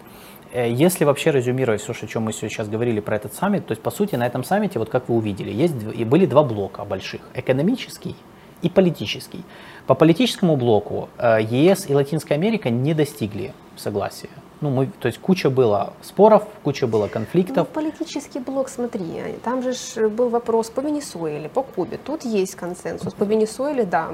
Э, 0.54 0.70
если 0.72 1.06
вообще 1.06 1.32
резюмировать 1.32 1.82
все, 1.82 1.94
о 1.94 2.08
чем 2.08 2.24
мы 2.24 2.34
сейчас 2.34 2.68
говорили 2.70 3.00
про 3.00 3.16
этот 3.16 3.34
саммит, 3.34 3.66
то 3.66 3.72
есть 3.72 3.82
по 3.82 3.92
сути 3.92 4.16
на 4.16 4.26
этом 4.26 4.44
саммите, 4.44 4.80
вот 4.80 4.90
как 4.90 5.10
вы 5.10 5.16
увидели, 5.16 5.52
есть 5.52 5.76
и 5.96 6.04
были 6.04 6.26
два 6.26 6.44
блока 6.44 6.86
больших, 6.86 7.22
экономический 7.34 8.16
и 8.62 8.70
политический. 8.70 9.44
По 9.86 9.94
политическому 9.94 10.56
блоку 10.56 11.10
ЕС 11.20 11.90
и 11.90 11.94
Латинская 11.94 12.36
Америка 12.36 12.70
не 12.70 12.94
достигли 12.94 13.54
согласия. 13.76 14.30
Ну, 14.62 14.70
мы, 14.70 14.88
то 14.88 15.08
есть 15.08 15.20
куча 15.20 15.50
было 15.50 15.94
споров, 16.02 16.44
куча 16.64 16.88
было 16.88 17.08
конфликтов. 17.08 17.58
Ну, 17.58 17.66
политический 17.66 18.40
блок, 18.40 18.70
смотри, 18.70 19.06
там 19.44 19.62
же 19.62 20.10
был 20.10 20.30
вопрос 20.30 20.70
по 20.70 20.82
Венесуэле, 20.82 21.50
по 21.50 21.62
Кубе. 21.64 21.98
Тут 21.98 22.26
есть 22.26 22.56
консенсус. 22.56 23.14
По 23.14 23.24
Венесуэле, 23.24 23.84
да, 23.84 24.08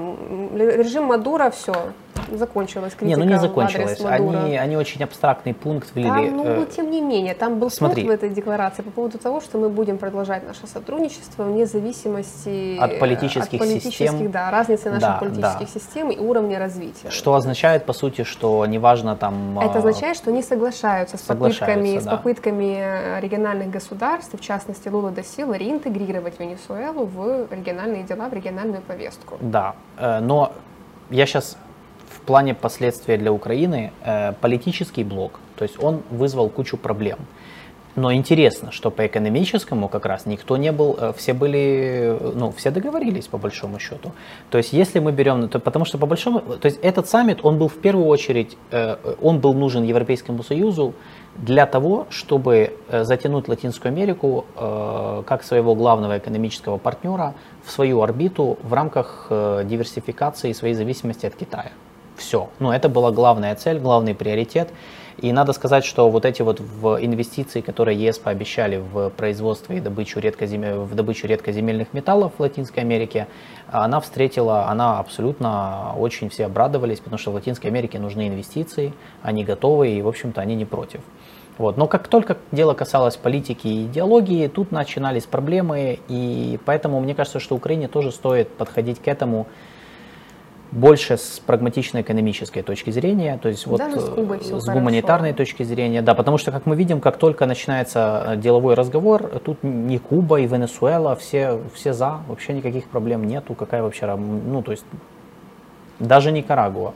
режим 0.56 1.06
Мадура, 1.06 1.50
все, 1.50 1.74
закончилась 2.32 2.94
критика 2.94 3.20
Не, 3.20 3.26
ну 3.26 3.32
не 3.32 3.40
закончилась. 3.40 4.00
Они, 4.04 4.58
они 4.58 4.78
очень 4.78 5.04
абстрактный 5.04 5.54
пункт 5.54 5.90
ввели. 5.96 6.10
Там, 6.10 6.38
ну, 6.38 6.46
э, 6.46 6.66
тем 6.76 6.92
не 6.92 7.02
менее, 7.02 7.34
там 7.34 7.60
был 7.60 7.70
Смотри. 7.70 8.06
в 8.06 8.10
этой 8.10 8.30
декларации 8.30 8.82
по 8.82 8.92
поводу 8.92 9.18
того, 9.18 9.42
что 9.42 9.58
мы 9.58 9.70
будем 9.70 9.98
продолжать 9.98 10.46
наше 10.48 10.68
сотрудничество 10.68 11.44
вне 11.44 11.66
зависимости 11.66 12.78
от 12.78 13.00
политических, 13.00 13.54
от 13.54 13.60
политических 13.60 14.10
систем. 14.10 14.32
Да, 14.32 14.52
разницы 14.52 14.90
наших 14.90 15.02
да, 15.02 15.18
политических 15.20 15.74
да. 15.74 15.80
систем 15.80 16.10
и 16.10 16.20
уровня 16.20 16.60
развития. 16.60 17.10
Что 17.10 17.34
означает, 17.36 17.86
по 17.86 17.94
сути, 17.94 18.24
что 18.24 18.66
неважно 18.66 19.16
там... 19.16 19.60
Это 19.60 19.80
означает, 19.80 20.18
что 20.18 20.32
они 20.34 20.44
соглашаются 20.44 21.18
с 21.18 21.22
попытками, 21.22 21.96
да. 21.96 22.02
с 22.02 22.06
попытками 22.06 23.20
региональных 23.22 23.70
государств, 23.70 24.34
в 24.34 24.42
частности 24.42 24.90
Лула 24.90 25.12
до 25.12 25.24
Сила, 25.24 25.54
реинтегрировать 25.54 26.40
Венесуэлу 26.40 27.06
в 27.06 27.48
региональные 27.52 28.04
дела, 28.04 28.30
в 28.30 28.34
региональную 28.34 28.82
повестку. 28.82 29.38
Да, 29.42 29.76
э, 29.98 30.20
но 30.20 30.52
я 31.10 31.26
сейчас 31.26 31.58
в 32.10 32.22
плане 32.22 32.56
последствия 32.56 33.18
для 33.18 33.32
Украины 33.32 33.92
э, 34.04 34.34
политический 34.42 35.04
блок, 35.04 35.40
то 35.56 35.64
есть 35.64 35.82
он 35.82 36.02
вызвал 36.10 36.50
кучу 36.50 36.78
проблем. 36.78 37.20
Но 37.96 38.12
интересно, 38.12 38.72
что 38.72 38.90
по 38.90 39.06
экономическому 39.06 39.88
как 39.88 40.06
раз 40.06 40.26
никто 40.26 40.58
не 40.58 40.72
был, 40.72 40.98
э, 41.00 41.14
все 41.16 41.34
были, 41.34 42.18
ну, 42.36 42.52
все 42.52 42.72
договорились 42.72 43.28
по 43.28 43.38
большому 43.38 43.80
счету. 43.80 44.12
То 44.50 44.58
есть 44.58 44.74
если 44.74 45.00
мы 45.00 45.12
берем, 45.12 45.48
то, 45.48 45.60
потому 45.60 45.86
что 45.86 45.98
по 45.98 46.08
большому, 46.08 46.40
то 46.40 46.66
есть 46.66 46.80
этот 46.82 47.08
саммит, 47.08 47.40
он 47.44 47.60
был 47.60 47.68
в 47.68 47.78
первую 47.78 48.08
очередь, 48.08 48.58
э, 48.72 48.98
он 49.22 49.40
был 49.40 49.54
нужен 49.54 49.84
Европейскому 49.84 50.44
Союзу 50.44 50.94
для 51.36 51.68
того, 51.68 52.08
чтобы 52.10 52.74
э, 52.90 53.04
затянуть 53.04 53.48
Латинскую 53.48 53.92
Америку 53.92 54.46
как 55.26 55.44
своего 55.44 55.76
главного 55.76 56.18
экономического 56.18 56.78
партнера 56.78 57.34
в 57.64 57.72
свою 57.72 58.02
орбиту 58.02 58.58
в 58.64 58.74
рамках 58.74 59.28
диверсификации 59.30 60.54
своей 60.54 60.74
зависимости 60.74 61.26
от 61.26 61.36
Китая. 61.36 61.72
Все. 62.16 62.50
Ну, 62.60 62.72
это 62.72 62.90
была 62.90 63.12
главная 63.12 63.56
цель, 63.56 63.80
главный 63.80 64.14
приоритет. 64.16 64.70
И 65.24 65.32
надо 65.32 65.54
сказать, 65.54 65.86
что 65.86 66.10
вот 66.10 66.26
эти 66.26 66.42
вот 66.42 66.60
инвестиции, 66.60 67.62
которые 67.62 67.98
ЕС 67.98 68.20
пообещали 68.20 68.76
в 68.76 69.10
производство 69.10 69.72
и 69.72 69.80
добычу 69.80 70.20
редкозем... 70.20 70.84
в 70.84 70.94
добычу 70.96 71.28
редкоземельных 71.28 71.94
металлов 71.94 72.34
в 72.38 72.42
Латинской 72.42 72.84
Америке, 72.84 73.28
она 73.72 74.02
встретила, 74.02 74.68
она 74.68 75.00
абсолютно 75.00 75.94
очень 75.98 76.28
все 76.28 76.48
обрадовались, 76.48 77.00
потому 77.00 77.18
что 77.18 77.32
в 77.32 77.36
Латинской 77.36 77.70
Америке 77.70 78.00
нужны 78.00 78.28
инвестиции, 78.28 78.92
они 79.22 79.46
готовы 79.46 79.92
и, 79.92 80.02
в 80.02 80.10
общем-то, 80.10 80.42
они 80.42 80.56
не 80.56 80.66
против. 80.66 81.00
Вот. 81.58 81.78
Но 81.78 81.88
как 81.88 82.10
только 82.10 82.36
дело 82.52 82.74
касалось 82.74 83.16
политики 83.16 83.66
и 83.66 83.86
идеологии, 83.86 84.48
тут 84.48 84.74
начинались 84.74 85.24
проблемы, 85.24 86.00
и 86.10 86.60
поэтому 86.66 87.00
мне 87.00 87.16
кажется, 87.16 87.40
что 87.40 87.56
Украине 87.56 87.88
тоже 87.88 88.12
стоит 88.12 88.50
подходить 88.50 89.02
к 89.02 89.08
этому 89.08 89.48
больше 90.74 91.18
с 91.18 91.40
прагматичной 91.46 92.02
экономической 92.02 92.64
точки 92.64 92.90
зрения, 92.90 93.38
то 93.38 93.48
есть 93.48 93.68
вот 93.68 93.78
да, 93.78 93.92
с, 93.92 94.10
Кубой 94.10 94.40
э, 94.40 94.60
с 94.60 94.66
гуманитарной 94.66 95.30
хорошо. 95.30 95.38
точки 95.38 95.64
зрения, 95.64 96.02
да, 96.02 96.16
потому 96.16 96.40
что, 96.40 96.52
как 96.52 96.66
мы 96.66 96.76
видим, 96.76 97.00
как 97.00 97.18
только 97.18 97.46
начинается 97.46 98.24
э, 98.26 98.38
деловой 98.38 98.74
разговор, 98.74 99.40
тут 99.46 99.62
не 99.62 100.00
Куба 100.00 100.40
и 100.40 100.48
Венесуэла, 100.48 101.16
все, 101.16 101.60
все 101.76 101.94
за, 101.94 102.22
вообще 102.28 102.54
никаких 102.54 102.88
проблем 102.88 103.26
нету, 103.26 103.54
какая 103.54 103.84
вообще, 103.84 104.16
ну, 104.16 104.64
то 104.64 104.72
есть 104.72 104.86
даже 106.00 106.32
Никарагуа. 106.32 106.94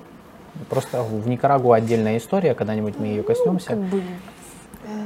Просто 0.70 1.04
в 1.04 1.28
Никарагуа 1.28 1.76
отдельная 1.76 2.18
история, 2.18 2.56
когда-нибудь 2.56 2.96
мы 2.98 3.06
ее 3.06 3.22
коснемся. 3.22 3.76
Ну, 3.76 3.82
как 3.84 3.92
бы, 3.92 4.02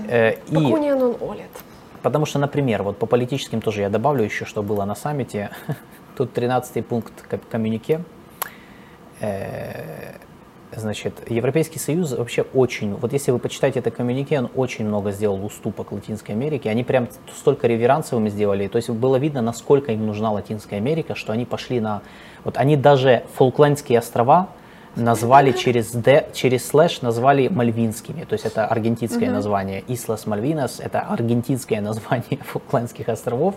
э, 0.08 0.36
и, 0.48 0.56
он 0.56 1.16
олит. 1.30 1.52
Потому 2.02 2.26
что, 2.26 2.40
например, 2.40 2.84
вот 2.84 2.98
по 2.98 3.06
политическим 3.06 3.60
тоже 3.62 3.82
я 3.82 3.90
добавлю 3.90 4.24
еще, 4.24 4.46
что 4.46 4.64
было 4.64 4.86
на 4.86 4.96
саммите. 4.96 5.50
Тут 6.16 6.32
13 6.32 6.86
пункт 6.86 7.14
коммюнике 7.50 8.02
значит, 10.76 11.30
Европейский 11.30 11.80
Союз 11.80 12.12
вообще 12.12 12.44
очень, 12.54 12.96
вот 12.96 13.14
если 13.14 13.32
вы 13.32 13.40
почитаете 13.40 13.80
это 13.80 13.92
коммюнике, 13.92 14.40
он 14.40 14.50
очень 14.56 14.86
много 14.86 15.12
сделал 15.12 15.44
уступок 15.46 15.92
Латинской 15.92 16.36
Америке. 16.36 16.70
Они 16.70 16.84
прям 16.84 17.08
столько 17.36 17.68
реверансов 17.68 18.20
им 18.20 18.30
сделали. 18.30 18.68
То 18.68 18.78
есть 18.78 18.90
было 18.90 19.18
видно, 19.18 19.42
насколько 19.42 19.92
им 19.92 20.06
нужна 20.06 20.32
Латинская 20.32 20.78
Америка, 20.78 21.16
что 21.16 21.34
они 21.34 21.46
пошли 21.46 21.80
на... 21.80 22.02
Вот 22.44 22.58
они 22.58 22.78
даже 22.78 23.24
Фолклендские 23.36 24.00
острова 24.00 24.50
назвали 24.96 25.52
через 25.54 25.92
D, 25.92 26.28
через 26.34 26.68
слэш 26.68 27.02
назвали 27.02 27.48
мальвинскими. 27.48 28.24
То 28.24 28.34
есть 28.34 28.46
это 28.46 28.66
аргентинское 28.66 29.30
uh-huh. 29.30 29.34
название. 29.34 29.84
Ислас 29.88 30.26
Мальвинас– 30.26 30.80
это 30.84 31.02
аргентинское 31.02 31.82
название 31.82 32.40
Фолклендских 32.46 33.08
островов 33.10 33.56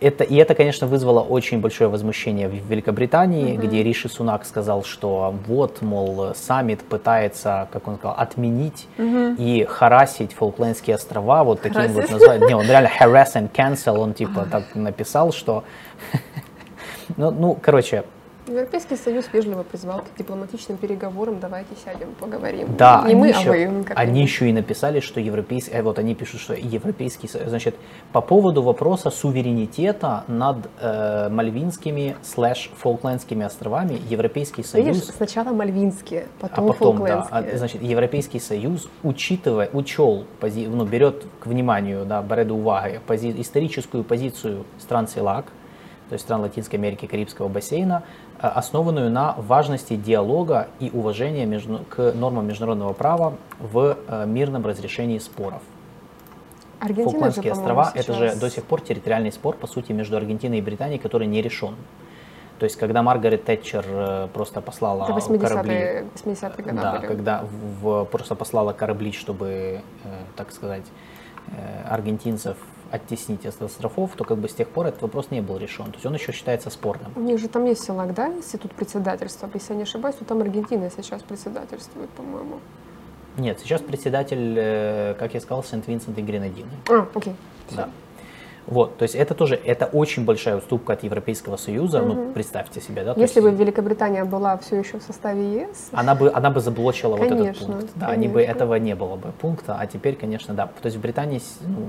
это, 0.00 0.24
и 0.24 0.36
это, 0.36 0.54
конечно, 0.54 0.86
вызвало 0.86 1.20
очень 1.20 1.60
большое 1.60 1.90
возмущение 1.90 2.48
в 2.48 2.54
Великобритании, 2.54 3.54
mm-hmm. 3.54 3.66
где 3.66 3.82
Риши 3.82 4.08
Сунак 4.08 4.44
сказал, 4.46 4.84
что 4.84 5.34
вот, 5.46 5.82
мол, 5.82 6.34
саммит 6.34 6.80
пытается, 6.80 7.68
как 7.72 7.86
он 7.86 7.96
сказал, 7.96 8.16
отменить 8.16 8.86
mm-hmm. 8.96 9.36
и 9.36 9.64
харасить 9.64 10.32
Фолклендские 10.32 10.96
острова, 10.96 11.44
вот 11.44 11.60
таким 11.60 11.82
Harassing. 11.82 11.92
вот 11.92 12.10
названием. 12.10 12.48
Не, 12.48 12.54
он 12.54 12.66
реально 12.66 12.90
harass 13.00 13.34
and 13.34 13.50
cancel, 13.52 13.98
он 13.98 14.14
типа 14.14 14.46
так 14.50 14.74
написал, 14.74 15.32
что... 15.32 15.64
ну, 17.16 17.30
ну, 17.30 17.58
короче, 17.60 18.04
Европейский 18.50 18.96
Союз 18.96 19.26
вежливо 19.32 19.62
призвал 19.62 20.00
к 20.00 20.18
дипломатичным 20.18 20.76
переговорам. 20.76 21.38
Давайте 21.38 21.70
сядем, 21.84 22.08
поговорим. 22.18 22.74
Да, 22.76 23.04
не 23.06 23.14
мы, 23.14 23.28
еще, 23.28 23.50
а 23.50 23.68
вы. 23.68 23.84
Они 23.94 24.22
еще 24.22 24.48
и 24.48 24.52
написали, 24.52 24.98
что 25.00 25.20
европейский, 25.20 25.70
э, 25.70 25.82
вот 25.82 25.98
они 26.00 26.14
пишут, 26.16 26.40
что 26.40 26.54
Европейский 26.54 27.28
значит, 27.28 27.76
по 28.12 28.20
поводу 28.20 28.62
вопроса 28.62 29.10
суверенитета 29.10 30.24
над 30.26 30.68
э, 30.80 31.28
Мальвинскими 31.28 32.16
слэш 32.22 32.70
Фолклендскими 32.76 33.44
островами 33.46 34.00
Европейский 34.08 34.64
Союз. 34.64 34.86
Видишь, 34.86 35.14
сначала 35.14 35.52
Мальвинские, 35.52 36.26
потом, 36.40 36.64
а 36.64 36.72
потом 36.72 36.96
Фолклендские. 36.96 37.42
Да, 37.42 37.58
значит, 37.58 37.82
Европейский 37.82 38.40
Союз, 38.40 38.88
учитывая, 39.04 39.70
учел, 39.72 40.24
пози, 40.40 40.66
ну, 40.66 40.84
берет 40.84 41.24
к 41.38 41.46
вниманию, 41.46 42.04
да, 42.04 42.20
берет 42.20 42.50
уваги 42.50 43.00
пози, 43.06 43.32
историческую 43.40 44.02
позицию 44.02 44.64
стран 44.78 45.06
СЕЛАК, 45.06 45.46
то 46.10 46.14
есть 46.14 46.24
стран 46.24 46.40
Латинской 46.40 46.76
Америки 46.76 47.06
Карибского 47.06 47.46
бассейна, 47.46 48.02
основанную 48.48 49.10
на 49.10 49.34
важности 49.36 49.96
диалога 49.96 50.68
и 50.78 50.90
уважения 50.90 51.44
между, 51.44 51.84
к 51.88 52.12
нормам 52.14 52.46
международного 52.46 52.92
права 52.94 53.34
в 53.58 53.98
э, 54.08 54.26
мирном 54.26 54.64
разрешении 54.64 55.18
споров. 55.18 55.60
Аргентина 56.78 57.10
Фолклендские 57.10 57.54
же, 57.54 57.60
острова 57.60 57.90
сейчас... 57.92 58.04
это 58.04 58.14
же 58.14 58.36
до 58.36 58.50
сих 58.50 58.64
пор 58.64 58.80
территориальный 58.80 59.30
спор, 59.30 59.56
по 59.56 59.66
сути, 59.66 59.92
между 59.92 60.16
Аргентиной 60.16 60.58
и 60.58 60.62
Британией, 60.62 60.98
который 60.98 61.26
не 61.26 61.42
решен. 61.42 61.76
То 62.58 62.64
есть, 62.64 62.76
когда 62.76 63.02
Маргарет 63.02 63.44
Тэтчер 63.44 63.84
э, 63.86 64.28
просто 64.32 64.62
послала 64.62 65.04
это 65.04 65.12
80 65.12 65.48
корабли, 65.48 66.04
80 66.14 66.56
годы 66.56 66.72
да, 66.72 66.92
были. 66.96 67.06
когда 67.06 67.44
в, 67.82 68.04
просто 68.06 68.34
послала 68.34 68.72
корабли, 68.72 69.12
чтобы, 69.12 69.82
так 70.36 70.52
сказать, 70.52 70.84
аргентинцев 71.88 72.56
оттеснить 72.90 73.46
от 73.46 73.60
островов, 73.62 74.12
то 74.16 74.24
как 74.24 74.38
бы 74.38 74.48
с 74.48 74.54
тех 74.54 74.68
пор 74.68 74.86
этот 74.86 75.02
вопрос 75.02 75.30
не 75.30 75.40
был 75.40 75.56
решен. 75.58 75.86
То 75.86 75.94
есть 75.94 76.06
он 76.06 76.14
еще 76.14 76.32
считается 76.32 76.70
спорным. 76.70 77.12
У 77.16 77.20
них 77.20 77.38
же 77.38 77.48
там 77.48 77.64
есть 77.64 77.84
СЕЛАК, 77.84 78.14
да, 78.14 78.28
институт 78.28 78.72
председательства. 78.72 79.48
Если 79.54 79.72
я 79.72 79.76
не 79.76 79.82
ошибаюсь, 79.84 80.16
то 80.16 80.24
там 80.24 80.40
Аргентина 80.40 80.90
сейчас 80.90 81.22
председательствует, 81.22 82.10
по-моему. 82.10 82.60
Нет, 83.36 83.60
сейчас 83.60 83.80
председатель, 83.80 84.54
э, 84.58 85.14
как 85.18 85.34
я 85.34 85.40
сказал, 85.40 85.62
Сент-Винсент 85.62 86.18
и 86.18 86.22
Гренадины. 86.22 86.70
А, 86.88 87.06
окей. 87.14 87.34
Да. 87.70 87.88
Вот, 88.66 88.98
то 88.98 89.02
есть 89.02 89.14
это 89.14 89.34
тоже, 89.34 89.58
это 89.64 89.86
очень 89.86 90.24
большая 90.24 90.56
уступка 90.56 90.92
от 90.92 91.02
Европейского 91.02 91.56
Союза, 91.56 92.02
угу. 92.02 92.12
ну, 92.12 92.32
представьте 92.32 92.80
себе, 92.80 93.04
да. 93.04 93.14
Если 93.16 93.40
есть, 93.40 93.50
бы 93.50 93.50
Великобритания 93.50 94.24
была 94.24 94.56
все 94.58 94.76
еще 94.76 94.98
в 94.98 95.02
составе 95.02 95.62
ЕС. 95.62 95.88
Она 95.92 96.14
бы, 96.14 96.30
она 96.32 96.50
бы 96.50 96.60
заблочила 96.60 97.16
конечно, 97.16 97.36
вот 97.36 97.46
этот 97.48 97.66
пункт, 97.66 97.88
да, 97.96 98.06
они 98.06 98.28
бы, 98.28 98.42
этого 98.42 98.74
не 98.74 98.94
было 98.94 99.16
бы 99.16 99.32
пункта, 99.40 99.76
а 99.78 99.86
теперь, 99.86 100.16
конечно, 100.16 100.54
да, 100.54 100.66
то 100.66 100.86
есть 100.86 100.96
в 100.96 101.00
Британии 101.00 101.40
ну, 101.60 101.86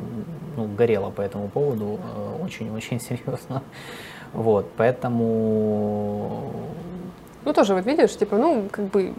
ну, 0.58 0.68
горело 0.76 1.10
по 1.12 1.22
этому 1.22 1.50
поводу 1.50 2.00
очень-очень 2.44 2.98
э, 2.98 3.00
серьезно, 3.00 3.64
вот, 4.34 4.66
поэтому 4.78 6.52
ну, 7.44 7.54
тоже 7.54 7.74
вот 7.74 7.86
видишь, 7.86 8.16
типа, 8.16 8.38
ну, 8.38 8.68
как 8.72 8.86
бы, 8.86 9.14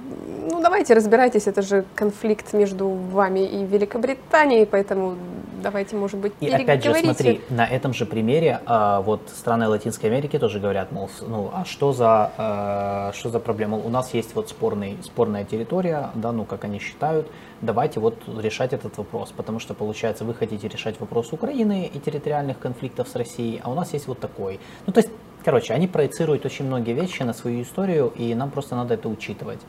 ну, 0.50 0.60
давайте 0.60 0.94
разбирайтесь, 0.94 1.48
это 1.48 1.60
же 1.62 1.84
конфликт 1.96 2.52
между 2.52 2.88
вами 2.88 3.40
и 3.40 3.64
Великобританией, 3.64 4.64
поэтому 4.64 5.16
давайте, 5.62 5.96
может 5.96 6.18
быть, 6.18 6.32
И 6.40 6.48
опять 6.48 6.84
же, 6.84 6.94
смотри, 6.94 7.40
на 7.50 7.66
этом 7.66 7.94
же 7.94 8.06
примере 8.06 8.60
а, 8.66 9.00
вот 9.00 9.20
страны 9.34 9.68
Латинской 9.68 10.10
Америки 10.10 10.38
тоже 10.38 10.60
говорят, 10.60 10.92
мол, 10.92 11.10
ну 11.20 11.50
а 11.52 11.64
что 11.64 11.92
за, 11.92 12.32
а, 12.36 13.12
что 13.14 13.30
за 13.30 13.38
проблема? 13.38 13.76
У 13.76 13.88
нас 13.88 14.14
есть 14.14 14.34
вот 14.34 14.48
спорный, 14.48 14.98
спорная 15.02 15.44
территория, 15.44 16.10
да, 16.14 16.32
ну 16.32 16.44
как 16.44 16.64
они 16.64 16.78
считают, 16.78 17.26
давайте 17.60 18.00
вот 18.00 18.16
решать 18.38 18.72
этот 18.72 18.96
вопрос, 18.98 19.32
потому 19.36 19.58
что 19.58 19.74
получается 19.74 20.24
вы 20.24 20.34
хотите 20.34 20.68
решать 20.68 21.00
вопрос 21.00 21.32
Украины 21.32 21.90
и 21.92 21.98
территориальных 21.98 22.58
конфликтов 22.58 23.08
с 23.08 23.16
Россией, 23.16 23.60
а 23.62 23.70
у 23.70 23.74
нас 23.74 23.92
есть 23.92 24.06
вот 24.06 24.18
такой. 24.18 24.60
Ну 24.86 24.92
то 24.92 25.00
есть, 25.00 25.10
короче, 25.44 25.74
они 25.74 25.86
проецируют 25.86 26.44
очень 26.44 26.66
многие 26.66 26.92
вещи 26.92 27.22
на 27.22 27.32
свою 27.32 27.62
историю, 27.62 28.12
и 28.16 28.34
нам 28.34 28.50
просто 28.50 28.76
надо 28.76 28.94
это 28.94 29.08
учитывать. 29.08 29.60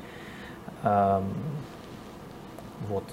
Эм, 0.83 1.33
вот. 2.89 3.03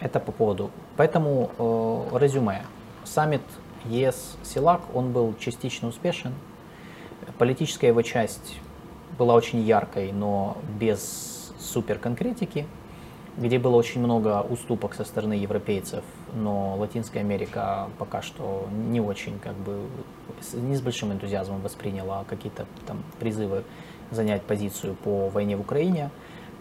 Это 0.00 0.18
по 0.18 0.32
поводу. 0.32 0.70
Поэтому 1.02 1.50
э, 1.58 2.18
резюме. 2.20 2.62
Саммит 3.02 3.42
ЕС 3.86 4.36
СИЛАК, 4.44 4.82
он 4.94 5.10
был 5.10 5.34
частично 5.36 5.88
успешен. 5.88 6.32
Политическая 7.38 7.88
его 7.88 8.02
часть 8.02 8.60
была 9.18 9.34
очень 9.34 9.62
яркой, 9.62 10.12
но 10.12 10.56
без 10.78 11.52
супер 11.58 11.98
конкретики, 11.98 12.68
где 13.36 13.58
было 13.58 13.74
очень 13.74 14.00
много 14.00 14.46
уступок 14.48 14.94
со 14.94 15.02
стороны 15.02 15.32
европейцев, 15.32 16.04
но 16.34 16.76
Латинская 16.76 17.18
Америка 17.18 17.88
пока 17.98 18.22
что 18.22 18.68
не 18.72 19.00
очень, 19.00 19.40
как 19.40 19.54
бы, 19.54 19.80
не 20.54 20.76
с 20.76 20.80
большим 20.80 21.12
энтузиазмом 21.12 21.62
восприняла 21.62 22.22
какие-то 22.28 22.64
там 22.86 23.02
призывы 23.18 23.64
занять 24.12 24.42
позицию 24.42 24.94
по 24.94 25.28
войне 25.30 25.56
в 25.56 25.62
Украине. 25.62 26.10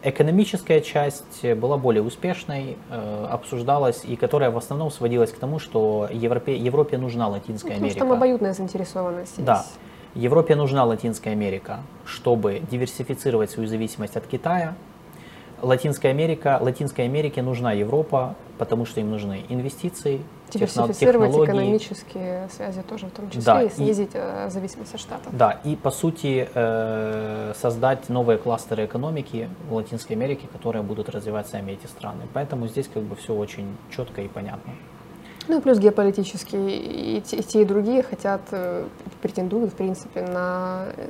Экономическая 0.03 0.81
часть 0.81 1.45
была 1.55 1.77
более 1.77 2.01
успешной, 2.01 2.75
э, 2.89 3.27
обсуждалась, 3.29 4.03
и 4.03 4.15
которая 4.15 4.49
в 4.49 4.57
основном 4.57 4.89
сводилась 4.89 5.31
к 5.31 5.37
тому, 5.37 5.59
что 5.59 6.09
Европе, 6.11 6.57
Европе 6.57 6.97
нужна 6.97 7.27
Латинская 7.27 7.73
ну, 7.73 7.75
Америка. 7.75 7.93
Потому 7.93 7.99
что 7.99 7.99
там 7.99 8.11
обоюдная 8.11 8.53
заинтересованность. 8.53 9.43
Да. 9.43 9.63
Европе 10.15 10.55
нужна 10.55 10.85
Латинская 10.85 11.31
Америка, 11.31 11.81
чтобы 12.05 12.61
диверсифицировать 12.71 13.51
свою 13.51 13.69
зависимость 13.69 14.17
от 14.17 14.25
Китая, 14.25 14.75
Латинская 15.61 16.09
Америка, 16.09 16.57
Латинской 16.59 17.05
Америке 17.05 17.43
нужна 17.43 17.71
Европа, 17.71 18.35
потому 18.57 18.85
что 18.85 18.99
им 18.99 19.11
нужны 19.11 19.43
инвестиции, 19.49 20.21
Диверсифицировать 20.53 21.35
экономические 21.35 22.49
связи 22.49 22.81
тоже 22.81 23.07
в 23.07 23.11
том 23.11 23.29
числе 23.29 23.41
да, 23.41 23.63
и 23.63 23.69
снизить 23.69 24.15
и, 24.15 24.17
э, 24.17 24.49
зависимость 24.49 24.93
от 24.93 24.99
штатов. 24.99 25.35
Да, 25.35 25.59
и 25.63 25.75
по 25.75 25.91
сути 25.91 26.49
э, 26.53 27.53
создать 27.55 28.09
новые 28.09 28.37
кластеры 28.37 28.85
экономики 28.85 29.49
в 29.69 29.73
Латинской 29.73 30.15
Америке, 30.15 30.47
которые 30.51 30.83
будут 30.83 31.09
развивать 31.09 31.47
сами 31.47 31.73
эти 31.73 31.87
страны. 31.87 32.23
Поэтому 32.33 32.67
здесь 32.67 32.89
как 32.93 33.03
бы 33.03 33.15
все 33.15 33.33
очень 33.33 33.77
четко 33.89 34.21
и 34.21 34.27
понятно. 34.27 34.73
Ну 35.47 35.57
и 35.57 35.61
плюс 35.61 35.79
геополитически 35.79 36.55
и 36.55 37.21
те, 37.25 37.37
и 37.37 37.43
те, 37.43 37.61
и 37.61 37.65
другие 37.65 38.03
хотят, 38.03 38.41
э, 38.51 38.85
претендуют, 39.21 39.71
в 39.71 39.75
принципе, 39.75 40.21
на 40.21 40.85
э, 40.95 41.07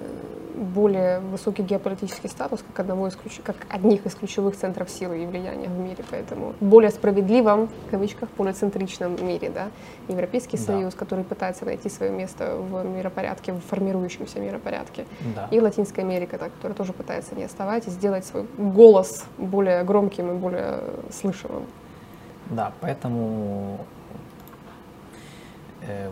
более 0.56 1.20
высокий 1.20 1.64
геополитический 1.64 2.30
статус, 2.30 2.64
как, 2.66 2.80
одного 2.80 3.08
из 3.08 3.16
ключ... 3.16 3.40
как 3.44 3.56
одних 3.70 4.06
из 4.06 4.16
ключевых 4.16 4.56
центров 4.56 4.90
силы 4.90 5.24
и 5.24 5.26
влияния 5.26 5.68
в 5.68 5.78
мире. 5.78 6.04
Поэтому 6.10 6.54
более 6.62 6.92
справедливом, 6.92 7.68
в 7.88 7.92
кавычках, 7.92 8.30
полицентричном 8.30 9.26
мире. 9.26 9.50
Да? 9.50 9.68
Европейский 10.08 10.58
да. 10.58 10.64
Союз, 10.64 10.96
который 10.96 11.26
пытается 11.26 11.66
найти 11.66 11.90
свое 11.90 12.12
место 12.12 12.56
в 12.56 12.86
миропорядке, 12.86 13.54
в 13.54 13.60
формирующемся 13.60 14.40
миропорядке. 14.40 15.06
Да. 15.36 15.48
И 15.52 15.60
Латинская 15.60 16.04
Америка, 16.04 16.38
да, 16.40 16.50
которая 16.50 16.76
тоже 16.76 16.94
пытается 16.94 17.36
не 17.36 17.44
отставать 17.44 17.88
и 17.88 17.90
сделать 17.90 18.26
свой 18.26 18.46
голос 18.58 19.26
более 19.38 19.84
громким 19.84 20.32
и 20.32 20.34
более 20.36 20.80
слышимым. 21.12 21.64
Да, 22.50 22.74
поэтому 22.82 23.80
Э, 23.82 24.01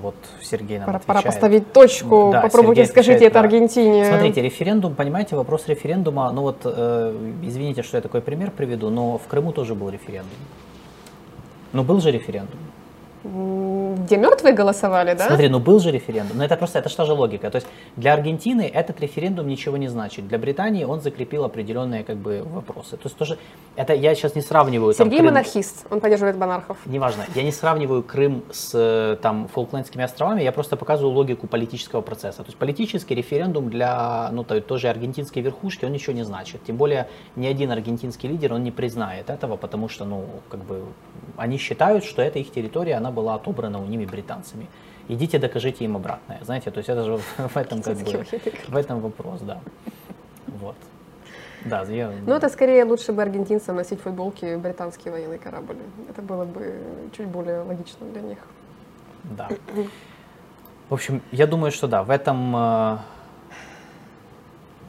вот 0.01 0.15
Сергей 0.41 0.77
нам 0.79 0.85
пора, 0.85 0.97
отвечает. 0.97 1.23
Пора 1.23 1.31
поставить 1.31 1.73
точку, 1.73 2.29
да, 2.31 2.41
попробуйте 2.41 2.85
Сергей 2.85 2.91
скажите 2.91 3.25
это 3.25 3.39
Аргентине. 3.39 4.05
Смотрите, 4.05 4.41
референдум, 4.41 4.95
понимаете, 4.95 5.35
вопрос 5.35 5.67
референдума, 5.67 6.31
ну 6.31 6.41
вот, 6.41 6.61
э, 6.63 7.33
извините, 7.43 7.83
что 7.83 7.97
я 7.97 8.01
такой 8.01 8.21
пример 8.21 8.51
приведу, 8.51 8.89
но 8.89 9.17
в 9.17 9.27
Крыму 9.27 9.51
тоже 9.51 9.75
был 9.75 9.89
референдум. 9.89 10.37
Ну 11.73 11.83
был 11.83 12.01
же 12.01 12.11
референдум. 12.11 12.59
Где 13.23 14.17
мертвые 14.17 14.53
голосовали, 14.53 15.13
да? 15.13 15.27
Смотри, 15.27 15.49
ну 15.49 15.59
был 15.59 15.79
же 15.79 15.91
референдум. 15.91 16.37
Но 16.37 16.45
это 16.45 16.55
просто, 16.55 16.79
это 16.79 16.87
что 16.87 17.05
же 17.05 17.13
логика. 17.13 17.49
То 17.51 17.57
есть 17.57 17.67
для 17.97 18.13
Аргентины 18.13 18.61
этот 18.61 19.01
референдум 19.01 19.47
ничего 19.47 19.75
не 19.77 19.89
значит. 19.89 20.27
Для 20.27 20.37
Британии 20.37 20.85
он 20.85 21.01
закрепил 21.01 21.43
определенные 21.43 22.03
как 22.03 22.15
бы 22.15 22.43
вопросы. 22.43 22.95
То 22.95 23.05
есть 23.05 23.17
тоже, 23.17 23.37
это 23.75 23.93
я 23.93 24.15
сейчас 24.15 24.35
не 24.35 24.41
сравниваю. 24.41 24.93
Сергей 24.93 25.17
там, 25.17 25.25
Крым... 25.25 25.33
монархист, 25.33 25.85
он 25.89 25.99
поддерживает 25.99 26.37
монархов. 26.37 26.77
Неважно, 26.85 27.25
я 27.35 27.43
не 27.43 27.51
сравниваю 27.51 28.03
Крым 28.03 28.43
с 28.51 29.17
там 29.21 29.49
Фолклендскими 29.53 30.03
островами, 30.03 30.41
я 30.41 30.51
просто 30.51 30.77
показываю 30.77 31.13
логику 31.13 31.47
политического 31.47 32.01
процесса. 32.01 32.37
То 32.37 32.47
есть 32.47 32.57
политический 32.57 33.15
референдум 33.15 33.69
для, 33.69 34.29
ну, 34.31 34.43
той, 34.45 34.61
той 34.61 34.79
же 34.79 34.87
аргентинской 34.87 35.41
верхушки, 35.41 35.85
он 35.85 35.91
ничего 35.91 36.13
не 36.13 36.23
значит. 36.23 36.63
Тем 36.63 36.77
более 36.77 37.07
ни 37.35 37.47
один 37.47 37.71
аргентинский 37.71 38.29
лидер, 38.29 38.53
он 38.53 38.63
не 38.63 38.71
признает 38.71 39.29
этого, 39.29 39.57
потому 39.57 39.89
что, 39.89 40.05
ну, 40.05 40.25
как 40.49 40.63
бы, 40.63 40.83
они 41.35 41.57
считают, 41.57 42.05
что 42.05 42.21
это 42.21 42.39
их 42.39 42.51
территория, 42.51 42.95
она 42.95 43.08
была 43.11 43.35
отобрана 43.35 43.79
у 43.79 43.85
ними 43.85 44.05
британцами. 44.05 44.67
Идите, 45.07 45.39
докажите 45.39 45.85
им 45.85 45.95
обратное. 45.95 46.39
Знаете, 46.43 46.71
то 46.71 46.77
есть 46.77 46.89
это 46.89 47.03
же 47.03 47.17
в 47.37 47.57
этом 47.57 47.81
как 47.81 47.97
бы, 47.97 48.25
в 48.67 48.75
этом 48.75 48.99
вопрос, 48.99 49.41
да. 49.41 49.59
Вот. 50.47 50.75
Да, 51.65 51.83
я... 51.83 52.11
Ну, 52.25 52.33
это 52.33 52.49
скорее 52.49 52.85
лучше 52.85 53.11
бы 53.11 53.21
аргентинцам 53.21 53.75
носить 53.75 53.99
футболки 54.01 54.55
британский 54.55 55.09
военный 55.09 55.37
корабль. 55.37 55.75
Это 56.09 56.21
было 56.21 56.45
бы 56.45 56.79
чуть 57.17 57.27
более 57.27 57.61
логично 57.61 58.07
для 58.07 58.21
них. 58.21 58.37
Да. 59.23 59.49
В 60.89 60.93
общем, 60.93 61.21
я 61.31 61.47
думаю, 61.47 61.71
что 61.71 61.87
да, 61.87 62.03
в 62.03 62.09
этом... 62.09 62.55
Э, 62.55 62.97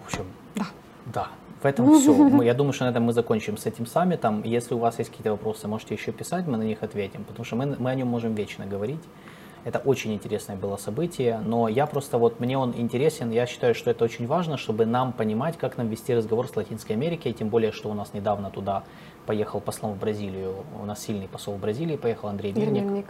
в 0.02 0.06
общем, 0.06 0.26
да. 0.54 0.66
Да, 1.06 1.28
в 1.62 1.64
этом 1.66 1.98
все. 1.98 2.42
Я 2.42 2.54
думаю, 2.54 2.72
что 2.72 2.84
на 2.84 2.90
этом 2.90 3.04
мы 3.04 3.12
закончим 3.12 3.56
с 3.56 3.66
этим 3.66 3.86
саммитом. 3.86 4.42
Если 4.42 4.74
у 4.74 4.78
вас 4.78 4.98
есть 4.98 5.10
какие-то 5.10 5.32
вопросы, 5.32 5.68
можете 5.68 5.94
еще 5.94 6.12
писать, 6.12 6.46
мы 6.46 6.56
на 6.56 6.62
них 6.62 6.82
ответим, 6.82 7.24
потому 7.24 7.44
что 7.44 7.56
мы, 7.56 7.76
мы 7.78 7.90
о 7.90 7.94
нем 7.94 8.08
можем 8.08 8.34
вечно 8.34 8.66
говорить. 8.66 9.02
Это 9.64 9.78
очень 9.78 10.14
интересное 10.14 10.56
было 10.56 10.78
событие, 10.78 11.38
но 11.44 11.68
я 11.68 11.86
просто 11.86 12.16
вот, 12.16 12.40
мне 12.40 12.56
он 12.56 12.72
интересен, 12.76 13.30
я 13.30 13.44
считаю, 13.44 13.74
что 13.74 13.90
это 13.90 14.04
очень 14.04 14.26
важно, 14.26 14.56
чтобы 14.56 14.86
нам 14.86 15.12
понимать, 15.12 15.58
как 15.58 15.76
нам 15.76 15.88
вести 15.88 16.14
разговор 16.14 16.48
с 16.48 16.56
Латинской 16.56 16.96
Америкой, 16.96 17.32
тем 17.32 17.50
более, 17.50 17.70
что 17.70 17.90
у 17.90 17.94
нас 17.94 18.14
недавно 18.14 18.50
туда 18.50 18.84
поехал 19.26 19.60
послом 19.60 19.92
в 19.92 19.98
Бразилию, 19.98 20.64
у 20.80 20.86
нас 20.86 21.02
сильный 21.02 21.28
посол 21.28 21.56
в 21.56 21.60
Бразилии 21.60 21.96
поехал, 21.96 22.28
Андрей 22.28 22.52
Мирник. 22.52 22.84
Мирник. 22.84 23.06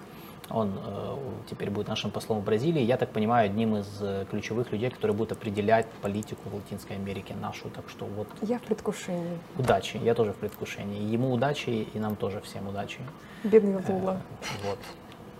Он 0.50 0.72
э, 0.84 1.16
теперь 1.48 1.70
будет 1.70 1.88
нашим 1.88 2.10
послом 2.10 2.40
в 2.40 2.44
Бразилии. 2.44 2.82
Я 2.82 2.96
так 2.96 3.10
понимаю, 3.10 3.46
одним 3.46 3.76
из 3.76 3.86
э, 4.00 4.26
ключевых 4.30 4.72
людей, 4.72 4.90
который 4.90 5.14
будет 5.14 5.32
определять 5.32 5.86
политику 6.02 6.48
в 6.48 6.54
Латинской 6.54 6.96
Америке 6.96 7.34
нашу. 7.40 7.70
Так 7.70 7.88
что 7.88 8.04
вот. 8.06 8.26
Я 8.42 8.58
в 8.58 8.62
предвкушении. 8.62 9.38
Удачи, 9.56 9.98
я 9.98 10.14
тоже 10.14 10.32
в 10.32 10.36
предвкушении. 10.36 11.12
Ему 11.12 11.32
удачи 11.32 11.86
и 11.94 11.98
нам 11.98 12.16
тоже 12.16 12.40
всем 12.40 12.68
удачи. 12.68 12.98
Бедный 13.44 13.76
Лула. 13.88 14.20
Э, 14.42 14.68
вот. 14.68 14.78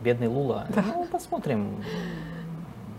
Бедный 0.00 0.28
Лула. 0.28 0.66
Да. 0.74 0.82
Ну, 0.86 1.04
посмотрим. 1.06 1.84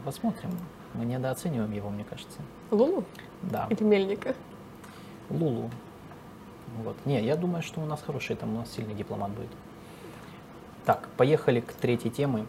Посмотрим. 0.04 0.52
Мы 0.94 1.06
недооцениваем 1.06 1.72
его, 1.72 1.90
мне 1.90 2.04
кажется. 2.04 2.40
Лулу? 2.70 3.06
Да. 3.42 3.68
Или 3.70 3.84
Мельника? 3.84 4.36
Лулу. 5.30 5.70
Вот. 6.84 6.98
Не, 7.06 7.24
я 7.24 7.36
думаю, 7.36 7.62
что 7.64 7.82
у 7.82 7.86
нас 7.86 8.02
хороший, 8.02 8.36
там 8.36 8.56
у 8.56 8.60
нас 8.60 8.72
сильный 8.72 8.94
дипломат 8.94 9.32
будет. 9.32 9.50
Так, 10.86 11.08
поехали 11.18 11.60
к 11.60 11.74
третьей 11.74 12.12
теме. 12.12 12.46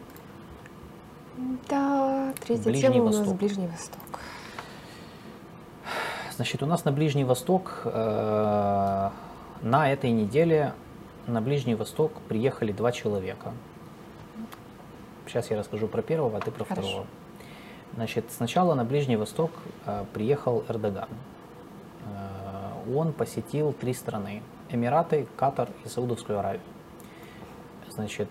Да, 1.69 2.33
третья 2.45 2.63
Ближний 2.63 2.93
тема 2.93 3.05
Восток. 3.05 3.25
у 3.25 3.29
нас 3.29 3.37
Ближний 3.37 3.67
Восток. 3.67 4.01
Значит, 6.35 6.63
у 6.63 6.65
нас 6.65 6.83
на 6.85 6.91
Ближний 6.91 7.23
Восток 7.23 7.81
э, 7.85 9.09
на 9.61 9.91
этой 9.91 10.11
неделе 10.11 10.73
на 11.27 11.41
Ближний 11.41 11.75
Восток 11.75 12.11
приехали 12.27 12.71
два 12.71 12.91
человека. 12.91 13.53
Сейчас 15.27 15.51
я 15.51 15.57
расскажу 15.57 15.87
про 15.87 16.01
первого, 16.01 16.37
а 16.37 16.41
ты 16.41 16.51
про 16.51 16.65
Хорошо. 16.65 16.81
второго. 16.87 17.07
Значит, 17.95 18.25
сначала 18.35 18.73
на 18.73 18.83
Ближний 18.83 19.15
Восток 19.15 19.51
э, 19.85 20.05
приехал 20.13 20.63
Эрдоган. 20.67 21.09
Э, 22.05 22.93
он 22.95 23.13
посетил 23.13 23.73
три 23.73 23.93
страны. 23.93 24.41
Эмираты, 24.69 25.27
Катар 25.37 25.69
и 25.85 25.87
Саудовскую 25.87 26.39
Аравию. 26.39 26.61
Значит, 27.95 28.27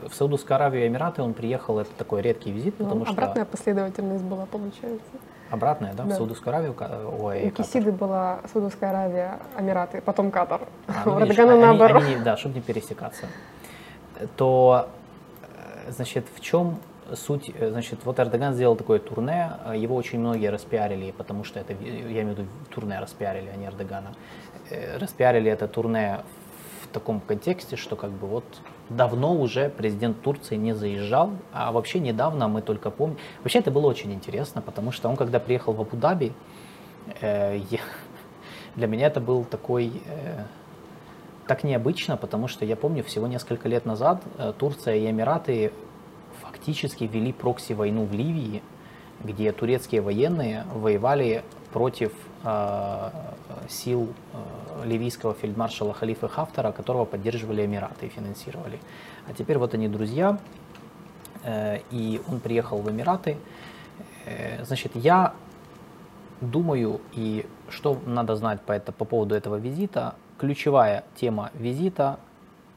в 0.00 0.14
Саудовскую 0.14 0.56
Аравию 0.56 0.84
и 0.84 0.88
Эмираты 0.88 1.22
он 1.22 1.34
приехал, 1.34 1.78
это 1.78 1.90
такой 1.96 2.22
редкий 2.22 2.50
визит, 2.50 2.74
ну, 2.78 2.86
потому 2.86 3.02
обратная 3.02 3.12
что... 3.12 3.22
Обратная 3.22 3.44
последовательность 3.44 4.24
была, 4.24 4.46
получается. 4.46 5.10
Обратная, 5.50 5.92
да? 5.94 6.04
да. 6.04 6.14
В 6.14 6.16
Саудовскую 6.16 6.54
Аравию, 6.54 6.74
ой, 7.20 7.48
У 7.48 7.50
Кисиды 7.50 7.92
была 7.92 8.40
Саудовская 8.52 8.90
Аравия, 8.90 9.38
Эмираты, 9.58 10.00
потом 10.00 10.30
Катар. 10.30 10.62
А, 10.86 11.02
ну, 11.04 11.20
видишь, 11.20 11.38
они, 11.38 11.60
наоборот. 11.60 12.02
Они, 12.02 12.16
да, 12.16 12.36
чтобы 12.36 12.56
не 12.56 12.60
пересекаться. 12.62 13.26
То, 14.36 14.88
э, 15.86 15.92
значит, 15.92 16.26
в 16.34 16.40
чем 16.40 16.78
суть, 17.14 17.52
э, 17.54 17.70
значит, 17.70 18.00
вот 18.04 18.18
Эрдоган 18.18 18.54
сделал 18.54 18.76
такое 18.76 18.98
турне, 18.98 19.52
его 19.74 19.94
очень 19.96 20.20
многие 20.20 20.50
распиарили, 20.50 21.10
потому 21.10 21.44
что 21.44 21.60
это, 21.60 21.74
я 21.74 22.22
имею 22.22 22.34
в 22.34 22.38
виду, 22.38 22.48
турне 22.70 22.98
распиарили, 22.98 23.50
а 23.52 23.56
не 23.56 23.66
Эрдогана. 23.66 24.14
Э, 24.70 24.96
распиарили 24.96 25.50
это 25.50 25.68
турне 25.68 26.20
в 26.82 26.88
таком 26.88 27.20
контексте, 27.20 27.76
что 27.76 27.96
как 27.96 28.10
бы 28.10 28.26
вот 28.26 28.44
давно 28.88 29.34
уже 29.34 29.68
президент 29.68 30.20
Турции 30.22 30.56
не 30.56 30.74
заезжал, 30.74 31.30
а 31.52 31.72
вообще 31.72 31.98
недавно 31.98 32.48
мы 32.48 32.62
только 32.62 32.90
помним. 32.90 33.18
Вообще 33.42 33.60
это 33.60 33.70
было 33.70 33.86
очень 33.86 34.12
интересно, 34.12 34.60
потому 34.62 34.92
что 34.92 35.08
он 35.08 35.16
когда 35.16 35.40
приехал 35.40 35.72
в 35.72 35.80
Абу-Даби, 35.80 36.32
э, 37.20 37.60
для 38.76 38.86
меня 38.86 39.06
это 39.06 39.20
был 39.20 39.44
такой 39.44 39.92
э, 40.06 40.44
так 41.46 41.64
необычно, 41.64 42.16
потому 42.16 42.48
что 42.48 42.64
я 42.64 42.76
помню 42.76 43.02
всего 43.02 43.26
несколько 43.26 43.68
лет 43.68 43.84
назад 43.84 44.22
э, 44.38 44.52
Турция 44.58 44.96
и 44.96 45.10
Эмираты 45.10 45.72
фактически 46.40 47.04
вели 47.04 47.32
прокси-войну 47.32 48.04
в 48.04 48.12
Ливии, 48.12 48.62
где 49.22 49.52
турецкие 49.52 50.00
военные 50.00 50.64
воевали 50.74 51.44
против 51.72 52.12
сил 53.68 54.12
э, 54.32 54.84
ливийского 54.84 55.34
фельдмаршала 55.34 55.94
Халифа 55.94 56.28
Хафтара, 56.28 56.72
которого 56.72 57.04
поддерживали 57.04 57.64
Эмираты 57.64 58.06
и 58.06 58.08
финансировали. 58.08 58.78
А 59.28 59.32
теперь 59.32 59.58
вот 59.58 59.74
они 59.74 59.88
друзья, 59.88 60.38
э, 61.44 61.78
и 61.90 62.20
он 62.28 62.40
приехал 62.40 62.78
в 62.78 62.90
Эмираты. 62.90 63.36
Э, 64.26 64.64
значит, 64.64 64.92
я 64.94 65.34
думаю, 66.40 67.00
и 67.12 67.46
что 67.68 68.00
надо 68.06 68.34
знать 68.36 68.60
по, 68.60 68.72
это, 68.72 68.92
по 68.92 69.04
поводу 69.04 69.34
этого 69.34 69.56
визита, 69.56 70.14
ключевая 70.38 71.04
тема 71.14 71.50
визита, 71.54 72.18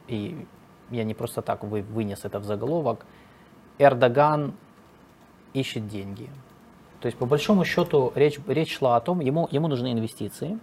и 0.07 0.45
я 0.91 1.03
не 1.03 1.13
просто 1.13 1.41
так 1.41 1.63
вы, 1.63 1.81
вынес 1.81 2.25
это 2.25 2.39
в 2.39 2.43
заголовок, 2.45 3.05
Эрдоган 3.79 4.53
ищет 5.53 5.87
деньги. 5.87 6.29
То 7.05 7.07
есть, 7.07 7.19
по 7.19 7.27
большому 7.27 7.65
счету, 7.65 8.11
речь, 8.15 8.39
речь 8.47 8.75
шла 8.75 8.95
о 8.95 8.99
том, 8.99 9.19
ему, 9.19 9.47
ему 9.51 9.67
нужны 9.67 9.91
инвестиции. 9.91 10.57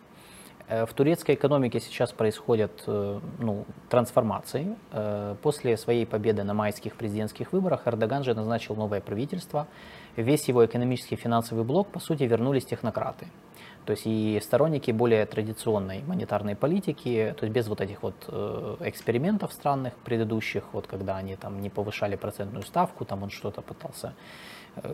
Э, 0.66 0.86
в 0.86 0.92
турецкой 0.92 1.36
экономике 1.36 1.78
сейчас 1.78 2.10
происходят 2.10 2.72
э, 2.88 3.20
ну, 3.38 3.64
трансформации. 3.88 4.74
Э, 4.90 5.36
после 5.40 5.76
своей 5.76 6.04
победы 6.04 6.42
на 6.42 6.52
майских 6.52 6.96
президентских 6.96 7.52
выборах 7.52 7.86
Эрдоган 7.86 8.24
же 8.24 8.34
назначил 8.34 8.74
новое 8.74 9.00
правительство. 9.00 9.68
Весь 10.16 10.48
его 10.48 10.66
экономический 10.66 11.14
и 11.14 11.18
финансовый 11.18 11.62
блок, 11.62 11.92
по 11.92 12.00
сути, 12.00 12.24
вернулись 12.24 12.64
технократы. 12.64 13.28
То 13.86 13.92
есть 13.92 14.02
и 14.06 14.40
сторонники 14.42 14.90
более 14.90 15.24
традиционной 15.26 16.02
монетарной 16.04 16.56
политики, 16.56 17.36
то 17.38 17.46
есть 17.46 17.54
без 17.54 17.68
вот 17.68 17.80
этих 17.80 18.02
вот 18.02 18.14
экспериментов 18.80 19.52
странных 19.52 19.94
предыдущих, 20.04 20.64
вот 20.72 20.88
когда 20.88 21.16
они 21.18 21.36
там 21.36 21.60
не 21.60 21.70
повышали 21.70 22.16
процентную 22.16 22.64
ставку, 22.64 23.04
там 23.04 23.22
он 23.22 23.30
что-то 23.30 23.60
пытался, 23.60 24.14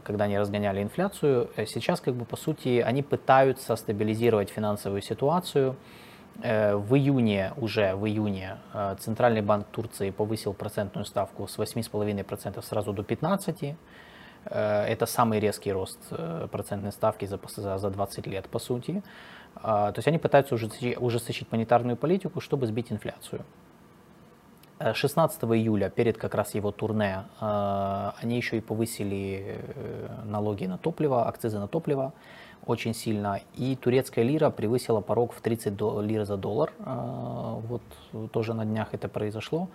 когда 0.05 0.25
они 0.25 0.39
разгоняли 0.39 0.83
инфляцию, 0.83 1.51
э, 1.57 1.67
сейчас 1.67 2.01
как 2.01 2.15
бы 2.15 2.25
по 2.25 2.37
сути 2.37 2.81
они 2.81 3.03
пытаются 3.03 3.77
стабилизировать 3.77 4.51
финансовую 4.51 5.03
ситуацию. 5.03 5.77
В 6.41 6.95
июне, 6.95 7.53
уже 7.57 7.97
в 7.97 8.07
июне, 8.07 8.59
Центральный 9.01 9.43
банк 9.43 9.67
Турции 9.73 10.11
повысил 10.11 10.55
процентную 10.55 11.05
ставку 11.05 11.49
с 11.49 11.59
8,5% 11.59 12.63
сразу 12.63 12.93
до 12.93 13.03
15%. 13.03 13.75
Э, 14.51 14.85
это 14.85 15.07
самый 15.07 15.41
резкий 15.41 15.73
рост 15.73 15.99
э, 16.11 16.49
процентной 16.51 16.93
ставки 16.93 17.27
за, 17.27 17.39
за 17.79 17.91
20 17.91 18.27
лет, 18.27 18.49
по 18.49 18.59
сути. 18.59 19.03
А, 19.57 19.93
то 19.93 19.99
есть 19.99 20.09
они 20.09 20.19
пытаются 20.19 20.55
ужесточить 20.55 21.51
монетарную 21.51 21.97
политику, 21.97 22.41
чтобы 22.41 22.67
сбить 22.67 22.93
инфляцию. 22.93 23.45
16 24.95 25.43
э, 25.43 25.47
июля, 25.57 25.91
перед 25.91 26.19
как 26.19 26.35
раз 26.35 26.55
его 26.55 26.71
турне, 26.71 27.25
они 27.41 28.37
еще 28.37 28.59
и 28.59 28.61
повысили 28.61 29.59
налоги 30.25 30.67
на 30.67 30.79
топливо, 30.79 31.27
акцизы 31.27 31.59
на 31.59 31.69
топливо 31.69 32.13
очень 32.67 32.95
сильно. 32.95 33.41
И 33.57 33.77
турецкая 33.77 34.25
лира 34.25 34.51
превысила 34.51 35.01
порог 35.01 35.33
в 35.33 35.41
30 35.41 35.81
лир 36.03 36.25
за 36.25 36.37
доллар. 36.37 36.73
Вот 36.79 37.83
тоже 38.33 38.53
на 38.53 38.65
днях 38.65 38.89
это 38.93 39.09
произошло. 39.09 39.69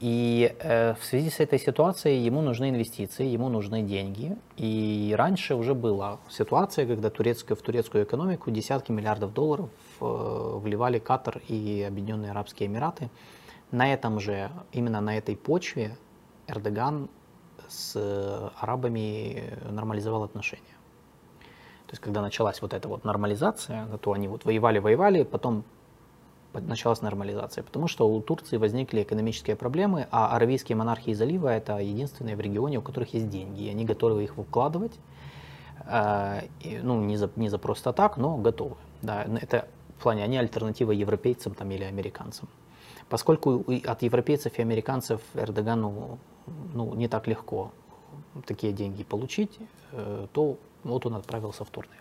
И 0.00 0.54
э, 0.60 0.94
в 0.94 1.04
связи 1.04 1.28
с 1.28 1.40
этой 1.40 1.58
ситуацией 1.58 2.24
ему 2.24 2.40
нужны 2.40 2.70
инвестиции, 2.70 3.26
ему 3.26 3.50
нужны 3.50 3.82
деньги. 3.82 4.36
И 4.56 5.14
раньше 5.16 5.54
уже 5.54 5.74
была 5.74 6.18
ситуация, 6.30 6.86
когда 6.86 7.10
турецкая, 7.10 7.56
в 7.56 7.60
турецкую 7.60 8.04
экономику 8.04 8.50
десятки 8.50 8.92
миллиардов 8.92 9.34
долларов 9.34 9.68
э, 10.00 10.58
вливали 10.62 10.98
Катар 10.98 11.42
и 11.48 11.84
Объединенные 11.86 12.30
Арабские 12.30 12.68
Эмираты. 12.68 13.10
На 13.72 13.92
этом 13.92 14.18
же, 14.18 14.50
именно 14.72 15.00
на 15.00 15.16
этой 15.16 15.36
почве 15.36 15.96
Эрдоган 16.48 17.08
с 17.68 17.96
арабами 18.58 19.54
нормализовал 19.70 20.24
отношения. 20.24 20.64
То 21.86 21.92
есть, 21.92 22.02
когда 22.02 22.20
началась 22.20 22.62
вот 22.62 22.72
эта 22.72 22.88
вот 22.88 23.04
нормализация, 23.04 23.86
то 23.98 24.12
они 24.12 24.28
вот 24.28 24.44
воевали-воевали, 24.44 25.24
потом 25.24 25.64
началась 26.52 27.00
нормализация, 27.00 27.62
потому 27.62 27.86
что 27.86 28.08
у 28.08 28.20
Турции 28.20 28.56
возникли 28.56 29.02
экономические 29.02 29.56
проблемы, 29.56 30.08
а 30.10 30.34
аравийские 30.34 30.76
монархии 30.76 31.12
залива 31.12 31.48
это 31.48 31.78
единственные 31.78 32.36
в 32.36 32.40
регионе, 32.40 32.78
у 32.78 32.82
которых 32.82 33.14
есть 33.14 33.28
деньги, 33.28 33.62
и 33.62 33.68
они 33.68 33.84
готовы 33.84 34.24
их 34.24 34.34
вкладывать, 34.34 34.98
э, 35.86 36.42
ну 36.82 37.00
не 37.00 37.16
за, 37.16 37.30
не 37.36 37.48
за 37.48 37.58
просто 37.58 37.92
так, 37.92 38.16
но 38.16 38.36
готовы. 38.36 38.76
Да, 39.02 39.24
это 39.40 39.68
в 39.98 40.02
плане 40.02 40.24
они 40.24 40.38
альтернатива 40.38 40.92
европейцам 40.92 41.54
там, 41.54 41.70
или 41.70 41.84
американцам. 41.84 42.48
Поскольку 43.10 43.64
от 43.86 44.02
европейцев 44.02 44.56
и 44.58 44.62
американцев 44.62 45.20
Эрдогану 45.34 46.20
ну, 46.72 46.94
не 46.94 47.08
так 47.08 47.26
легко 47.26 47.72
такие 48.46 48.72
деньги 48.72 49.02
получить, 49.02 49.58
э, 49.92 50.28
то 50.32 50.58
вот 50.84 51.06
он 51.06 51.16
отправился 51.16 51.64
в 51.64 51.70
турне. 51.70 51.96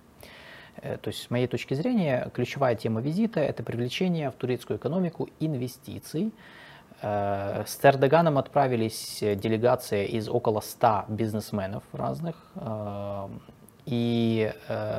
Э, 0.78 0.98
то 0.98 1.08
есть, 1.08 1.24
с 1.24 1.32
моей 1.32 1.48
точки 1.48 1.74
зрения, 1.74 2.30
ключевая 2.32 2.76
тема 2.76 3.02
визита– 3.02 3.40
это 3.42 3.64
привлечение 3.64 4.30
в 4.30 4.36
турецкую 4.36 4.78
экономику 4.78 5.28
инвестиций. 5.40 6.32
Э, 7.02 7.64
с 7.66 7.84
Эрдоганом 7.84 8.38
отправились 8.38 9.18
делегация 9.22 10.06
из 10.06 10.30
около 10.30 10.62
100 10.62 11.06
бизнесменов 11.08 11.84
разных. 11.92 12.36
И 13.86 14.54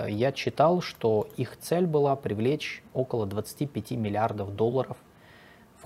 я 0.08 0.32
читал, 0.32 0.80
что 0.80 1.28
их 1.36 1.56
цель 1.58 1.86
была 1.86 2.16
привлечь 2.16 2.82
около 2.92 3.24
25 3.24 3.92
миллиардов 3.92 4.56
долларов 4.56 4.96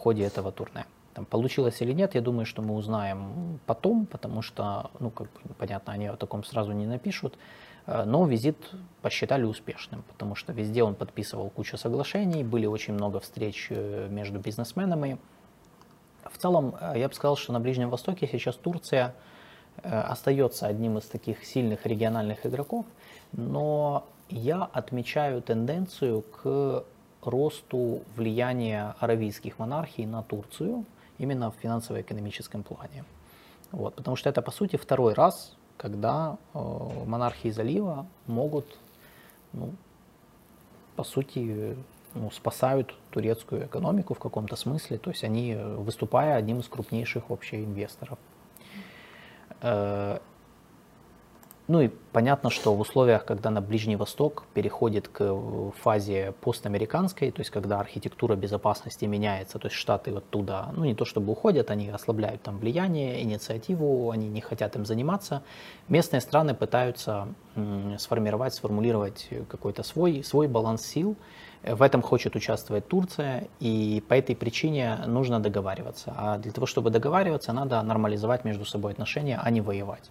ходе 0.04 0.24
этого 0.24 0.52
турне. 0.52 0.84
Там, 1.14 1.24
получилось 1.24 1.80
или 1.80 1.94
нет, 1.94 2.14
я 2.14 2.20
думаю, 2.20 2.44
что 2.44 2.62
мы 2.62 2.74
узнаем 2.74 3.58
потом, 3.66 4.06
потому 4.06 4.42
что, 4.42 4.90
ну, 5.00 5.10
как 5.10 5.28
бы, 5.44 5.54
понятно, 5.58 5.92
они 5.92 6.06
о 6.06 6.16
таком 6.16 6.44
сразу 6.44 6.72
не 6.72 6.86
напишут. 6.86 7.38
Э, 7.86 8.04
но 8.04 8.26
визит 8.26 8.56
посчитали 9.02 9.44
успешным, 9.44 10.02
потому 10.02 10.34
что 10.34 10.52
везде 10.52 10.82
он 10.82 10.94
подписывал 10.94 11.50
кучу 11.50 11.76
соглашений, 11.76 12.44
были 12.44 12.66
очень 12.66 12.94
много 12.94 13.20
встреч 13.20 13.68
э, 13.70 14.08
между 14.10 14.38
бизнесменами. 14.38 15.18
В 16.30 16.36
целом, 16.38 16.74
э, 16.80 16.94
я 16.98 17.08
бы 17.08 17.14
сказал, 17.14 17.36
что 17.36 17.52
на 17.52 17.60
Ближнем 17.60 17.90
Востоке 17.90 18.28
сейчас 18.30 18.56
Турция 18.56 19.14
остается 19.82 20.68
одним 20.68 20.98
из 20.98 21.04
таких 21.04 21.44
сильных 21.44 21.84
региональных 21.84 22.46
игроков, 22.46 22.86
но 23.32 24.06
я 24.28 24.62
отмечаю 24.62 25.42
тенденцию 25.42 26.22
к 26.22 26.84
росту 27.26 28.02
влияния 28.16 28.94
аравийских 29.00 29.58
монархий 29.58 30.06
на 30.06 30.22
Турцию 30.22 30.84
именно 31.18 31.50
в 31.50 31.54
финансово-экономическом 31.56 32.62
плане. 32.62 33.04
Вот, 33.72 33.94
потому 33.94 34.16
что 34.16 34.28
это, 34.30 34.42
по 34.42 34.50
сути, 34.50 34.76
второй 34.76 35.14
раз 35.14 35.56
когда 35.76 36.38
э, 36.54 36.58
монархии 37.06 37.50
залива 37.50 38.06
могут, 38.26 38.78
ну, 39.52 39.74
по 40.96 41.04
сути, 41.04 41.76
ну, 42.14 42.30
спасают 42.30 42.94
турецкую 43.10 43.66
экономику 43.66 44.14
в 44.14 44.18
каком-то 44.18 44.56
смысле, 44.56 44.98
то 44.98 45.10
есть 45.10 45.24
они, 45.24 45.56
выступая 45.56 46.36
одним 46.36 46.60
из 46.60 46.68
крупнейших 46.68 47.28
вообще 47.30 47.64
инвесторов. 47.64 48.18
Ну 51.66 51.80
и 51.80 51.88
понятно, 52.12 52.50
что 52.50 52.74
в 52.74 52.80
условиях, 52.80 53.24
когда 53.24 53.48
на 53.48 53.62
Ближний 53.62 53.96
Восток 53.96 54.44
переходит 54.52 55.08
к 55.08 55.22
э, 55.22 55.70
фазе 55.82 56.34
постамериканской, 56.42 57.30
то 57.30 57.40
есть 57.40 57.50
когда 57.50 57.80
архитектура 57.80 58.36
безопасности 58.36 59.06
меняется, 59.06 59.58
то 59.58 59.68
есть 59.68 59.76
Штаты 59.76 60.10
оттуда, 60.10 60.68
ну 60.76 60.84
не 60.84 60.94
то 60.94 61.06
чтобы 61.06 61.32
уходят, 61.32 61.70
они 61.70 61.88
ослабляют 61.88 62.42
там 62.42 62.58
влияние, 62.58 63.22
инициативу, 63.22 64.10
они 64.10 64.28
не 64.28 64.42
хотят 64.42 64.76
им 64.76 64.84
заниматься, 64.84 65.42
местные 65.88 66.20
страны 66.20 66.54
пытаются 66.54 67.28
сформировать, 67.98 68.52
сформулировать 68.52 69.30
какой-то 69.48 69.82
свой, 69.84 70.22
свой 70.22 70.48
баланс 70.48 70.84
сил, 70.84 71.16
в 71.62 71.80
этом 71.80 72.02
хочет 72.02 72.36
участвовать 72.36 72.88
Турция, 72.88 73.48
и 73.58 74.04
по 74.06 74.12
этой 74.12 74.36
причине 74.36 74.98
нужно 75.06 75.40
договариваться. 75.40 76.12
А 76.14 76.36
для 76.36 76.52
того, 76.52 76.66
чтобы 76.66 76.90
договариваться, 76.90 77.54
надо 77.54 77.80
нормализовать 77.80 78.44
между 78.44 78.66
собой 78.66 78.92
отношения, 78.92 79.40
а 79.42 79.50
не 79.50 79.62
воевать. 79.62 80.10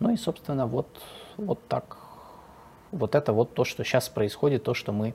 Ну 0.00 0.10
и, 0.10 0.16
собственно, 0.16 0.66
вот, 0.66 0.88
вот 1.36 1.58
так. 1.68 1.96
Вот 2.92 3.14
это 3.14 3.32
вот 3.32 3.54
то, 3.54 3.64
что 3.64 3.84
сейчас 3.84 4.08
происходит, 4.08 4.62
то, 4.62 4.72
что 4.72 4.92
мы 4.92 5.12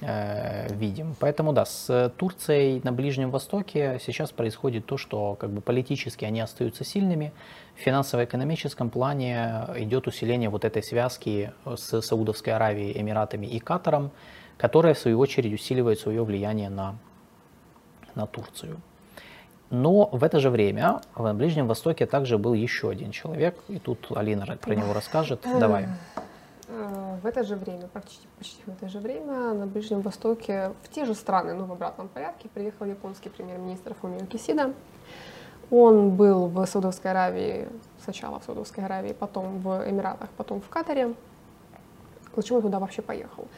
э, 0.00 0.72
видим. 0.74 1.14
Поэтому 1.20 1.52
да, 1.52 1.64
с 1.64 2.12
Турцией 2.16 2.80
на 2.82 2.92
Ближнем 2.92 3.30
Востоке 3.30 4.00
сейчас 4.04 4.32
происходит 4.32 4.86
то, 4.86 4.96
что 4.96 5.36
как 5.38 5.50
бы 5.50 5.60
политически 5.60 6.24
они 6.24 6.40
остаются 6.40 6.84
сильными, 6.84 7.32
в 7.76 7.80
финансово-экономическом 7.80 8.90
плане 8.90 9.66
идет 9.76 10.06
усиление 10.06 10.48
вот 10.48 10.64
этой 10.64 10.82
связки 10.82 11.52
с 11.64 12.00
Саудовской 12.00 12.54
Аравией, 12.54 12.98
Эмиратами 13.00 13.46
и 13.46 13.60
Катаром, 13.60 14.10
которая 14.56 14.94
в 14.94 14.98
свою 14.98 15.20
очередь 15.20 15.52
усиливает 15.52 16.00
свое 16.00 16.24
влияние 16.24 16.70
на, 16.70 16.96
на 18.14 18.26
Турцию. 18.26 18.80
Но 19.70 20.06
в 20.12 20.22
это 20.22 20.38
же 20.38 20.50
время 20.50 21.00
в 21.14 21.32
Ближнем 21.34 21.66
Востоке 21.66 22.06
также 22.06 22.38
был 22.38 22.54
еще 22.54 22.88
один 22.88 23.10
человек, 23.10 23.56
и 23.68 23.78
тут 23.78 24.06
Алина 24.14 24.46
про 24.60 24.74
него 24.74 24.92
расскажет. 24.92 25.40
Давай. 25.58 25.88
Э, 26.68 27.16
в 27.22 27.26
это 27.26 27.44
же 27.44 27.56
время, 27.56 27.86
почти, 27.88 28.26
почти 28.38 28.62
в 28.64 28.68
это 28.68 28.88
же 28.88 28.98
время 28.98 29.54
на 29.54 29.66
Ближнем 29.66 30.00
Востоке 30.00 30.72
в 30.82 30.88
те 30.88 31.04
же 31.04 31.14
страны, 31.14 31.54
но 31.54 31.64
в 31.64 31.72
обратном 31.72 32.08
порядке, 32.08 32.48
приехал 32.48 32.86
японский 32.86 33.28
премьер-министр 33.28 33.94
Фумио 34.00 34.26
Кисида. 34.26 34.72
Он 35.70 36.10
был 36.10 36.46
в 36.46 36.64
Саудовской 36.66 37.10
Аравии, 37.10 37.68
сначала 38.04 38.38
в 38.38 38.44
Саудовской 38.44 38.84
Аравии, 38.84 39.12
потом 39.12 39.58
в 39.60 39.88
Эмиратах, 39.88 40.30
потом 40.36 40.60
в 40.60 40.68
Катаре. 40.68 41.14
Почему 42.34 42.58
он 42.58 42.62
туда 42.62 42.78
вообще 42.78 43.02
поехал? 43.02 43.48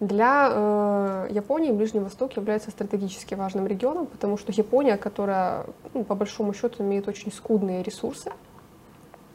Для 0.00 0.48
э, 0.52 1.28
Японии 1.30 1.72
Ближний 1.72 1.98
Восток 1.98 2.36
является 2.36 2.70
стратегически 2.70 3.34
важным 3.34 3.66
регионом, 3.66 4.06
потому 4.06 4.36
что 4.36 4.52
Япония, 4.52 4.96
которая 4.96 5.66
ну, 5.92 6.04
по 6.04 6.14
большому 6.14 6.54
счету 6.54 6.84
имеет 6.84 7.08
очень 7.08 7.32
скудные 7.32 7.82
ресурсы, 7.82 8.30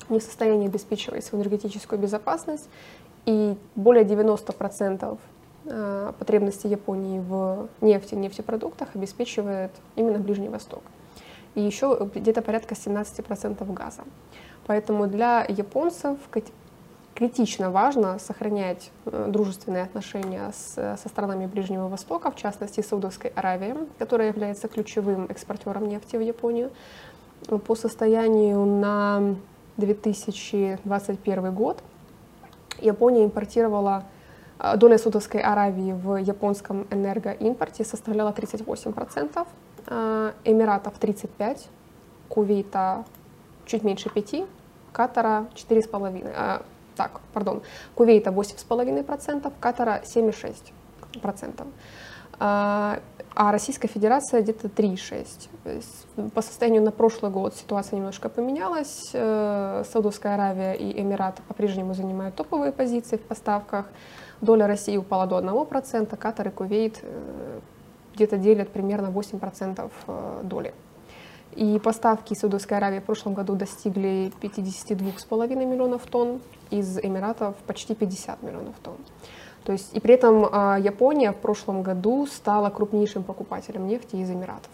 не 0.08 0.20
в 0.20 0.24
состоянии 0.24 0.68
обеспечивать 0.68 1.26
свою 1.26 1.44
энергетическую 1.44 2.00
безопасность, 2.00 2.70
и 3.26 3.58
более 3.76 4.06
90% 4.06 5.18
э, 5.66 6.14
потребностей 6.18 6.70
Японии 6.70 7.20
в 7.20 7.68
нефти 7.82 8.16
нефтепродуктах 8.16 8.96
обеспечивает 8.96 9.72
именно 9.98 10.18
Ближний 10.18 10.50
Восток. 10.50 10.84
И 11.56 11.62
еще 11.62 12.10
где-то 12.16 12.42
порядка 12.42 12.74
17% 12.74 13.74
газа. 13.74 14.04
Поэтому 14.66 15.08
для 15.08 15.46
японцев 15.48 16.18
критично 17.16 17.72
важно 17.72 18.20
сохранять 18.20 18.92
э, 19.06 19.28
дружественные 19.30 19.84
отношения 19.84 20.52
с, 20.52 20.98
со 20.98 21.10
странами 21.10 21.46
Ближнего 21.46 21.88
Востока, 21.88 22.32
в 22.32 22.36
частности 22.36 22.82
Саудовской 22.82 23.32
Аравией, 23.36 23.76
которая 24.00 24.30
является 24.30 24.68
ключевым 24.68 25.26
экспортером 25.30 25.88
нефти 25.88 26.16
в 26.16 26.22
Японию. 26.22 26.72
По 27.68 27.76
состоянию 27.76 28.66
на 28.66 29.36
2021 29.78 31.54
год 31.54 31.84
Япония 32.80 33.26
импортировала 33.26 34.04
э, 34.60 34.76
доля 34.78 34.98
Саудовской 34.98 35.42
Аравии 35.42 35.94
в 35.94 36.16
японском 36.18 36.88
энергоимпорте 36.90 37.86
составляла 37.86 38.32
38%, 38.32 39.48
э, 39.88 40.32
Эмиратов 40.46 41.00
35%, 41.00 41.60
Кувейта 42.30 43.06
чуть 43.66 43.84
меньше 43.84 44.10
5%, 44.10 44.48
Катара 44.92 45.48
4,5%, 45.56 46.64
так, 46.96 47.22
пардон, 47.34 47.62
Кувейта 47.96 48.30
8,5%, 48.32 49.52
Катара 49.60 50.02
7,6%. 50.04 51.66
А, 52.40 53.00
а 53.36 53.52
Российская 53.52 53.88
Федерация 53.88 54.42
где-то 54.42 54.68
3,6%. 54.68 56.30
По 56.32 56.42
состоянию 56.42 56.82
на 56.82 56.92
прошлый 56.92 57.32
год 57.32 57.56
ситуация 57.56 57.98
немножко 57.98 58.30
поменялась. 58.30 59.10
Э, 59.14 59.84
Саудовская 59.92 60.36
Аравия 60.36 60.74
и 60.74 61.02
Эмират 61.02 61.42
по-прежнему 61.48 61.94
занимают 61.94 62.36
топовые 62.36 62.72
позиции 62.72 63.18
в 63.18 63.22
поставках. 63.22 63.86
Доля 64.42 64.68
России 64.68 64.98
упала 64.98 65.26
до 65.26 65.40
1%, 65.40 66.18
Катар 66.18 66.48
и 66.48 66.52
Кувейт 66.52 67.00
э, 67.02 67.60
где-то 68.16 68.38
делят 68.38 68.70
примерно 68.70 69.08
8% 69.08 69.92
э, 70.08 70.42
доли. 70.44 70.74
И 71.56 71.80
поставки 71.80 72.34
Саудовской 72.34 72.78
Аравии 72.78 73.00
в 73.00 73.04
прошлом 73.04 73.34
году 73.34 73.56
достигли 73.56 74.32
52,5 74.42 75.56
миллионов 75.56 76.02
тонн, 76.04 76.40
из 76.70 76.98
Эмиратов 76.98 77.56
почти 77.68 77.94
50 77.94 78.42
миллионов 78.42 78.76
тонн. 78.82 78.98
То 79.64 79.72
есть, 79.72 79.96
и 79.96 80.00
при 80.00 80.16
этом 80.16 80.48
а, 80.52 80.78
Япония 80.78 81.32
в 81.32 81.38
прошлом 81.38 81.84
году 81.84 82.26
стала 82.26 82.70
крупнейшим 82.70 83.24
покупателем 83.24 83.88
нефти 83.88 84.18
из 84.18 84.30
Эмиратов. 84.30 84.72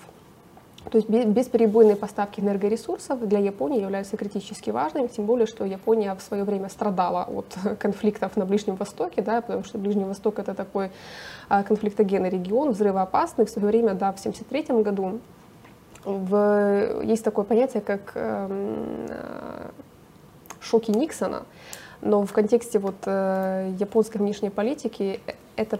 То 0.89 0.97
есть 0.97 1.09
бесперебойные 1.09 1.97
поставки 1.97 2.39
энергоресурсов 2.39 3.27
для 3.27 3.39
Японии 3.39 3.81
являются 3.81 4.15
критически 4.17 4.69
важными, 4.69 5.07
тем 5.07 5.25
более, 5.25 5.45
что 5.45 5.65
Япония 5.65 6.15
в 6.15 6.21
свое 6.21 6.43
время 6.45 6.69
страдала 6.69 7.25
от 7.25 7.57
конфликтов 7.79 8.37
на 8.37 8.45
Ближнем 8.45 8.75
Востоке, 8.75 9.21
да, 9.21 9.41
потому 9.41 9.63
что 9.63 9.77
Ближний 9.77 10.05
Восток 10.05 10.39
это 10.39 10.55
такой 10.55 10.91
а, 11.49 11.63
конфликтогенный 11.63 12.29
регион, 12.29 12.71
взрывоопасный. 12.71 13.45
В 13.45 13.49
свое 13.49 13.67
время, 13.67 13.93
да, 13.93 14.11
в 14.11 14.19
1973 14.19 14.81
году 14.81 15.19
в, 16.17 17.01
есть 17.03 17.23
такое 17.23 17.45
понятие, 17.45 17.81
как 17.81 18.11
э, 18.15 19.69
шоки 20.59 20.91
Никсона, 20.91 21.43
но 22.01 22.25
в 22.25 22.31
контексте 22.31 22.79
вот, 22.79 22.95
э, 23.05 23.73
японской 23.79 24.17
внешней 24.17 24.49
политики 24.49 25.19
это, 25.55 25.79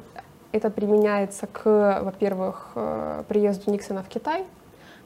это 0.51 0.69
применяется 0.69 1.47
к, 1.47 2.01
во-первых, 2.03 2.72
э, 2.76 3.23
приезду 3.27 3.72
Никсона 3.72 4.03
в 4.03 4.07
Китай, 4.07 4.45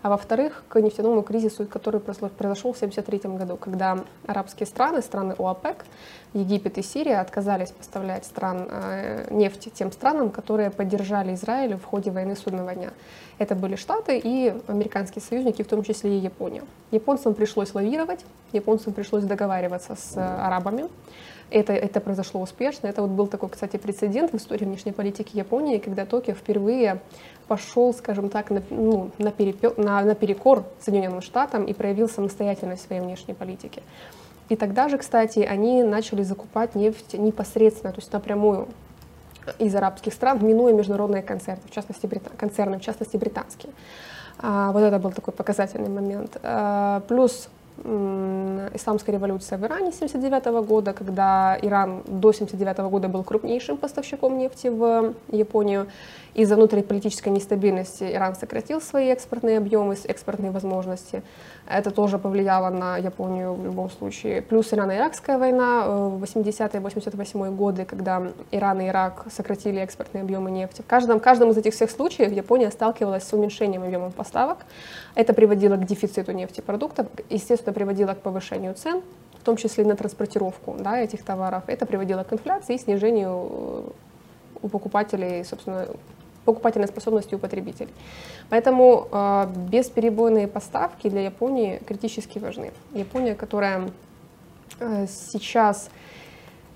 а 0.03 0.09
во-вторых, 0.09 0.63
к 0.67 0.79
нефтяному 0.81 1.23
кризису, 1.23 1.65
который 1.65 2.01
произошел 2.01 2.73
в 2.73 2.75
1973 2.75 3.37
году, 3.37 3.55
когда 3.55 3.99
арабские 4.27 4.67
страны, 4.67 5.01
страны 5.01 5.33
ОАПЕК, 5.39 5.85
Египет 6.33 6.77
и 6.77 6.83
Сирия 6.83 7.21
отказались 7.21 7.71
поставлять 7.71 8.25
стран, 8.25 8.67
э, 8.69 9.27
нефть 9.31 9.69
тем 9.73 9.93
странам, 9.93 10.29
которые 10.29 10.71
поддержали 10.71 11.33
Израиль 11.35 11.77
в 11.77 11.85
ходе 11.85 12.11
войны 12.11 12.35
Судного 12.35 12.75
дня. 12.75 12.91
Это 13.37 13.55
были 13.55 13.77
Штаты 13.77 14.19
и 14.21 14.53
американские 14.67 15.21
союзники, 15.21 15.61
в 15.63 15.67
том 15.67 15.83
числе 15.83 16.17
и 16.17 16.19
Япония. 16.19 16.63
Японцам 16.91 17.33
пришлось 17.33 17.73
лавировать, 17.73 18.25
японцам 18.51 18.91
пришлось 18.91 19.23
договариваться 19.23 19.95
с 19.95 20.17
арабами, 20.17 20.89
это, 21.53 21.71
это 21.73 21.99
произошло 21.99 22.41
успешно. 22.41 22.87
Это 22.87 23.03
вот 23.03 23.11
был 23.11 23.27
такой, 23.27 23.49
кстати, 23.49 23.77
прецедент 23.77 24.33
в 24.33 24.37
истории 24.37 24.65
внешней 24.65 24.91
политики 24.91 25.37
Японии, 25.37 25.77
когда 25.77 26.05
Токио 26.05 26.33
впервые 26.33 26.99
пошел, 27.47 27.93
скажем 27.93 28.29
так, 28.29 28.49
на, 28.49 28.61
ну, 28.69 29.11
на, 29.17 29.31
перепё, 29.31 29.73
на, 29.77 30.01
на 30.01 30.15
перекор 30.15 30.65
Соединенным 30.79 31.21
Штатам 31.21 31.65
и 31.65 31.73
проявил 31.73 32.09
самостоятельность 32.09 32.83
в 32.83 32.87
своей 32.87 33.01
внешней 33.01 33.33
политике. 33.33 33.83
И 34.49 34.55
тогда 34.55 34.89
же, 34.89 34.97
кстати, 34.97 35.39
они 35.39 35.83
начали 35.83 36.23
закупать 36.23 36.75
нефть 36.75 37.13
непосредственно, 37.13 37.93
то 37.93 37.99
есть 37.99 38.11
напрямую 38.11 38.67
из 39.59 39.75
арабских 39.75 40.13
стран, 40.13 40.45
минуя 40.45 40.73
международные 40.73 41.21
концерны, 41.21 41.63
в 41.65 41.71
частности, 41.71 42.05
брита... 42.05 42.29
концерны, 42.37 42.79
в 42.79 42.81
частности 42.81 43.17
британские. 43.17 43.73
А, 44.39 44.71
вот 44.71 44.81
это 44.81 44.99
был 44.99 45.11
такой 45.11 45.33
показательный 45.33 45.89
момент. 45.89 46.37
А, 46.43 47.01
плюс 47.07 47.49
исламская 48.73 49.15
революция 49.15 49.57
в 49.57 49.63
Иране 49.63 49.89
1979 49.89 50.67
года, 50.67 50.93
когда 50.93 51.57
Иран 51.61 52.03
до 52.05 52.29
1979 52.29 52.89
года 52.89 53.07
был 53.09 53.23
крупнейшим 53.23 53.77
поставщиком 53.77 54.37
нефти 54.37 54.67
в 54.67 55.13
Японию. 55.31 55.87
Из-за 56.33 56.55
внутриполитической 56.55 57.29
нестабильности 57.29 58.03
Иран 58.03 58.35
сократил 58.35 58.81
свои 58.81 59.09
экспортные 59.09 59.57
объемы, 59.57 59.95
экспортные 60.05 60.51
возможности. 60.51 61.21
Это 61.67 61.91
тоже 61.91 62.19
повлияло 62.19 62.69
на 62.69 62.97
Японию 62.97 63.53
в 63.53 63.63
любом 63.63 63.89
случае. 63.89 64.41
Плюс 64.41 64.73
Ирано-Иракская 64.73 65.37
война 65.37 65.83
э, 65.85 66.07
в 66.09 66.23
80-88 66.23 67.55
годы, 67.55 67.85
когда 67.85 68.21
Иран 68.51 68.81
и 68.81 68.87
Ирак 68.89 69.25
сократили 69.31 69.79
экспортные 69.79 70.23
объемы 70.23 70.51
нефти. 70.51 70.81
В 70.81 70.85
каждом, 70.85 71.19
каждом 71.21 71.51
из 71.51 71.57
этих 71.57 71.73
всех 71.73 71.89
случаев 71.89 72.31
Япония 72.33 72.69
сталкивалась 72.69 73.23
с 73.23 73.31
уменьшением 73.33 73.83
объемов 73.83 74.13
поставок. 74.13 74.59
Это 75.15 75.33
приводило 75.33 75.77
к 75.77 75.85
дефициту 75.85 76.33
нефтепродуктов, 76.33 77.07
естественно, 77.29 77.73
приводило 77.73 78.13
к 78.13 78.19
повышению 78.19 78.73
цен, 78.73 79.01
в 79.39 79.45
том 79.45 79.55
числе 79.55 79.85
и 79.85 79.87
на 79.87 79.95
транспортировку 79.95 80.75
да, 80.77 80.99
этих 80.99 81.23
товаров. 81.23 81.63
Это 81.67 81.85
приводило 81.85 82.23
к 82.23 82.33
инфляции 82.33 82.75
и 82.75 82.77
снижению 82.77 83.49
э, 83.49 83.81
у 84.63 84.67
покупателей, 84.67 85.45
собственно, 85.45 85.87
покупательной 86.45 86.87
способности 86.87 87.35
у 87.35 87.39
потребителей. 87.39 87.93
Поэтому 88.49 89.07
э, 89.11 89.47
бесперебойные 89.69 90.47
поставки 90.47 91.09
для 91.09 91.21
Японии 91.25 91.81
критически 91.85 92.39
важны. 92.39 92.71
Япония, 92.93 93.35
которая 93.35 93.89
э, 94.79 95.07
сейчас 95.07 95.89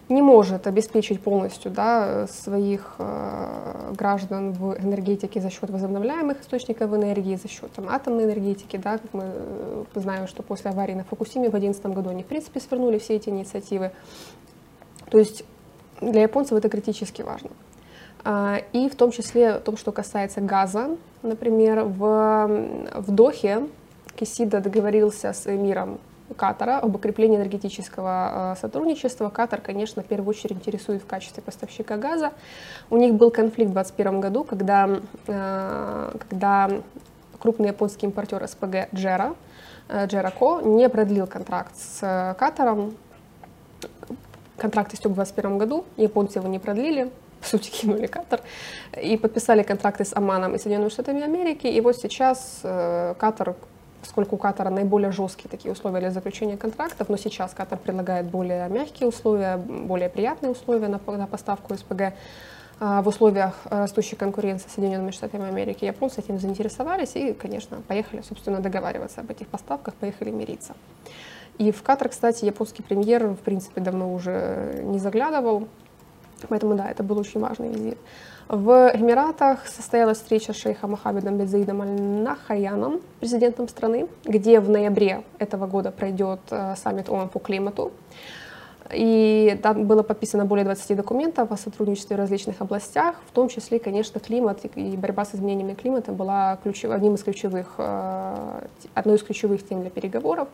не 0.09 0.21
может 0.21 0.67
обеспечить 0.67 1.21
полностью 1.21 1.69
да, 1.69 2.27
своих 2.27 2.95
э, 2.97 3.93
граждан 3.97 4.53
в 4.53 4.77
энергетике 4.79 5.41
за 5.41 5.49
счет 5.49 5.69
возобновляемых 5.69 6.41
источников 6.41 6.93
энергии, 6.93 7.35
за 7.35 7.49
счет 7.49 7.71
там, 7.73 7.89
атомной 7.89 8.23
энергетики. 8.23 8.77
Да, 8.77 8.99
как 8.99 9.13
мы 9.13 9.23
э, 9.25 9.83
знаем, 9.95 10.27
что 10.27 10.43
после 10.43 10.71
аварии 10.71 10.93
на 10.93 11.03
Фукусиме 11.03 11.49
в 11.49 11.51
2011 11.51 11.85
году 11.87 12.09
они, 12.09 12.23
в 12.23 12.27
принципе, 12.27 12.61
свернули 12.61 12.99
все 12.99 13.15
эти 13.15 13.29
инициативы. 13.29 13.91
То 15.09 15.17
есть 15.17 15.43
для 15.99 16.21
японцев 16.21 16.57
это 16.57 16.69
критически 16.69 17.21
важно. 17.21 17.49
И 18.25 18.89
в 18.89 18.95
том 18.95 19.11
числе 19.11 19.59
в 19.59 19.61
том, 19.61 19.77
что 19.77 19.91
касается 19.91 20.41
газа. 20.41 20.97
Например, 21.23 21.83
в, 21.83 22.47
в 22.95 23.11
Дохе 23.11 23.67
Кисида 24.15 24.59
договорился 24.59 25.31
с 25.33 25.47
эмиром 25.47 25.99
Катара 26.35 26.79
об 26.79 26.95
укреплении 26.95 27.37
энергетического 27.37 28.51
а, 28.51 28.55
сотрудничества. 28.59 29.29
Катар, 29.29 29.61
конечно, 29.61 30.03
в 30.03 30.05
первую 30.05 30.29
очередь 30.29 30.57
интересует 30.57 31.01
в 31.01 31.05
качестве 31.05 31.41
поставщика 31.41 31.95
газа. 31.97 32.33
У 32.89 32.97
них 32.97 33.13
был 33.13 33.31
конфликт 33.31 33.71
в 33.71 33.73
2021 33.73 34.19
году, 34.19 34.43
когда, 34.43 34.89
а, 35.27 36.15
когда 36.27 36.69
крупный 37.39 37.69
японский 37.69 38.07
импортер 38.07 38.45
СПГ 38.47 38.93
Джера, 38.93 39.35
Джерако 39.89 40.61
не 40.63 40.89
продлил 40.89 41.27
контракт 41.27 41.71
с 41.77 42.35
Катаром. 42.37 42.95
Контракт 44.57 44.93
истек 44.93 45.11
в 45.11 45.15
2021 45.15 45.57
году, 45.57 45.85
японцы 45.95 46.39
его 46.39 46.49
не 46.49 46.59
продлили, 46.59 47.11
по 47.39 47.47
сути, 47.47 47.69
кинули 47.69 48.07
Катар, 48.07 48.41
и 49.01 49.17
подписали 49.17 49.63
контракты 49.63 50.05
с 50.05 50.15
Оманом 50.15 50.55
и 50.55 50.57
Соединенными 50.57 50.89
Штатами 50.89 51.23
Америки. 51.23 51.67
И 51.67 51.81
вот 51.81 51.97
сейчас 51.97 52.61
э, 52.63 53.15
Катар 53.17 53.55
поскольку 54.01 54.35
у 54.35 54.37
Катара 54.37 54.69
наиболее 54.69 55.11
жесткие 55.11 55.49
такие 55.49 55.71
условия 55.71 55.99
для 55.99 56.11
заключения 56.11 56.55
контрактов, 56.55 57.09
но 57.09 57.17
сейчас 57.17 57.53
Катар 57.53 57.77
предлагает 57.77 58.27
более 58.27 58.69
мягкие 58.69 59.09
условия, 59.09 59.57
более 59.57 60.07
приятные 60.07 60.51
условия 60.51 60.87
на, 60.87 60.99
на 61.05 61.27
поставку 61.27 61.75
СПГ, 61.75 62.13
а, 62.79 63.01
в 63.01 63.07
условиях 63.07 63.55
растущей 63.65 64.15
конкуренции 64.15 64.69
с 64.69 64.73
Соединенными 64.73 65.11
Штатами 65.11 65.47
Америки. 65.47 65.85
Японцы 65.85 66.19
этим 66.19 66.39
заинтересовались 66.39 67.15
и, 67.15 67.33
конечно, 67.33 67.77
поехали, 67.87 68.21
собственно, 68.21 68.59
договариваться 68.59 69.21
об 69.21 69.31
этих 69.31 69.47
поставках, 69.47 69.95
поехали 69.95 70.29
мириться. 70.29 70.75
И 71.57 71.71
в 71.71 71.81
Катар, 71.81 72.09
кстати, 72.09 72.45
японский 72.45 72.83
премьер, 72.83 73.29
в 73.29 73.39
принципе, 73.39 73.81
давно 73.81 74.13
уже 74.13 74.81
не 74.83 74.99
заглядывал, 74.99 75.67
поэтому, 76.49 76.75
да, 76.75 76.89
это 76.89 77.03
был 77.03 77.17
очень 77.17 77.39
важный 77.39 77.69
визит. 77.69 77.97
В 78.47 78.91
Эмиратах 78.93 79.67
состоялась 79.67 80.19
встреча 80.19 80.53
с 80.53 80.55
шейхом 80.55 80.91
Мохаммедом 80.91 81.37
Бедзаидом 81.37 81.81
Аль-Нахаяном, 81.81 83.01
президентом 83.19 83.67
страны, 83.67 84.07
где 84.23 84.61
в 84.61 84.69
ноябре 84.69 85.23
этого 85.37 85.67
года 85.67 85.91
пройдет 85.91 86.39
э, 86.51 86.75
саммит 86.77 87.09
ООН 87.09 87.27
по 87.27 87.39
климату. 87.39 87.91
И 88.93 89.59
там 89.61 89.85
было 89.85 90.01
подписано 90.01 90.45
более 90.45 90.63
20 90.63 90.95
документов 90.95 91.51
о 91.51 91.57
сотрудничестве 91.57 92.15
в 92.15 92.19
различных 92.19 92.61
областях, 92.61 93.15
в 93.27 93.31
том 93.31 93.49
числе, 93.49 93.79
конечно, 93.79 94.21
климат 94.21 94.59
и 94.75 94.95
борьба 94.95 95.25
с 95.25 95.35
изменениями 95.35 95.73
климата 95.73 96.13
была 96.13 96.57
ключев, 96.63 96.91
одним 96.91 97.15
из 97.15 97.23
ключевых, 97.23 97.73
э, 97.77 98.61
одной 98.93 99.17
из 99.17 99.23
ключевых 99.23 99.67
тем 99.67 99.81
для 99.81 99.89
переговоров. 99.89 100.47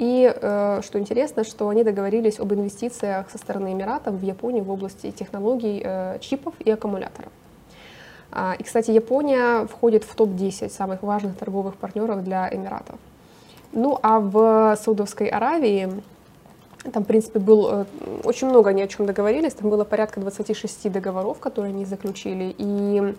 И 0.00 0.32
э, 0.34 0.80
что 0.82 0.98
интересно, 0.98 1.44
что 1.44 1.68
они 1.68 1.84
договорились 1.84 2.40
об 2.40 2.54
инвестициях 2.54 3.30
со 3.30 3.36
стороны 3.36 3.74
Эмиратов 3.74 4.14
в 4.14 4.22
Японию 4.22 4.64
в 4.64 4.70
области 4.70 5.10
технологий 5.10 5.82
э, 5.84 6.16
чипов 6.20 6.54
и 6.58 6.70
аккумуляторов. 6.70 7.30
А, 8.32 8.56
и, 8.58 8.62
кстати, 8.62 8.92
Япония 8.92 9.66
входит 9.66 10.04
в 10.04 10.14
топ-10 10.14 10.70
самых 10.70 11.02
важных 11.02 11.36
торговых 11.36 11.74
партнеров 11.76 12.24
для 12.24 12.48
Эмиратов. 12.50 12.98
Ну 13.72 13.98
а 14.02 14.20
в 14.20 14.74
Саудовской 14.82 15.26
Аравии 15.26 15.90
там, 16.94 17.04
в 17.04 17.06
принципе, 17.06 17.38
был 17.38 17.68
э, 17.70 17.84
очень 18.24 18.48
много 18.48 18.70
они 18.70 18.82
о 18.82 18.88
чем 18.88 19.04
договорились. 19.04 19.52
Там 19.52 19.68
было 19.68 19.84
порядка 19.84 20.18
26 20.20 20.90
договоров, 20.90 21.40
которые 21.40 21.74
они 21.74 21.84
заключили. 21.84 22.54
И 22.56 23.14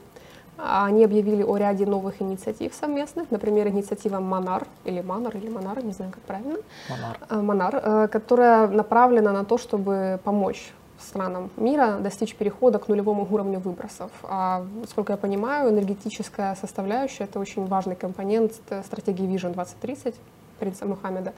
они 0.63 1.03
объявили 1.03 1.43
о 1.43 1.57
ряде 1.57 1.85
новых 1.85 2.21
инициатив 2.21 2.73
совместных. 2.73 3.31
Например, 3.31 3.67
инициатива 3.67 4.19
Монар, 4.19 4.67
или 4.85 5.01
Манар, 5.01 5.35
или 5.35 5.49
Монар, 5.49 5.83
не 5.83 5.93
знаю, 5.93 6.11
как 6.11 6.21
правильно. 6.21 6.57
Монар. 6.89 7.17
Э, 7.29 7.41
Монар, 7.41 7.81
э, 7.83 8.07
которая 8.07 8.67
направлена 8.67 9.31
на 9.31 9.43
то, 9.43 9.57
чтобы 9.57 10.19
помочь 10.23 10.73
странам 10.99 11.49
мира 11.57 11.97
достичь 11.99 12.35
перехода 12.35 12.77
к 12.79 12.87
нулевому 12.87 13.27
уровню 13.29 13.59
выбросов. 13.59 14.11
А, 14.23 14.63
сколько 14.87 15.13
я 15.13 15.17
понимаю, 15.17 15.69
энергетическая 15.71 16.55
составляющая— 16.55 17.23
это 17.25 17.39
очень 17.39 17.65
важный 17.65 17.95
компонент 17.95 18.53
стратегии 18.85 19.27
Vision 19.27 19.53
2030 19.53 20.15
принца 20.59 20.85
Мухаммеда. 20.85 21.33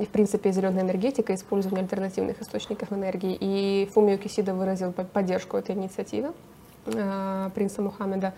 И, 0.00 0.06
в 0.06 0.08
принципе, 0.08 0.50
зеленая 0.52 0.82
энергетика, 0.82 1.34
использование 1.34 1.82
альтернативных 1.82 2.40
источников 2.40 2.92
энергии. 2.92 3.36
И 3.38 3.90
Фумио 3.92 4.16
Кисида 4.16 4.54
выразил 4.54 4.92
поддержку 4.92 5.58
этой 5.58 5.74
инициативы 5.74 6.32
принца 7.54 7.82
Мухаммеда 7.82 8.32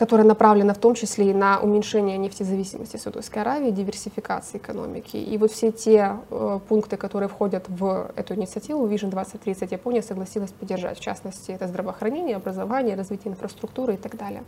которая 0.00 0.26
направлена 0.26 0.72
в 0.72 0.78
том 0.78 0.94
числе 0.94 1.30
и 1.30 1.34
на 1.34 1.60
уменьшение 1.60 2.16
нефтезависимости 2.16 2.96
Саудовской 2.96 3.42
Аравии, 3.42 3.70
диверсификации 3.70 4.56
экономики. 4.56 5.18
И 5.18 5.36
вот 5.36 5.52
все 5.52 5.72
те 5.72 6.16
э, 6.30 6.58
пункты, 6.66 6.96
которые 6.96 7.28
входят 7.28 7.66
в 7.68 8.10
эту 8.16 8.34
инициативу 8.34 8.88
Vision 8.88 9.10
2030, 9.10 9.72
Япония 9.72 10.00
согласилась 10.00 10.52
поддержать. 10.52 10.96
В 10.96 11.02
частности, 11.02 11.50
это 11.50 11.68
здравоохранение, 11.68 12.36
образование, 12.36 12.96
развитие 12.96 13.32
инфраструктуры 13.32 13.92
и 13.92 13.96
так 13.98 14.16
далее. 14.16 14.42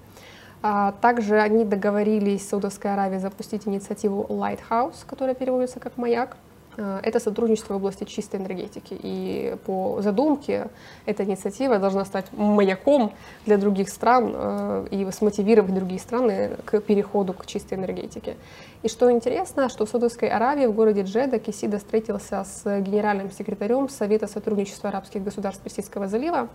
А, 0.62 0.93
также 1.03 1.39
они 1.39 1.66
договорились 1.66 2.47
с 2.47 2.49
Саудовской 2.49 2.90
Аравией 2.90 3.20
запустить 3.20 3.69
инициативу 3.69 4.24
Lighthouse, 4.31 5.05
которая 5.07 5.35
переводится 5.35 5.81
как 5.81 5.99
«Маяк». 5.99 6.39
А, 6.77 7.01
это 7.03 7.20
сотрудничество 7.20 7.74
в 7.74 7.77
области 7.77 8.05
чистой 8.05 8.40
энергетики. 8.40 8.97
И 9.03 9.57
по 9.66 10.01
задумке 10.01 10.69
эта 11.07 11.24
инициатива 11.24 11.78
должна 11.78 12.05
стать 12.05 12.27
маяком 12.32 13.12
для 13.47 13.59
других 13.59 13.89
стран 13.89 14.32
э, 14.35 14.86
и 14.90 15.11
смотивировать 15.11 15.74
другие 15.74 16.01
страны 16.01 16.57
к 16.65 16.81
переходу 16.81 17.32
к 17.32 17.47
чистой 17.47 17.74
энергетике. 17.74 18.36
И 18.82 18.89
что 18.89 19.11
интересно, 19.11 19.69
что 19.69 19.86
в 19.86 19.89
Саудовской 19.89 20.28
Аравии 20.28 20.66
в 20.66 20.73
городе 20.73 21.03
Джеда 21.03 21.39
Кисида 21.39 21.78
встретился 21.78 22.44
с 22.44 22.81
генеральным 22.81 23.31
секретарем 23.31 23.89
Совета 23.89 24.27
сотрудничества 24.27 24.89
арабских 24.89 25.23
государств 25.23 25.62
Персидского 25.62 26.09
залива 26.09 26.49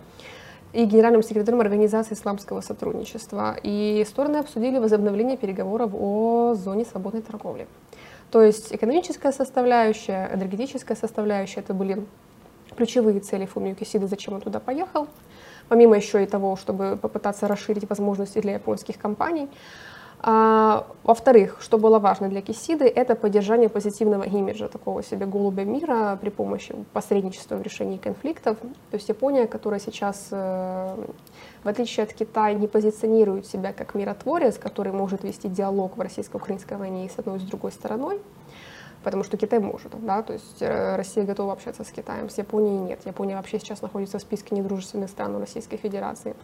и 0.72 0.84
генеральным 0.84 1.22
секретарем 1.22 1.60
Организации 1.60 2.14
исламского 2.14 2.60
сотрудничества. 2.60 3.56
И 3.62 4.04
стороны 4.06 4.36
обсудили 4.36 4.78
возобновление 4.78 5.36
переговоров 5.36 5.92
о 5.94 6.54
зоне 6.54 6.84
свободной 6.84 7.22
торговли. 7.22 7.66
То 8.30 8.42
есть 8.42 8.74
экономическая 8.74 9.32
составляющая, 9.32 10.30
энергетическая 10.34 10.96
составляющая, 10.96 11.60
это 11.60 11.72
были 11.74 12.04
ключевые 12.76 13.20
цели 13.20 13.46
Фумио 13.46 13.74
Кисиды, 13.74 14.06
зачем 14.06 14.34
он 14.34 14.40
туда 14.40 14.60
поехал. 14.60 15.08
Помимо 15.68 15.96
еще 15.96 16.22
и 16.22 16.26
того, 16.26 16.56
чтобы 16.56 16.96
попытаться 16.96 17.48
расширить 17.48 17.88
возможности 17.88 18.40
для 18.40 18.54
японских 18.54 18.98
компаний. 18.98 19.48
А, 20.20 20.86
во-вторых, 21.04 21.58
что 21.60 21.78
было 21.78 21.98
важно 21.98 22.28
для 22.28 22.42
Кисиды, 22.42 22.86
это 22.86 23.14
поддержание 23.14 23.68
позитивного 23.68 24.24
имиджа 24.24 24.68
такого 24.68 25.02
себе 25.02 25.26
голубя 25.26 25.64
мира 25.64 26.18
при 26.20 26.30
помощи 26.30 26.74
посредничества 26.92 27.56
в 27.56 27.62
решении 27.62 27.98
конфликтов. 27.98 28.58
То 28.58 28.96
есть 28.96 29.08
Япония, 29.08 29.46
которая 29.46 29.78
сейчас, 29.78 30.28
э, 30.32 30.96
в 31.64 31.68
отличие 31.68 32.04
от 32.04 32.12
Китая, 32.12 32.54
не 32.54 32.68
позиционирует 32.68 33.46
себя 33.46 33.72
как 33.72 33.94
миротворец, 33.94 34.58
который 34.58 34.92
может 34.92 35.24
вести 35.24 35.48
диалог 35.48 35.96
в 35.96 36.00
российско-украинской 36.00 36.76
войне 36.76 37.06
и 37.06 37.08
с 37.08 37.18
одной 37.18 37.36
и 37.36 37.40
с 37.40 37.42
другой 37.42 37.72
стороной, 37.72 38.20
потому 39.02 39.24
что 39.24 39.36
Китай 39.36 39.58
может, 39.58 39.92
да, 40.04 40.22
то 40.22 40.32
есть 40.32 40.60
э, 40.60 40.96
Россия 40.96 41.24
готова 41.24 41.52
общаться 41.52 41.84
с 41.84 41.90
Китаем, 41.90 42.28
с 42.28 42.38
Японией 42.38 42.78
нет. 42.78 43.06
Япония 43.06 43.36
вообще 43.36 43.58
сейчас 43.58 43.82
находится 43.82 44.18
в 44.18 44.22
списке 44.22 44.54
недружественных 44.54 45.10
стран 45.10 45.36
Российской 45.38 45.76
Федерации. 45.76 46.34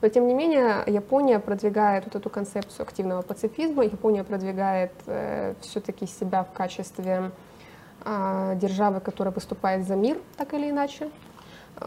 Но 0.00 0.08
тем 0.08 0.26
не 0.26 0.34
менее 0.34 0.84
Япония 0.86 1.38
продвигает 1.38 2.04
вот 2.04 2.14
эту 2.14 2.30
концепцию 2.30 2.84
активного 2.84 3.22
пацифизма, 3.22 3.84
Япония 3.84 4.24
продвигает 4.24 4.92
э, 5.06 5.54
все-таки 5.60 6.06
себя 6.06 6.44
в 6.44 6.52
качестве 6.52 7.30
э, 8.04 8.56
державы, 8.56 9.00
которая 9.00 9.32
выступает 9.32 9.86
за 9.86 9.96
мир, 9.96 10.18
так 10.36 10.54
или 10.54 10.70
иначе. 10.70 11.10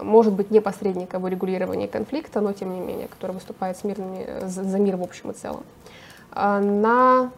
Может 0.01 0.33
быть, 0.33 0.51
не 0.51 0.59
посредника 0.59 1.19
в 1.19 1.23
урегулировании 1.23 1.87
конфликта, 1.87 2.41
но 2.41 2.53
тем 2.53 2.73
не 2.73 2.79
менее, 2.79 3.07
которая 3.07 3.35
выступает 3.35 3.77
с 3.77 3.83
мирными, 3.83 4.45
за, 4.45 4.63
за 4.63 4.79
мир 4.79 4.97
в 4.97 5.03
общем 5.03 5.31
и 5.31 5.33
целом. 5.33 5.63
А 6.31 6.59
на 6.59 7.31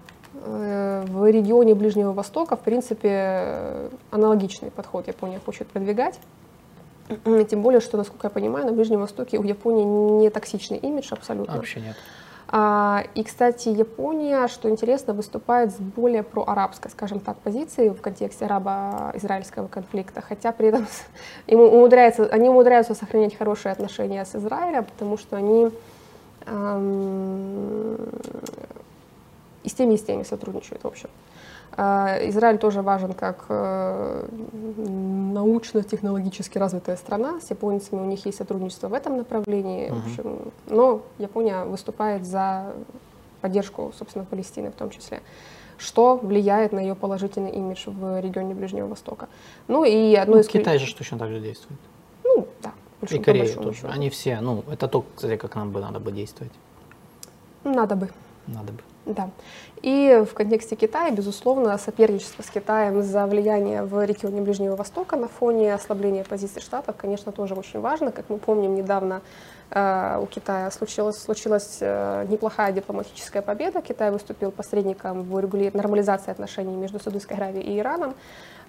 Э, 0.43 1.03
в 1.07 1.29
регионе 1.29 1.73
Ближнего 1.73 2.13
Востока, 2.13 2.55
в 2.55 2.61
принципе, 2.61 3.89
аналогичный 4.11 4.71
подход 4.71 5.07
Япония 5.07 5.39
хочет 5.43 5.67
продвигать. 5.67 6.19
Тем 7.49 7.61
более, 7.61 7.79
что, 7.79 7.97
насколько 7.97 8.27
я 8.27 8.29
понимаю, 8.29 8.65
на 8.65 8.73
Ближнем 8.73 8.99
Востоке 8.99 9.37
у 9.37 9.43
Японии 9.43 9.85
не 10.21 10.29
токсичный 10.29 10.77
имидж 10.77 11.07
абсолютно. 11.11 11.55
Вообще 11.55 11.79
нет. 11.79 11.95
А, 12.49 13.03
и, 13.13 13.23
кстати, 13.23 13.67
Япония, 13.67 14.47
что 14.47 14.69
интересно, 14.69 15.13
выступает 15.13 15.71
с 15.71 15.75
более 15.75 16.23
проарабской, 16.23 16.89
скажем 16.89 17.19
так, 17.19 17.37
позицией 17.37 17.89
в 17.89 18.01
контексте 18.01 18.45
арабо-израильского 18.45 19.67
конфликта, 19.67 20.21
хотя 20.21 20.53
при 20.53 20.69
этом 20.69 20.87
им 21.47 21.59
умудряется, 21.59 22.25
они 22.27 22.47
умудряются 22.47 22.95
сохранять 22.95 23.37
хорошие 23.37 23.73
отношения 23.73 24.23
с 24.23 24.35
Израилем, 24.35 24.85
потому 24.85 25.17
что 25.17 25.35
они 25.35 25.71
эм, 26.45 27.97
и 29.63 29.69
с 29.69 29.73
теми, 29.73 29.95
и 29.95 29.97
с 29.97 30.03
теми 30.03 30.23
сотрудничают, 30.23 30.83
в 30.83 30.87
общем. 30.87 31.09
А, 31.09 31.36
Израиль 31.77 32.57
тоже 32.57 32.81
важен 32.81 33.13
как 33.13 33.45
э, 33.49 34.27
научно-технологически 34.87 36.57
развитая 36.57 36.97
страна. 36.97 37.39
С 37.39 37.51
японцами 37.51 37.99
у 37.99 38.05
них 38.05 38.25
есть 38.25 38.39
сотрудничество 38.39 38.87
в 38.87 38.93
этом 38.93 39.17
направлении. 39.17 39.89
Uh-huh. 39.89 40.01
В 40.01 40.05
общем, 40.07 40.51
но 40.65 41.01
Япония 41.19 41.65
выступает 41.65 42.25
за 42.25 42.73
поддержку, 43.41 43.93
собственно, 43.97 44.25
Палестины 44.25 44.71
в 44.71 44.75
том 44.75 44.89
числе 44.89 45.21
что 45.77 46.17
влияет 46.17 46.71
на 46.71 46.79
ее 46.79 46.95
положительный 46.95 47.51
имидж 47.51 47.83
в 47.85 48.19
регионе 48.19 48.55
Ближнего 48.55 48.87
Востока. 48.87 49.29
Ну 49.67 49.83
и 49.83 50.15
одно 50.15 50.35
ну, 50.35 50.41
из... 50.41 50.47
Китай 50.47 50.79
же 50.79 50.95
точно 50.95 51.19
так 51.19 51.29
же 51.29 51.39
действует. 51.39 51.79
Ну, 52.23 52.47
да. 52.61 52.73
И 53.09 53.19
Корея 53.19 53.53
тоже. 53.53 53.77
Счету. 53.77 53.89
Они 53.91 54.09
все, 54.09 54.41
ну, 54.41 54.63
это 54.71 54.87
то, 54.87 55.05
кстати, 55.15 55.37
как 55.37 55.55
нам 55.55 55.71
бы 55.71 55.79
надо 55.79 55.99
бы 55.99 56.11
действовать. 56.11 56.53
Надо 57.63 57.95
бы. 57.95 58.09
Надо 58.47 58.73
бы. 58.73 58.79
Да. 59.05 59.29
И 59.81 60.23
в 60.29 60.33
контексте 60.33 60.75
Китая, 60.75 61.11
безусловно, 61.11 61.77
соперничество 61.77 62.41
с 62.41 62.49
Китаем 62.49 63.03
за 63.03 63.27
влияние 63.27 63.83
в 63.83 64.03
регионе 64.03 64.41
Ближнего 64.41 64.75
Востока 64.75 65.15
на 65.15 65.27
фоне 65.27 65.73
ослабления 65.73 66.23
позиций 66.23 66.61
Штатов, 66.61 66.95
конечно, 66.97 67.31
тоже 67.31 67.53
очень 67.53 67.79
важно. 67.79 68.11
Как 68.11 68.25
мы 68.29 68.37
помним, 68.37 68.75
недавно 68.75 69.21
э, 69.69 70.19
у 70.21 70.25
Китая 70.25 70.71
случилась, 70.71 71.17
случилась 71.17 71.77
э, 71.81 72.25
неплохая 72.27 72.71
дипломатическая 72.71 73.43
победа. 73.43 73.81
Китай 73.81 74.09
выступил 74.09 74.51
посредником 74.51 75.21
в 75.23 75.75
нормализации 75.75 76.31
отношений 76.31 76.75
между 76.75 76.99
Саудовской 76.99 77.37
Аравией 77.37 77.75
и 77.75 77.79
Ираном. 77.79 78.15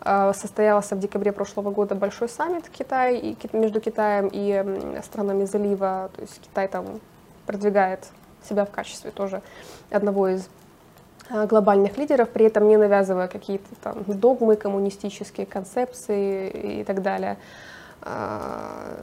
Э, 0.04 0.32
состоялся 0.34 0.94
в 0.94 0.98
декабре 0.98 1.32
прошлого 1.32 1.70
года 1.70 1.94
большой 1.94 2.28
саммит 2.28 2.68
Китай, 2.68 3.34
между 3.54 3.80
Китаем 3.80 4.28
и 4.30 5.00
странами 5.02 5.46
залива. 5.46 6.10
То 6.14 6.20
есть 6.20 6.38
Китай 6.42 6.68
там 6.68 7.00
продвигает 7.46 8.06
себя 8.46 8.66
в 8.66 8.70
качестве 8.70 9.10
тоже 9.10 9.40
одного 9.90 10.28
из 10.28 10.48
глобальных 11.30 11.98
лидеров, 11.98 12.28
при 12.30 12.46
этом 12.46 12.68
не 12.68 12.76
навязывая 12.76 13.28
какие-то 13.28 13.68
там 13.82 14.04
догмы, 14.06 14.56
коммунистические 14.56 15.46
концепции 15.46 16.80
и 16.80 16.84
так 16.84 17.02
далее. 17.02 17.36
А, 18.02 18.94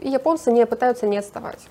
и 0.00 0.08
японцы 0.08 0.50
не 0.52 0.66
пытаются 0.66 1.06
не 1.06 1.18
отставать, 1.18 1.68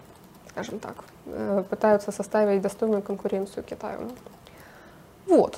скажем 0.50 0.80
так, 0.80 0.96
э, 1.26 1.64
пытаются 1.70 2.12
составить 2.12 2.62
достойную 2.62 3.02
конкуренцию 3.02 3.64
Китаю. 3.64 4.00
Вот. 5.26 5.58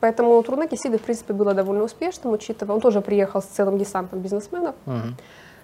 Поэтому 0.00 0.42
турне 0.42 0.68
Кисиды, 0.68 0.98
в 0.98 1.02
принципе, 1.02 1.32
было 1.32 1.54
довольно 1.54 1.84
успешным, 1.84 2.32
учитывая, 2.32 2.74
он 2.74 2.80
тоже 2.80 3.00
приехал 3.00 3.40
с 3.40 3.46
целым 3.46 3.78
десантом 3.78 4.20
бизнесменов. 4.20 4.74
Угу. 4.86 5.14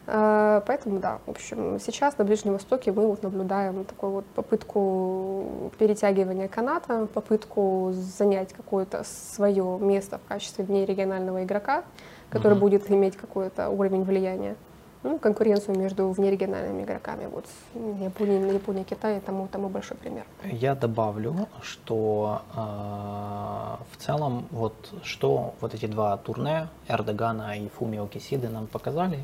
Э, 0.07 0.61
поэтому 0.67 0.99
да, 0.99 1.19
в 1.27 1.31
общем, 1.31 1.79
сейчас 1.81 2.19
на 2.19 2.25
Ближнем 2.25 2.55
Востоке 2.55 2.93
мы 2.93 3.07
вот 3.07 3.23
наблюдаем 3.23 3.85
такую 3.85 4.13
вот 4.13 4.27
попытку 4.27 5.71
перетягивания 5.79 6.49
каната, 6.49 7.07
попытку 7.07 7.93
занять 7.93 8.53
какое-то 8.53 9.05
свое 9.05 9.79
место 9.81 10.19
в 10.19 10.29
качестве 10.29 10.65
внерегионального 10.65 11.45
игрока, 11.45 11.85
который 12.31 12.57
uh 12.57 12.61
будет 12.61 12.91
иметь 12.91 13.17
какой-то 13.17 13.69
уровень 13.71 14.05
влияния. 14.05 14.57
Ну, 15.03 15.19
конкуренцию 15.19 15.79
между 15.79 16.11
внерегиональными 16.11 16.83
игроками. 16.83 17.27
Вот 17.27 17.47
Япония, 17.75 18.53
Япония 18.53 18.85
Китай 18.85 19.19
тому, 19.21 19.49
тому 19.49 19.71
большой 19.71 19.97
пример. 19.97 20.25
Я 20.45 20.75
добавлю, 20.75 21.49
что 21.63 22.43
э, 22.55 22.59
в 22.59 23.97
целом 23.97 24.47
вот 24.51 24.75
что 25.03 25.55
вот 25.63 25.73
эти 25.73 25.87
два 25.87 26.19
турне 26.19 26.69
Эрдогана 26.87 27.59
и 27.59 27.69
Фумио 27.69 28.07
Кисиды 28.09 28.51
нам 28.51 28.67
показали, 28.67 29.21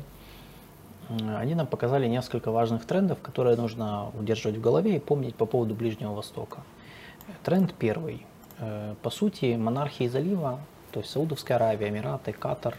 они 1.09 1.55
нам 1.55 1.67
показали 1.67 2.07
несколько 2.07 2.51
важных 2.51 2.85
трендов, 2.85 3.19
которые 3.21 3.55
нужно 3.55 4.11
удерживать 4.19 4.57
в 4.57 4.61
голове 4.61 4.97
и 4.97 4.99
помнить 4.99 5.35
по 5.35 5.45
поводу 5.45 5.73
Ближнего 5.73 6.13
Востока. 6.13 6.59
Тренд 7.43 7.73
первый. 7.73 8.25
Э, 8.59 8.95
по 9.01 9.09
сути, 9.09 9.55
монархии 9.55 10.07
залива, 10.07 10.59
то 10.91 10.99
есть 10.99 11.11
Саудовская 11.11 11.57
Аравия, 11.57 11.89
Эмираты, 11.89 12.33
Катар, 12.33 12.77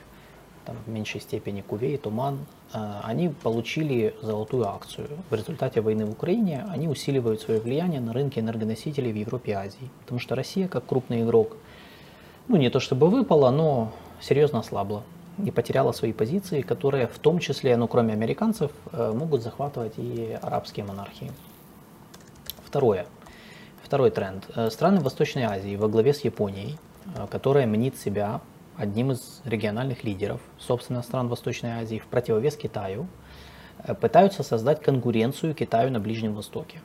там, 0.65 0.77
в 0.85 0.91
меньшей 0.91 1.21
степени 1.21 1.63
Кувейт, 1.63 2.07
Уман, 2.07 2.41
э, 2.75 3.01
они 3.05 3.31
получили 3.31 4.15
золотую 4.21 4.69
акцию. 4.69 5.09
В 5.31 5.35
результате 5.35 5.81
войны 5.81 6.05
в 6.05 6.11
Украине 6.11 6.67
они 6.69 6.89
усиливают 6.89 7.41
свое 7.41 7.61
влияние 7.61 8.01
на 8.01 8.13
рынке 8.13 8.41
энергоносителей 8.41 9.13
в 9.13 9.17
Европе 9.17 9.53
и 9.53 9.55
Азии. 9.55 9.91
Потому 10.01 10.21
что 10.21 10.35
Россия, 10.35 10.69
как 10.69 10.85
крупный 10.85 11.23
игрок, 11.23 11.57
ну 12.49 12.57
не 12.57 12.69
то 12.69 12.81
чтобы 12.81 13.09
выпала, 13.09 13.51
но 13.51 13.93
серьезно 14.21 14.59
ослабла 14.59 15.03
и 15.45 15.51
потеряла 15.51 15.93
свои 15.93 16.13
позиции, 16.13 16.63
которые 16.63 17.07
в 17.07 17.19
том 17.19 17.39
числе, 17.39 17.77
ну 17.77 17.89
кроме 17.89 18.13
американцев, 18.13 18.73
э, 18.93 19.13
могут 19.13 19.43
захватывать 19.43 19.95
и 19.97 20.37
арабские 20.41 20.85
монархии. 20.85 21.31
Второе. 22.65 23.07
Второй 23.83 24.11
тренд. 24.11 24.49
Э, 24.55 24.71
страны 24.71 25.01
Восточной 25.01 25.45
Азии 25.45 25.77
во 25.77 25.89
главе 25.89 26.13
с 26.13 26.21
Японией, 26.21 26.79
э, 27.15 27.27
которая 27.31 27.67
мнит 27.67 27.97
себя 27.97 28.41
одним 28.77 29.13
из 29.13 29.41
региональных 29.45 30.05
лидеров, 30.05 30.41
собственно, 30.59 31.03
стран 31.03 31.29
Восточной 31.29 31.71
Азии, 31.71 31.99
в 31.99 32.07
противовес 32.07 32.57
Китаю, 32.57 33.07
пытаются 34.01 34.43
создать 34.43 34.83
конкуренцию 34.83 35.55
Китаю 35.55 35.91
на 35.91 36.01
Ближнем 36.01 36.35
Востоке, 36.35 36.81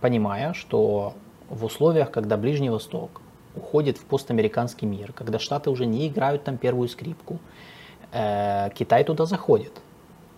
понимая, 0.00 0.52
что 0.54 1.14
в 1.48 1.64
условиях, 1.64 2.10
когда 2.10 2.36
Ближний 2.36 2.70
Восток 2.70 3.20
уходит 3.56 3.98
в 3.98 4.04
постамериканский 4.04 4.86
мир, 4.86 5.12
когда 5.12 5.38
Штаты 5.38 5.70
уже 5.70 5.86
не 5.86 6.06
играют 6.06 6.44
там 6.44 6.56
первую 6.56 6.88
скрипку, 6.88 7.38
Э, 8.12 8.70
Китай 8.74 9.04
туда 9.04 9.26
заходит, 9.26 9.72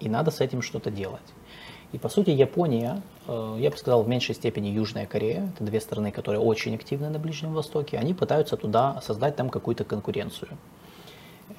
и 0.01 0.09
надо 0.09 0.31
с 0.31 0.41
этим 0.41 0.63
что-то 0.63 0.91
делать. 0.91 1.21
И 1.93 1.99
по 1.99 2.09
сути 2.09 2.31
Япония, 2.31 3.01
э, 3.27 3.57
я 3.59 3.71
бы 3.71 3.77
сказал 3.77 4.03
в 4.03 4.09
меньшей 4.09 4.35
степени 4.35 4.69
Южная 4.69 5.07
Корея, 5.07 5.51
это 5.55 5.65
две 5.65 5.81
страны, 5.81 6.13
которые 6.13 6.41
очень 6.41 6.75
активны 6.75 7.09
на 7.09 7.19
Ближнем 7.19 7.55
Востоке, 7.55 7.99
они 7.99 8.13
пытаются 8.15 8.57
туда 8.57 9.01
создать 9.03 9.37
там 9.37 9.49
какую-то 9.49 9.85
конкуренцию. 9.85 10.51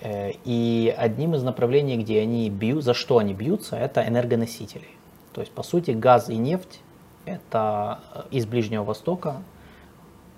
Э, 0.02 0.32
и 0.46 0.94
одним 0.96 1.36
из 1.36 1.44
направлений, 1.44 1.98
где 1.98 2.22
они 2.22 2.50
бьют, 2.50 2.84
за 2.84 2.94
что 2.94 3.18
они 3.18 3.34
бьются, 3.34 3.76
это 3.76 4.08
энергоносители. 4.08 4.88
То 5.34 5.42
есть 5.42 5.52
по 5.52 5.64
сути 5.64 5.92
газ 5.92 6.30
и 6.30 6.38
нефть 6.38 6.82
это 7.26 8.00
из 8.32 8.46
Ближнего 8.46 8.84
Востока, 8.84 9.42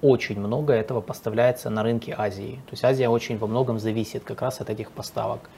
очень 0.02 0.40
много 0.40 0.74
этого 0.74 1.02
поставляется 1.02 1.70
на 1.70 1.84
рынки 1.84 2.14
Азии. 2.18 2.56
То 2.66 2.72
есть 2.72 2.84
Азия 2.84 3.10
очень 3.10 3.38
во 3.38 3.48
многом 3.48 3.80
зависит 3.80 4.24
как 4.24 4.42
раз 4.42 4.62
от 4.62 4.70
этих 4.70 4.92
поставок. 4.92 5.50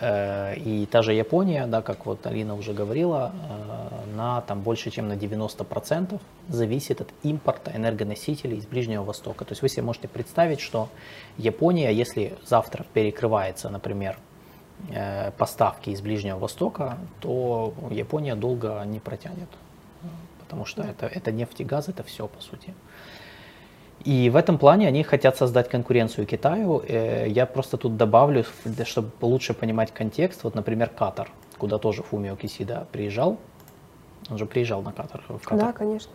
Э, 0.00 0.54
и 0.56 0.86
та 0.86 1.02
же 1.02 1.12
Япония, 1.12 1.66
да, 1.66 1.82
как 1.82 2.06
вот 2.06 2.26
Алина 2.26 2.54
уже 2.54 2.72
говорила, 2.72 3.32
э, 3.32 4.16
на 4.16 4.40
там 4.40 4.62
больше 4.62 4.90
чем 4.90 5.08
на 5.08 5.16
90% 5.16 6.20
зависит 6.48 7.00
от 7.00 7.08
импорта 7.22 7.72
энергоносителей 7.74 8.56
из 8.58 8.66
Ближнего 8.66 9.04
Востока. 9.04 9.44
То 9.44 9.52
есть 9.52 9.62
вы 9.62 9.68
себе 9.68 9.82
можете 9.82 10.08
представить, 10.08 10.60
что 10.60 10.88
Япония, 11.36 11.92
если 11.92 12.32
завтра 12.46 12.86
перекрывается, 12.94 13.68
например, 13.68 14.18
э, 14.90 15.32
поставки 15.32 15.90
из 15.90 16.00
Ближнего 16.00 16.38
Востока, 16.38 16.96
то 17.20 17.74
Япония 17.90 18.36
долго 18.36 18.82
не 18.86 19.00
протянет. 19.00 19.48
Потому 20.38 20.64
что 20.64 20.82
это, 20.82 21.06
это 21.06 21.30
нефть 21.30 21.60
и 21.60 21.64
газ, 21.64 21.88
это 21.88 22.02
все 22.02 22.26
по 22.26 22.40
сути. 22.40 22.74
И 24.04 24.30
в 24.30 24.36
этом 24.36 24.56
плане 24.56 24.88
они 24.88 25.02
хотят 25.02 25.36
создать 25.36 25.68
конкуренцию 25.68 26.26
Китаю. 26.26 26.82
Э, 26.86 27.26
я 27.28 27.44
просто 27.44 27.76
тут 27.76 27.96
добавлю, 27.96 28.44
чтобы 28.84 29.10
лучше 29.20 29.52
понимать 29.52 29.92
контекст. 29.92 30.44
Вот, 30.44 30.54
например, 30.54 30.88
Катар, 30.88 31.30
куда 31.58 31.78
тоже 31.78 32.02
Фумио 32.02 32.36
Кисида 32.36 32.86
приезжал. 32.92 33.36
Он 34.30 34.38
же 34.38 34.46
приезжал 34.46 34.82
на 34.82 34.92
Катар, 34.92 35.22
в 35.28 35.38
Катар. 35.40 35.58
Да, 35.58 35.72
конечно. 35.72 36.12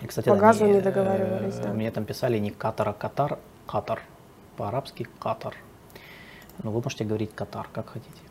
И, 0.00 0.06
кстати, 0.06 0.28
По 0.28 0.34
да, 0.34 0.40
газу 0.40 0.66
не, 0.66 0.74
не 0.74 0.80
договаривались, 0.80 1.58
э, 1.58 1.62
да. 1.62 1.72
Мне 1.72 1.90
там 1.90 2.04
писали 2.04 2.38
не 2.38 2.50
Катар, 2.50 2.88
а 2.88 2.92
Катар, 2.94 3.38
Катар. 3.66 4.00
По-арабски 4.56 5.06
Катар. 5.18 5.54
Ну, 6.62 6.70
вы 6.70 6.80
можете 6.82 7.04
говорить 7.04 7.34
Катар, 7.34 7.68
как 7.72 7.90
хотите. 7.90 8.22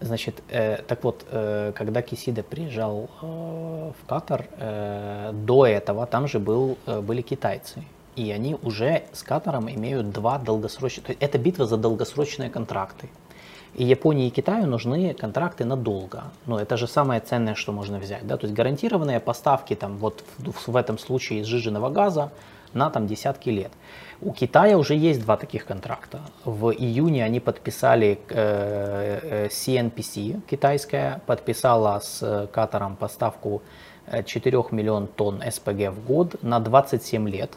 Значит, 0.00 0.42
э, 0.50 0.82
так 0.82 1.02
вот, 1.02 1.24
э, 1.30 1.72
когда 1.74 2.02
Кисида 2.02 2.44
приезжал 2.44 3.08
э, 3.22 3.92
в 4.00 4.06
Катар, 4.06 4.46
э, 4.56 5.30
до 5.32 5.66
этого 5.66 6.06
там 6.06 6.28
же 6.28 6.38
был, 6.38 6.78
э, 6.86 7.00
были 7.00 7.22
китайцы 7.22 7.82
и 8.16 8.30
они 8.30 8.56
уже 8.62 9.04
с 9.12 9.22
Катаром 9.22 9.70
имеют 9.70 10.10
два 10.10 10.38
долгосрочных, 10.38 11.06
то 11.06 11.12
есть 11.12 11.22
это 11.22 11.38
битва 11.38 11.66
за 11.66 11.76
долгосрочные 11.76 12.50
контракты. 12.50 13.08
И 13.74 13.84
Японии 13.84 14.28
и 14.28 14.30
Китаю 14.30 14.66
нужны 14.66 15.14
контракты 15.14 15.64
надолго. 15.64 16.24
Ну, 16.46 16.58
это 16.58 16.76
же 16.76 16.86
самое 16.86 17.20
ценное, 17.20 17.56
что 17.56 17.72
можно 17.72 17.98
взять. 17.98 18.24
Да? 18.24 18.36
То 18.36 18.46
есть 18.46 18.54
гарантированные 18.54 19.18
поставки 19.18 19.74
там, 19.74 19.96
вот 19.96 20.22
в, 20.38 20.68
в 20.68 20.76
этом 20.76 20.96
случае 20.96 21.40
из 21.40 21.46
сжиженного 21.46 21.90
газа 21.90 22.30
на 22.72 22.90
там, 22.90 23.08
десятки 23.08 23.50
лет. 23.50 23.72
У 24.20 24.32
Китая 24.32 24.78
уже 24.78 24.94
есть 24.94 25.20
два 25.22 25.36
таких 25.36 25.66
контракта. 25.66 26.20
В 26.44 26.70
июне 26.70 27.24
они 27.24 27.40
подписали 27.40 28.20
э, 28.28 29.48
CNPC, 29.48 30.36
э, 30.36 30.40
китайская, 30.48 31.20
подписала 31.26 32.00
с 32.00 32.48
Катаром 32.52 32.94
поставку 32.94 33.62
4 34.24 34.56
э, 34.58 34.62
миллион 34.70 35.08
тонн 35.08 35.42
СПГ 35.50 35.90
в 35.90 36.06
год 36.06 36.42
на 36.42 36.60
27 36.60 37.28
лет. 37.28 37.50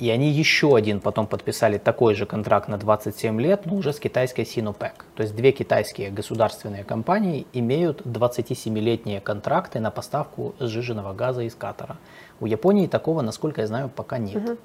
И 0.00 0.10
они 0.10 0.30
еще 0.30 0.74
один 0.74 1.00
потом 1.00 1.28
подписали 1.28 1.78
такой 1.78 2.14
же 2.14 2.26
контракт 2.26 2.68
на 2.68 2.78
27 2.78 3.40
лет, 3.40 3.64
но 3.64 3.76
уже 3.76 3.92
с 3.92 4.00
китайской 4.00 4.42
Sinopec. 4.42 4.92
То 5.14 5.22
есть 5.22 5.36
две 5.36 5.52
китайские 5.52 6.10
государственные 6.10 6.82
компании 6.82 7.46
имеют 7.52 8.00
27-летние 8.00 9.20
контракты 9.20 9.78
на 9.78 9.92
поставку 9.92 10.54
сжиженного 10.58 11.12
газа 11.12 11.42
из 11.42 11.54
Катара. 11.54 11.96
У 12.40 12.46
Японии 12.46 12.88
такого, 12.88 13.22
насколько 13.22 13.60
я 13.60 13.68
знаю, 13.68 13.88
пока 13.88 14.18
нет. 14.18 14.42
Угу. 14.42 14.58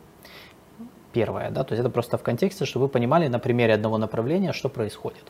Первое, 1.13 1.51
да, 1.51 1.63
то 1.63 1.73
есть 1.73 1.79
это 1.79 1.89
просто 1.89 2.17
в 2.17 2.23
контексте, 2.23 2.65
чтобы 2.65 2.85
вы 2.85 2.89
понимали 2.89 3.27
на 3.27 3.39
примере 3.39 3.73
одного 3.75 3.97
направления, 3.97 4.51
что 4.51 4.69
происходит. 4.69 5.23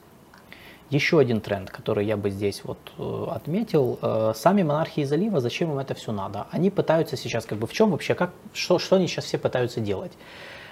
Еще 0.90 1.20
один 1.20 1.40
тренд, 1.40 1.70
который 1.70 2.06
я 2.06 2.18
бы 2.18 2.32
здесь 2.32 2.64
вот 2.64 2.80
э, 2.98 3.26
отметил, 3.30 3.99
э, 4.02 4.34
сами 4.36 4.64
монархии 4.64 5.03
залива, 5.03 5.40
зачем 5.40 5.72
им 5.72 5.78
это 5.78 5.94
все 5.94 6.11
надо? 6.11 6.48
Они 6.49 6.72
пытаются 6.72 7.16
сейчас, 7.16 7.45
как 7.45 7.60
бы 7.60 7.68
в 7.68 7.74
чем 7.74 7.91
вообще, 7.91 8.16
как, 8.16 8.32
что, 8.53 8.80
что 8.80 8.95
они 8.95 9.07
сейчас 9.07 9.26
все 9.26 9.38
пытаются 9.38 9.82
делать? 9.82 10.11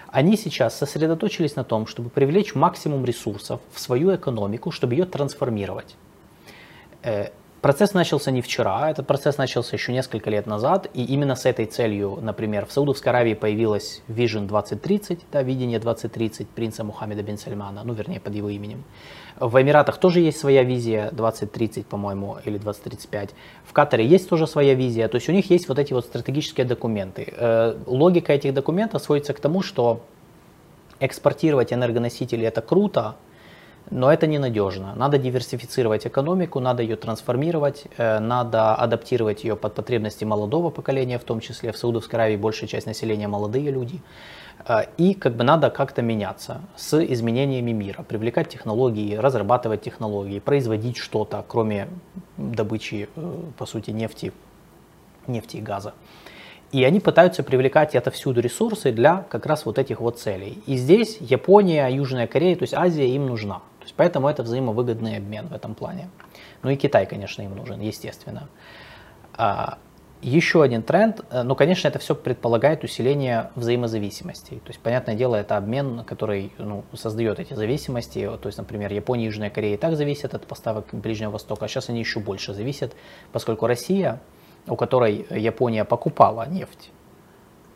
Они 0.08 0.36
сейчас 0.36 0.76
сосредоточились 0.76 1.56
на 1.56 1.64
том, 1.64 1.86
чтобы 1.86 2.10
привлечь 2.10 2.56
максимум 2.56 3.06
ресурсов 3.06 3.62
в 3.72 3.80
свою 3.80 4.16
экономику, 4.16 4.72
чтобы 4.72 4.96
ее 4.96 5.06
трансформировать. 5.06 5.96
Процесс 7.62 7.94
начался 7.94 8.30
не 8.30 8.42
вчера, 8.42 8.92
этот 8.92 9.08
процесс 9.08 9.38
начался 9.38 9.76
еще 9.76 9.92
несколько 9.92 10.30
лет 10.30 10.46
назад, 10.46 10.88
и 10.94 11.04
именно 11.04 11.36
с 11.36 11.46
этой 11.46 11.66
целью, 11.66 12.20
например, 12.22 12.68
в 12.68 12.72
Саудовской 12.72 13.12
Аравии 13.12 13.34
появилась 13.34 14.04
Vision 14.08 14.48
2030, 14.48 15.26
да, 15.32 15.42
видение 15.42 15.80
2030 15.80 16.48
принца 16.50 16.84
Мухаммеда 16.84 17.24
бин 17.24 17.38
Сальмана, 17.40 17.82
ну 17.84 17.94
вернее 17.94 18.20
под 18.20 18.36
его 18.36 18.50
именем. 18.50 18.84
В 19.40 19.60
Эмиратах 19.62 19.98
тоже 19.98 20.20
есть 20.20 20.40
своя 20.40 20.64
визия 20.64 21.10
2030, 21.12 21.86
по-моему, 21.88 22.38
или 22.46 22.58
2035. 22.58 23.32
В 23.66 23.74
Катаре 23.74 24.06
есть 24.06 24.30
тоже 24.30 24.48
своя 24.48 24.74
визия. 24.74 25.08
То 25.08 25.16
есть 25.16 25.30
у 25.30 25.32
них 25.32 25.50
есть 25.52 25.68
вот 25.68 25.78
эти 25.78 25.94
вот 25.94 26.06
стратегические 26.06 26.66
документы. 26.66 27.34
Э, 27.38 27.78
логика 27.86 28.34
этих 28.34 28.54
документов 28.54 29.04
сводится 29.04 29.34
к 29.34 29.40
тому, 29.40 29.62
что 29.62 30.02
экспортировать 31.00 31.72
энергоносители 31.72 32.48
это 32.48 32.62
круто, 32.62 33.16
но 33.90 34.12
это 34.12 34.28
ненадежно. 34.28 34.94
Надо 34.96 35.18
диверсифицировать 35.18 36.06
экономику, 36.06 36.60
надо 36.60 36.84
ее 36.84 36.96
трансформировать, 36.96 37.86
э, 37.98 38.20
надо 38.20 38.76
адаптировать 38.76 39.44
ее 39.44 39.56
под 39.56 39.76
потребности 39.76 40.26
молодого 40.26 40.70
поколения, 40.70 41.18
в 41.18 41.24
том 41.24 41.40
числе 41.40 41.72
в 41.72 41.78
Саудовской 41.78 42.20
Аравии 42.20 42.36
большая 42.36 42.68
часть 42.68 42.86
населения 42.88 43.28
молодые 43.28 43.72
люди. 43.72 44.02
Э, 44.68 44.86
и 44.98 45.14
как 45.14 45.36
бы 45.36 45.44
надо 45.44 45.70
как-то 45.70 46.02
меняться 46.02 46.62
с 46.76 47.02
изменениями 47.02 47.72
мира, 47.72 48.04
привлекать 48.04 48.50
технологии, 48.50 49.16
разрабатывать 49.16 49.82
технологии, 49.82 50.40
производить 50.40 50.98
что-то, 50.98 51.46
кроме 51.48 51.88
добычи, 52.38 53.08
э, 53.16 53.40
по 53.58 53.66
сути, 53.66 53.92
нефти, 53.92 54.34
нефти 55.28 55.58
и 55.58 55.62
газа. 55.62 55.94
И 56.74 56.84
они 56.84 57.00
пытаются 57.00 57.44
привлекать 57.44 57.96
отовсюду 57.96 58.42
ресурсы 58.42 58.92
для 58.92 59.26
как 59.30 59.46
раз 59.46 59.66
вот 59.66 59.80
этих 59.80 60.02
вот 60.02 60.20
целей. 60.20 60.62
И 60.66 60.76
здесь 60.76 61.16
Япония, 61.22 61.88
Южная 61.88 62.28
Корея, 62.28 62.58
то 62.58 62.64
есть 62.64 62.74
Азия 62.74 63.08
им 63.08 63.28
нужна 63.28 63.62
есть 63.88 63.96
поэтому 63.96 64.28
это 64.28 64.44
взаимовыгодный 64.44 65.18
обмен 65.18 65.48
в 65.48 65.54
этом 65.54 65.76
плане. 65.76 66.10
Ну 66.64 66.70
и 66.70 66.76
Китай, 66.76 67.06
конечно, 67.06 67.42
им 67.42 67.56
нужен, 67.56 67.80
естественно. 67.82 68.50
А, 69.34 69.78
еще 70.22 70.64
один 70.64 70.82
тренд, 70.82 71.22
э, 71.30 71.44
ну, 71.44 71.56
конечно, 71.56 71.88
это 71.88 72.00
все 72.00 72.16
предполагает 72.16 72.84
усиление 72.84 73.52
взаимозависимостей. 73.56 74.58
То 74.60 74.70
есть, 74.70 74.80
понятное 74.80 75.16
дело, 75.16 75.36
это 75.36 75.58
обмен, 75.58 76.04
который 76.06 76.52
ну, 76.58 76.84
создает 76.94 77.40
эти 77.40 77.54
зависимости. 77.54 78.30
То 78.42 78.48
есть, 78.48 78.58
например, 78.58 78.92
Япония 78.92 79.26
и 79.26 79.28
Южная 79.28 79.52
Корея 79.52 79.76
и 79.76 79.78
так 79.78 79.96
зависят 79.96 80.34
от 80.34 80.48
поставок 80.48 80.88
Ближнего 80.92 81.32
Востока, 81.32 81.66
а 81.66 81.68
сейчас 81.68 81.90
они 81.90 82.00
еще 82.00 82.20
больше 82.20 82.54
зависят, 82.54 82.96
поскольку 83.32 83.68
Россия, 83.68 84.20
у 84.68 84.76
которой 84.76 85.28
Япония 85.30 85.86
покупала 85.86 86.48
нефть, 86.50 86.92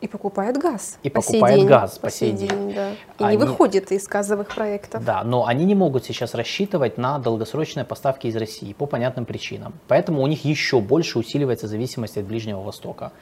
и 0.02 0.08
покупает 0.08 0.58
газ. 0.58 0.98
И 1.02 1.08
по 1.08 1.22
покупает 1.22 1.60
сей 1.60 1.66
газ 1.66 1.98
по, 1.98 2.10
сей 2.10 2.32
день. 2.32 2.48
день 2.48 2.74
да. 2.74 2.90
И 2.90 2.96
они, 3.18 3.36
не 3.36 3.44
выходит 3.44 3.92
из 3.92 4.06
газовых 4.08 4.48
проектов. 4.48 5.04
Да, 5.04 5.22
но 5.22 5.46
они 5.46 5.64
не 5.64 5.76
могут 5.76 6.04
сейчас 6.04 6.34
рассчитывать 6.34 6.98
на 6.98 7.18
долгосрочные 7.18 7.84
поставки 7.84 8.26
из 8.26 8.36
России 8.36 8.72
по 8.72 8.86
понятным 8.86 9.24
причинам. 9.24 9.74
Поэтому 9.86 10.22
у 10.22 10.26
них 10.26 10.44
еще 10.44 10.80
больше 10.80 11.18
усиливается 11.18 11.68
зависимость 11.68 12.18
от 12.18 12.24
Ближнего 12.24 12.60
Востока. 12.62 13.12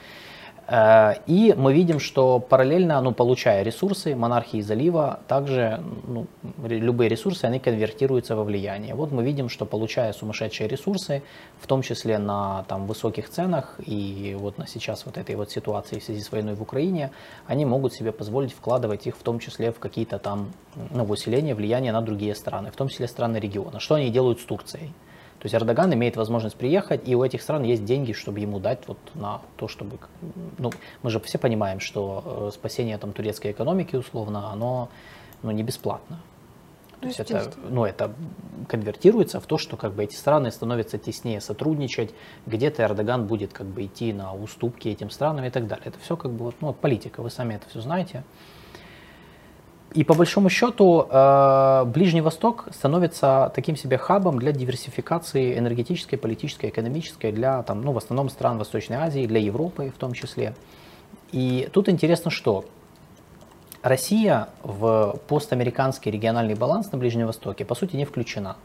Э, 0.71 1.15
и 1.27 1.53
мы 1.57 1.75
видим, 1.75 1.99
что 1.99 2.39
параллельно, 2.39 3.01
ну, 3.01 3.13
получая 3.13 3.65
ресурсы 3.65 4.15
монархии 4.15 4.61
залива, 4.61 5.21
также 5.27 5.83
ну, 6.07 6.27
любые 6.63 7.09
ресурсы, 7.09 7.45
они 7.45 7.59
конвертируются 7.59 8.37
во 8.37 8.45
влияние. 8.45 8.95
Вот 8.95 9.11
мы 9.11 9.25
видим, 9.25 9.49
что 9.49 9.67
получая 9.67 10.13
сумасшедшие 10.13 10.69
ресурсы, 10.69 11.23
в 11.61 11.67
том 11.67 11.83
числе 11.83 12.19
на 12.19 12.65
там, 12.69 12.87
высоких 12.87 13.29
ценах 13.29 13.81
и 13.85 14.37
вот 14.39 14.59
на 14.59 14.67
сейчас 14.69 15.07
вот 15.07 15.19
этой 15.19 15.35
вот 15.35 15.51
ситуации 15.51 15.99
в 15.99 16.05
связи 16.05 16.21
с 16.21 16.31
войной 16.31 16.55
в 16.55 16.63
Украине, 16.63 17.11
они 17.47 17.67
могут 17.67 17.93
себе 17.93 18.13
позволить 18.13 18.53
вкладывать 18.53 19.09
их 19.09 19.17
в 19.17 19.23
том 19.23 19.41
числе 19.41 19.73
в 19.73 19.81
какие-то 19.81 20.19
там 20.19 20.53
ну, 20.91 21.05
усиление 21.05 21.57
влияния 21.57 21.93
на 21.93 22.01
другие 22.01 22.37
страны, 22.37 22.71
в 22.71 22.77
том 22.77 22.89
числе 22.89 23.09
страны 23.09 23.39
региона. 23.39 23.81
Что 23.81 23.97
они 23.97 24.11
делают 24.11 24.41
с 24.41 24.45
Турцией? 24.45 24.93
То 25.41 25.47
есть 25.47 25.55
Эрдоган 25.55 25.93
имеет 25.95 26.17
возможность 26.17 26.57
приехать, 26.57 27.09
и 27.09 27.17
у 27.17 27.25
этих 27.25 27.41
стран 27.41 27.63
есть 27.63 27.85
деньги, 27.87 28.13
чтобы 28.13 28.41
ему 28.41 28.61
дать 28.61 28.81
вот 28.87 28.99
на 29.15 29.41
то, 29.57 29.69
чтобы... 29.69 29.99
Ну, 30.59 30.71
мы 31.03 31.11
же 31.11 31.19
все 31.21 31.39
понимаем, 31.39 31.81
что 31.81 32.49
э, 32.49 32.55
спасение 32.55 32.99
там, 32.99 33.15
турецкой 33.15 33.53
экономики, 33.53 33.97
условно, 33.97 34.53
оно 34.53 34.91
ну, 35.43 35.51
не 35.51 35.63
бесплатно. 35.63 36.21
То 37.01 37.07
есть 37.07 37.19
это, 37.19 37.51
ну, 37.71 37.87
это 37.87 38.13
конвертируется 38.69 39.41
в 39.41 39.47
то, 39.47 39.57
что 39.57 39.79
как 39.79 39.95
бы 39.95 40.05
эти 40.05 40.15
страны 40.15 40.51
становятся 40.51 40.99
теснее 40.99 41.41
сотрудничать, 41.41 42.11
где-то 42.45 42.83
Эрдоган 42.83 43.27
будет 43.27 43.55
как 43.55 43.67
бы 43.67 43.87
идти 43.87 44.13
на 44.13 44.35
уступки 44.35 44.89
этим 44.89 45.09
странам 45.09 45.47
и 45.47 45.51
так 45.51 45.67
далее. 45.67 45.87
Это 45.87 45.99
все 46.01 46.19
как 46.19 46.33
бы 46.33 46.45
вот, 46.45 46.57
ну, 46.61 46.75
политика, 46.75 47.23
вы 47.23 47.31
сами 47.31 47.55
это 47.55 47.67
все 47.71 47.81
знаете. 47.81 48.25
И 49.93 50.05
по 50.05 50.15
большому 50.15 50.49
счету 50.51 51.07
э, 51.11 51.85
Ближний 51.87 52.21
Восток 52.21 52.69
становится 52.73 53.51
таким 53.57 53.77
себе 53.77 53.99
хабом 53.99 54.39
для 54.39 54.53
диверсификации 54.53 55.59
энергетической, 55.59 56.17
политической, 56.17 56.71
экономической 56.71 57.33
для 57.33 57.63
там, 57.65 57.83
ну, 57.83 57.91
в 57.93 57.99
основном 57.99 58.29
стран 58.29 58.59
Восточной 58.59 58.99
Азии, 58.99 59.27
для 59.27 59.41
Европы 59.41 59.93
в 59.95 59.99
том 59.99 60.13
числе. 60.13 60.55
И 61.33 61.69
тут 61.73 61.89
интересно, 61.89 62.31
что 62.31 62.65
Россия 63.83 64.49
в 64.63 65.19
постамериканский 65.27 66.13
региональный 66.13 66.55
баланс 66.55 66.93
на 66.93 66.99
Ближнем 66.99 67.27
Востоке 67.27 67.65
по 67.65 67.75
сути 67.75 67.97
не 67.97 68.05
включена. 68.05 68.57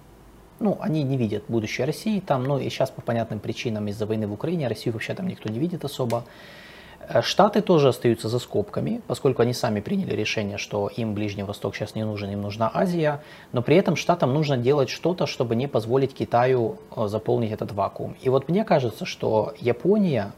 Ну, 0.60 0.77
они 0.80 1.03
не 1.03 1.18
видят 1.18 1.45
будущее 1.47 1.85
России 1.85 2.19
там, 2.19 2.43
ну 2.43 2.60
и 2.60 2.69
сейчас 2.69 2.91
по 2.91 3.02
понятным 3.02 3.39
причинам 3.39 3.88
из-за 3.88 4.06
войны 4.06 4.27
в 4.27 4.34
Украине 4.34 4.68
Россию 4.68 4.93
вообще 4.93 5.14
там 5.15 5.27
никто 5.27 5.49
не 5.49 5.57
видит 5.57 5.84
особо. 5.85 6.23
Э, 7.07 7.22
Штаты 7.22 7.61
тоже 7.61 7.90
остаются 7.90 8.30
за 8.30 8.40
скобками, 8.40 9.02
поскольку 9.07 9.41
они 9.41 9.53
сами 9.53 9.80
приняли 9.80 10.14
решение, 10.14 10.57
что 10.57 10.88
им 10.88 11.14
Ближний 11.14 11.44
Восток 11.44 11.76
сейчас 11.76 11.95
не 11.95 12.03
нужен, 12.03 12.30
им 12.32 12.41
нужна 12.41 12.69
Азия, 12.73 13.22
но 13.52 13.61
при 13.61 13.76
этом 13.76 13.95
Штатам 13.95 14.34
нужно 14.34 14.57
делать 14.57 14.90
что-то, 14.90 15.26
чтобы 15.26 15.56
не 15.56 15.68
позволить 15.68 16.14
Китаю 16.14 16.77
э, 16.95 17.07
заполнить 17.07 17.52
этот 17.52 17.72
вакуум. 17.72 18.15
И 18.22 18.30
вот 18.30 18.49
мне 18.49 18.64
кажется, 18.64 19.06
что 19.06 19.53
Япония, 19.60 20.32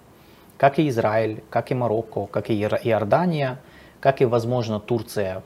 как 0.57 0.79
и 0.79 0.87
Израиль, 0.89 1.43
как 1.49 1.71
и 1.71 1.75
Марокко, 1.75 2.25
как 2.25 2.49
и 2.49 2.61
Иордания, 2.61 3.59
как 3.99 4.21
и, 4.21 4.25
возможно, 4.25 4.79
Турция, 4.79 5.43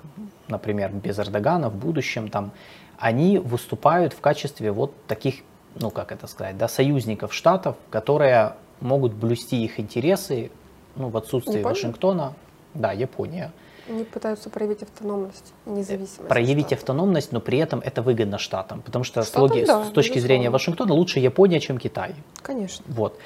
например, 0.48 0.91
без 0.91 1.19
Эрдогана 1.19 1.69
в 1.69 1.76
будущем, 1.76 2.30
там, 2.30 2.52
они 2.98 3.39
выступают 3.39 4.14
в 4.14 4.19
качестве 4.19 4.72
вот 4.72 4.93
таких, 5.07 5.35
ну 5.76 5.89
как 5.89 6.11
это 6.11 6.27
сказать, 6.27 6.57
да, 6.57 6.68
союзников 6.68 7.34
Штатов, 7.34 7.76
которые 7.89 8.53
могут 8.81 9.14
блюсти 9.14 9.64
их 9.64 9.80
интересы 9.80 10.52
ну, 10.95 11.09
в 11.09 11.18
отсутствии 11.18 11.59
Япония? 11.59 11.73
Вашингтона, 11.73 12.34
да, 12.73 12.91
Япония. 12.91 13.51
Они 13.89 14.03
пытаются 14.03 14.49
проявить 14.49 14.84
автономность, 14.84 15.53
независимость. 15.65 16.30
Проявить 16.30 16.72
автономность, 16.72 17.31
но 17.31 17.41
при 17.41 17.57
этом 17.57 17.81
это 17.84 18.01
выгодно 18.01 18.38
штатам, 18.38 18.81
потому 18.81 19.03
что 19.03 19.23
штатам, 19.23 19.47
с, 19.47 19.51
логи... 19.51 19.65
да, 19.65 19.85
с 19.85 19.89
точки 19.89 20.13
безусловно. 20.13 20.27
зрения 20.27 20.49
Вашингтона 20.49 20.93
лучше 20.93 21.19
Япония, 21.19 21.59
чем 21.59 21.77
Китай. 21.77 22.15
Конечно. 22.41 22.85
Вот. 22.88 23.18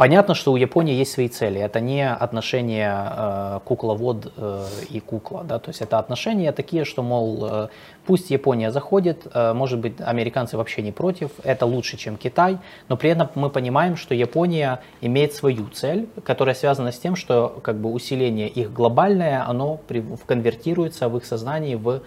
Понятно, 0.00 0.34
что 0.34 0.52
у 0.52 0.56
Японии 0.56 0.94
есть 0.94 1.12
свои 1.12 1.28
цели. 1.28 1.60
Это 1.60 1.78
не 1.78 2.08
отношения 2.08 2.90
э, 2.90 3.60
кукловод 3.66 4.32
э, 4.34 4.64
и 4.88 4.98
кукла. 4.98 5.44
Да? 5.44 5.58
То 5.58 5.68
есть 5.68 5.82
это 5.82 5.98
отношения 5.98 6.52
такие, 6.52 6.86
что, 6.86 7.02
мол, 7.02 7.46
э, 7.46 7.68
пусть 8.06 8.30
Япония 8.30 8.70
заходит, 8.70 9.26
э, 9.34 9.52
может 9.52 9.78
быть, 9.78 10.00
американцы 10.00 10.56
вообще 10.56 10.80
не 10.80 10.90
против, 10.90 11.32
это 11.44 11.66
лучше, 11.66 11.98
чем 11.98 12.16
Китай, 12.16 12.56
но 12.88 12.96
при 12.96 13.10
этом 13.10 13.28
мы 13.34 13.50
понимаем, 13.50 13.96
что 13.96 14.14
Япония 14.14 14.80
имеет 15.02 15.34
свою 15.34 15.68
цель, 15.68 16.08
которая 16.24 16.54
связана 16.54 16.92
с 16.92 16.98
тем, 16.98 17.14
что 17.14 17.60
как 17.62 17.76
бы, 17.76 17.92
усиление 17.92 18.48
их 18.48 18.72
глобальное, 18.72 19.46
оно 19.46 19.78
при, 19.86 20.02
конвертируется 20.24 21.10
в 21.10 21.16
их 21.18 21.26
сознании 21.26 21.74
в 21.74 22.00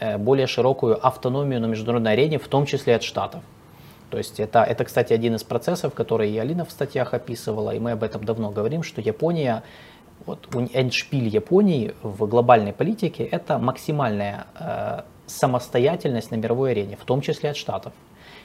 э, 0.00 0.18
более 0.18 0.48
широкую 0.48 0.98
автономию 1.06 1.60
на 1.60 1.66
международной 1.66 2.14
арене, 2.14 2.40
в 2.40 2.48
том 2.48 2.66
числе 2.66 2.96
от 2.96 3.04
Штатов. 3.04 3.42
То 4.10 4.18
есть 4.18 4.40
это, 4.40 4.62
это, 4.62 4.84
кстати, 4.84 5.12
один 5.12 5.34
из 5.34 5.42
процессов, 5.42 5.94
который 5.94 6.30
и 6.30 6.38
Алина 6.38 6.64
в 6.64 6.70
статьях 6.70 7.14
описывала, 7.14 7.74
и 7.74 7.78
мы 7.78 7.92
об 7.92 8.02
этом 8.02 8.24
давно 8.24 8.50
говорим, 8.50 8.82
что 8.82 9.00
Япония, 9.00 9.62
вот 10.26 10.46
эндшпиль 10.54 11.28
Японии 11.28 11.94
в 12.02 12.26
глобальной 12.26 12.72
политике– 12.72 13.24
это 13.32 13.58
максимальная 13.58 14.46
э, 14.58 15.02
самостоятельность 15.26 16.30
на 16.30 16.36
мировой 16.36 16.70
арене, 16.72 16.96
в 16.96 17.04
том 17.04 17.20
числе 17.20 17.50
от 17.50 17.56
Штатов. 17.56 17.92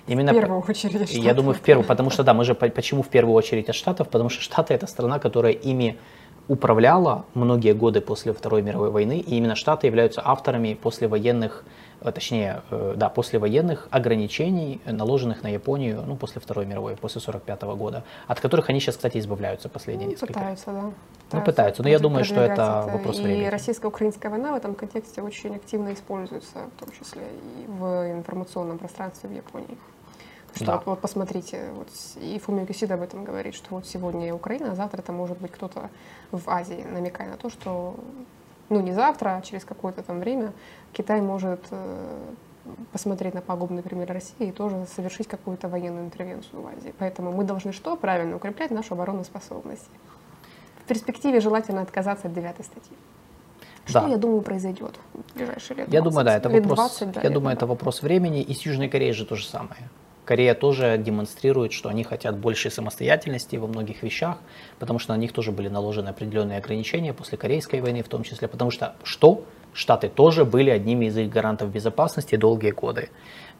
Именно 0.07 0.31
в 0.31 0.35
первую 0.35 0.61
очередь 0.61 1.09
Штатов. 1.09 1.25
Я 1.25 1.33
думаю, 1.33 1.53
в 1.53 1.61
первую, 1.61 1.85
потому 1.85 2.09
что, 2.09 2.23
да, 2.23 2.33
мы 2.33 2.43
же, 2.43 2.55
почему 2.55 3.03
в 3.03 3.09
первую 3.09 3.35
очередь 3.35 3.69
от 3.69 3.75
Штатов? 3.75 4.09
Потому 4.09 4.29
что 4.29 4.41
Штаты– 4.41 4.73
это 4.75 4.87
страна, 4.87 5.19
которая 5.19 5.53
ими 5.53 5.97
управляла 6.47 7.25
многие 7.35 7.73
годы 7.73 8.01
после 8.01 8.33
Второй 8.33 8.61
мировой 8.61 8.89
войны, 8.89 9.19
и 9.19 9.37
именно 9.37 9.55
Штаты 9.55 9.87
являются 9.87 10.21
авторами 10.25 10.73
послевоенных 10.73 11.63
точнее, 12.03 12.61
э, 12.71 12.93
да, 12.97 13.09
послевоенных 13.09 13.87
ограничений, 13.91 14.81
наложенных 14.85 15.43
на 15.43 15.49
Японию, 15.49 16.03
ну, 16.07 16.15
после 16.15 16.41
Второй 16.41 16.65
мировой, 16.65 16.95
после 16.95 17.21
45 17.21 17.61
года, 17.75 18.03
от 18.27 18.39
которых 18.39 18.69
они 18.69 18.79
сейчас, 18.79 18.95
кстати, 18.95 19.19
избавляются 19.19 19.69
последние 19.69 20.07
ну, 20.07 20.11
несколько 20.13 20.33
Пытаются, 20.33 20.71
да. 20.71 20.91
Ну, 21.33 21.41
пытаются, 21.41 21.83
но 21.83 21.89
я 21.89 21.99
думаю, 21.99 22.25
что 22.25 22.41
это, 22.41 22.53
это 22.87 22.91
вопрос 22.93 23.19
и 23.19 23.21
времени. 23.21 23.45
И 23.45 23.49
российско-украинская 23.49 24.31
война 24.31 24.51
в 24.51 24.55
этом 24.55 24.73
контексте 24.73 25.21
очень 25.21 25.55
активно 25.55 25.93
используется, 25.93 26.57
в 26.75 26.79
том 26.79 26.89
числе 26.91 27.21
и 27.21 27.67
в 27.67 28.11
информационном 28.11 28.79
пространстве 28.79 29.29
в 29.29 29.33
Японии. 29.33 29.77
Что 30.55 30.65
да. 30.65 30.73
вот, 30.73 30.85
вот 30.85 30.99
посмотрите, 30.99 31.69
вот, 31.75 31.87
и 32.17 32.39
Фумио 32.39 32.65
Кисида 32.65 32.95
об 32.95 33.01
этом 33.01 33.23
говорит, 33.23 33.55
что 33.55 33.75
вот 33.75 33.87
сегодня 33.87 34.33
Украина, 34.33 34.71
а 34.71 34.75
завтра 34.75 34.99
это 34.99 35.13
может 35.13 35.37
быть 35.37 35.51
кто-то 35.51 35.89
в 36.31 36.49
Азии, 36.49 36.85
намекая 36.91 37.29
на 37.29 37.37
то, 37.37 37.49
что 37.49 37.95
ну 38.71 38.79
не 38.81 38.93
завтра, 38.93 39.37
а 39.37 39.41
через 39.41 39.65
какое-то 39.65 40.01
там 40.01 40.19
время 40.19 40.53
Китай 40.93 41.21
может 41.21 41.61
э, 41.71 42.17
посмотреть 42.91 43.33
на 43.33 43.41
пагубный 43.41 43.81
пример 43.81 44.11
России 44.11 44.47
и 44.47 44.51
тоже 44.51 44.85
совершить 44.95 45.27
какую-то 45.27 45.67
военную 45.67 46.05
интервенцию 46.05 46.61
в 46.61 46.67
Азии. 46.67 46.93
Поэтому 46.97 47.31
мы 47.31 47.43
должны 47.43 47.73
что? 47.73 47.95
Правильно, 47.95 48.35
укреплять 48.35 48.71
нашу 48.71 48.93
обороноспособность. 48.93 49.89
В 50.83 50.87
перспективе 50.87 51.39
желательно 51.39 51.81
отказаться 51.81 52.27
от 52.27 52.33
девятой 52.33 52.65
статьи. 52.65 52.97
Что, 53.85 54.01
да. 54.01 54.07
я 54.09 54.17
думаю, 54.17 54.41
произойдет 54.41 54.99
в 55.13 55.35
ближайшие 55.35 55.77
лет 55.77 55.89
20? 55.89 55.93
Я 55.93 56.01
думаю, 56.01 56.25
да, 56.25 56.37
это 56.37 56.49
лет 56.49 56.65
вопрос, 56.65 56.99
20, 56.99 57.11
да, 57.13 57.21
я 57.21 57.29
думаю, 57.29 57.55
это 57.55 57.65
вопрос 57.65 58.01
времени. 58.01 58.41
И 58.41 58.53
с 58.53 58.61
Южной 58.61 58.89
Кореей 58.89 59.13
же 59.13 59.25
то 59.25 59.35
же 59.35 59.45
самое. 59.45 59.89
Корея 60.25 60.53
тоже 60.53 60.97
демонстрирует, 60.99 61.73
что 61.73 61.89
они 61.89 62.03
хотят 62.03 62.37
большей 62.37 62.69
самостоятельности 62.69 63.55
во 63.55 63.67
многих 63.67 64.03
вещах, 64.03 64.37
потому 64.77 64.99
что 64.99 65.13
на 65.13 65.17
них 65.17 65.33
тоже 65.33 65.51
были 65.51 65.67
наложены 65.67 66.09
определенные 66.09 66.59
ограничения 66.59 67.13
после 67.13 67.37
Корейской 67.37 67.81
войны 67.81 68.03
в 68.03 68.07
том 68.07 68.23
числе, 68.23 68.47
потому 68.47 68.69
что 68.69 68.95
что? 69.03 69.43
Штаты 69.73 70.09
тоже 70.09 70.45
были 70.45 70.69
одними 70.69 71.05
из 71.05 71.17
их 71.17 71.29
гарантов 71.29 71.71
безопасности 71.71 72.35
долгие 72.35 72.71
годы. 72.71 73.09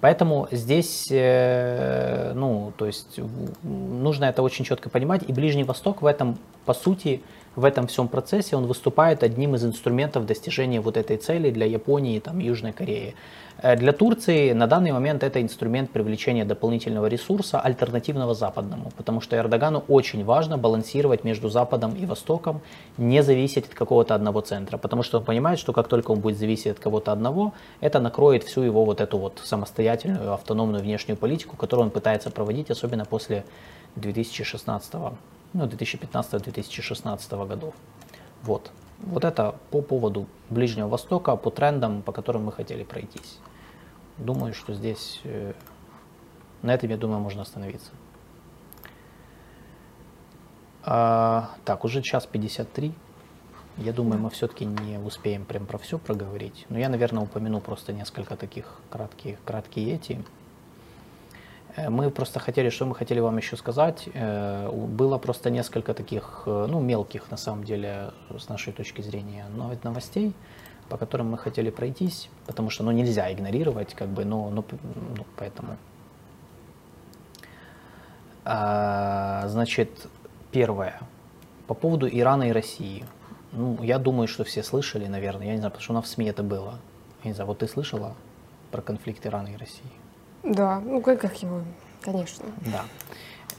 Поэтому 0.01 0.47
здесь, 0.51 1.07
э, 1.11 2.33
ну, 2.33 2.73
то 2.75 2.87
есть 2.87 3.19
нужно 3.63 4.25
это 4.25 4.41
очень 4.41 4.65
четко 4.65 4.89
понимать. 4.89 5.23
И 5.27 5.31
Ближний 5.31 5.63
Восток 5.63 6.01
в 6.01 6.07
этом, 6.07 6.37
по 6.65 6.73
сути, 6.73 7.21
в 7.55 7.65
этом 7.65 7.87
всем 7.87 8.07
процессе 8.07 8.55
он 8.55 8.65
выступает 8.65 9.23
одним 9.23 9.55
из 9.55 9.65
инструментов 9.65 10.25
достижения 10.25 10.79
вот 10.79 10.97
этой 10.97 11.17
цели 11.17 11.51
для 11.51 11.65
Японии, 11.65 12.19
там, 12.19 12.39
Южной 12.39 12.71
Кореи. 12.71 13.13
Э, 13.61 13.75
для 13.75 13.91
Турции 13.91 14.53
на 14.53 14.67
данный 14.67 14.91
момент 14.91 15.23
это 15.23 15.41
инструмент 15.41 15.91
привлечения 15.91 16.45
дополнительного 16.45 17.07
ресурса, 17.07 17.59
альтернативного 17.59 18.33
западному, 18.33 18.91
потому 18.95 19.21
что 19.21 19.35
Эрдогану 19.35 19.83
очень 19.87 20.23
важно 20.23 20.57
балансировать 20.57 21.23
между 21.23 21.49
Западом 21.49 21.93
и 21.95 22.05
Востоком, 22.05 22.61
не 22.97 23.21
зависеть 23.23 23.67
от 23.67 23.73
какого-то 23.73 24.15
одного 24.15 24.41
центра, 24.41 24.77
потому 24.77 25.03
что 25.03 25.17
он 25.19 25.25
понимает, 25.25 25.59
что 25.59 25.73
как 25.73 25.87
только 25.87 26.11
он 26.11 26.19
будет 26.19 26.37
зависеть 26.37 26.67
от 26.67 26.79
кого-то 26.79 27.11
одного, 27.11 27.53
это 27.81 27.99
накроет 27.99 28.43
всю 28.43 28.61
его 28.61 28.85
вот 28.85 29.01
эту 29.01 29.17
вот 29.17 29.41
самостоятельную, 29.43 30.33
автономную 30.33 30.81
внешнюю 30.81 31.17
политику, 31.17 31.57
которую 31.57 31.85
он 31.85 31.91
пытается 31.91 32.29
проводить, 32.31 32.71
особенно 32.71 33.05
после 33.05 33.43
2016, 33.95 34.93
ну, 35.53 35.65
2015-2016 35.65 37.47
годов. 37.47 37.73
Вот. 38.43 38.71
Вот 38.99 39.25
это 39.25 39.55
по 39.71 39.81
поводу 39.81 40.27
Ближнего 40.49 40.87
Востока, 40.87 41.35
по 41.35 41.49
трендам, 41.49 42.01
по 42.01 42.11
которым 42.11 42.45
мы 42.45 42.51
хотели 42.51 42.83
пройтись. 42.83 43.39
Думаю, 44.17 44.53
что 44.53 44.73
здесь 44.73 45.21
э, 45.23 45.53
на 46.61 46.73
этом, 46.73 46.89
я 46.89 46.97
думаю, 46.97 47.19
можно 47.19 47.41
остановиться. 47.41 47.91
А, 50.83 51.51
так, 51.65 51.83
уже 51.85 52.01
час 52.01 52.25
53. 52.25 52.93
Я 53.77 53.93
думаю, 53.93 54.21
мы 54.21 54.29
все-таки 54.29 54.65
не 54.65 54.99
успеем 54.99 55.45
прям 55.45 55.65
про 55.65 55.77
все 55.77 55.97
проговорить. 55.97 56.65
Но 56.69 56.77
я, 56.77 56.89
наверное, 56.89 57.23
упомяну 57.23 57.61
просто 57.61 57.93
несколько 57.93 58.35
таких 58.35 58.65
кратких, 58.89 59.37
краткие 59.45 59.95
эти. 59.95 60.23
Э, 61.75 61.89
мы 61.89 62.09
просто 62.11 62.39
хотели, 62.39 62.69
что 62.69 62.85
мы 62.85 62.95
хотели 62.95 63.19
вам 63.19 63.37
еще 63.37 63.57
сказать. 63.57 64.09
Э, 64.13 64.69
было 64.71 65.17
просто 65.17 65.49
несколько 65.49 65.93
таких, 65.93 66.43
э, 66.45 66.67
ну, 66.69 66.79
мелких, 66.79 67.31
на 67.31 67.37
самом 67.37 67.63
деле, 67.63 68.11
с 68.37 68.49
нашей 68.49 68.73
точки 68.73 69.01
зрения, 69.01 69.45
новостей, 69.83 70.33
по 70.89 70.97
которым 70.97 71.31
мы 71.31 71.37
хотели 71.37 71.69
пройтись, 71.69 72.29
потому 72.45 72.69
что, 72.69 72.83
ну, 72.83 72.91
нельзя 72.91 73.31
игнорировать, 73.31 73.93
как 73.93 74.09
бы, 74.09 74.25
ну, 74.25 74.49
ну, 74.49 74.65
ну 75.17 75.25
поэтому. 75.37 75.77
А, 78.43 79.47
значит, 79.47 80.07
первое, 80.51 80.99
по 81.67 81.73
поводу 81.73 82.07
Ирана 82.07 82.49
и 82.49 82.51
России. 82.51 83.05
Ну, 83.51 83.77
я 83.83 83.99
думаю, 83.99 84.27
что 84.27 84.43
все 84.43 84.63
слышали, 84.63 85.07
наверное, 85.07 85.47
я 85.47 85.51
не 85.53 85.57
знаю, 85.57 85.71
потому 85.71 85.83
что 85.83 85.93
у 85.93 85.95
нас 85.95 86.05
в 86.05 86.07
СМИ 86.07 86.25
это 86.25 86.43
было. 86.43 86.79
Я 87.23 87.29
не 87.29 87.33
знаю, 87.35 87.47
вот 87.47 87.59
ты 87.59 87.67
слышала 87.67 88.15
про 88.71 88.81
конфликт 88.81 89.25
Ирана 89.25 89.49
и 89.49 89.57
России? 89.57 90.00
Да, 90.43 90.79
ну 90.79 91.01
как, 91.01 91.21
как 91.21 91.41
его, 91.41 91.61
конечно. 92.01 92.45
Да. 92.65 92.85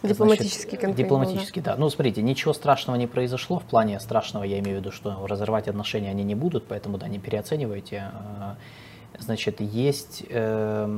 Дипломатический 0.02 0.76
конфликт. 0.76 0.98
Дипломатический, 0.98 1.60
да. 1.60 1.74
да. 1.74 1.80
Ну, 1.80 1.88
смотрите, 1.88 2.22
ничего 2.22 2.52
страшного 2.52 2.96
не 2.96 3.06
произошло. 3.06 3.60
В 3.60 3.64
плане 3.64 4.00
страшного 4.00 4.44
я 4.44 4.58
имею 4.58 4.78
в 4.78 4.80
виду, 4.80 4.90
что 4.90 5.26
разорвать 5.26 5.68
отношения 5.68 6.10
они 6.10 6.24
не 6.24 6.34
будут, 6.34 6.66
поэтому, 6.66 6.98
да, 6.98 7.06
не 7.08 7.18
переоценивайте. 7.18 8.10
А, 8.12 8.56
значит, 9.18 9.60
есть... 9.60 10.24
Э, 10.28 10.88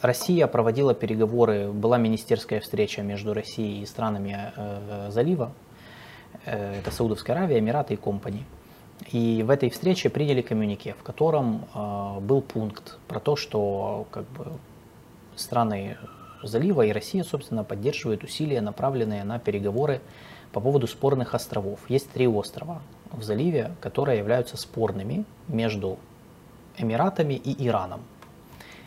Россия 0.00 0.46
проводила 0.46 0.94
переговоры, 0.94 1.70
была 1.70 1.98
министерская 1.98 2.60
встреча 2.60 3.02
между 3.02 3.34
Россией 3.34 3.82
и 3.82 3.86
странами 3.86 4.50
э, 4.56 5.10
залива. 5.10 5.52
Э, 6.46 6.78
это 6.78 6.90
Саудовская 6.90 7.36
Аравия, 7.36 7.58
Эмираты 7.58 7.94
и 7.94 7.96
компании. 7.98 8.46
И 9.12 9.42
в 9.42 9.50
этой 9.50 9.70
встрече 9.70 10.08
приняли 10.08 10.40
коммюнике, 10.40 10.94
в 10.98 11.02
котором 11.02 11.66
э, 11.74 12.20
был 12.20 12.42
пункт 12.42 12.98
про 13.08 13.18
то, 13.18 13.34
что 13.34 14.06
как 14.10 14.24
бы, 14.30 14.46
страны 15.34 15.96
залива 16.42 16.82
и 16.82 16.92
Россия, 16.92 17.24
собственно, 17.24 17.64
поддерживают 17.64 18.22
усилия, 18.22 18.60
направленные 18.60 19.24
на 19.24 19.38
переговоры 19.38 20.00
по 20.52 20.60
поводу 20.60 20.86
спорных 20.86 21.34
островов. 21.34 21.80
Есть 21.88 22.10
три 22.10 22.28
острова 22.28 22.82
в 23.10 23.22
заливе, 23.22 23.72
которые 23.80 24.18
являются 24.18 24.56
спорными 24.56 25.24
между 25.48 25.98
Эмиратами 26.78 27.34
и 27.34 27.66
Ираном. 27.66 28.00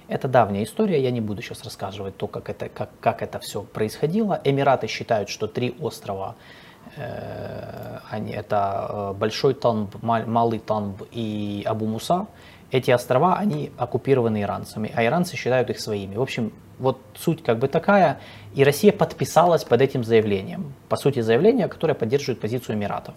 Это 0.08 0.28
давняя 0.28 0.64
история, 0.64 1.02
я 1.02 1.12
не 1.12 1.22
буду 1.22 1.42
сейчас 1.42 1.64
рассказывать 1.64 2.18
то, 2.18 2.28
как 2.28 2.50
это, 2.50 2.70
как, 2.70 2.90
как 3.00 3.22
это 3.22 3.40
все 3.40 3.64
происходило. 3.64 4.40
Эмираты 4.44 4.88
считают, 4.88 5.30
что 5.30 5.48
три 5.48 5.76
острова 5.80 6.36
они, 8.10 8.32
это 8.32 8.88
э, 8.90 9.14
Большой 9.14 9.54
Танб, 9.54 9.96
Малый 10.02 10.60
Танб 10.60 11.02
и 11.12 11.64
Абу 11.66 11.88
Муса, 11.88 12.28
эти 12.74 12.90
острова, 12.90 13.38
они 13.38 13.72
оккупированы 13.78 14.42
иранцами, 14.42 14.92
а 14.96 15.06
иранцы 15.06 15.38
считают 15.38 15.70
их 15.70 15.80
своими. 15.80 16.16
В 16.16 16.22
общем, 16.22 16.52
вот 16.80 17.00
суть 17.16 17.44
как 17.44 17.60
бы 17.60 17.68
такая, 17.68 18.20
и 18.56 18.64
Россия 18.64 18.92
подписалась 18.92 19.64
под 19.64 19.82
этим 19.82 20.04
заявлением. 20.04 20.74
По 20.90 20.98
сути, 20.98 21.22
заявление, 21.22 21.68
которое 21.68 21.94
поддерживает 21.94 22.42
позицию 22.42 22.76
Эмиратов. 22.76 23.14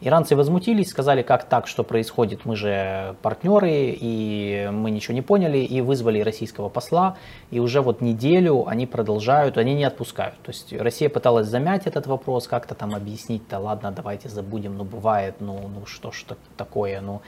Иранцы 0.00 0.34
возмутились, 0.34 0.90
сказали, 0.90 1.22
как 1.22 1.44
так, 1.44 1.68
что 1.68 1.84
происходит, 1.84 2.44
мы 2.44 2.56
же 2.56 3.14
партнеры, 3.22 3.96
и 3.98 4.68
мы 4.72 4.90
ничего 4.90 5.14
не 5.14 5.22
поняли, 5.22 5.58
и 5.58 5.80
вызвали 5.80 6.20
российского 6.20 6.68
посла, 6.68 7.16
и 7.50 7.60
уже 7.60 7.80
вот 7.80 8.02
неделю 8.02 8.66
они 8.66 8.86
продолжают, 8.86 9.56
они 9.56 9.74
не 9.74 9.84
отпускают. 9.84 10.34
То 10.42 10.50
есть 10.50 10.72
Россия 10.72 11.08
пыталась 11.08 11.46
замять 11.46 11.86
этот 11.86 12.06
вопрос, 12.08 12.48
как-то 12.48 12.74
там 12.74 12.94
объяснить, 12.94 13.42
да 13.48 13.58
ладно, 13.60 13.92
давайте 13.92 14.28
забудем, 14.28 14.76
ну 14.76 14.84
бывает, 14.84 15.36
ну, 15.38 15.70
ну 15.72 15.86
что 15.86 16.10
ж 16.10 16.24
такое, 16.56 17.00
ну... 17.00 17.22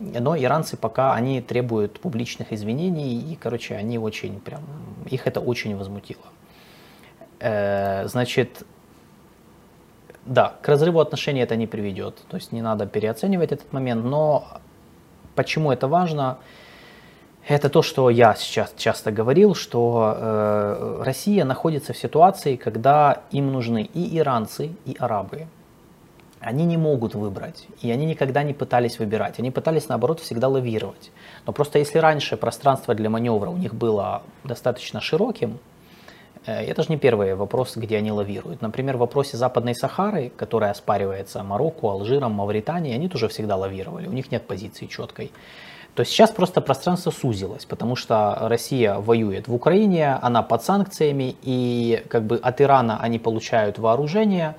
Но 0.00 0.36
иранцы 0.36 0.76
пока, 0.76 1.14
они 1.14 1.40
требуют 1.40 2.00
публичных 2.00 2.52
извинений, 2.52 3.32
и, 3.32 3.36
короче, 3.36 3.76
они 3.76 3.98
очень 3.98 4.40
прям, 4.40 4.62
их 5.06 5.26
это 5.26 5.40
очень 5.40 5.76
возмутило. 5.76 6.24
Э, 7.38 8.08
значит, 8.08 8.64
да, 10.26 10.54
к 10.62 10.68
разрыву 10.68 11.00
отношений 11.00 11.40
это 11.40 11.54
не 11.56 11.66
приведет, 11.66 12.22
то 12.28 12.36
есть 12.36 12.52
не 12.52 12.62
надо 12.62 12.86
переоценивать 12.86 13.52
этот 13.52 13.72
момент, 13.72 14.04
но 14.04 14.48
почему 15.34 15.70
это 15.70 15.86
важно? 15.86 16.38
Это 17.46 17.68
то, 17.68 17.82
что 17.82 18.08
я 18.08 18.34
сейчас 18.34 18.72
часто 18.76 19.12
говорил, 19.12 19.54
что 19.54 20.16
э, 20.16 21.02
Россия 21.04 21.44
находится 21.44 21.92
в 21.92 21.98
ситуации, 21.98 22.56
когда 22.56 23.22
им 23.30 23.52
нужны 23.52 23.82
и 23.92 24.16
иранцы, 24.16 24.70
и 24.86 24.96
арабы. 24.98 25.46
Они 26.44 26.64
не 26.64 26.76
могут 26.76 27.14
выбрать, 27.14 27.66
и 27.80 27.90
они 27.90 28.06
никогда 28.06 28.42
не 28.42 28.52
пытались 28.52 28.98
выбирать. 28.98 29.38
Они 29.38 29.50
пытались, 29.50 29.88
наоборот, 29.88 30.20
всегда 30.20 30.48
лавировать. 30.48 31.10
Но 31.46 31.52
просто 31.52 31.78
если 31.78 31.98
раньше 31.98 32.36
пространство 32.36 32.94
для 32.94 33.10
маневра 33.10 33.50
у 33.50 33.56
них 33.56 33.74
было 33.74 34.22
достаточно 34.44 35.00
широким, 35.00 35.58
Э, 36.46 36.62
это 36.62 36.82
же 36.82 36.88
не 36.90 36.96
первый 36.96 37.34
вопрос, 37.34 37.76
где 37.76 37.96
они 37.96 38.12
лавируют. 38.12 38.62
Например, 38.62 38.96
в 38.96 39.00
вопросе 39.00 39.36
Западной 39.36 39.74
Сахары, 39.74 40.30
которая 40.36 40.70
оспаривается 40.70 41.42
Марокко, 41.42 41.90
Алжиром, 41.90 42.32
Мавританией, 42.32 42.94
они 42.94 43.08
тоже 43.08 43.28
всегда 43.28 43.56
лавировали, 43.56 44.06
у 44.06 44.12
них 44.12 44.30
нет 44.30 44.46
позиции 44.46 44.86
четкой. 44.86 45.32
То 45.94 46.04
сейчас 46.04 46.30
просто 46.30 46.60
пространство 46.60 47.12
сузилось, 47.12 47.64
потому 47.66 47.94
что 47.94 48.36
Россия 48.40 48.96
воюет 48.96 49.46
в 49.46 49.54
Украине, 49.54 50.18
она 50.22 50.42
под 50.42 50.64
санкциями, 50.64 51.36
и 51.42 52.02
как 52.08 52.24
бы 52.24 52.36
от 52.36 52.60
Ирана 52.60 52.98
они 53.00 53.20
получают 53.20 53.78
вооружение, 53.78 54.56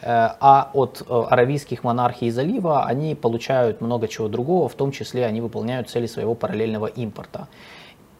а 0.00 0.70
от 0.72 1.02
э, 1.08 1.22
аравийских 1.30 1.84
монархий 1.84 2.30
залива 2.30 2.84
они 2.84 3.14
получают 3.14 3.80
много 3.80 4.08
чего 4.08 4.28
другого, 4.28 4.68
в 4.68 4.74
том 4.74 4.92
числе 4.92 5.26
они 5.26 5.40
выполняют 5.40 5.90
цели 5.90 6.06
своего 6.06 6.34
параллельного 6.34 6.86
импорта 6.86 7.48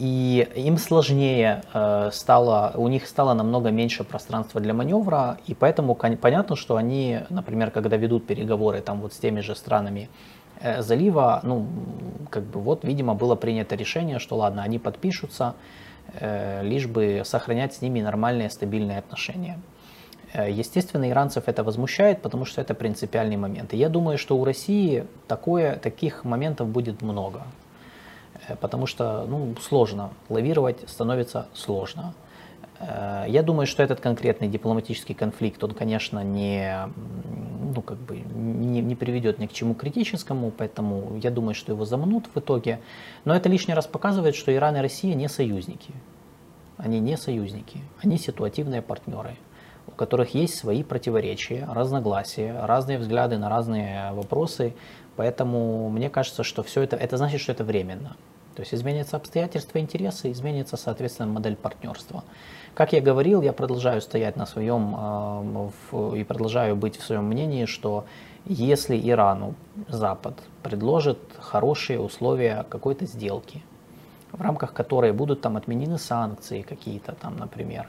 и 0.02 0.48
им 0.56 0.78
сложнее 0.78 1.62
э, 1.72 2.10
стало, 2.12 2.72
у 2.74 2.88
них 2.88 3.06
стало 3.06 3.34
намного 3.34 3.70
меньше 3.70 4.02
пространства 4.02 4.60
для 4.60 4.74
маневра, 4.74 5.38
и 5.46 5.54
поэтому 5.54 5.94
понятно, 5.94 6.56
что 6.56 6.74
они, 6.74 7.20
например, 7.30 7.70
когда 7.70 7.96
ведут 7.96 8.26
переговоры 8.26 8.80
там 8.80 9.00
вот 9.00 9.12
с 9.12 9.18
теми 9.18 9.38
же 9.40 9.54
странами 9.54 10.08
э, 10.60 10.82
залива, 10.82 11.38
ну, 11.44 11.68
как 12.30 12.42
бы 12.42 12.58
вот, 12.58 12.82
видимо, 12.82 13.14
было 13.14 13.36
принято 13.36 13.76
решение, 13.76 14.18
что 14.18 14.34
ладно, 14.34 14.64
они 14.64 14.80
подпишутся, 14.80 15.54
э, 16.14 16.64
лишь 16.64 16.88
бы 16.88 17.22
сохранять 17.24 17.74
с 17.74 17.80
ними 17.80 18.00
нормальные 18.00 18.50
стабильные 18.50 18.98
отношения. 18.98 19.60
Э, 20.32 20.50
естественно, 20.50 21.08
иранцев 21.10 21.44
это 21.46 21.62
возмущает, 21.62 22.22
потому 22.22 22.44
что 22.44 22.60
это 22.60 22.74
принципиальный 22.74 23.36
момент. 23.36 23.74
И 23.74 23.76
я 23.76 23.88
думаю, 23.88 24.18
что 24.18 24.36
у 24.36 24.44
России 24.44 25.06
такое, 25.28 25.76
таких 25.76 26.24
моментов 26.24 26.68
будет 26.68 27.02
много. 27.02 27.42
Э, 28.48 28.56
потому 28.56 28.86
что 28.86 29.26
ну, 29.28 29.54
сложно, 29.60 30.10
лавировать 30.28 30.88
становится 30.88 31.48
сложно. 31.54 32.14
Э, 32.80 33.24
я 33.28 33.42
думаю, 33.42 33.66
что 33.66 33.82
этот 33.82 34.00
конкретный 34.00 34.48
дипломатический 34.48 35.14
конфликт, 35.14 35.62
он, 35.62 35.72
конечно, 35.72 36.24
не, 36.24 36.88
ну, 37.74 37.82
как 37.82 37.98
бы 37.98 38.16
не, 38.16 38.80
не 38.80 38.94
приведет 38.94 39.38
ни 39.38 39.46
к 39.46 39.52
чему 39.52 39.74
критическому, 39.74 40.50
поэтому 40.50 41.18
я 41.22 41.30
думаю, 41.30 41.54
что 41.54 41.72
его 41.72 41.84
замнут 41.84 42.24
в 42.34 42.38
итоге. 42.38 42.80
Но 43.24 43.34
это 43.34 43.48
лишний 43.50 43.74
раз 43.74 43.86
показывает, 43.86 44.34
что 44.34 44.54
Иран 44.54 44.76
и 44.76 44.80
Россия 44.80 45.14
не 45.14 45.28
союзники. 45.28 45.92
Они 46.78 47.00
не 47.00 47.16
союзники, 47.16 47.80
они 48.02 48.16
ситуативные 48.16 48.82
партнеры, 48.82 49.36
у 49.92 49.96
которых 49.96 50.34
есть 50.34 50.56
свои 50.56 50.82
противоречия, 50.82 51.68
разногласия, 51.70 52.58
разные 52.64 52.98
взгляды 52.98 53.38
на 53.38 53.48
разные 53.48 54.12
вопросы, 54.12 54.74
Поэтому 55.16 55.90
мне 55.90 56.08
кажется, 56.08 56.42
что 56.42 56.62
все 56.62 56.82
это, 56.82 56.96
это 56.96 57.16
значит, 57.16 57.40
что 57.40 57.52
это 57.52 57.64
временно. 57.64 58.16
То 58.54 58.60
есть 58.60 58.74
изменятся 58.74 59.16
обстоятельства, 59.16 59.78
интересы, 59.78 60.30
изменится, 60.30 60.76
соответственно, 60.76 61.32
модель 61.32 61.56
партнерства. 61.56 62.24
Как 62.74 62.92
я 62.92 63.00
говорил, 63.00 63.42
я 63.42 63.52
продолжаю 63.52 64.00
стоять 64.00 64.36
на 64.36 64.46
своем 64.46 65.70
э, 65.92 66.16
и 66.18 66.24
продолжаю 66.24 66.76
быть 66.76 66.98
в 66.98 67.04
своем 67.04 67.24
мнении, 67.24 67.66
что 67.66 68.04
если 68.44 68.98
Ирану 68.98 69.54
Запад 69.88 70.34
предложит 70.62 71.18
хорошие 71.38 72.00
условия 72.00 72.66
какой-то 72.68 73.06
сделки, 73.06 73.62
в 74.32 74.40
рамках 74.40 74.72
которой 74.72 75.12
будут 75.12 75.40
там 75.42 75.56
отменены 75.56 75.98
санкции 75.98 76.62
какие-то 76.62 77.12
там, 77.12 77.36
например, 77.36 77.88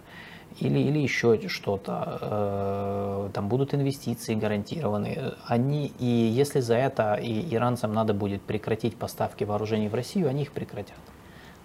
или, 0.59 0.79
или 0.79 0.99
еще 0.99 1.39
что-то, 1.47 2.17
э, 2.21 3.29
там 3.33 3.47
будут 3.47 3.73
инвестиции 3.73 4.35
гарантированы. 4.35 5.33
Они, 5.45 5.91
и 5.99 6.05
если 6.05 6.59
за 6.59 6.75
это 6.75 7.15
и 7.15 7.53
иранцам 7.53 7.93
надо 7.93 8.13
будет 8.13 8.41
прекратить 8.41 8.95
поставки 8.95 9.43
вооружений 9.43 9.89
в 9.89 9.95
Россию, 9.95 10.29
они 10.29 10.43
их 10.43 10.51
прекратят. 10.51 10.97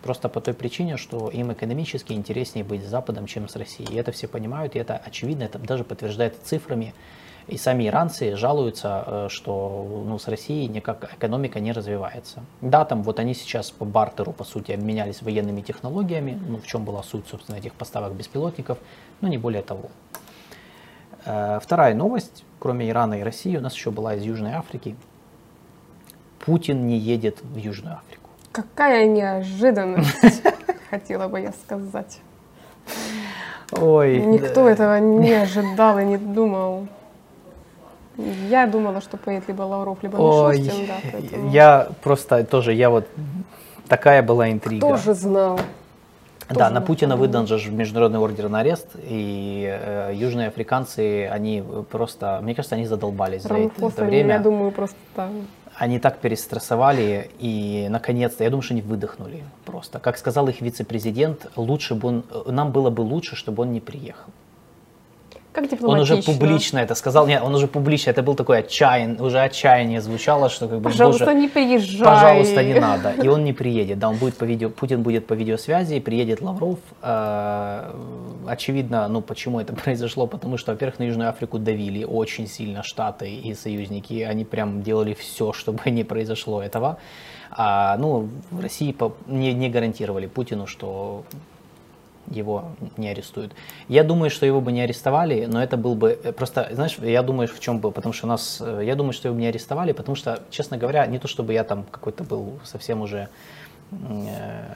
Просто 0.02 0.28
по 0.28 0.40
той 0.40 0.54
причине, 0.54 0.96
что 0.96 1.28
им 1.28 1.52
экономически 1.52 2.12
интереснее 2.12 2.64
быть 2.64 2.84
с 2.84 2.88
Западом, 2.88 3.26
чем 3.26 3.48
с 3.48 3.56
Россией. 3.56 3.92
И 3.92 3.96
это 3.96 4.12
все 4.12 4.28
понимают, 4.28 4.76
и 4.76 4.78
это 4.78 4.96
очевидно, 4.96 5.42
это 5.44 5.58
даже 5.58 5.84
подтверждается 5.84 6.40
цифрами. 6.44 6.94
И 7.48 7.56
сами 7.56 7.86
иранцы 7.88 8.36
жалуются, 8.36 9.04
э, 9.06 9.26
что 9.30 10.04
ну, 10.06 10.18
с 10.18 10.28
Россией 10.28 10.68
никак 10.68 11.14
экономика 11.14 11.60
не 11.60 11.72
развивается. 11.72 12.44
Да, 12.60 12.84
там 12.84 13.02
вот 13.02 13.18
они 13.18 13.34
сейчас 13.34 13.70
по 13.70 13.86
бартеру, 13.86 14.32
по 14.32 14.44
сути, 14.44 14.72
обменялись 14.72 15.22
военными 15.22 15.62
технологиями, 15.62 16.38
ну, 16.46 16.58
в 16.58 16.66
чем 16.66 16.84
была 16.84 17.02
суть, 17.02 17.26
собственно, 17.26 17.56
этих 17.56 17.72
поставок 17.72 18.12
беспилотников, 18.12 18.76
но 19.22 19.28
не 19.28 19.38
более 19.38 19.62
того. 19.62 19.88
Э, 21.24 21.58
вторая 21.62 21.94
новость, 21.94 22.44
кроме 22.58 22.90
Ирана 22.90 23.14
и 23.14 23.22
России, 23.22 23.56
у 23.56 23.62
нас 23.62 23.74
еще 23.74 23.90
была 23.90 24.14
из 24.14 24.22
Южной 24.22 24.52
Африки. 24.52 24.94
Путин 26.44 26.86
не 26.86 26.98
едет 26.98 27.42
в 27.42 27.56
Южную 27.56 27.96
Африку. 27.96 28.28
Какая 28.52 29.06
неожиданность, 29.06 30.42
хотела 30.90 31.28
бы 31.28 31.40
я 31.40 31.52
сказать. 31.52 32.20
Ой. 33.72 34.18
Никто 34.18 34.64
да. 34.64 34.70
этого 34.70 34.98
не 35.00 35.32
ожидал 35.32 35.98
и 35.98 36.04
не 36.04 36.18
думал. 36.18 36.88
Я 38.18 38.66
думала, 38.66 39.00
что 39.00 39.16
поет 39.16 39.44
либо 39.46 39.62
Лавров, 39.62 40.02
либо 40.02 40.16
Ой, 40.16 40.58
Мишустин, 40.58 40.86
да. 40.86 40.94
Поэтому... 41.12 41.50
Я 41.50 41.88
просто 42.02 42.44
тоже, 42.44 42.74
я 42.74 42.90
вот, 42.90 43.06
такая 43.86 44.22
была 44.22 44.50
интрига. 44.50 44.88
Тоже 44.88 45.14
знал. 45.14 45.60
Да, 46.48 46.54
Тоже 46.54 46.70
на 46.70 46.80
Путина 46.80 47.16
выдан 47.16 47.46
же 47.46 47.70
международный 47.70 48.18
ордер 48.18 48.48
на 48.48 48.60
арест, 48.60 48.88
и 48.96 49.68
э, 49.70 50.12
южные 50.14 50.48
африканцы, 50.48 51.26
они 51.26 51.62
просто, 51.90 52.40
мне 52.42 52.54
кажется, 52.54 52.74
они 52.74 52.86
задолбались 52.86 53.42
за 53.42 53.54
это, 53.54 53.86
это 53.86 54.04
время. 54.04 54.34
Я 54.34 54.40
думаю, 54.40 54.70
просто 54.70 54.96
там. 55.14 55.46
Они 55.76 56.00
так 56.00 56.18
перестрессовали, 56.18 57.30
и 57.38 57.86
наконец-то, 57.90 58.42
я 58.42 58.50
думаю, 58.50 58.62
что 58.62 58.74
они 58.74 58.82
выдохнули 58.82 59.44
просто. 59.64 60.00
Как 60.00 60.16
сказал 60.16 60.48
их 60.48 60.60
вице-президент, 60.60 61.50
лучше 61.54 61.94
бы 61.94 62.08
он, 62.08 62.24
нам 62.46 62.72
было 62.72 62.90
бы 62.90 63.02
лучше, 63.02 63.36
чтобы 63.36 63.62
он 63.62 63.72
не 63.72 63.80
приехал. 63.80 64.32
Как 65.60 65.82
Он 65.82 66.00
уже 66.00 66.16
публично 66.22 66.78
это 66.78 66.94
сказал. 66.94 67.26
Нет, 67.26 67.42
он 67.42 67.54
уже 67.54 67.66
публично. 67.66 68.10
Это 68.10 68.22
был 68.22 68.34
такой 68.34 68.58
отчаян, 68.58 69.20
уже 69.20 69.40
отчаяние 69.40 70.00
звучало, 70.00 70.48
что 70.48 70.68
как 70.68 70.78
бы, 70.78 70.90
Пожалуйста, 70.90 71.26
боже, 71.26 71.38
не 71.38 71.48
приезжай. 71.48 72.04
Пожалуйста, 72.04 72.64
не 72.64 72.80
надо. 72.80 73.10
И 73.10 73.28
он 73.28 73.44
не 73.44 73.52
приедет. 73.52 73.98
Да, 73.98 74.08
он 74.08 74.16
будет 74.16 74.36
по 74.36 74.44
видео, 74.44 74.70
Путин 74.70 75.02
будет 75.02 75.26
по 75.26 75.34
видеосвязи, 75.34 76.00
приедет 76.00 76.40
Лавров. 76.40 76.78
Э, 77.02 77.92
очевидно, 78.46 79.08
ну 79.08 79.20
почему 79.20 79.60
это 79.60 79.72
произошло? 79.84 80.26
Потому 80.26 80.56
что, 80.58 80.72
во-первых, 80.72 80.98
на 80.98 81.04
Южную 81.04 81.30
Африку 81.30 81.58
давили 81.58 82.04
очень 82.04 82.46
сильно 82.46 82.82
Штаты 82.82 83.30
и 83.30 83.54
союзники. 83.54 84.22
Они 84.22 84.44
прям 84.44 84.82
делали 84.82 85.14
все, 85.14 85.52
чтобы 85.52 85.90
не 85.90 86.04
произошло 86.04 86.62
этого. 86.62 86.98
А, 87.50 87.96
ну, 87.98 88.28
в 88.50 88.60
России 88.60 88.94
не, 89.26 89.54
не 89.54 89.70
гарантировали 89.70 90.26
Путину, 90.26 90.66
что 90.66 91.24
его 92.30 92.72
не 92.96 93.08
арестуют. 93.08 93.52
Я 93.88 94.04
думаю, 94.04 94.30
что 94.30 94.46
его 94.46 94.60
бы 94.60 94.72
не 94.72 94.80
арестовали, 94.80 95.46
но 95.46 95.62
это 95.62 95.76
был 95.76 95.94
бы 95.94 96.18
э, 96.22 96.32
просто, 96.32 96.68
знаешь, 96.72 96.98
я 96.98 97.22
думаю, 97.22 97.48
в 97.48 97.60
чем 97.60 97.78
был, 97.78 97.92
потому 97.92 98.12
что 98.12 98.26
нас, 98.26 98.60
э, 98.60 98.82
я 98.84 98.94
думаю, 98.94 99.12
что 99.12 99.28
его 99.28 99.34
бы 99.34 99.40
не 99.40 99.48
арестовали, 99.48 99.92
потому 99.92 100.16
что, 100.16 100.42
честно 100.50 100.76
говоря, 100.76 101.06
не 101.06 101.18
то 101.18 101.28
чтобы 101.28 101.52
я 101.52 101.64
там 101.64 101.84
какой-то 101.90 102.24
был 102.24 102.58
совсем 102.64 103.00
уже 103.00 103.28
э, 103.92 104.74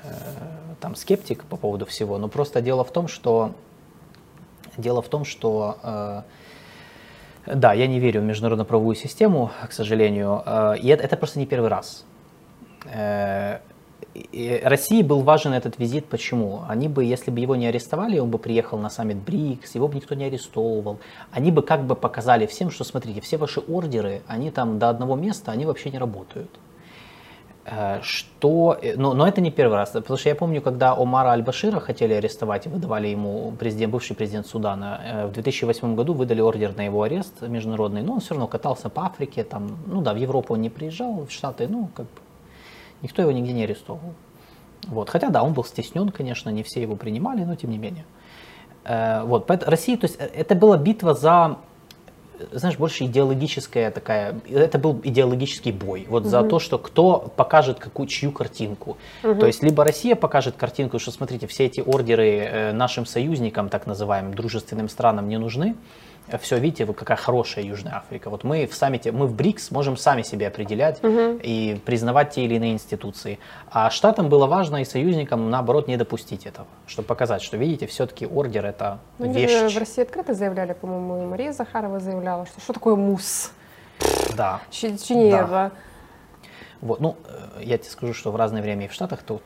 там 0.80 0.94
скептик 0.94 1.44
по 1.44 1.56
поводу 1.56 1.86
всего, 1.86 2.18
но 2.18 2.28
просто 2.28 2.60
дело 2.60 2.84
в 2.84 2.90
том, 2.90 3.08
что 3.08 3.52
дело 4.76 5.02
в 5.02 5.08
том, 5.08 5.24
что 5.24 6.24
да, 7.44 7.72
я 7.72 7.86
не 7.86 7.98
верю 7.98 8.20
в 8.20 8.24
международную 8.24 8.66
правовую 8.66 8.94
систему, 8.94 9.50
к 9.68 9.72
сожалению, 9.72 10.42
и 10.80 10.88
это 10.88 11.16
просто 11.16 11.40
не 11.40 11.46
первый 11.46 11.68
раз. 11.68 12.04
Э, 14.14 14.68
России 14.68 15.02
был 15.02 15.22
важен 15.22 15.52
этот 15.52 15.78
визит. 15.78 16.06
Почему? 16.06 16.62
Они 16.68 16.88
бы, 16.88 17.04
если 17.04 17.30
бы 17.30 17.40
его 17.40 17.56
не 17.56 17.66
арестовали, 17.66 18.18
он 18.18 18.30
бы 18.30 18.38
приехал 18.38 18.78
на 18.78 18.90
саммит 18.90 19.18
БРИКС, 19.18 19.74
его 19.74 19.88
бы 19.88 19.94
никто 19.94 20.14
не 20.14 20.24
арестовывал. 20.24 20.98
Они 21.30 21.50
бы 21.50 21.62
как 21.62 21.84
бы 21.86 21.96
показали 21.96 22.46
всем, 22.46 22.70
что 22.70 22.84
смотрите, 22.84 23.20
все 23.20 23.36
ваши 23.38 23.60
ордеры, 23.60 24.22
они 24.26 24.50
там 24.50 24.78
до 24.78 24.90
одного 24.90 25.16
места, 25.16 25.52
они 25.52 25.64
вообще 25.64 25.90
не 25.90 25.98
работают. 25.98 26.50
Э, 27.64 28.00
что, 28.02 28.78
но, 28.96 29.14
но 29.14 29.26
это 29.26 29.40
не 29.40 29.50
первый 29.50 29.76
раз, 29.76 29.90
потому 29.90 30.18
что 30.18 30.28
я 30.28 30.34
помню, 30.34 30.60
когда 30.60 30.92
Омара 30.92 31.30
Аль-Башира 31.30 31.80
хотели 31.80 32.12
арестовать 32.12 32.66
и 32.66 32.68
выдавали 32.68 33.08
ему 33.08 33.52
президент, 33.58 33.92
бывший 33.92 34.14
президент 34.14 34.46
Судана, 34.46 35.00
э, 35.04 35.26
в 35.28 35.32
2008 35.32 35.94
году 35.94 36.12
выдали 36.12 36.42
ордер 36.42 36.76
на 36.76 36.84
его 36.84 37.02
арест 37.02 37.40
международный, 37.40 38.02
но 38.02 38.14
он 38.14 38.20
все 38.20 38.30
равно 38.30 38.46
катался 38.46 38.90
по 38.90 39.06
Африке, 39.06 39.42
там, 39.42 39.78
ну 39.86 40.02
да, 40.02 40.12
в 40.12 40.16
Европу 40.16 40.52
он 40.52 40.60
не 40.60 40.70
приезжал, 40.70 41.24
в 41.24 41.30
Штаты, 41.30 41.66
ну 41.66 41.88
как 41.94 42.06
бы 42.06 42.20
Никто 43.02 43.22
его 43.22 43.32
нигде 43.32 43.52
не 43.52 43.64
арестовывал. 43.64 44.14
Вот. 44.86 45.10
Хотя, 45.10 45.28
да, 45.28 45.42
он 45.42 45.52
был 45.52 45.64
стеснен, 45.64 46.08
конечно, 46.10 46.50
не 46.50 46.62
все 46.62 46.80
его 46.82 46.96
принимали, 46.96 47.44
но 47.44 47.54
тем 47.56 47.70
не 47.70 47.78
менее. 47.78 48.04
Э, 48.84 49.22
вот. 49.24 49.50
Россия, 49.50 49.96
то 49.96 50.06
есть 50.06 50.16
э, 50.18 50.24
это 50.24 50.54
была 50.54 50.76
битва 50.76 51.14
за 51.14 51.58
знаешь, 52.50 52.76
больше 52.76 53.04
идеологическая 53.04 53.90
такая, 53.90 54.34
это 54.50 54.78
был 54.78 55.00
идеологический 55.04 55.72
бой, 55.72 56.06
вот 56.08 56.22
угу. 56.22 56.28
за 56.30 56.42
то, 56.42 56.58
что 56.58 56.78
кто 56.78 57.32
покажет 57.36 57.78
какую, 57.78 58.06
чью 58.06 58.32
картинку. 58.32 58.96
Угу. 59.22 59.40
То 59.40 59.46
есть, 59.46 59.62
либо 59.62 59.84
Россия 59.84 60.16
покажет 60.16 60.56
картинку, 60.56 60.98
что, 60.98 61.10
смотрите, 61.10 61.46
все 61.46 61.66
эти 61.66 61.80
ордеры 61.80 62.38
э, 62.38 62.72
нашим 62.72 63.06
союзникам, 63.06 63.68
так 63.68 63.86
называемым, 63.86 64.34
дружественным 64.34 64.88
странам 64.88 65.28
не 65.28 65.38
нужны, 65.38 65.76
все, 66.40 66.58
видите, 66.58 66.84
вы 66.84 66.94
какая 66.94 67.16
хорошая 67.16 67.64
Южная 67.64 67.96
Африка. 67.96 68.30
Вот 68.30 68.44
мы 68.44 68.66
в 68.66 68.74
саммите, 68.74 69.12
мы 69.12 69.26
в 69.26 69.34
БРИКС 69.34 69.70
можем 69.70 69.96
сами 69.96 70.22
себе 70.22 70.48
определять 70.48 71.02
угу. 71.02 71.38
и 71.42 71.80
признавать 71.84 72.30
те 72.30 72.44
или 72.44 72.54
иные 72.54 72.72
институции. 72.72 73.38
А 73.70 73.90
штатам 73.90 74.28
было 74.28 74.46
важно 74.46 74.82
и 74.82 74.84
союзникам, 74.84 75.50
наоборот, 75.50 75.88
не 75.88 75.96
допустить 75.96 76.46
этого, 76.46 76.66
чтобы 76.86 77.06
показать, 77.06 77.42
что, 77.42 77.56
видите, 77.56 77.86
все-таки 77.86 78.26
ордер 78.26 78.64
это 78.64 78.98
ну, 79.18 79.32
вещь. 79.32 79.74
В 79.74 79.78
России 79.78 80.02
открыто 80.02 80.34
заявляли, 80.34 80.72
по-моему, 80.72 81.22
и 81.22 81.26
Мария 81.26 81.52
Захарова 81.52 82.00
заявляла, 82.00 82.46
что 82.46 82.60
что 82.60 82.72
такое 82.72 82.94
МУС? 82.94 83.52
Да. 84.36 84.60
Чинева. 84.70 85.46
Да. 85.48 85.72
Вот, 86.80 87.00
ну, 87.00 87.16
э, 87.26 87.62
я 87.62 87.78
тебе 87.78 87.90
скажу, 87.90 88.12
что 88.12 88.32
в 88.32 88.36
разное 88.36 88.60
время 88.60 88.86
и 88.86 88.88
в 88.88 88.92
Штатах 88.92 89.22
то 89.22 89.40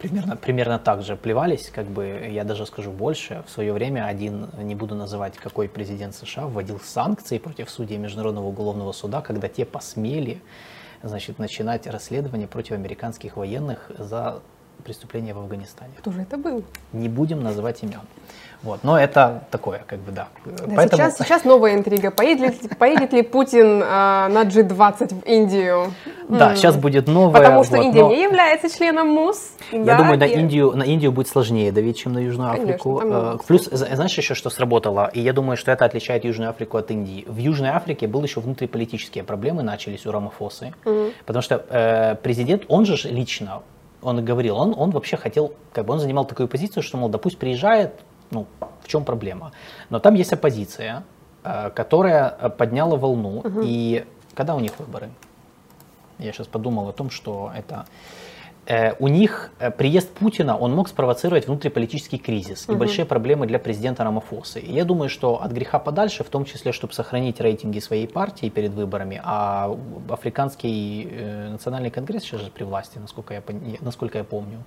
примерно, 0.00 0.36
примерно 0.36 0.78
так 0.78 1.02
же 1.02 1.16
плевались, 1.16 1.70
как 1.70 1.86
бы, 1.86 2.28
я 2.30 2.44
даже 2.44 2.66
скажу 2.66 2.90
больше, 2.90 3.44
в 3.46 3.50
свое 3.50 3.72
время 3.72 4.06
один, 4.06 4.48
не 4.58 4.74
буду 4.74 4.94
называть, 4.94 5.36
какой 5.36 5.68
президент 5.68 6.14
США, 6.14 6.46
вводил 6.46 6.80
санкции 6.80 7.38
против 7.38 7.70
судей 7.70 7.98
Международного 7.98 8.46
уголовного 8.46 8.92
суда, 8.92 9.20
когда 9.20 9.48
те 9.48 9.64
посмели, 9.64 10.40
значит, 11.02 11.38
начинать 11.38 11.86
расследование 11.86 12.48
против 12.48 12.72
американских 12.72 13.36
военных 13.36 13.90
за 13.98 14.42
преступления 14.84 15.34
в 15.34 15.38
Афганистане. 15.38 15.92
Кто 15.98 16.10
же 16.10 16.22
это 16.22 16.38
был? 16.38 16.64
Не 16.92 17.08
будем 17.08 17.42
называть 17.42 17.82
имен. 17.82 18.00
Вот. 18.62 18.80
Но 18.84 18.98
это 18.98 19.44
такое, 19.50 19.82
как 19.86 20.00
бы, 20.00 20.12
да. 20.12 20.28
да 20.44 20.64
Поэтому... 20.76 21.02
сейчас, 21.02 21.18
сейчас 21.18 21.44
новая 21.44 21.74
интрига. 21.74 22.10
Поедет 22.10 22.62
ли, 22.62 22.68
поедет 22.68 23.12
ли 23.12 23.22
Путин 23.22 23.82
э, 23.82 23.86
на 24.28 24.44
G20 24.44 25.22
в 25.22 25.26
Индию? 25.26 25.92
Да, 26.28 26.52
mm. 26.52 26.56
сейчас 26.56 26.76
будет 26.76 27.08
новая. 27.08 27.40
Потому 27.40 27.64
что 27.64 27.78
вот, 27.78 27.86
Индия 27.86 28.02
но... 28.02 28.10
не 28.10 28.22
является 28.22 28.68
членом 28.68 29.08
МУС. 29.08 29.52
Я 29.72 29.84
да, 29.84 29.98
думаю, 29.98 30.16
и... 30.16 30.18
на, 30.18 30.24
Индию, 30.24 30.72
на 30.76 30.82
Индию 30.82 31.10
будет 31.10 31.28
сложнее 31.28 31.72
давить, 31.72 31.98
чем 31.98 32.12
на 32.12 32.18
Южную 32.18 32.52
Африку. 32.52 32.98
Конечно, 32.98 33.38
Плюс, 33.46 33.64
знаешь 33.64 34.16
еще, 34.16 34.34
что 34.34 34.50
сработало? 34.50 35.10
И 35.14 35.20
я 35.20 35.32
думаю, 35.32 35.56
что 35.56 35.72
это 35.72 35.86
отличает 35.86 36.24
Южную 36.24 36.50
Африку 36.50 36.76
от 36.76 36.90
Индии. 36.90 37.24
В 37.26 37.38
Южной 37.38 37.70
Африке 37.70 38.06
был 38.08 38.22
еще 38.22 38.40
внутриполитические 38.40 39.24
проблемы, 39.24 39.62
начались 39.62 40.06
у 40.06 40.12
Рамафосы. 40.12 40.74
Mm. 40.84 41.12
Потому 41.24 41.42
что 41.42 41.64
э, 41.70 42.16
президент, 42.22 42.64
он 42.68 42.84
же 42.84 42.96
лично 43.08 43.62
он 44.02 44.24
говорил, 44.24 44.56
он, 44.56 44.74
он 44.76 44.90
вообще 44.92 45.18
хотел, 45.18 45.52
как 45.74 45.84
бы 45.84 45.92
он 45.92 46.00
занимал 46.00 46.24
такую 46.24 46.48
позицию, 46.48 46.82
что, 46.82 46.96
мол, 46.96 47.10
да 47.10 47.18
пусть 47.18 47.36
приезжает, 47.36 48.00
ну, 48.30 48.46
в 48.82 48.88
чем 48.88 49.04
проблема. 49.04 49.52
Но 49.90 49.98
там 49.98 50.14
есть 50.14 50.32
оппозиция, 50.32 51.04
э, 51.44 51.70
которая 51.70 52.36
э, 52.40 52.50
подняла 52.50 52.96
волну. 52.96 53.38
Угу. 53.38 53.60
И 53.64 54.04
когда 54.34 54.54
у 54.54 54.60
них 54.60 54.78
выборы? 54.78 55.10
Я 56.18 56.32
сейчас 56.32 56.46
подумал 56.46 56.88
о 56.88 56.92
том, 56.92 57.10
что 57.10 57.50
это 57.56 57.86
Э, 58.70 58.94
у 58.98 59.08
них 59.08 59.50
э, 59.58 59.70
приезд 59.70 60.10
Путина, 60.10 60.56
он 60.56 60.74
мог 60.74 60.88
спровоцировать 60.88 61.48
внутриполитический 61.48 62.18
кризис 62.18 62.68
и 62.68 62.72
Мгм. 62.72 62.78
большие 62.78 63.04
проблемы 63.04 63.46
для 63.46 63.58
президента 63.58 64.04
Рамафосы. 64.04 64.60
И 64.60 64.72
я 64.72 64.84
думаю, 64.84 65.08
что 65.08 65.42
от 65.42 65.50
греха 65.52 65.78
подальше, 65.78 66.22
в 66.24 66.28
том 66.28 66.44
числе, 66.44 66.72
чтобы 66.72 66.92
сохранить 66.92 67.40
рейтинги 67.40 67.80
своей 67.80 68.06
партии 68.06 68.48
перед 68.48 68.72
выборами, 68.72 69.20
а 69.24 69.76
Африканский 70.08 71.08
э, 71.10 71.48
национальный 71.50 71.90
конгресс 71.90 72.22
сейчас 72.22 72.42
же 72.42 72.50
при 72.50 72.64
власти, 72.64 72.98
насколько 72.98 73.34
я, 73.34 73.42
насколько 73.80 74.18
я 74.18 74.24
помню, 74.24 74.62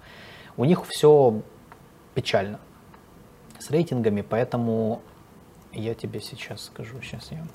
у 0.58 0.66
них 0.66 0.86
все 0.90 1.42
печально 2.14 2.60
с 3.64 3.72
рейтингами, 3.72 4.22
поэтому 4.22 5.02
я 5.72 5.94
тебе 5.94 6.20
сейчас 6.20 6.66
скажу, 6.66 7.02
сейчас 7.02 7.32
я... 7.32 7.46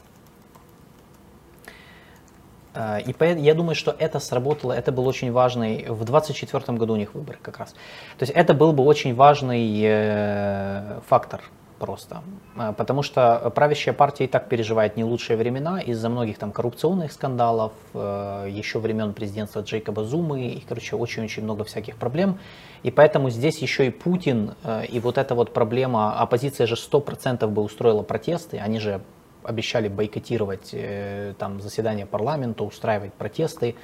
Э, 2.75 3.01
И 3.03 3.15
я 3.43 3.55
думаю, 3.55 3.75
что 3.75 3.95
это 3.99 4.19
сработало, 4.19 4.73
это 4.73 4.91
был 4.91 5.07
очень 5.07 5.31
важный, 5.33 5.85
в 5.89 6.05
24 6.05 6.79
году 6.79 6.95
у 6.95 6.97
них 6.97 7.15
выборы 7.15 7.39
как 7.43 7.59
раз. 7.59 7.73
То 8.19 8.23
есть 8.23 8.33
это 8.33 8.55
был 8.55 8.73
бы 8.73 8.85
очень 8.85 9.15
важный 9.15 9.83
э, 9.85 11.01
фактор 11.07 11.43
просто. 11.79 12.23
Э, 12.57 12.73
Потому 12.77 13.03
что 13.03 13.51
правящая 13.55 13.95
партия 13.95 14.25
и 14.25 14.29
так 14.29 14.49
переживает 14.49 14.97
не 14.97 15.05
лучшие 15.05 15.37
времена 15.37 15.81
из-за 15.81 16.09
многих 16.09 16.39
там 16.39 16.53
коррупционных 16.53 17.13
скандалов, 17.13 17.73
э, 17.95 18.49
еще 18.51 18.79
времен 18.79 19.15
президентства 19.15 19.61
Джейкоба 19.61 20.05
Зумы, 20.05 20.49
и, 20.49 20.61
короче, 20.69 20.97
очень-очень 20.97 21.45
много 21.45 21.65
всяких 21.65 21.97
проблем. 21.97 22.39
И 22.83 22.91
поэтому 22.91 23.31
здесь 23.31 23.59
еще 23.59 23.87
и 23.87 23.91
Путин, 23.91 24.55
э, 24.65 24.87
и 24.87 25.01
вот 25.01 25.19
эта 25.19 25.35
вот 25.35 25.53
проблема, 25.53 26.19
оппозиция 26.21 26.67
же 26.67 26.77
100% 26.77 27.47
бы 27.51 27.63
устроила 27.63 28.03
протесты, 28.03 28.59
они 28.59 28.79
же 28.79 29.01
обещали 29.43 29.89
бойкотировать 29.89 30.71
э, 30.73 31.35
там 31.39 31.61
заседания 31.61 32.07
парламента, 32.07 32.65
устраивать 32.65 33.15
протесты. 33.15 33.75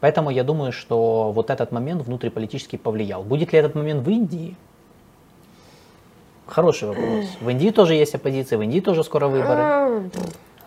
Поэтому 0.00 0.30
я 0.30 0.44
думаю, 0.44 0.72
что 0.72 1.32
вот 1.32 1.50
этот 1.50 1.72
момент 1.72 2.02
внутриполитически 2.02 2.76
повлиял. 2.76 3.22
Будет 3.22 3.52
ли 3.52 3.58
этот 3.58 3.74
момент 3.74 4.06
в 4.06 4.10
Индии? 4.10 4.56
Хороший 6.46 6.88
вопрос. 6.88 7.26
В 7.40 7.48
Индии 7.48 7.70
тоже 7.70 7.94
есть 7.94 8.14
оппозиция, 8.14 8.58
в 8.58 8.62
Индии 8.62 8.80
тоже 8.80 9.02
скоро 9.04 9.26
выборы. 9.28 9.60
А, 9.60 10.02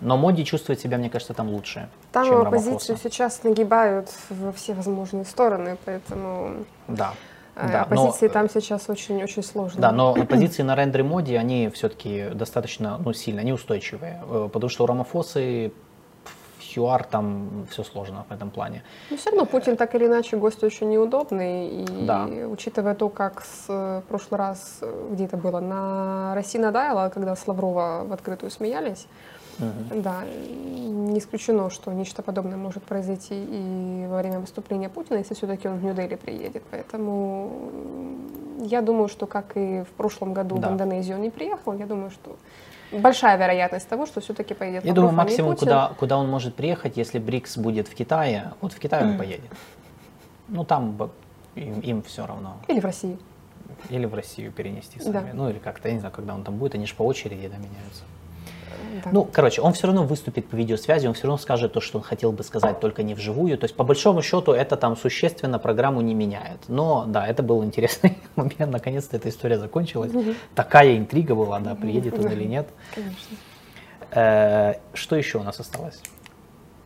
Но 0.02 0.18
Моди 0.18 0.46
чувствует 0.46 0.80
себя, 0.80 0.98
мне 0.98 1.10
кажется, 1.10 1.34
там 1.34 1.50
лучше, 1.50 1.90
Там 2.12 2.26
чем 2.26 2.38
оппозицию 2.42 2.96
Рамафоса. 2.96 2.98
сейчас 3.10 3.44
нагибают 3.44 4.10
во 4.30 4.52
все 4.52 4.74
возможные 4.74 5.26
стороны, 5.26 5.78
поэтому 5.86 6.52
Да. 6.88 7.14
э, 7.56 7.68
Да, 7.72 7.86
но- 7.90 8.04
оппозиции 8.06 8.28
там 8.30 8.50
сейчас 8.50 8.90
очень-очень 8.90 9.44
сложно. 9.44 9.82
Да, 9.82 9.92
но 9.92 10.14
позиции 10.30 10.64
на 10.64 10.76
рендере 10.76 11.04
моде, 11.04 11.38
они 11.38 11.70
все-таки 11.70 12.30
достаточно 12.34 12.98
ну, 13.04 13.12
сильно, 13.14 13.42
они 13.42 13.52
устойчивые. 13.54 14.22
Э, 14.30 14.50
Потому 14.52 14.70
что 14.70 14.84
у 14.84 14.88
Рамафосы 14.88 15.72
ЮАР 16.78 17.04
там 17.04 17.66
все 17.70 17.84
сложно 17.84 18.26
в 18.30 18.34
этом 18.34 18.50
плане. 18.50 18.84
Но 19.12 19.18
все 19.18 19.30
равно 19.32 19.46
Путин 19.46 19.76
так 19.78 19.96
или 19.96 20.06
иначе 20.06 20.38
гость 20.38 20.64
очень 20.64 20.90
неудобный. 20.90 21.68
И 21.84 21.86
Да. 22.06 22.26
учитывая 22.52 22.96
то, 22.96 23.10
как 23.10 23.42
с 23.42 23.66
э, 23.70 24.02
прошлый 24.08 24.38
раз, 24.38 24.80
э, 24.82 25.10
где 25.12 25.26
это 25.26 25.38
было, 25.38 25.60
на 25.60 26.34
России 26.36 26.60
Надаяла, 26.60 27.10
когда 27.10 27.36
с 27.36 27.48
Лаврова 27.48 28.04
в 28.06 28.14
открытую 28.14 28.50
смеялись, 28.52 29.08
Мгм. 29.60 30.02
да, 30.02 30.24
не 30.24 31.20
исключено, 31.20 31.70
что 31.70 31.92
нечто 31.92 32.22
подобное 32.22 32.58
может 32.58 32.84
произойти 32.84 33.36
и 33.36 34.08
во 34.10 34.18
время 34.20 34.40
выступления 34.40 34.90
Путина, 34.90 35.18
если 35.18 35.34
все-таки 35.34 35.68
он 35.68 35.78
в 35.80 35.84
Нью-Дели 35.84 36.16
приедет. 36.16 36.64
Поэтому 36.72 37.52
я 38.62 38.82
думаю, 38.82 39.08
что 39.10 39.26
как 39.28 39.58
и 39.58 39.82
в 39.84 39.90
прошлом 39.98 40.34
году 40.34 40.58
Да. 40.58 40.70
в 40.70 40.72
Индонезию 40.74 41.16
он 41.18 41.24
не 41.24 41.30
приехал, 41.30 41.74
я 41.74 41.86
думаю, 41.86 42.10
что 42.12 42.38
большая 42.92 43.38
вероятность 43.38 43.88
того, 43.88 44.06
что 44.06 44.22
все-таки 44.22 44.54
поедет 44.54 44.86
Я 44.86 44.94
думаю, 44.94 45.14
максимум, 45.14 45.52
Путин. 45.52 45.60
куда, 45.68 45.92
куда 46.00 46.18
он 46.18 46.30
может 46.30 46.56
приехать, 46.56 46.98
если 46.98 47.20
БРИКС 47.20 47.58
будет 47.58 47.88
в 47.88 47.96
Китае, 47.96 48.54
вот 48.62 48.74
в 48.74 48.80
Китай 48.80 49.04
он 49.04 49.18
поедет. 49.18 49.52
Ну, 50.48 50.64
там 50.66 50.92
бы 50.92 51.10
им, 51.56 52.02
все 52.04 52.26
равно. 52.26 52.58
Или 52.68 52.80
в 52.80 52.86
России. 52.86 53.18
Или 53.90 54.06
в 54.06 54.14
Россию 54.14 54.52
перенести 54.52 55.00
Да. 55.00 55.14
сами. 55.14 55.32
Ну, 55.34 55.50
или 55.50 55.60
как-то, 55.60 55.88
я 55.88 55.94
не 55.94 56.00
знаю, 56.00 56.14
когда 56.14 56.34
он 56.34 56.44
там 56.44 56.58
будет, 56.58 56.76
они 56.76 56.86
же 56.86 56.96
по 56.96 57.04
очереди 57.04 57.48
да, 57.48 57.58
меняются. 57.58 58.04
Да. 59.04 59.10
Ну, 59.12 59.24
короче, 59.32 59.62
он 59.62 59.74
все 59.74 59.88
равно 59.88 60.04
выступит 60.04 60.48
по 60.48 60.56
видеосвязи, 60.56 61.08
он 61.08 61.14
все 61.14 61.24
равно 61.28 61.38
скажет 61.38 61.74
то, 61.74 61.82
что 61.82 61.98
он 62.00 62.04
хотел 62.04 62.32
бы 62.32 62.44
сказать, 62.44 62.80
только 62.80 63.04
не 63.04 63.14
вживую. 63.14 63.58
То 63.58 63.66
есть, 63.66 63.76
по 63.76 63.84
большому 63.84 64.22
счету, 64.22 64.52
это 64.52 64.76
там 64.78 64.96
существенно 64.98 65.60
программу 65.60 66.02
не 66.02 66.14
меняет. 66.14 66.60
Но, 66.68 67.06
да, 67.08 67.28
это 67.28 67.44
был 67.44 67.64
интересный 67.64 68.18
момент. 68.36 68.72
Наконец-то 68.72 69.18
эта 69.18 69.30
история 69.30 69.58
закончилась. 69.58 70.12
Такая 70.56 70.98
интрига 70.98 71.36
была, 71.36 71.60
да, 71.60 71.76
приедет 71.76 72.18
он 72.18 72.28
или 72.32 72.46
нет. 72.46 72.68
Конечно. 72.94 73.38
Э, 74.12 74.74
Что 74.94 75.16
еще 75.16 75.38
у 75.38 75.44
нас 75.44 75.60
осталось? 75.60 76.02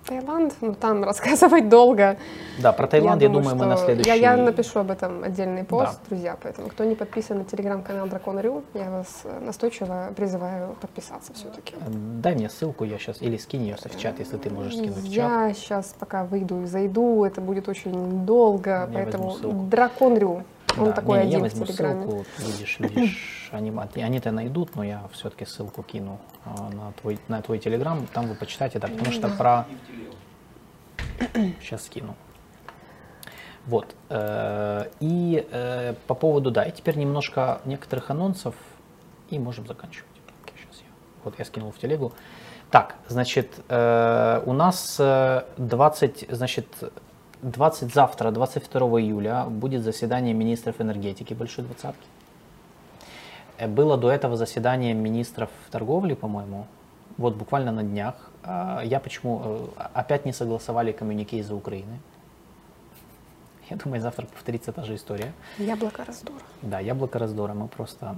Таиланд, 0.06 0.54
ну 0.62 0.74
там 0.74 1.04
рассказывать 1.06 1.70
долго. 1.70 2.18
Да, 2.60 2.72
про 2.72 2.88
Таиланд, 2.88 3.22
я, 3.22 3.30
думаю, 3.30 3.56
мы 3.56 3.66
на 3.66 3.78
следующий... 3.78 4.10
Я, 4.10 4.16
я 4.16 4.38
напишу 4.38 4.80
об 4.80 4.92
этом 4.92 5.24
отдельный 5.24 5.64
пост, 5.64 6.00
Да. 6.04 6.10
друзья, 6.10 6.38
поэтому 6.42 6.70
кто 6.70 6.84
не 6.84 6.96
подписан 6.96 7.40
на 7.40 7.46
телеграм-канал 7.46 8.08
Дракон 8.08 8.40
Рю, 8.40 8.64
я 8.74 8.90
вас 8.92 9.22
э, 9.24 9.40
настойчиво 9.40 10.10
призываю 10.16 10.76
подписаться 10.82 11.34
все-таки. 11.34 11.76
Э, 11.76 11.90
Дай 11.90 12.36
мне 12.36 12.50
ссылку, 12.50 12.84
я 12.84 12.98
сейчас, 12.98 13.22
или 13.22 13.38
скинь 13.38 13.64
ее 13.64 13.76
в 13.76 14.00
чат, 14.00 14.20
если 14.20 14.38
ты 14.38 14.50
можешь 14.50 14.74
скинуть 14.74 14.98
в 14.98 15.14
чат. 15.14 15.16
Я 15.16 15.54
сейчас 15.54 15.96
пока 15.98 16.24
выйду 16.24 16.62
и 16.62 16.66
зайду, 16.66 17.24
это 17.24 17.42
будет 17.42 17.68
очень 17.70 18.26
долго, 18.26 18.70
Я 18.70 18.90
поэтому. 18.94 19.36
Дракон 19.70 20.18
Рю, 20.18 20.44
он 20.78 20.86
Да, 20.86 20.92
такой 20.94 21.20
не, 21.20 21.24
я 21.24 21.28
один 21.28 21.40
в 21.40 21.42
возьму 21.44 21.66
Телеграме. 21.66 22.02
ссылку, 22.04 22.26
видишь, 22.40 22.80
видишь, 22.80 23.50
они, 23.52 23.74
они-то 23.96 24.32
найдут, 24.32 24.76
но 24.76 24.84
я 24.84 25.04
все-таки 25.14 25.46
ссылку 25.46 25.84
кину 25.84 26.20
а, 26.46 26.70
на 26.70 26.92
твой, 26.94 27.20
на 27.28 27.42
твой 27.42 27.60
телеграм, 27.60 28.08
там 28.14 28.28
вы 28.28 28.36
почитайте, 28.36 28.80
да, 28.80 28.88
потому 28.88 29.12
что 29.12 29.30
про... 29.30 29.66
Сейчас 31.62 31.84
скину. 31.86 32.16
Вот. 33.66 33.96
э, 34.10 34.90
И 35.00 35.48
э, 35.52 35.94
по 36.08 36.16
поводу, 36.16 36.52
да, 36.52 36.64
и 36.64 36.72
теперь 36.72 36.98
немножко 36.98 37.62
некоторых 37.66 38.10
анонсов, 38.12 38.56
и 39.30 39.40
можем 39.40 39.66
заканчивать. 39.68 40.10
Сейчас 40.48 40.82
я, 40.82 40.88
вот 41.24 41.40
я 41.40 41.46
скинул 41.46 41.72
в 41.72 41.78
телегу. 41.78 42.12
Так, 42.72 42.96
значит, 43.08 43.64
э, 43.70 44.42
у 44.46 44.54
нас 44.54 44.98
э, 45.00 45.44
20, 45.58 46.26
значит, 46.30 46.68
20 47.44 47.94
завтра, 47.94 48.32
22 48.32 49.02
июля, 49.02 49.46
будет 49.46 49.84
заседание 49.84 50.34
министров 50.34 50.80
энергетики 50.80 51.34
Большой 51.34 51.66
Двадцатки. 51.66 52.08
Э, 53.58 53.68
Было 53.68 53.98
до 53.98 54.10
этого 54.12 54.38
заседание 54.38 54.94
министров 54.94 55.50
торговли, 55.70 56.14
по-моему, 56.14 56.66
вот 57.18 57.36
буквально 57.36 57.72
на 57.72 57.84
днях. 57.84 58.16
А, 58.44 58.82
Я 58.84 59.00
почему 59.00 59.42
э, 59.44 59.68
опять 59.94 60.26
не 60.26 60.34
согласовали 60.34 60.92
коммюнике 60.94 61.38
из-за 61.38 61.54
Украины. 61.56 62.00
Я 63.70 63.78
думаю, 63.78 64.02
завтра 64.02 64.26
повторится 64.26 64.72
та 64.72 64.84
же 64.84 64.96
история. 64.96 65.34
Яблоко 65.58 66.04
раздора. 66.06 66.40
Да, 66.62 66.80
яблоко 66.80 67.20
раздора. 67.20 67.54
Мы 67.54 67.68
просто 67.68 68.16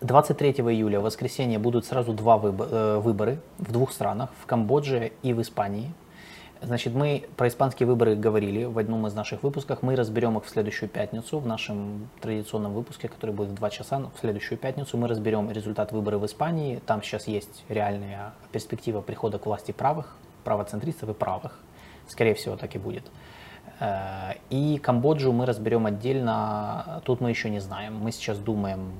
23 0.00 0.50
июля, 0.52 1.00
в 1.00 1.02
воскресенье, 1.02 1.58
будут 1.58 1.84
сразу 1.84 2.12
два 2.12 2.36
э, 2.36 2.98
выборы 2.98 3.40
в 3.58 3.72
двух 3.72 3.92
странах, 3.92 4.30
в 4.40 4.46
Камбодже 4.46 5.12
и 5.22 5.32
в 5.32 5.40
Испании. 5.40 5.92
Значит, 6.60 6.92
мы 6.94 7.24
про 7.36 7.46
испанские 7.48 7.86
выборы 7.86 8.16
говорили 8.16 8.64
в 8.64 8.78
одном 8.78 9.06
из 9.06 9.14
наших 9.14 9.44
выпусков. 9.44 9.80
Мы 9.82 9.94
разберем 9.94 10.38
их 10.38 10.44
в 10.44 10.48
следующую 10.50 10.88
пятницу, 10.88 11.38
в 11.38 11.46
нашем 11.46 12.08
традиционном 12.20 12.72
выпуске, 12.74 13.08
который 13.08 13.30
будет 13.34 13.50
в 13.50 13.54
2 13.54 13.70
часа. 13.70 13.98
В 14.16 14.18
следующую 14.20 14.58
пятницу 14.58 14.96
мы 14.98 15.06
разберем 15.06 15.50
результат 15.52 15.92
выборов 15.92 16.22
в 16.22 16.26
Испании. 16.26 16.80
Там 16.84 17.02
сейчас 17.02 17.28
есть 17.28 17.64
реальная 17.68 18.32
перспектива 18.50 19.00
прихода 19.02 19.38
к 19.38 19.46
власти 19.46 19.70
правых, 19.70 20.16
правоцентристов 20.42 21.08
и 21.10 21.12
правых. 21.14 21.60
Скорее 22.08 22.34
всего, 22.34 22.56
так 22.56 22.74
и 22.74 22.78
будет. 22.78 23.04
Э, 23.78 24.32
И 24.50 24.78
Камбоджу 24.78 25.30
мы 25.32 25.46
разберем 25.46 25.86
отдельно. 25.86 27.00
Тут 27.04 27.20
мы 27.20 27.30
еще 27.30 27.50
не 27.50 27.60
знаем. 27.60 27.96
Мы 27.98 28.10
сейчас 28.10 28.36
думаем. 28.38 28.90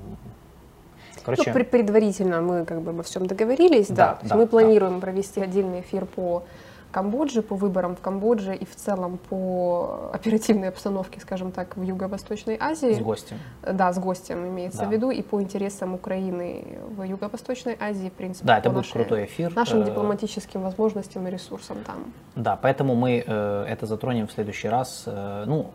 Короче, 1.25 1.43
Ну, 1.49 1.53
пред- 1.53 1.69
предварительно 1.71 2.41
мы 2.41 2.63
как 2.63 2.81
бы 2.81 2.91
обо 2.91 3.03
всем 3.03 3.25
договорились, 3.27 3.87
да. 3.89 3.95
Да, 3.95 4.13
То 4.13 4.19
есть 4.21 4.29
да, 4.29 4.35
мы 4.37 4.43
да. 4.45 4.49
планируем 4.49 5.01
провести 5.01 5.41
отдельный 5.41 5.81
эфир 5.81 6.05
по 6.05 6.43
Камбодже, 6.91 7.41
по 7.43 7.55
выборам 7.55 7.95
в 7.95 7.99
Камбодже 7.99 8.55
и 8.55 8.65
в 8.65 8.75
целом 8.75 9.19
по 9.29 10.09
оперативной 10.13 10.69
обстановке, 10.69 11.19
скажем 11.19 11.51
так, 11.51 11.77
в 11.77 11.83
Юго-Восточной 11.83 12.57
Азии. 12.59 12.93
с 12.93 12.99
гостем. 12.99 13.37
Да, 13.61 13.93
с 13.93 13.99
гостем 13.99 14.47
имеется 14.47 14.79
Да. 14.79 14.85
в 14.87 14.91
виду, 14.91 15.11
и 15.11 15.21
по 15.21 15.41
интересам 15.41 15.93
Украины 15.93 16.79
в 16.97 17.03
Юго-Восточной 17.03 17.77
Азии, 17.79 18.09
в 18.09 18.13
принципе. 18.13 18.47
Да, 18.47 18.57
это 18.57 18.69
будет 18.69 18.77
нашей- 18.85 18.93
крутой 18.93 19.25
эфир. 19.25 19.55
Нашим 19.55 19.81
Э, 19.81 19.85
дипломатическим 19.85 20.61
возможностям 20.61 21.27
и 21.27 21.31
ресурсам 21.31 21.77
там. 21.85 22.11
Да, 22.35 22.55
поэтому 22.55 22.95
мы 22.95 23.23
э, 23.25 23.65
это 23.67 23.85
затронем 23.85 24.27
в 24.27 24.31
следующий 24.31 24.69
раз. 24.69 25.03
Э, 25.05 25.43
ну, 25.45 25.71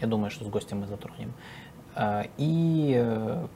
я 0.00 0.06
думаю, 0.06 0.30
что 0.30 0.44
с 0.44 0.48
гостем 0.48 0.80
мы 0.80 0.86
затронем. 0.86 1.32
Э, 1.96 2.24
и 2.36 2.94
э, 3.02 3.46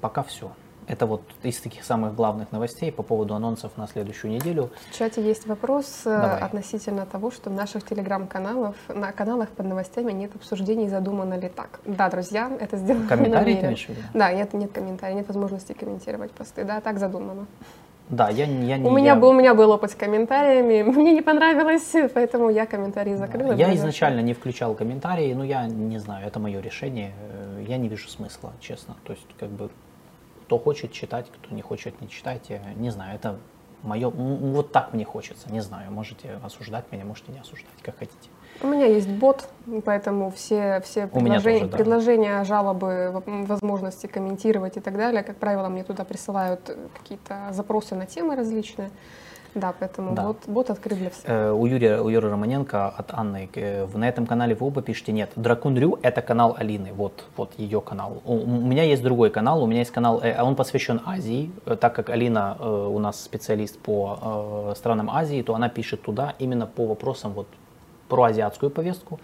пока 0.00 0.22
все. 0.22 0.50
Это 0.88 1.04
вот 1.06 1.20
из 1.42 1.60
таких 1.60 1.84
самых 1.84 2.14
главных 2.14 2.50
новостей 2.50 2.90
по 2.90 3.02
поводу 3.02 3.34
анонсов 3.34 3.76
на 3.76 3.86
следующую 3.86 4.30
неделю. 4.32 4.70
В 4.90 4.98
чате 4.98 5.22
есть 5.22 5.46
вопрос 5.46 6.02
э, 6.06 6.10
Давай. 6.18 6.40
относительно 6.40 7.04
того, 7.04 7.30
что 7.30 7.50
в 7.50 7.52
наших 7.52 7.84
телеграм-каналах, 7.86 8.74
на 8.88 9.12
каналах 9.12 9.50
под 9.50 9.66
новостями 9.66 10.12
нет 10.12 10.34
обсуждений, 10.34 10.88
задумано 10.88 11.34
ли 11.38 11.50
так. 11.50 11.80
Да, 11.84 12.08
друзья, 12.08 12.50
это 12.58 12.78
сделано 12.78 13.06
Комментарии 13.06 13.54
ты 13.56 13.66
имеешь 13.66 13.84
в 13.84 13.88
виду? 13.90 14.00
Да, 14.14 14.32
нет, 14.32 14.54
нет 14.54 14.72
комментариев, 14.72 15.16
нет 15.18 15.26
возможности 15.28 15.74
комментировать 15.74 16.30
посты. 16.30 16.64
Да, 16.64 16.80
так 16.80 16.98
задумано. 16.98 17.46
Да, 18.08 18.30
я, 18.30 18.46
не- 18.46 18.66
я 18.66 18.78
не... 18.78 18.88
У 18.88 18.90
меня, 18.90 19.12
я- 19.12 19.16
был, 19.16 19.28
у 19.28 19.32
меня 19.34 19.52
был 19.54 19.70
опыт 19.70 19.90
с 19.90 19.94
комментариями, 19.94 20.82
мне 20.90 21.12
не 21.12 21.20
понравилось, 21.20 21.92
поэтому 22.14 22.48
я 22.48 22.64
комментарии 22.64 23.14
закрыла. 23.14 23.50
Я 23.52 23.66
произошло. 23.66 23.74
изначально 23.82 24.20
не 24.20 24.32
включал 24.32 24.74
комментарии, 24.74 25.34
но 25.34 25.44
я 25.44 25.66
не 25.66 25.98
знаю, 25.98 26.26
это 26.26 26.40
мое 26.40 26.60
решение. 26.60 27.12
Э, 27.30 27.62
Я 27.68 27.76
не 27.76 27.88
вижу 27.88 28.08
смысла, 28.08 28.54
честно. 28.60 28.96
То 29.04 29.12
есть, 29.12 29.26
как 29.38 29.50
бы, 29.50 29.68
кто 30.48 30.58
хочет 30.58 30.92
читать, 30.92 31.26
кто 31.30 31.54
не 31.54 31.60
хочет, 31.60 32.00
не 32.00 32.08
читайте. 32.08 32.62
Не 32.76 32.88
знаю, 32.88 33.14
это 33.14 33.36
мое... 33.82 34.08
Вот 34.08 34.72
так 34.72 34.94
мне 34.94 35.04
хочется, 35.04 35.52
не 35.52 35.60
знаю. 35.60 35.92
Можете 35.92 36.40
осуждать 36.42 36.90
меня, 36.90 37.04
можете 37.04 37.32
не 37.32 37.40
осуждать, 37.40 37.68
как 37.82 37.98
хотите. 37.98 38.30
У 38.62 38.66
меня 38.66 38.86
есть 38.86 39.10
бот, 39.10 39.46
поэтому 39.84 40.30
все, 40.30 40.80
все 40.80 41.06
предложения, 41.06 41.58
тоже, 41.58 41.70
да. 41.70 41.76
предложения, 41.76 42.44
жалобы, 42.44 43.22
возможности 43.26 44.06
комментировать 44.06 44.78
и 44.78 44.80
так 44.80 44.96
далее, 44.96 45.22
как 45.22 45.36
правило, 45.36 45.68
мне 45.68 45.84
туда 45.84 46.04
присылают 46.04 46.74
какие-то 46.98 47.48
запросы 47.52 47.94
на 47.94 48.06
темы 48.06 48.34
различные. 48.34 48.90
Да, 49.60 49.74
поэтому 49.78 50.14
Да. 50.14 50.22
бот, 50.22 50.36
бот 50.46 50.70
открыт 50.70 50.98
для 50.98 51.10
всех. 51.10 51.24
Э, 51.26 51.50
У 51.52 51.66
Юрия, 51.66 52.00
у 52.00 52.08
Юры 52.08 52.30
Романенко 52.30 52.88
от 52.88 53.12
Анны, 53.12 53.48
э, 53.54 53.86
на 53.94 54.08
этом 54.08 54.26
канале 54.26 54.54
вы 54.54 54.66
оба 54.66 54.82
пишете, 54.82 55.12
нет, 55.12 55.30
Дракон 55.36 55.76
Рю 55.78 55.98
это 56.02 56.22
канал 56.22 56.54
Алины, 56.58 56.92
вот, 56.92 57.24
вот 57.36 57.50
ее 57.58 57.80
канал. 57.80 58.22
У, 58.24 58.34
у 58.34 58.66
меня 58.66 58.82
есть 58.82 59.02
другой 59.02 59.30
канал, 59.30 59.62
у 59.62 59.66
меня 59.66 59.80
есть 59.80 59.90
канал, 59.90 60.20
э, 60.22 60.42
он 60.42 60.54
посвящен 60.56 61.00
Азии, 61.06 61.50
Э, 61.66 61.76
так 61.76 61.94
как 61.94 62.10
Алина 62.10 62.56
э, 62.58 62.88
у 62.94 62.98
нас 62.98 63.22
специалист 63.22 63.78
по 63.78 64.70
э, 64.72 64.74
странам 64.76 65.10
Азии, 65.10 65.42
то 65.42 65.54
она 65.54 65.68
пишет 65.68 66.02
туда 66.02 66.34
именно 66.38 66.66
по 66.66 66.86
вопросам 66.86 67.32
вот 67.32 67.46
про 68.08 68.24
азиатскую 68.24 68.70
повестку, 68.70 69.20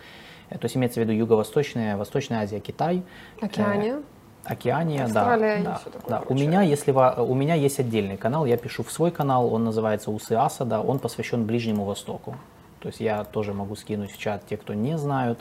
то 0.50 0.58
есть 0.62 0.76
имеется 0.76 1.00
в 1.00 1.02
виду 1.02 1.12
Юго-Восточная, 1.12 1.96
Восточная 1.96 2.42
Азия, 2.42 2.60
Китай. 2.60 3.02
Океания. 3.40 4.02
Океания, 4.46 5.04
Австралия 5.04 5.62
да. 5.64 5.80
да, 5.92 6.00
да. 6.08 6.22
У 6.28 6.34
меня, 6.34 6.62
если 6.62 6.92
ва- 6.92 7.16
у 7.18 7.34
меня 7.34 7.54
есть 7.54 7.78
отдельный 7.80 8.16
канал, 8.16 8.44
я 8.46 8.56
пишу 8.56 8.82
в 8.82 8.90
свой 8.92 9.10
канал, 9.10 9.52
он 9.52 9.64
называется 9.64 10.10
Усы 10.10 10.32
Асада, 10.32 10.80
он 10.80 10.98
посвящен 10.98 11.44
Ближнему 11.46 11.84
Востоку. 11.84 12.36
То 12.80 12.88
есть 12.88 13.00
я 13.00 13.24
тоже 13.24 13.52
могу 13.54 13.76
скинуть 13.76 14.12
в 14.12 14.18
чат 14.18 14.46
те, 14.46 14.56
кто 14.56 14.74
не 14.74 14.98
знают. 14.98 15.38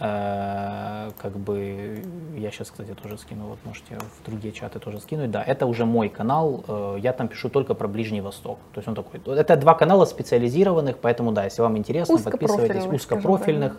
Э, 0.00 1.10
Как 1.18 1.32
бы 1.36 2.02
я 2.36 2.50
сейчас, 2.50 2.70
кстати, 2.70 2.94
тоже 3.02 3.18
скину, 3.18 3.46
вот 3.46 3.58
можете 3.64 3.98
в 3.98 4.26
другие 4.26 4.52
чаты 4.52 4.78
тоже 4.78 5.00
скинуть. 5.00 5.30
Да, 5.30 5.42
это 5.42 5.66
уже 5.66 5.84
мой 5.86 6.08
канал, 6.08 6.64
э, 6.68 6.98
я 7.00 7.12
там 7.12 7.28
пишу 7.28 7.48
только 7.48 7.74
про 7.74 7.88
Ближний 7.88 8.20
Восток. 8.20 8.58
То 8.74 8.78
есть 8.80 8.88
он 8.88 8.94
такой. 8.94 9.20
Это 9.36 9.56
два 9.56 9.74
канала 9.74 10.04
специализированных, 10.04 10.98
поэтому 10.98 11.32
да, 11.32 11.44
если 11.44 11.62
вам 11.62 11.76
интересно, 11.78 12.18
подписывайтесь. 12.18 12.84
Узкопрофильных. 12.92 13.72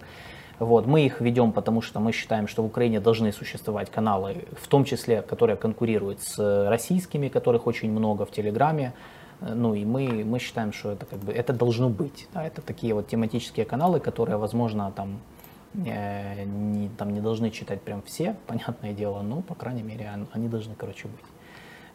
Вот, 0.60 0.86
мы 0.88 1.06
их 1.06 1.22
ведем, 1.22 1.52
потому 1.54 1.82
что 1.82 2.00
мы 2.02 2.12
считаем, 2.12 2.48
что 2.48 2.64
в 2.64 2.66
Украине 2.66 3.00
должны 3.00 3.32
существовать 3.32 3.90
каналы, 3.90 4.46
в 4.62 4.68
том 4.68 4.84
числе, 4.84 5.22
которые 5.22 5.56
конкурируют 5.56 6.22
с 6.22 6.68
российскими, 6.70 7.30
которых 7.30 7.66
очень 7.68 7.92
много 7.92 8.26
в 8.26 8.32
Телеграме. 8.32 8.94
Э, 9.42 9.54
Ну 9.54 9.74
и 9.74 9.86
мы, 9.86 10.26
мы 10.26 10.40
считаем, 10.40 10.74
что 10.74 10.92
это 10.92 11.06
как 11.06 11.20
бы 11.20 11.32
это 11.32 11.54
должно 11.54 11.90
быть. 11.90 12.28
Да, 12.34 12.44
это 12.46 12.62
такие 12.62 12.94
вот 12.94 13.08
тематические 13.08 13.66
каналы, 13.66 14.00
которые, 14.02 14.38
возможно, 14.38 14.92
там 14.92 15.20
э, 15.86 16.44
не, 16.44 16.90
там 16.98 17.14
не 17.14 17.22
должны 17.22 17.52
читать 17.52 17.82
прям 17.82 18.02
все, 18.02 18.36
понятное 18.48 18.92
дело, 18.94 19.22
но, 19.22 19.42
по 19.42 19.56
крайней 19.56 19.84
мере, 19.84 20.12
он- 20.14 20.28
они 20.34 20.50
должны, 20.50 20.76
короче, 20.76 21.08
быть. 21.08 21.26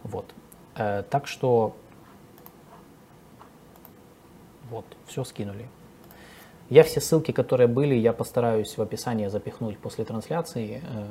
Вот. 0.04 0.24
Э, 0.76 1.02
так 1.10 1.26
что 1.26 1.74
вот, 4.70 4.84
все 5.06 5.22
скинули. 5.24 5.66
Я 6.70 6.82
все 6.82 7.00
ссылки, 7.00 7.30
которые 7.32 7.66
были, 7.68 7.94
я 7.94 8.12
постараюсь 8.12 8.76
в 8.76 8.82
описании 8.82 9.28
запихнуть 9.28 9.78
после 9.78 10.04
трансляции. 10.04 10.82
Э, 10.82 11.04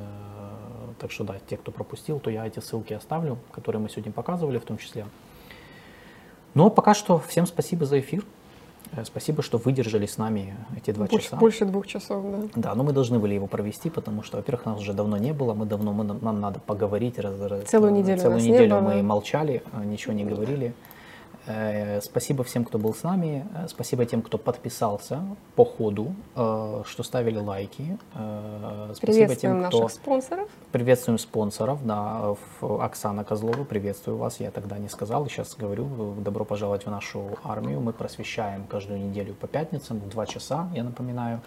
Так 1.00 1.10
что 1.10 1.24
да, 1.24 1.34
те, 1.50 1.56
кто 1.56 1.72
пропустил, 1.72 2.18
то 2.20 2.30
я 2.30 2.46
эти 2.46 2.60
ссылки 2.60 2.92
оставлю, 2.92 3.36
которые 3.52 3.80
мы 3.82 3.88
сегодня 3.88 4.12
показывали 4.12 4.58
в 4.58 4.64
том 4.64 4.78
числе. 4.78 5.06
Ну 6.54 6.66
а 6.66 6.70
пока 6.70 6.94
что 6.94 7.18
всем 7.18 7.46
спасибо 7.46 7.84
за 7.84 7.98
эфир. 8.00 8.24
Э, 8.92 9.04
Спасибо, 9.04 9.42
что 9.42 9.58
выдержали 9.58 10.06
с 10.06 10.18
нами 10.18 10.54
эти 10.76 10.92
два 10.92 11.06
Больше, 11.06 11.24
часа. 11.26 11.36
больше 11.36 11.64
двух 11.64 11.86
часов, 11.86 12.24
да. 12.30 12.48
Да, 12.54 12.74
но 12.74 12.84
мы 12.84 12.92
должны 12.92 13.18
были 13.18 13.34
его 13.34 13.46
провести, 13.48 13.90
потому 13.90 14.22
что, 14.22 14.36
во-первых, 14.36 14.66
нас 14.66 14.78
уже 14.80 14.92
давно 14.92 15.16
не 15.18 15.32
было, 15.32 15.54
мы 15.54 15.66
давно, 15.66 15.92
мы, 15.92 16.04
нам 16.04 16.40
надо 16.40 16.60
поговорить. 16.60 17.18
раз- 17.18 17.40
раз- 17.40 17.64
Целую 17.64 17.92
неделю 17.92 18.20
Целую 18.20 18.36
нас 18.36 18.44
не 18.44 18.50
неделю 18.52 18.76
было. 18.76 18.80
мы 18.82 19.02
молчали, 19.02 19.62
э, 19.72 19.84
ничего 19.84 20.12
не 20.14 20.24
говорили. 20.24 20.74
Э, 21.46 22.00
Спасибо 22.00 22.42
всем, 22.44 22.64
кто 22.64 22.78
был 22.78 22.94
с 22.94 23.02
нами. 23.02 23.46
Э, 23.54 23.66
Спасибо 23.68 24.06
тем, 24.06 24.22
кто 24.22 24.38
подписался 24.38 25.22
по 25.56 25.64
ходу, 25.64 26.14
э, 26.36 26.82
что 26.86 27.02
ставили 27.02 27.38
лайки. 27.38 27.98
Спасибо 28.12 29.12
Приветствуем 29.12 29.60
тем, 29.60 29.68
кто... 29.68 29.80
наших 29.82 29.96
спонсоров. 29.96 30.48
Приветствуем 30.72 31.18
спонсоров, 31.18 31.84
да, 31.86 32.34
Оксана 32.60 33.24
Козлова, 33.24 33.64
приветствую 33.64 34.16
вас, 34.16 34.40
я 34.40 34.50
тогда 34.50 34.78
не 34.78 34.88
сказал, 34.88 35.26
сейчас 35.28 35.54
говорю, 35.54 36.14
добро 36.18 36.44
пожаловать 36.44 36.86
в 36.86 36.90
нашу 36.90 37.38
армию, 37.44 37.80
мы 37.80 37.92
просвещаем 37.92 38.64
каждую 38.64 39.00
неделю 39.00 39.34
по 39.34 39.46
пятницам, 39.46 40.00
в 40.00 40.08
2 40.08 40.26
часа, 40.26 40.68
я 40.74 40.82
напоминаю. 40.82 41.40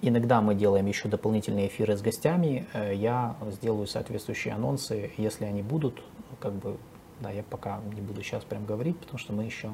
Иногда 0.00 0.40
мы 0.40 0.54
делаем 0.54 0.86
еще 0.86 1.08
дополнительные 1.08 1.66
эфиры 1.66 1.96
с 1.96 2.02
гостями, 2.02 2.66
я 2.92 3.34
сделаю 3.50 3.88
соответствующие 3.88 4.54
анонсы, 4.54 5.10
если 5.16 5.44
они 5.44 5.62
будут, 5.62 6.00
как 6.38 6.52
бы, 6.52 6.76
да, 7.21 7.31
я 7.31 7.43
пока 7.49 7.77
не 7.95 8.01
буду 8.01 8.21
сейчас 8.23 8.43
прям 8.43 8.65
говорить, 8.65 8.97
потому 8.99 9.19
что 9.19 9.33
мы 9.33 9.43
еще 9.45 9.69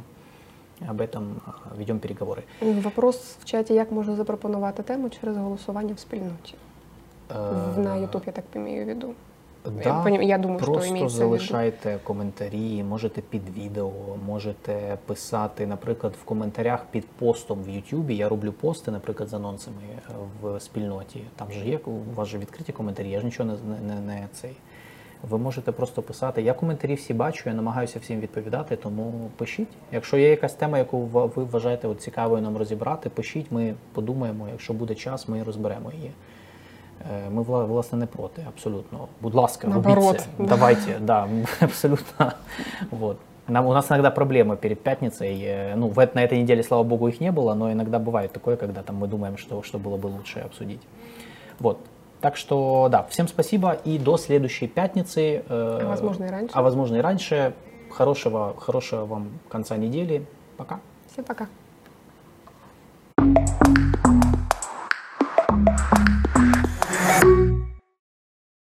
об 0.89 1.01
этом 1.01 1.23
э, 1.47 1.77
ведем 1.77 1.99
переговоры. 1.99 2.43
Вопрос 2.61 3.37
в 3.41 3.45
чаті, 3.45 3.73
як 3.73 3.91
можна 3.91 4.15
запропонувати 4.15 4.83
тему 4.83 5.09
через 5.09 5.37
голосування 5.37 5.93
в 5.93 5.99
спільноті. 5.99 6.55
Э, 7.29 7.77
На 7.79 7.95
YouTube, 7.97 8.23
я 8.25 8.31
так 8.31 8.45
имею 8.55 8.83
в 8.83 8.87
виду. 8.87 9.13
Да, 9.65 9.89
Я 9.89 10.03
поним- 10.03 10.21
я 10.21 10.37
думаю, 10.37 10.59
що 10.59 10.65
просто 10.71 10.87
імеється 10.89 11.17
в 11.17 11.19
виду. 11.19 11.37
залишайте 11.37 11.99
коментарі, 12.03 12.83
можете 12.83 13.21
під 13.21 13.57
відео, 13.57 13.91
можете 14.25 14.97
писати, 15.05 15.67
наприклад, 15.67 16.13
в 16.21 16.25
коментарях 16.25 16.85
під 16.91 17.07
постом 17.07 17.59
в 17.63 17.67
YouTube. 17.67 18.11
Я 18.11 18.29
роблю 18.29 18.51
пости, 18.51 18.91
наприклад, 18.91 19.29
з 19.29 19.33
анонсами 19.33 19.77
е, 20.09 20.13
в 20.41 20.59
спільноті. 20.59 21.23
Там 21.35 21.51
же 21.51 21.65
є 21.65 21.77
у 21.85 22.15
вас 22.15 22.27
же 22.27 22.37
відкриті 22.37 22.71
коментарі, 22.73 23.09
я 23.09 23.19
ж 23.19 23.25
нічого 23.25 23.49
не, 23.49 23.93
не, 23.95 24.01
не 24.01 24.27
цей. 24.33 24.55
Ви 25.29 25.37
можете 25.37 25.71
просто 25.71 26.01
писати. 26.01 26.41
Я 26.41 26.53
коментарі 26.53 26.93
всі 26.95 27.13
бачу, 27.13 27.49
я 27.49 27.55
намагаюся 27.55 27.99
всім 27.99 28.19
відповідати, 28.19 28.75
тому 28.75 29.29
пишіть. 29.37 29.67
Якщо 29.91 30.17
є 30.17 30.29
якась 30.29 30.53
тема, 30.53 30.77
яку 30.77 31.05
ва- 31.05 31.25
ви 31.25 31.43
вважаєте 31.43 31.87
от 31.87 32.01
цікавою 32.01 32.41
нам 32.41 32.57
розібрати, 32.57 33.09
пишіть, 33.09 33.45
ми 33.51 33.73
подумаємо. 33.93 34.47
Якщо 34.51 34.73
буде 34.73 34.95
час, 34.95 35.27
ми 35.27 35.43
розберемо 35.43 35.91
її. 35.91 36.11
Е, 37.11 37.29
Ми 37.29 37.41
вла- 37.41 37.65
власне 37.65 37.97
не 37.97 38.05
проти, 38.05 38.45
абсолютно. 38.47 39.07
Будь 39.21 39.35
ласка, 39.35 39.67
робіть 39.67 39.85
Наоборот, 39.85 40.19
це. 40.19 40.25
да. 40.39 40.45
Давайте, 40.45 40.99
да, 41.01 41.27
абсолютно. 41.59 42.31
Вот. 42.91 43.17
Нам, 43.47 43.67
у 43.67 43.73
нас 43.73 43.91
иногда 43.91 44.09
проблемы 44.09 44.55
перед 44.55 44.79
пятницей. 44.83 45.35
Э, 45.41 45.73
Ну, 45.75 45.87
в, 45.87 45.97
эт- 45.99 46.15
на 46.15 46.21
этой 46.21 46.37
неделе, 46.41 46.63
слава 46.63 46.83
богу, 46.83 47.09
их 47.09 47.21
не 47.21 47.31
было, 47.31 47.55
но 47.55 47.71
иногда 47.71 47.97
бывает 47.99 48.27
такое, 48.27 48.55
когда 48.55 48.81
там 48.81 49.03
мы 49.03 49.07
думаем, 49.07 49.37
что, 49.37 49.61
что 49.63 49.77
было 49.79 49.97
бы 49.97 50.07
лучше 50.17 50.39
обсудить. 50.45 50.81
Вот. 51.59 51.77
Так 52.24 52.38
что, 52.38 52.88
да, 52.90 53.02
всем 53.10 53.28
спасибо 53.28 53.72
и 53.72 53.98
до 53.98 54.16
следующей 54.16 54.66
пятницы. 54.66 55.44
Э, 55.46 55.80
а 55.82 55.88
возможно 55.90 56.24
и 56.24 56.30
раньше. 56.30 56.50
А 56.54 56.62
возможно 56.62 56.96
и 56.96 57.00
раньше. 57.00 57.52
Хорошего, 57.90 58.56
хорошего 58.58 59.04
вам 59.04 59.28
конца 59.50 59.76
недели. 59.76 60.24
Пока. 60.56 60.80
Всем 61.12 61.24
пока. 61.24 61.48